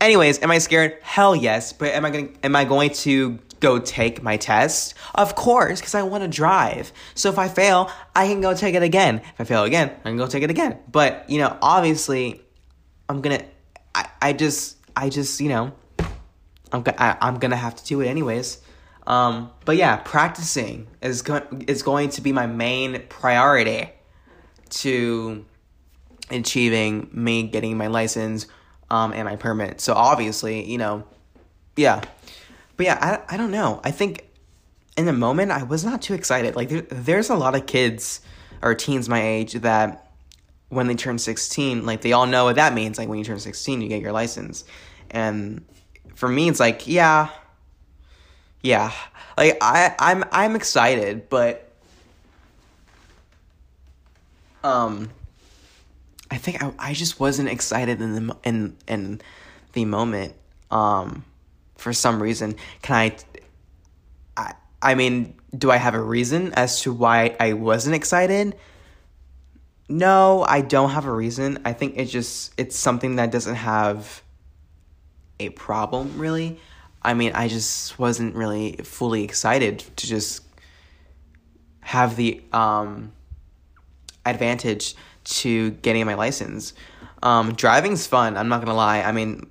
Anyways, 0.00 0.42
am 0.42 0.50
I 0.50 0.58
scared? 0.58 0.98
Hell 1.02 1.34
yes. 1.34 1.72
But 1.72 1.92
am 1.92 2.04
I 2.04 2.10
going 2.10 2.38
am 2.42 2.54
I 2.54 2.64
going 2.64 2.90
to 2.90 3.38
go 3.60 3.78
take 3.78 4.22
my 4.22 4.36
test? 4.36 4.94
Of 5.14 5.34
course, 5.34 5.80
because 5.80 5.94
I 5.94 6.02
want 6.02 6.22
to 6.22 6.28
drive. 6.28 6.92
So 7.14 7.28
if 7.28 7.38
I 7.38 7.48
fail, 7.48 7.90
I 8.14 8.26
can 8.26 8.40
go 8.40 8.54
take 8.54 8.74
it 8.74 8.82
again. 8.82 9.16
If 9.18 9.40
I 9.40 9.44
fail 9.44 9.64
again, 9.64 9.90
I 10.04 10.10
can 10.10 10.16
go 10.16 10.26
take 10.26 10.42
it 10.42 10.50
again. 10.50 10.78
But 10.90 11.28
you 11.28 11.38
know, 11.38 11.56
obviously, 11.62 12.40
I'm 13.08 13.20
gonna. 13.20 13.44
I, 13.94 14.08
I 14.20 14.32
just 14.32 14.76
I 14.96 15.08
just 15.08 15.40
you 15.40 15.48
know, 15.48 15.72
I'm 16.72 16.82
gonna 16.82 17.18
I'm 17.20 17.38
gonna 17.38 17.56
have 17.56 17.76
to 17.76 17.84
do 17.84 18.00
it 18.00 18.06
anyways. 18.06 18.58
Um, 19.06 19.50
but 19.64 19.76
yeah, 19.76 19.96
practicing 19.96 20.86
is 21.02 21.22
go- 21.22 21.46
is 21.66 21.82
going 21.82 22.10
to 22.10 22.20
be 22.22 22.32
my 22.32 22.46
main 22.46 23.02
priority 23.08 23.90
to 24.70 25.44
achieving 26.30 27.08
me 27.12 27.44
getting 27.44 27.76
my 27.76 27.86
license 27.86 28.46
um, 28.90 29.12
and 29.12 29.26
my 29.26 29.36
permit. 29.36 29.80
So 29.80 29.94
obviously, 29.94 30.64
you 30.64 30.78
know, 30.78 31.04
yeah. 31.76 32.02
But 32.76 32.86
yeah, 32.86 33.22
I, 33.28 33.34
I 33.34 33.36
don't 33.36 33.50
know. 33.50 33.80
I 33.84 33.90
think 33.90 34.28
in 34.96 35.06
the 35.06 35.12
moment 35.12 35.50
I 35.50 35.62
was 35.62 35.84
not 35.84 36.02
too 36.02 36.14
excited. 36.14 36.56
Like 36.56 36.68
there, 36.68 36.82
there's 36.82 37.30
a 37.30 37.36
lot 37.36 37.54
of 37.54 37.66
kids 37.66 38.20
or 38.62 38.74
teens 38.74 39.08
my 39.08 39.22
age 39.22 39.54
that 39.54 40.12
when 40.68 40.86
they 40.86 40.94
turn 40.94 41.18
16, 41.18 41.86
like 41.86 42.00
they 42.00 42.12
all 42.12 42.26
know 42.26 42.44
what 42.44 42.56
that 42.56 42.74
means. 42.74 42.98
Like 42.98 43.08
when 43.08 43.18
you 43.18 43.24
turn 43.24 43.38
16, 43.38 43.80
you 43.80 43.88
get 43.88 44.00
your 44.00 44.12
license. 44.12 44.64
And 45.10 45.64
for 46.14 46.28
me, 46.28 46.48
it's 46.48 46.60
like, 46.60 46.86
yeah, 46.86 47.28
yeah, 48.62 48.92
like 49.36 49.58
I 49.60 49.94
I'm 49.98 50.24
I'm 50.32 50.56
excited, 50.56 51.28
but 51.28 51.70
um, 54.62 55.10
I 56.30 56.38
think 56.38 56.62
I 56.62 56.72
I 56.78 56.94
just 56.94 57.20
wasn't 57.20 57.50
excited 57.50 58.00
in 58.00 58.14
the 58.14 58.36
in 58.42 58.76
in 58.88 59.20
the 59.74 59.84
moment. 59.84 60.34
Um, 60.70 61.24
for 61.84 61.92
some 61.92 62.20
reason, 62.20 62.56
can 62.80 62.96
I? 62.96 63.16
I 64.36 64.54
I 64.80 64.94
mean, 64.94 65.34
do 65.56 65.70
I 65.70 65.76
have 65.76 65.94
a 65.94 66.00
reason 66.00 66.52
as 66.54 66.80
to 66.80 66.92
why 66.92 67.36
I 67.38 67.52
wasn't 67.52 67.94
excited? 67.94 68.56
No, 69.88 70.44
I 70.48 70.62
don't 70.62 70.90
have 70.90 71.04
a 71.04 71.12
reason. 71.12 71.60
I 71.64 71.74
think 71.74 71.94
it's 71.98 72.10
just 72.10 72.54
it's 72.56 72.74
something 72.74 73.16
that 73.16 73.30
doesn't 73.30 73.56
have 73.56 74.22
a 75.38 75.50
problem 75.50 76.18
really. 76.18 76.58
I 77.02 77.12
mean, 77.12 77.32
I 77.34 77.48
just 77.48 77.98
wasn't 77.98 78.34
really 78.34 78.76
fully 78.82 79.22
excited 79.24 79.80
to 79.96 80.06
just 80.06 80.42
have 81.80 82.16
the 82.16 82.42
um 82.50 83.12
advantage 84.24 84.96
to 85.24 85.72
getting 85.84 86.06
my 86.06 86.14
license. 86.14 86.72
Um, 87.22 87.52
driving's 87.52 88.06
fun. 88.06 88.38
I'm 88.38 88.48
not 88.48 88.60
gonna 88.62 88.74
lie. 88.74 89.02
I 89.02 89.12
mean, 89.12 89.50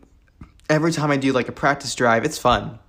every 0.70 0.92
time 0.92 1.12
I 1.12 1.18
do 1.18 1.34
like 1.34 1.50
a 1.50 1.52
practice 1.52 1.94
drive, 1.96 2.26
it's 2.26 2.38
fun. 2.38 2.80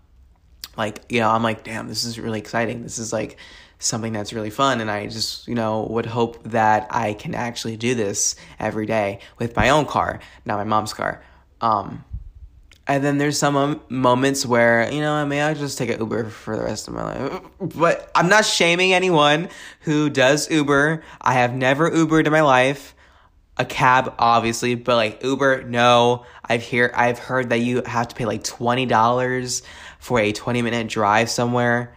Like 0.76 1.04
you 1.08 1.20
know, 1.20 1.30
I'm 1.30 1.42
like, 1.42 1.64
damn, 1.64 1.88
this 1.88 2.04
is 2.04 2.18
really 2.18 2.38
exciting. 2.38 2.82
This 2.82 2.98
is 2.98 3.12
like 3.12 3.36
something 3.78 4.12
that's 4.12 4.32
really 4.32 4.50
fun, 4.50 4.80
and 4.80 4.90
I 4.90 5.06
just 5.06 5.46
you 5.46 5.54
know 5.54 5.86
would 5.90 6.06
hope 6.06 6.42
that 6.44 6.88
I 6.90 7.14
can 7.14 7.34
actually 7.34 7.76
do 7.76 7.94
this 7.94 8.36
every 8.58 8.86
day 8.86 9.20
with 9.38 9.54
my 9.56 9.70
own 9.70 9.86
car, 9.86 10.20
not 10.44 10.56
my 10.56 10.64
mom's 10.64 10.92
car. 10.92 11.22
Um, 11.60 12.04
and 12.86 13.02
then 13.02 13.16
there's 13.16 13.38
some 13.38 13.80
moments 13.88 14.44
where, 14.44 14.90
you 14.92 15.00
know, 15.00 15.14
I 15.14 15.24
mean, 15.24 15.40
I 15.40 15.54
just 15.54 15.78
take 15.78 15.88
an 15.88 16.00
Uber 16.00 16.28
for 16.28 16.54
the 16.56 16.64
rest 16.64 16.86
of 16.86 16.92
my 16.92 17.04
life. 17.04 17.40
But 17.58 18.10
I'm 18.14 18.28
not 18.28 18.44
shaming 18.44 18.92
anyone 18.92 19.48
who 19.80 20.10
does 20.10 20.50
Uber. 20.50 21.02
I 21.20 21.32
have 21.34 21.54
never 21.54 21.90
Ubered 21.90 22.26
in 22.26 22.32
my 22.32 22.42
life. 22.42 22.93
A 23.56 23.64
cab, 23.64 24.14
obviously, 24.18 24.74
but 24.74 24.96
like 24.96 25.22
Uber, 25.22 25.62
no. 25.62 26.26
I've 26.44 26.62
hear 26.62 26.92
I've 26.94 27.18
heard 27.18 27.50
that 27.50 27.58
you 27.58 27.82
have 27.86 28.08
to 28.08 28.14
pay 28.14 28.26
like 28.26 28.42
twenty 28.42 28.86
dollars 28.86 29.62
for 30.00 30.18
a 30.18 30.32
twenty 30.32 30.60
minute 30.60 30.88
drive 30.88 31.30
somewhere. 31.30 31.94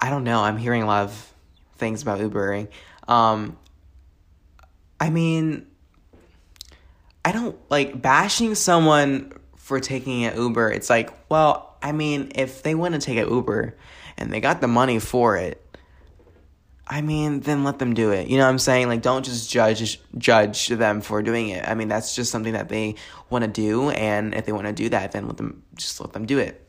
I 0.00 0.10
don't 0.10 0.24
know. 0.24 0.42
I'm 0.42 0.58
hearing 0.58 0.82
a 0.82 0.86
lot 0.86 1.04
of 1.04 1.32
things 1.76 2.02
about 2.02 2.20
Ubering. 2.20 2.68
Um, 3.08 3.56
I 5.00 5.08
mean, 5.10 5.66
I 7.24 7.32
don't 7.32 7.56
like 7.70 8.00
bashing 8.02 8.54
someone 8.54 9.32
for 9.64 9.80
taking 9.80 10.26
an 10.26 10.36
Uber, 10.36 10.72
it's 10.72 10.90
like, 10.90 11.10
well, 11.30 11.74
I 11.82 11.92
mean, 11.92 12.32
if 12.34 12.62
they 12.62 12.74
want 12.74 12.92
to 12.96 13.00
take 13.00 13.16
an 13.16 13.30
Uber 13.30 13.74
and 14.18 14.30
they 14.30 14.38
got 14.38 14.60
the 14.60 14.68
money 14.68 14.98
for 14.98 15.38
it, 15.38 15.63
I 16.86 17.00
mean, 17.00 17.40
then 17.40 17.64
let 17.64 17.78
them 17.78 17.94
do 17.94 18.10
it. 18.10 18.28
You 18.28 18.36
know 18.36 18.44
what 18.44 18.50
I'm 18.50 18.58
saying? 18.58 18.88
Like 18.88 19.02
don't 19.02 19.24
just 19.24 19.50
judge 19.50 20.00
judge 20.18 20.68
them 20.68 21.00
for 21.00 21.22
doing 21.22 21.48
it. 21.48 21.66
I 21.66 21.74
mean, 21.74 21.88
that's 21.88 22.14
just 22.14 22.30
something 22.30 22.52
that 22.52 22.68
they 22.68 22.96
want 23.30 23.44
to 23.44 23.50
do 23.50 23.90
and 23.90 24.34
if 24.34 24.44
they 24.44 24.52
want 24.52 24.66
to 24.66 24.72
do 24.72 24.88
that, 24.90 25.12
then 25.12 25.26
let 25.26 25.36
them 25.38 25.62
just 25.74 26.00
let 26.00 26.12
them 26.12 26.26
do 26.26 26.38
it. 26.38 26.60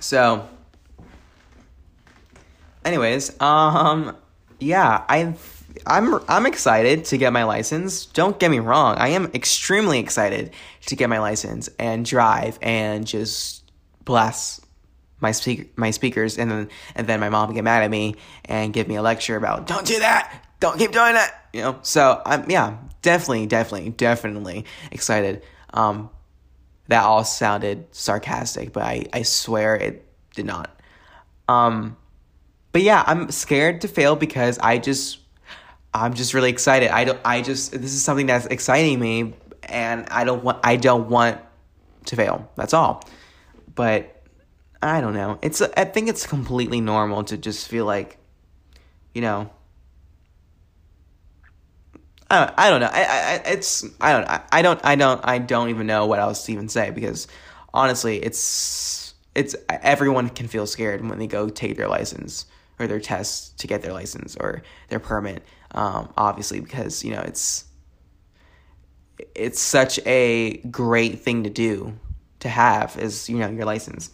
So 0.00 0.46
anyways, 2.84 3.40
um 3.40 4.16
yeah, 4.60 5.04
I've 5.08 5.62
I'm 5.86 6.20
I'm 6.28 6.46
excited 6.46 7.06
to 7.06 7.16
get 7.16 7.32
my 7.32 7.44
license. 7.44 8.06
Don't 8.06 8.38
get 8.38 8.50
me 8.50 8.58
wrong. 8.58 8.96
I 8.98 9.08
am 9.08 9.30
extremely 9.34 9.98
excited 9.98 10.52
to 10.86 10.96
get 10.96 11.08
my 11.08 11.18
license 11.18 11.68
and 11.78 12.04
drive 12.04 12.58
and 12.60 13.06
just 13.06 13.70
blast 14.04 14.61
my 15.22 15.32
speak 15.32 15.76
my 15.78 15.90
speakers 15.90 16.38
and 16.38 16.50
then 16.50 16.68
and 16.94 17.06
then 17.06 17.20
my 17.20 17.28
mom 17.28 17.54
get 17.54 17.64
mad 17.64 17.82
at 17.82 17.90
me 17.90 18.16
and 18.44 18.72
give 18.72 18.88
me 18.88 18.96
a 18.96 19.02
lecture 19.02 19.36
about 19.36 19.66
don't 19.66 19.86
do 19.86 19.98
that. 20.00 20.46
Don't 20.60 20.78
keep 20.78 20.92
doing 20.92 21.14
that. 21.14 21.48
You 21.52 21.62
know. 21.62 21.78
So 21.82 22.20
I'm 22.24 22.50
yeah, 22.50 22.76
definitely 23.00 23.46
definitely 23.46 23.90
definitely 23.90 24.64
excited. 24.90 25.42
Um 25.72 26.10
that 26.88 27.04
all 27.04 27.24
sounded 27.24 27.86
sarcastic, 27.92 28.72
but 28.72 28.82
I 28.82 29.06
I 29.12 29.22
swear 29.22 29.76
it 29.76 30.06
did 30.34 30.46
not. 30.46 30.70
Um 31.48 31.96
but 32.72 32.82
yeah, 32.82 33.04
I'm 33.06 33.30
scared 33.30 33.82
to 33.82 33.88
fail 33.88 34.16
because 34.16 34.58
I 34.58 34.78
just 34.78 35.18
I'm 35.94 36.14
just 36.14 36.32
really 36.32 36.50
excited. 36.50 36.88
I 36.88 37.04
don't. 37.04 37.20
I 37.24 37.42
just 37.42 37.72
this 37.72 37.92
is 37.92 38.02
something 38.02 38.26
that's 38.26 38.46
exciting 38.46 38.98
me, 38.98 39.34
and 39.64 40.08
I 40.10 40.24
don't 40.24 40.42
want. 40.42 40.58
I 40.64 40.76
don't 40.76 41.08
want 41.08 41.38
to 42.06 42.16
fail. 42.16 42.50
That's 42.56 42.72
all. 42.72 43.04
But 43.74 44.21
I 44.82 45.00
don't 45.00 45.14
know. 45.14 45.38
It's. 45.42 45.62
I 45.62 45.84
think 45.84 46.08
it's 46.08 46.26
completely 46.26 46.80
normal 46.80 47.24
to 47.24 47.36
just 47.36 47.68
feel 47.68 47.84
like, 47.84 48.18
you 49.14 49.22
know. 49.22 49.50
I 52.30 52.38
don't, 52.46 52.54
I 52.56 52.70
don't 52.70 52.80
know. 52.80 52.90
I, 52.90 53.02
I 53.02 53.50
it's 53.50 53.84
I 54.00 54.12
don't 54.12 54.42
I 54.50 54.62
don't 54.62 54.80
I 54.84 54.94
don't 54.96 55.20
I 55.22 55.38
don't 55.38 55.68
even 55.68 55.86
know 55.86 56.06
what 56.06 56.18
else 56.18 56.46
to 56.46 56.52
even 56.52 56.68
say 56.68 56.90
because 56.90 57.28
honestly, 57.72 58.16
it's 58.18 59.14
it's 59.34 59.54
everyone 59.68 60.28
can 60.30 60.48
feel 60.48 60.66
scared 60.66 61.06
when 61.08 61.18
they 61.18 61.26
go 61.26 61.48
take 61.48 61.76
their 61.76 61.88
license 61.88 62.46
or 62.78 62.86
their 62.86 63.00
test 63.00 63.58
to 63.60 63.66
get 63.66 63.82
their 63.82 63.92
license 63.92 64.36
or 64.36 64.62
their 64.88 64.98
permit 64.98 65.42
um, 65.74 66.12
obviously 66.16 66.60
because 66.60 67.04
you 67.04 67.12
know 67.12 67.20
it's 67.20 67.64
it's 69.34 69.60
such 69.60 69.98
a 70.06 70.58
great 70.70 71.20
thing 71.20 71.44
to 71.44 71.50
do 71.50 71.98
to 72.40 72.48
have 72.48 72.96
is 72.98 73.28
you 73.28 73.38
know 73.38 73.48
your 73.48 73.64
license. 73.64 74.10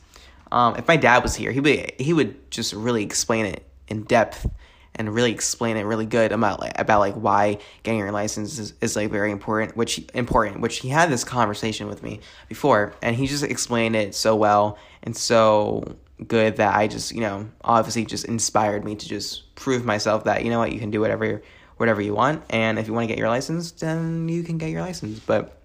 Um, 0.50 0.76
if 0.76 0.88
my 0.88 0.96
dad 0.96 1.22
was 1.22 1.34
here, 1.34 1.52
he 1.52 1.60
would 1.60 1.92
he 1.98 2.12
would 2.12 2.50
just 2.50 2.72
really 2.72 3.02
explain 3.02 3.46
it 3.46 3.64
in 3.88 4.04
depth 4.04 4.46
and 4.94 5.14
really 5.14 5.30
explain 5.30 5.76
it 5.76 5.82
really 5.82 6.06
good 6.06 6.32
about 6.32 6.60
like 6.60 6.78
about 6.78 7.00
like 7.00 7.14
why 7.14 7.58
getting 7.82 8.00
your 8.00 8.10
license 8.10 8.58
is, 8.58 8.74
is 8.80 8.96
like 8.96 9.10
very 9.10 9.30
important 9.30 9.76
which 9.76 10.04
important 10.12 10.60
which 10.60 10.78
he 10.78 10.88
had 10.88 11.08
this 11.08 11.22
conversation 11.22 11.86
with 11.86 12.02
me 12.02 12.20
before 12.48 12.94
and 13.00 13.14
he 13.14 13.26
just 13.26 13.44
explained 13.44 13.94
it 13.94 14.14
so 14.14 14.34
well 14.34 14.76
and 15.04 15.16
so 15.16 15.96
good 16.26 16.56
that 16.56 16.74
I 16.74 16.88
just, 16.88 17.12
you 17.12 17.20
know, 17.20 17.48
obviously 17.62 18.04
just 18.04 18.24
inspired 18.24 18.84
me 18.84 18.96
to 18.96 19.08
just 19.08 19.54
prove 19.54 19.84
myself 19.84 20.24
that, 20.24 20.44
you 20.44 20.50
know 20.50 20.58
what, 20.58 20.72
you 20.72 20.80
can 20.80 20.90
do 20.90 21.00
whatever 21.00 21.42
whatever 21.76 22.02
you 22.02 22.12
want 22.12 22.42
and 22.50 22.76
if 22.76 22.88
you 22.88 22.92
want 22.92 23.04
to 23.04 23.08
get 23.08 23.18
your 23.18 23.28
license, 23.28 23.70
then 23.70 24.28
you 24.28 24.42
can 24.42 24.58
get 24.58 24.70
your 24.70 24.80
license. 24.80 25.20
But 25.20 25.57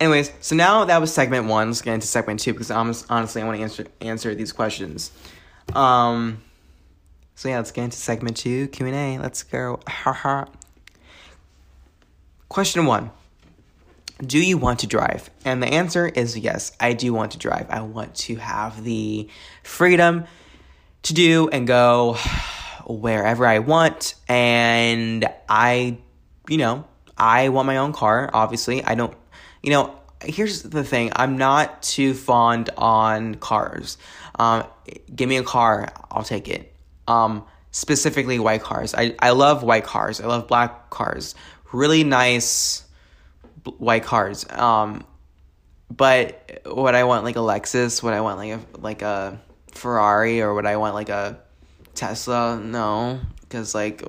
anyways, 0.00 0.30
so 0.40 0.56
now 0.56 0.84
that 0.84 1.00
was 1.00 1.12
segment 1.12 1.46
1. 1.46 1.68
Let's 1.68 1.82
get 1.82 1.94
into 1.94 2.06
segment 2.06 2.40
2 2.40 2.52
because 2.52 2.70
I'm, 2.70 2.94
honestly 3.08 3.42
I 3.42 3.44
want 3.44 3.56
to 3.58 3.62
answer 3.62 3.86
answer 4.00 4.34
these 4.34 4.52
questions. 4.52 5.10
Um 5.74 6.42
so 7.34 7.48
yeah, 7.48 7.58
let's 7.58 7.70
get 7.70 7.84
into 7.84 7.96
segment 7.96 8.36
2 8.38 8.68
Q&A. 8.68 9.18
Let's 9.18 9.42
go. 9.42 9.80
Question 12.48 12.86
1 12.86 13.10
do 14.24 14.38
you 14.38 14.56
want 14.56 14.80
to 14.80 14.86
drive? 14.86 15.30
And 15.44 15.62
the 15.62 15.66
answer 15.66 16.06
is 16.06 16.38
yes, 16.38 16.72
I 16.80 16.94
do 16.94 17.12
want 17.12 17.32
to 17.32 17.38
drive. 17.38 17.66
I 17.70 17.82
want 17.82 18.14
to 18.14 18.36
have 18.36 18.82
the 18.82 19.28
freedom 19.62 20.24
to 21.02 21.14
do 21.14 21.48
and 21.50 21.66
go 21.66 22.16
wherever 22.86 23.46
I 23.46 23.58
want. 23.58 24.14
And 24.28 25.26
I, 25.48 25.98
you 26.48 26.56
know, 26.56 26.86
I 27.18 27.50
want 27.50 27.66
my 27.66 27.76
own 27.76 27.92
car, 27.92 28.30
obviously. 28.32 28.82
I 28.82 28.94
don't, 28.94 29.14
you 29.66 29.72
know, 29.72 29.98
here's 30.24 30.62
the 30.62 30.84
thing 30.84 31.10
I'm 31.14 31.36
not 31.36 31.82
too 31.82 32.14
fond 32.14 32.70
on 32.78 33.34
cars. 33.34 33.98
Um, 34.38 34.64
give 35.14 35.28
me 35.28 35.38
a 35.38 35.42
car, 35.42 35.92
I'll 36.08 36.22
take 36.22 36.48
it. 36.48 36.72
Um, 37.08 37.44
specifically 37.72 38.38
white 38.38 38.62
cars. 38.62 38.94
I, 38.94 39.16
I 39.18 39.30
love 39.30 39.64
white 39.64 39.82
cars, 39.82 40.20
I 40.20 40.26
love 40.26 40.46
black 40.46 40.88
cars. 40.88 41.34
Really 41.72 42.04
nice 42.04 42.84
white 43.78 44.04
cars. 44.04 44.46
Um, 44.48 45.04
but 45.90 46.60
what 46.64 46.94
I 46.94 47.02
want 47.02 47.24
like 47.24 47.34
a 47.34 47.40
Lexus, 47.40 48.04
what 48.04 48.14
I 48.14 48.20
want 48.20 48.38
like 48.38 48.52
a 48.52 48.78
like 48.78 49.02
a 49.02 49.40
Ferrari, 49.72 50.42
or 50.42 50.54
what 50.54 50.64
I 50.64 50.76
want 50.76 50.94
like 50.94 51.08
a 51.08 51.40
Tesla, 51.96 52.60
no, 52.62 53.20
because 53.40 53.74
like 53.74 54.04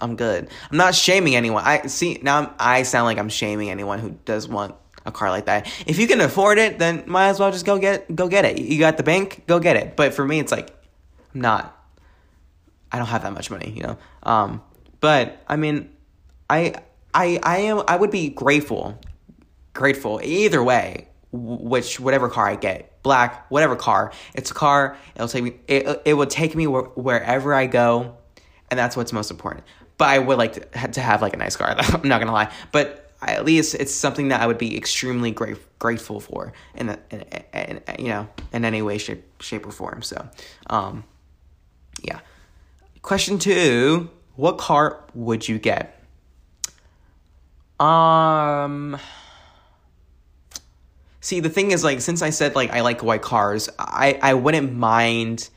I'm 0.00 0.16
good. 0.16 0.48
I'm 0.70 0.76
not 0.76 0.94
shaming 0.94 1.36
anyone. 1.36 1.62
I 1.64 1.86
see 1.86 2.18
now 2.22 2.38
I'm, 2.38 2.50
I 2.58 2.82
sound 2.82 3.04
like 3.04 3.18
I'm 3.18 3.28
shaming 3.28 3.70
anyone 3.70 3.98
who 3.98 4.10
does 4.24 4.48
want 4.48 4.74
a 5.04 5.12
car 5.12 5.30
like 5.30 5.46
that. 5.46 5.66
If 5.86 5.98
you 5.98 6.06
can 6.06 6.20
afford 6.20 6.58
it, 6.58 6.78
then 6.78 7.04
might 7.06 7.28
as 7.28 7.40
well 7.40 7.50
just 7.50 7.66
go 7.66 7.78
get 7.78 8.14
go 8.14 8.28
get 8.28 8.44
it. 8.44 8.58
You 8.58 8.78
got 8.78 8.96
the 8.96 9.02
bank, 9.02 9.44
go 9.46 9.58
get 9.58 9.76
it. 9.76 9.96
But 9.96 10.14
for 10.14 10.24
me, 10.24 10.38
it's 10.38 10.52
like 10.52 10.70
I'm 11.34 11.40
not. 11.40 11.74
I 12.90 12.98
don't 12.98 13.06
have 13.06 13.22
that 13.22 13.32
much 13.32 13.50
money, 13.50 13.72
you 13.76 13.82
know. 13.82 13.98
Um, 14.22 14.62
but 15.00 15.42
I 15.48 15.56
mean, 15.56 15.90
I 16.48 16.74
I 17.12 17.38
I 17.42 17.58
am 17.58 17.82
I 17.88 17.96
would 17.96 18.10
be 18.10 18.28
grateful, 18.28 18.98
grateful 19.74 20.20
either 20.22 20.62
way, 20.62 21.08
which 21.32 22.00
whatever 22.00 22.28
car 22.28 22.48
I 22.48 22.56
get, 22.56 23.02
black, 23.02 23.50
whatever 23.50 23.76
car, 23.76 24.12
it's 24.34 24.50
a 24.50 24.54
car. 24.54 24.96
It'll 25.14 25.28
take 25.28 25.44
me. 25.44 25.54
It 25.66 26.02
it 26.04 26.14
will 26.14 26.26
take 26.26 26.54
me 26.54 26.66
wherever 26.66 27.54
I 27.54 27.66
go, 27.66 28.16
and 28.70 28.78
that's 28.78 28.96
what's 28.96 29.12
most 29.12 29.30
important. 29.30 29.64
But 29.96 30.08
I 30.08 30.18
would 30.18 30.38
like 30.38 30.52
to, 30.54 30.88
to 30.88 31.00
have 31.00 31.22
like 31.22 31.34
a 31.34 31.36
nice 31.36 31.56
car. 31.56 31.74
I'm 31.78 32.08
not 32.08 32.20
gonna 32.20 32.32
lie, 32.32 32.52
but 32.72 33.12
at 33.20 33.44
least 33.44 33.74
it's 33.74 33.92
something 33.92 34.28
that 34.28 34.40
I 34.40 34.46
would 34.46 34.58
be 34.58 34.76
extremely 34.76 35.30
great, 35.30 35.56
grateful 35.78 36.20
for 36.20 36.52
in, 36.74 36.90
a, 36.90 36.98
in, 37.10 37.20
in, 37.52 37.80
in, 37.88 38.04
you 38.04 38.10
know 38.10 38.28
in 38.52 38.64
any 38.64 38.82
way 38.82 38.98
shape 38.98 39.24
shape 39.40 39.66
or 39.66 39.72
form. 39.72 40.02
So, 40.02 40.28
um, 40.68 41.04
yeah. 42.02 42.20
Question 43.02 43.38
two: 43.38 44.10
What 44.36 44.58
car 44.58 45.04
would 45.14 45.48
you 45.48 45.58
get? 45.58 46.00
Um. 47.80 48.98
See, 51.20 51.40
the 51.40 51.50
thing 51.50 51.72
is, 51.72 51.84
like, 51.84 52.00
since 52.00 52.22
I 52.22 52.30
said 52.30 52.54
like 52.54 52.70
I 52.70 52.80
like 52.80 53.02
white 53.02 53.22
cars, 53.22 53.68
I 53.78 54.18
I 54.22 54.34
wouldn't 54.34 54.72
mind 54.72 55.48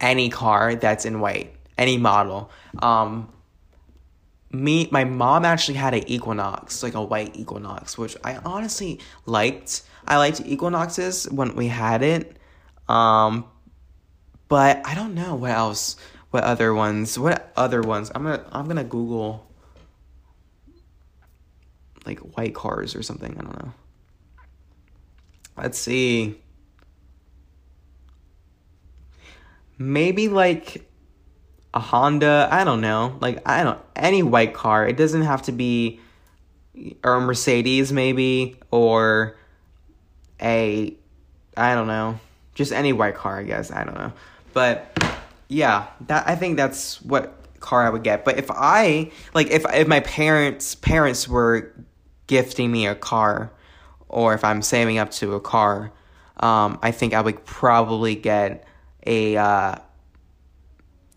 any 0.00 0.28
car 0.28 0.74
that's 0.74 1.04
in 1.04 1.20
white, 1.20 1.54
any 1.78 1.98
model. 1.98 2.50
Um. 2.80 3.30
Me, 4.50 4.86
my 4.92 5.02
mom 5.02 5.44
actually 5.44 5.74
had 5.74 5.94
an 5.94 6.04
Equinox, 6.06 6.84
like 6.84 6.94
a 6.94 7.02
white 7.02 7.34
Equinox, 7.34 7.98
which 7.98 8.16
I 8.22 8.36
honestly 8.36 9.00
liked. 9.26 9.82
I 10.06 10.16
liked 10.18 10.40
Equinoxes 10.46 11.28
when 11.28 11.56
we 11.56 11.66
had 11.66 12.02
it. 12.02 12.36
Um, 12.88 13.46
but 14.46 14.86
I 14.86 14.94
don't 14.94 15.16
know 15.16 15.34
what 15.34 15.50
else 15.50 15.96
what 16.34 16.42
other 16.42 16.74
ones? 16.74 17.16
What 17.16 17.52
other 17.56 17.80
ones? 17.80 18.10
I'm 18.12 18.24
gonna 18.24 18.44
I'm 18.50 18.66
gonna 18.66 18.82
Google 18.82 19.48
like 22.04 22.18
white 22.36 22.56
cars 22.56 22.96
or 22.96 23.04
something. 23.04 23.36
I 23.38 23.40
don't 23.40 23.64
know. 23.64 23.72
Let's 25.56 25.78
see. 25.78 26.40
Maybe 29.78 30.28
like 30.28 30.90
a 31.74 31.80
Honda. 31.80 32.48
I 32.50 32.64
don't 32.64 32.80
know. 32.80 33.18
Like 33.20 33.46
I 33.46 33.64
don't 33.64 33.78
any 33.94 34.22
white 34.22 34.54
car. 34.54 34.86
It 34.86 34.96
doesn't 34.96 35.22
have 35.22 35.42
to 35.42 35.52
be 35.52 36.00
or 37.02 37.14
a 37.14 37.20
Mercedes 37.20 37.92
maybe 37.92 38.56
or 38.70 39.36
a 40.40 40.96
I 41.56 41.74
don't 41.74 41.88
know. 41.88 42.18
Just 42.54 42.72
any 42.72 42.92
white 42.92 43.16
car, 43.16 43.38
I 43.40 43.42
guess. 43.42 43.72
I 43.72 43.84
don't 43.84 43.94
know. 43.94 44.12
But 44.52 44.96
yeah, 45.48 45.88
that 46.06 46.28
I 46.28 46.36
think 46.36 46.56
that's 46.56 47.02
what 47.02 47.34
car 47.58 47.84
I 47.84 47.90
would 47.90 48.04
get. 48.04 48.24
But 48.24 48.38
if 48.38 48.50
I 48.50 49.10
like 49.34 49.48
if 49.48 49.66
if 49.74 49.88
my 49.88 50.00
parents 50.00 50.76
parents 50.76 51.28
were 51.28 51.74
gifting 52.28 52.70
me 52.70 52.86
a 52.86 52.94
car 52.94 53.50
or 54.08 54.32
if 54.34 54.44
I'm 54.44 54.62
saving 54.62 54.98
up 54.98 55.10
to 55.12 55.34
a 55.34 55.40
car, 55.40 55.92
um, 56.36 56.78
I 56.82 56.92
think 56.92 57.14
I 57.14 57.20
would 57.20 57.44
probably 57.44 58.14
get 58.14 58.64
a 59.04 59.36
uh, 59.36 59.76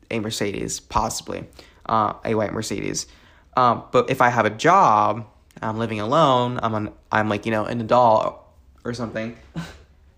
a 0.10 0.20
Mercedes, 0.20 0.80
possibly 0.80 1.46
uh, 1.86 2.14
a 2.24 2.36
white 2.36 2.54
Mercedes. 2.54 3.08
Um, 3.56 3.84
but 3.92 4.10
if 4.10 4.22
I 4.22 4.30
have 4.30 4.46
a 4.46 4.50
job, 4.50 5.26
I'm 5.62 5.78
living 5.78 6.00
alone. 6.00 6.60
I'm 6.62 6.76
an, 6.76 6.94
I'm 7.12 7.30
like 7.30 7.46
you 7.46 7.52
know 7.52 7.66
an 7.66 7.82
adult 7.82 8.40
or 8.84 8.94
something. 8.94 9.36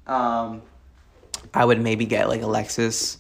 um, 0.07 0.61
I 1.53 1.66
would 1.66 1.82
maybe 1.82 2.06
get 2.06 2.28
like 2.28 2.41
a 2.41 2.45
Lexus 2.45 3.18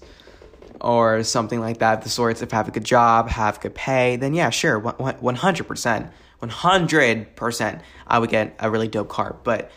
or 0.81 1.23
something 1.23 1.59
like 1.59 1.79
that. 1.79 2.01
The 2.03 2.09
sorts 2.09 2.41
if 2.41 2.53
I 2.53 2.57
have 2.57 2.67
a 2.67 2.71
good 2.71 2.83
job, 2.83 3.29
have 3.29 3.59
good 3.59 3.75
pay, 3.75 4.15
then 4.17 4.33
yeah, 4.33 4.49
sure, 4.49 4.77
one 4.79 5.35
hundred 5.35 5.67
percent, 5.67 6.11
one 6.39 6.49
hundred 6.49 7.35
percent, 7.35 7.81
I 8.07 8.19
would 8.19 8.29
get 8.29 8.55
a 8.59 8.69
really 8.69 8.87
dope 8.87 9.09
car. 9.09 9.35
But 9.43 9.71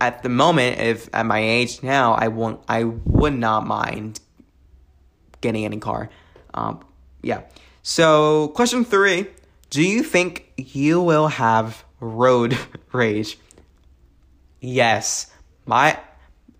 at 0.00 0.22
the 0.22 0.28
moment, 0.28 0.80
if 0.80 1.08
at 1.12 1.26
my 1.26 1.38
age 1.38 1.82
now, 1.82 2.14
I 2.14 2.28
won't, 2.28 2.60
I 2.68 2.84
would 2.84 3.34
not 3.34 3.66
mind 3.66 4.20
getting 5.42 5.66
any 5.66 5.76
car. 5.76 6.08
Um, 6.54 6.80
yeah. 7.22 7.42
So 7.82 8.48
question 8.48 8.84
three: 8.84 9.26
Do 9.68 9.82
you 9.82 10.02
think 10.02 10.50
you 10.56 11.02
will 11.02 11.28
have 11.28 11.84
road 12.00 12.56
rage? 12.92 13.38
Yes. 14.60 15.30
My 15.66 15.98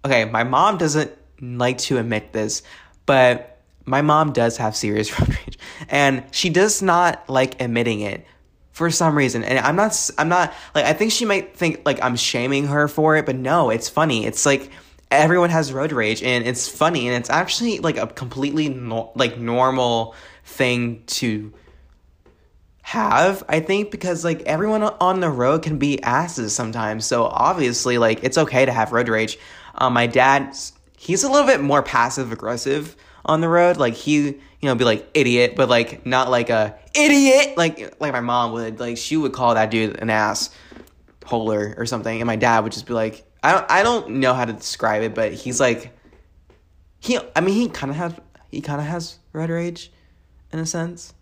okay, 0.05 0.27
my 0.27 0.45
mom 0.45 0.77
doesn't 0.77 1.13
like 1.41 1.79
to 1.79 1.99
admit 1.99 2.33
this, 2.33 2.63
but 3.07 3.61
my 3.85 4.03
mom 4.03 4.33
does 4.33 4.59
have 4.59 4.77
serious 4.77 5.11
road 5.19 5.31
rage 5.31 5.59
and 5.89 6.25
she 6.31 6.51
does 6.51 6.83
not 6.83 7.29
like 7.29 7.61
admitting 7.61 8.01
it 8.01 8.25
for 8.73 8.91
some 8.91 9.17
reason. 9.17 9.45
And 9.45 9.59
I'm 9.59 9.77
not 9.77 10.11
I'm 10.19 10.29
not 10.29 10.53
like 10.75 10.85
I 10.85 10.93
think 10.93 11.13
she 11.13 11.25
might 11.25 11.57
think 11.57 11.83
like 11.85 12.03
I'm 12.03 12.17
shaming 12.17 12.67
her 12.67 12.89
for 12.89 13.17
it, 13.17 13.27
but 13.27 13.37
no, 13.37 13.71
it's 13.71 13.89
funny. 13.89 14.27
It's 14.27 14.47
like 14.47 14.71
everyone 15.13 15.51
has 15.51 15.73
road 15.73 15.93
rage 15.93 16.23
and 16.23 16.47
it's 16.47 16.67
funny 16.69 17.07
and 17.07 17.17
it's 17.17 17.31
actually 17.31 17.79
like 17.79 17.97
a 17.99 18.07
completely 18.07 18.69
no, 18.69 19.13
like 19.15 19.39
normal 19.39 20.15
thing 20.45 21.05
to 21.07 21.53
have 22.85 23.45
i 23.49 23.61
think 23.61 23.91
because 23.93 24.25
like 24.25 24.43
everyone 24.43 24.83
on 24.83 25.21
the 25.21 25.31
road 25.31 25.63
can 25.63 25.79
be 25.79 26.03
asses 26.03 26.55
sometimes. 26.55 27.07
So 27.07 27.25
obviously 27.25 27.99
like 27.99 28.25
it's 28.25 28.37
okay 28.37 28.65
to 28.65 28.73
have 28.73 28.93
road 28.93 29.09
rage. 29.09 29.39
Um, 29.75 29.93
my 29.95 30.07
dad 30.07 30.57
he's 30.99 31.25
a 31.25 31.31
little 31.31 31.47
bit 31.47 31.61
more 31.61 31.83
passive 31.83 32.33
aggressive 32.33 32.97
on 33.25 33.41
the 33.41 33.49
road. 33.49 33.77
Like 33.77 33.95
he 33.95 34.25
you 34.25 34.35
know 34.63 34.75
be 34.75 34.85
like 34.85 35.09
idiot 35.15 35.55
but 35.57 35.69
like 35.69 36.05
not 36.07 36.31
like 36.31 36.51
a 36.51 36.77
idiot! 36.95 37.57
Like 37.57 38.01
like 38.01 38.13
my 38.13 38.21
mom 38.21 38.53
would 38.53 38.81
like 38.81 38.97
she 38.97 39.17
would 39.17 39.33
call 39.33 39.55
that 39.55 39.71
dude 39.71 40.01
an 40.01 40.11
ass 40.11 40.51
holer 41.21 41.79
or 41.79 41.87
something 41.87 42.21
and 42.21 42.27
my 42.27 42.37
dad 42.37 42.61
would 42.61 42.73
just 42.73 42.87
be 42.87 42.95
like 42.95 43.25
i 43.43 43.53
don't 43.53 43.71
i 43.71 43.83
don't 43.83 44.11
know 44.11 44.35
how 44.35 44.45
to 44.45 44.53
describe 44.53 45.03
it 45.03 45.15
but 45.15 45.33
he's 45.33 45.61
like 45.61 45.97
he 47.01 47.19
i 47.35 47.41
mean 47.41 47.55
he 47.55 47.69
kind 47.69 47.91
of 47.91 47.97
has 47.97 48.15
he 48.51 48.61
kind 48.61 48.81
of 48.81 48.87
has 48.87 49.19
red 49.33 49.51
rage 49.51 49.93
in 50.53 50.59
a 50.59 50.67
sense 50.67 51.15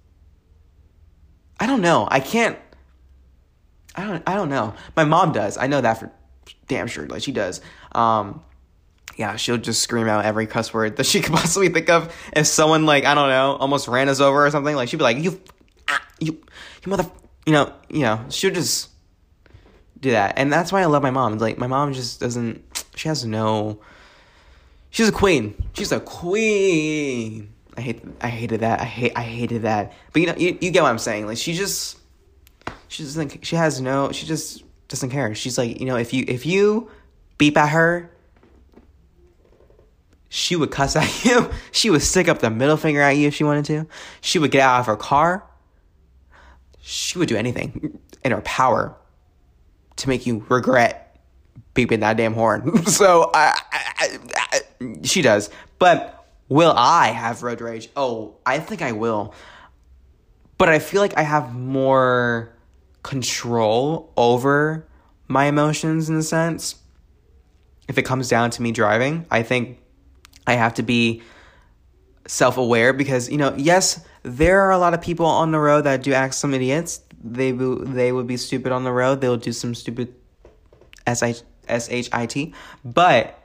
I 1.60 1.66
don't 1.66 1.82
know. 1.82 2.08
I 2.10 2.20
can't. 2.20 2.58
I 3.94 4.06
don't. 4.06 4.22
I 4.26 4.34
don't 4.34 4.48
know. 4.48 4.74
My 4.96 5.04
mom 5.04 5.32
does. 5.32 5.58
I 5.58 5.66
know 5.66 5.80
that 5.80 6.00
for 6.00 6.10
damn 6.66 6.86
sure. 6.86 7.06
Like 7.06 7.22
she 7.22 7.32
does. 7.32 7.60
Um, 7.92 8.42
yeah, 9.16 9.36
she'll 9.36 9.58
just 9.58 9.82
scream 9.82 10.08
out 10.08 10.24
every 10.24 10.46
cuss 10.46 10.72
word 10.72 10.96
that 10.96 11.04
she 11.04 11.20
could 11.20 11.32
possibly 11.34 11.68
think 11.68 11.90
of. 11.90 12.14
If 12.32 12.46
someone 12.46 12.86
like 12.86 13.04
I 13.04 13.14
don't 13.14 13.28
know, 13.28 13.56
almost 13.56 13.88
ran 13.88 14.08
us 14.08 14.20
over 14.20 14.46
or 14.46 14.50
something, 14.50 14.74
like 14.74 14.88
she'd 14.88 14.96
be 14.96 15.02
like, 15.02 15.18
"You, 15.18 15.38
ah, 15.88 16.02
you, 16.18 16.32
you 16.32 16.90
mother," 16.90 17.10
you 17.44 17.52
know, 17.52 17.74
you 17.90 18.00
know, 18.00 18.24
she'll 18.30 18.54
just 18.54 18.88
do 20.00 20.12
that, 20.12 20.34
and 20.36 20.52
that's 20.52 20.72
why 20.72 20.82
I 20.82 20.86
love 20.86 21.02
my 21.02 21.10
mom. 21.10 21.38
Like 21.38 21.58
my 21.58 21.66
mom 21.66 21.92
just 21.92 22.20
doesn't. 22.20 22.62
She 22.94 23.08
has 23.08 23.24
no. 23.24 23.80
She's 24.90 25.08
a 25.08 25.12
queen. 25.12 25.54
She's 25.74 25.92
a 25.92 26.00
queen. 26.00 27.52
I 27.76 27.80
hate 27.80 28.02
I 28.20 28.28
hated 28.28 28.60
that. 28.60 28.80
I 28.80 28.84
hate 28.84 29.12
I 29.16 29.22
hated 29.22 29.62
that. 29.62 29.92
But 30.12 30.20
you 30.20 30.26
know 30.26 30.34
you, 30.36 30.58
you 30.60 30.70
get 30.70 30.82
what 30.82 30.90
I'm 30.90 30.98
saying. 30.98 31.26
Like 31.26 31.38
she 31.38 31.54
just 31.54 31.98
she 32.88 33.02
doesn't 33.04 33.44
she 33.44 33.56
has 33.56 33.80
no 33.80 34.10
she 34.12 34.26
just 34.26 34.64
doesn't 34.88 35.10
care. 35.10 35.34
She's 35.34 35.56
like, 35.56 35.78
you 35.80 35.86
know, 35.86 35.96
if 35.96 36.12
you 36.12 36.24
if 36.26 36.44
you 36.46 36.90
beep 37.38 37.56
at 37.56 37.68
her, 37.68 38.10
she 40.28 40.56
would 40.56 40.70
cuss 40.70 40.96
at 40.96 41.24
you. 41.24 41.50
She 41.72 41.90
would 41.90 42.02
stick 42.02 42.28
up 42.28 42.40
the 42.40 42.50
middle 42.50 42.76
finger 42.76 43.00
at 43.00 43.12
you 43.12 43.28
if 43.28 43.34
she 43.34 43.44
wanted 43.44 43.64
to. 43.66 43.86
She 44.20 44.38
would 44.38 44.50
get 44.50 44.62
out 44.62 44.80
of 44.80 44.86
her 44.86 44.96
car. 44.96 45.44
She 46.80 47.18
would 47.18 47.28
do 47.28 47.36
anything 47.36 48.00
in 48.24 48.32
her 48.32 48.40
power 48.40 48.96
to 50.00 50.08
make 50.08 50.26
you 50.26 50.44
regret 50.48 51.18
beeping 51.74 52.00
that 52.00 52.16
damn 52.16 52.34
horn. 52.34 52.84
so 52.86 53.30
I, 53.32 53.58
I, 53.72 54.18
I, 54.36 54.60
she 55.02 55.22
does. 55.22 55.50
But 55.78 56.20
Will 56.50 56.74
I 56.76 57.08
have 57.12 57.44
road 57.44 57.60
rage? 57.60 57.88
Oh, 57.96 58.34
I 58.44 58.58
think 58.58 58.82
I 58.82 58.90
will. 58.90 59.32
But 60.58 60.68
I 60.68 60.80
feel 60.80 61.00
like 61.00 61.16
I 61.16 61.22
have 61.22 61.54
more 61.54 62.52
control 63.04 64.12
over 64.16 64.84
my 65.28 65.44
emotions 65.44 66.10
in 66.10 66.16
a 66.16 66.24
sense. 66.24 66.74
If 67.86 67.98
it 67.98 68.02
comes 68.02 68.28
down 68.28 68.50
to 68.50 68.62
me 68.62 68.72
driving, 68.72 69.26
I 69.30 69.44
think 69.44 69.78
I 70.44 70.54
have 70.54 70.74
to 70.74 70.82
be 70.82 71.22
self 72.26 72.58
aware 72.58 72.92
because, 72.92 73.30
you 73.30 73.38
know, 73.38 73.54
yes, 73.56 74.04
there 74.24 74.62
are 74.62 74.72
a 74.72 74.78
lot 74.78 74.92
of 74.92 75.00
people 75.00 75.26
on 75.26 75.52
the 75.52 75.60
road 75.60 75.82
that 75.82 76.02
do 76.02 76.12
act 76.12 76.34
some 76.34 76.52
idiots. 76.52 77.00
They, 77.22 77.52
they 77.52 78.12
would 78.12 78.26
be 78.26 78.36
stupid 78.36 78.72
on 78.72 78.84
the 78.84 78.92
road. 78.92 79.20
They'll 79.20 79.36
do 79.36 79.52
some 79.52 79.74
stupid 79.74 80.14
S-H-I-T. 81.06 82.54
But 82.84 83.38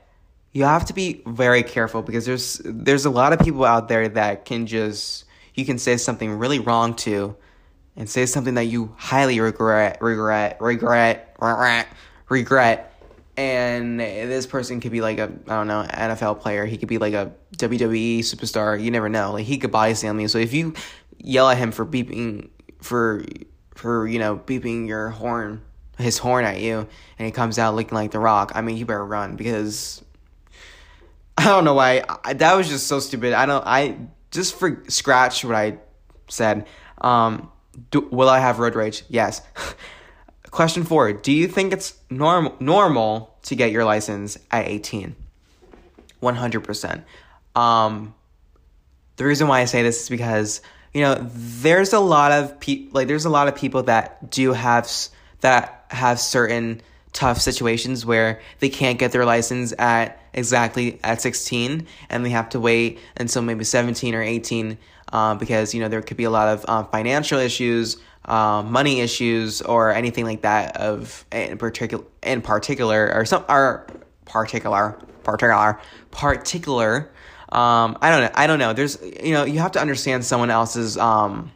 you 0.52 0.64
have 0.64 0.86
to 0.86 0.94
be 0.94 1.22
very 1.26 1.62
careful 1.62 2.00
because 2.00 2.24
there's 2.24 2.62
there's 2.64 3.04
a 3.04 3.10
lot 3.10 3.34
of 3.34 3.40
people 3.40 3.64
out 3.64 3.88
there 3.88 4.08
that 4.08 4.46
can 4.46 4.66
just 4.66 5.26
you 5.54 5.66
can 5.66 5.76
say 5.78 5.98
something 5.98 6.38
really 6.38 6.58
wrong 6.58 6.94
to 6.94 7.36
and 7.94 8.08
say 8.08 8.24
something 8.24 8.54
that 8.54 8.64
you 8.64 8.94
highly 8.96 9.38
regret 9.38 9.98
regret 10.00 10.56
regret 10.60 11.36
regret 11.38 11.88
regret 12.30 12.92
and 13.36 14.00
this 14.00 14.46
person 14.46 14.80
could 14.80 14.92
be 14.92 15.02
like 15.02 15.18
a 15.18 15.24
I 15.24 15.56
don't 15.56 15.66
know 15.66 15.86
NFL 15.90 16.40
player. 16.40 16.64
He 16.64 16.78
could 16.78 16.88
be 16.88 16.96
like 16.96 17.12
a 17.12 17.32
WWE 17.56 18.20
superstar. 18.20 18.82
You 18.82 18.90
never 18.90 19.10
know. 19.10 19.32
Like 19.32 19.44
he 19.44 19.58
could 19.58 19.70
body 19.70 19.92
slam. 19.92 20.26
So 20.28 20.38
if 20.38 20.54
you 20.54 20.72
yell 21.18 21.50
at 21.50 21.58
him 21.58 21.70
for 21.70 21.84
beeping 21.84 22.48
for 22.80 23.24
for 23.76 24.06
you 24.06 24.18
know 24.18 24.36
beeping 24.36 24.86
your 24.88 25.10
horn 25.10 25.62
his 25.98 26.18
horn 26.18 26.44
at 26.44 26.60
you 26.60 26.86
and 27.18 27.26
he 27.26 27.32
comes 27.32 27.58
out 27.58 27.74
looking 27.74 27.94
like 27.94 28.10
the 28.10 28.18
rock, 28.18 28.52
I 28.54 28.60
mean 28.60 28.76
you 28.76 28.86
better 28.86 29.04
run 29.04 29.36
because 29.36 30.02
I 31.38 31.44
don't 31.44 31.64
know 31.64 31.74
why. 31.74 32.02
I, 32.24 32.32
that 32.34 32.54
was 32.54 32.68
just 32.68 32.86
so 32.86 33.00
stupid. 33.00 33.32
I 33.32 33.46
don't. 33.46 33.64
I 33.66 33.98
just 34.30 34.54
for 34.58 34.82
scratch 34.88 35.44
what 35.44 35.54
I 35.54 35.78
said. 36.28 36.66
Um, 37.00 37.50
do, 37.90 38.08
will 38.10 38.28
I 38.28 38.38
have 38.38 38.58
road 38.58 38.74
rage? 38.74 39.04
Yes. 39.08 39.42
Question 40.50 40.84
four: 40.84 41.12
Do 41.12 41.32
you 41.32 41.46
think 41.46 41.72
it's 41.72 41.94
normal 42.08 42.54
normal 42.60 43.36
to 43.42 43.54
get 43.54 43.70
your 43.70 43.84
license 43.84 44.38
at 44.50 44.66
eighteen? 44.66 45.14
One 46.20 46.34
hundred 46.34 46.60
percent. 46.60 47.04
Um, 47.54 48.14
the 49.16 49.24
reason 49.24 49.48
why 49.48 49.60
I 49.60 49.66
say 49.66 49.82
this 49.82 50.04
is 50.04 50.08
because 50.08 50.62
you 50.96 51.02
know 51.02 51.14
there's 51.60 51.92
a 51.92 52.00
lot 52.00 52.32
of 52.32 52.58
people 52.58 52.92
like 52.94 53.06
there's 53.06 53.26
a 53.26 53.30
lot 53.30 53.48
of 53.48 53.54
people 53.54 53.82
that 53.82 54.30
do 54.30 54.54
have 54.54 54.90
that 55.42 55.84
have 55.90 56.18
certain 56.18 56.80
tough 57.12 57.38
situations 57.38 58.06
where 58.06 58.40
they 58.60 58.70
can't 58.70 58.98
get 58.98 59.12
their 59.12 59.26
license 59.26 59.74
at 59.78 60.18
exactly 60.32 60.98
at 61.04 61.20
16 61.20 61.86
and 62.08 62.24
they 62.24 62.30
have 62.30 62.48
to 62.48 62.58
wait 62.58 62.98
until 63.18 63.42
maybe 63.42 63.62
17 63.62 64.14
or 64.14 64.22
18 64.22 64.78
uh, 65.12 65.34
because 65.34 65.74
you 65.74 65.82
know 65.82 65.88
there 65.88 66.00
could 66.00 66.16
be 66.16 66.24
a 66.24 66.30
lot 66.30 66.48
of 66.48 66.64
uh, 66.66 66.82
financial 66.84 67.38
issues 67.38 67.98
uh, 68.24 68.62
money 68.62 69.00
issues 69.00 69.60
or 69.60 69.92
anything 69.92 70.24
like 70.24 70.40
that 70.40 70.78
of 70.78 71.26
in 71.30 71.58
particular 71.58 72.06
in 72.22 72.40
particular 72.40 73.12
or 73.12 73.26
some 73.26 73.44
are 73.50 73.86
particular 74.24 74.92
particular 75.24 75.78
particular 76.10 77.10
Um, 77.50 77.98
I 78.00 78.10
don't 78.10 78.22
know. 78.22 78.30
I 78.34 78.46
don't 78.46 78.58
know. 78.58 78.72
There's, 78.72 79.00
you 79.02 79.32
know, 79.32 79.44
you 79.44 79.58
have 79.60 79.72
to 79.72 79.80
understand 79.80 80.24
someone 80.24 80.50
else's 80.50 80.96
um, 80.98 81.52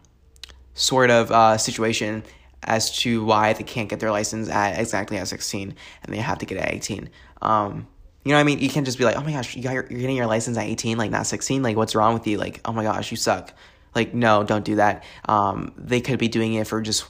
sort 0.74 1.10
of 1.10 1.30
uh, 1.30 1.58
situation 1.58 2.22
as 2.62 2.96
to 2.98 3.24
why 3.24 3.52
they 3.52 3.64
can't 3.64 3.88
get 3.88 4.00
their 4.00 4.10
license 4.10 4.48
at 4.48 4.78
exactly 4.78 5.16
at 5.16 5.26
16 5.28 5.74
and 6.04 6.14
they 6.14 6.18
have 6.18 6.38
to 6.38 6.46
get 6.46 6.58
it 6.58 6.64
at 6.64 6.74
18. 6.74 7.10
Um, 7.42 7.88
you 8.24 8.32
know 8.32 8.36
what 8.36 8.40
I 8.40 8.44
mean? 8.44 8.58
You 8.58 8.68
can't 8.68 8.84
just 8.84 8.98
be 8.98 9.04
like, 9.04 9.16
oh 9.16 9.22
my 9.22 9.32
gosh, 9.32 9.56
you 9.56 9.62
you're 9.62 9.82
getting 9.82 10.16
your 10.16 10.26
license 10.26 10.58
at 10.58 10.66
18, 10.66 10.98
like 10.98 11.10
not 11.10 11.26
16. 11.26 11.62
Like, 11.62 11.76
what's 11.76 11.94
wrong 11.94 12.12
with 12.12 12.26
you? 12.26 12.36
Like, 12.36 12.60
oh 12.66 12.72
my 12.72 12.84
gosh, 12.84 13.10
you 13.10 13.16
suck. 13.16 13.54
Like, 13.94 14.14
no, 14.14 14.44
don't 14.44 14.64
do 14.64 14.76
that. 14.76 15.04
Um, 15.26 15.72
they 15.76 16.00
could 16.00 16.18
be 16.18 16.28
doing 16.28 16.54
it 16.54 16.66
for 16.66 16.82
just 16.82 17.08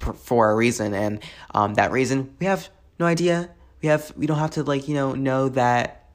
for, 0.00 0.12
for 0.12 0.50
a 0.50 0.56
reason, 0.56 0.94
and 0.94 1.20
um, 1.54 1.74
that 1.74 1.92
reason 1.92 2.34
we 2.38 2.46
have 2.46 2.68
no 2.98 3.06
idea. 3.06 3.50
We 3.82 3.88
have 3.88 4.12
we 4.16 4.26
don't 4.26 4.38
have 4.38 4.52
to 4.52 4.64
like 4.64 4.88
you 4.88 4.94
know 4.94 5.14
know 5.14 5.48
that 5.50 6.10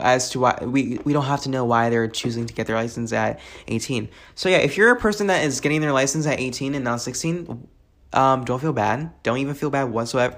as 0.00 0.30
to 0.30 0.40
why 0.40 0.58
we 0.62 0.98
we 1.04 1.12
don't 1.12 1.24
have 1.24 1.42
to 1.42 1.50
know 1.50 1.64
why 1.64 1.90
they're 1.90 2.08
choosing 2.08 2.46
to 2.46 2.54
get 2.54 2.66
their 2.66 2.76
license 2.76 3.12
at 3.12 3.40
18. 3.68 4.08
So 4.34 4.48
yeah, 4.48 4.58
if 4.58 4.76
you're 4.76 4.90
a 4.90 4.98
person 4.98 5.28
that 5.28 5.44
is 5.44 5.60
getting 5.60 5.80
their 5.80 5.92
license 5.92 6.26
at 6.26 6.40
18 6.40 6.74
and 6.74 6.84
not 6.84 7.00
16, 7.00 7.68
um, 8.12 8.44
don't 8.44 8.60
feel 8.60 8.72
bad. 8.72 9.10
Don't 9.22 9.38
even 9.38 9.54
feel 9.54 9.70
bad 9.70 9.84
whatsoever. 9.84 10.36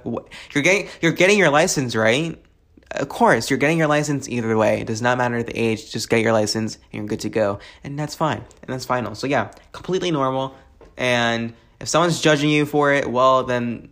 You're 0.53 0.63
getting 0.63 0.89
you're 1.01 1.13
getting 1.13 1.39
your 1.39 1.51
license, 1.51 1.97
right? 1.97 2.43
Of 2.91 3.09
course, 3.09 3.49
you're 3.49 3.59
getting 3.59 3.79
your 3.79 3.87
license 3.87 4.29
either 4.29 4.55
way. 4.57 4.83
It 4.83 4.87
does 4.87 5.01
not 5.01 5.17
matter 5.17 5.43
the 5.43 5.59
age. 5.59 5.91
Just 5.91 6.11
get 6.11 6.21
your 6.21 6.33
license 6.33 6.77
and 6.77 6.93
you're 6.93 7.07
good 7.07 7.21
to 7.21 7.31
go, 7.31 7.59
and 7.83 7.99
that's 7.99 8.15
fine. 8.15 8.45
And 8.63 8.69
that's 8.69 8.85
final. 8.85 9.15
So 9.15 9.27
yeah, 9.27 9.51
completely 9.73 10.11
normal. 10.11 10.55
And 10.99 11.55
if 11.81 11.89
someone's 11.89 12.21
judging 12.21 12.51
you 12.51 12.67
for 12.67 12.93
it, 12.93 13.11
well 13.11 13.45
then 13.45 13.89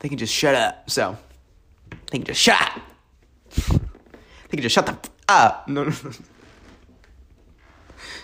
they 0.00 0.08
can 0.08 0.18
just 0.18 0.34
shut 0.34 0.56
up. 0.56 0.90
So 0.90 1.16
they 2.10 2.18
can 2.18 2.26
just 2.26 2.40
shut 2.40 2.60
up. 2.60 2.91
They 4.52 4.56
can 4.56 4.62
just 4.64 4.74
shut 4.74 4.84
the 4.84 4.92
f- 4.92 5.10
up. 5.28 5.66
No, 5.66 5.84
no, 5.84 5.90
no. 6.04 6.10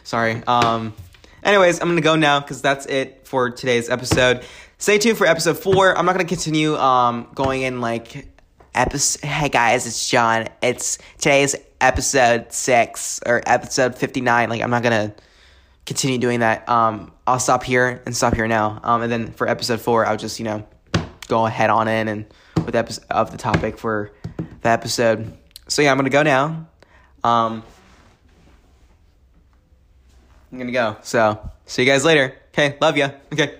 Sorry. 0.04 0.42
Um. 0.46 0.92
Anyways, 1.42 1.80
I'm 1.80 1.88
gonna 1.88 2.02
go 2.02 2.16
now 2.16 2.40
because 2.40 2.60
that's 2.60 2.84
it 2.84 3.26
for 3.26 3.48
today's 3.48 3.88
episode. 3.88 4.44
Stay 4.76 4.98
tuned 4.98 5.16
for 5.16 5.26
episode 5.26 5.58
four. 5.58 5.96
I'm 5.96 6.04
not 6.04 6.12
gonna 6.12 6.26
continue 6.26 6.76
um 6.76 7.28
going 7.34 7.62
in 7.62 7.80
like 7.80 8.28
episode. 8.74 9.26
Hey 9.26 9.48
guys, 9.48 9.86
it's 9.86 10.10
John. 10.10 10.48
It's 10.60 10.98
today's 11.16 11.56
episode 11.80 12.52
six 12.52 13.20
or 13.24 13.42
episode 13.46 13.96
59. 13.96 14.50
Like 14.50 14.60
I'm 14.60 14.70
not 14.70 14.82
gonna 14.82 15.14
continue 15.86 16.18
doing 16.18 16.40
that. 16.40 16.68
Um, 16.68 17.10
I'll 17.26 17.40
stop 17.40 17.62
here 17.64 18.02
and 18.04 18.14
stop 18.14 18.34
here 18.34 18.46
now. 18.46 18.80
Um, 18.82 19.00
and 19.00 19.10
then 19.10 19.32
for 19.32 19.48
episode 19.48 19.80
four, 19.80 20.04
I'll 20.04 20.18
just 20.18 20.38
you 20.38 20.44
know 20.44 20.66
go 21.28 21.46
ahead 21.46 21.70
on 21.70 21.88
in 21.88 22.06
and 22.06 22.26
with 22.66 22.76
episode 22.76 23.04
of 23.08 23.30
the 23.30 23.38
topic 23.38 23.78
for 23.78 24.12
the 24.60 24.68
episode. 24.68 25.37
So 25.68 25.82
yeah, 25.82 25.90
I'm 25.90 25.98
gonna 25.98 26.10
go 26.10 26.22
now. 26.22 26.66
Um, 27.22 27.62
I'm 30.50 30.58
gonna 30.58 30.72
go. 30.72 30.96
So 31.02 31.50
see 31.66 31.82
you 31.82 31.88
guys 31.88 32.04
later. 32.04 32.34
Okay, 32.52 32.76
love 32.80 32.96
ya. 32.96 33.10
Okay. 33.32 33.58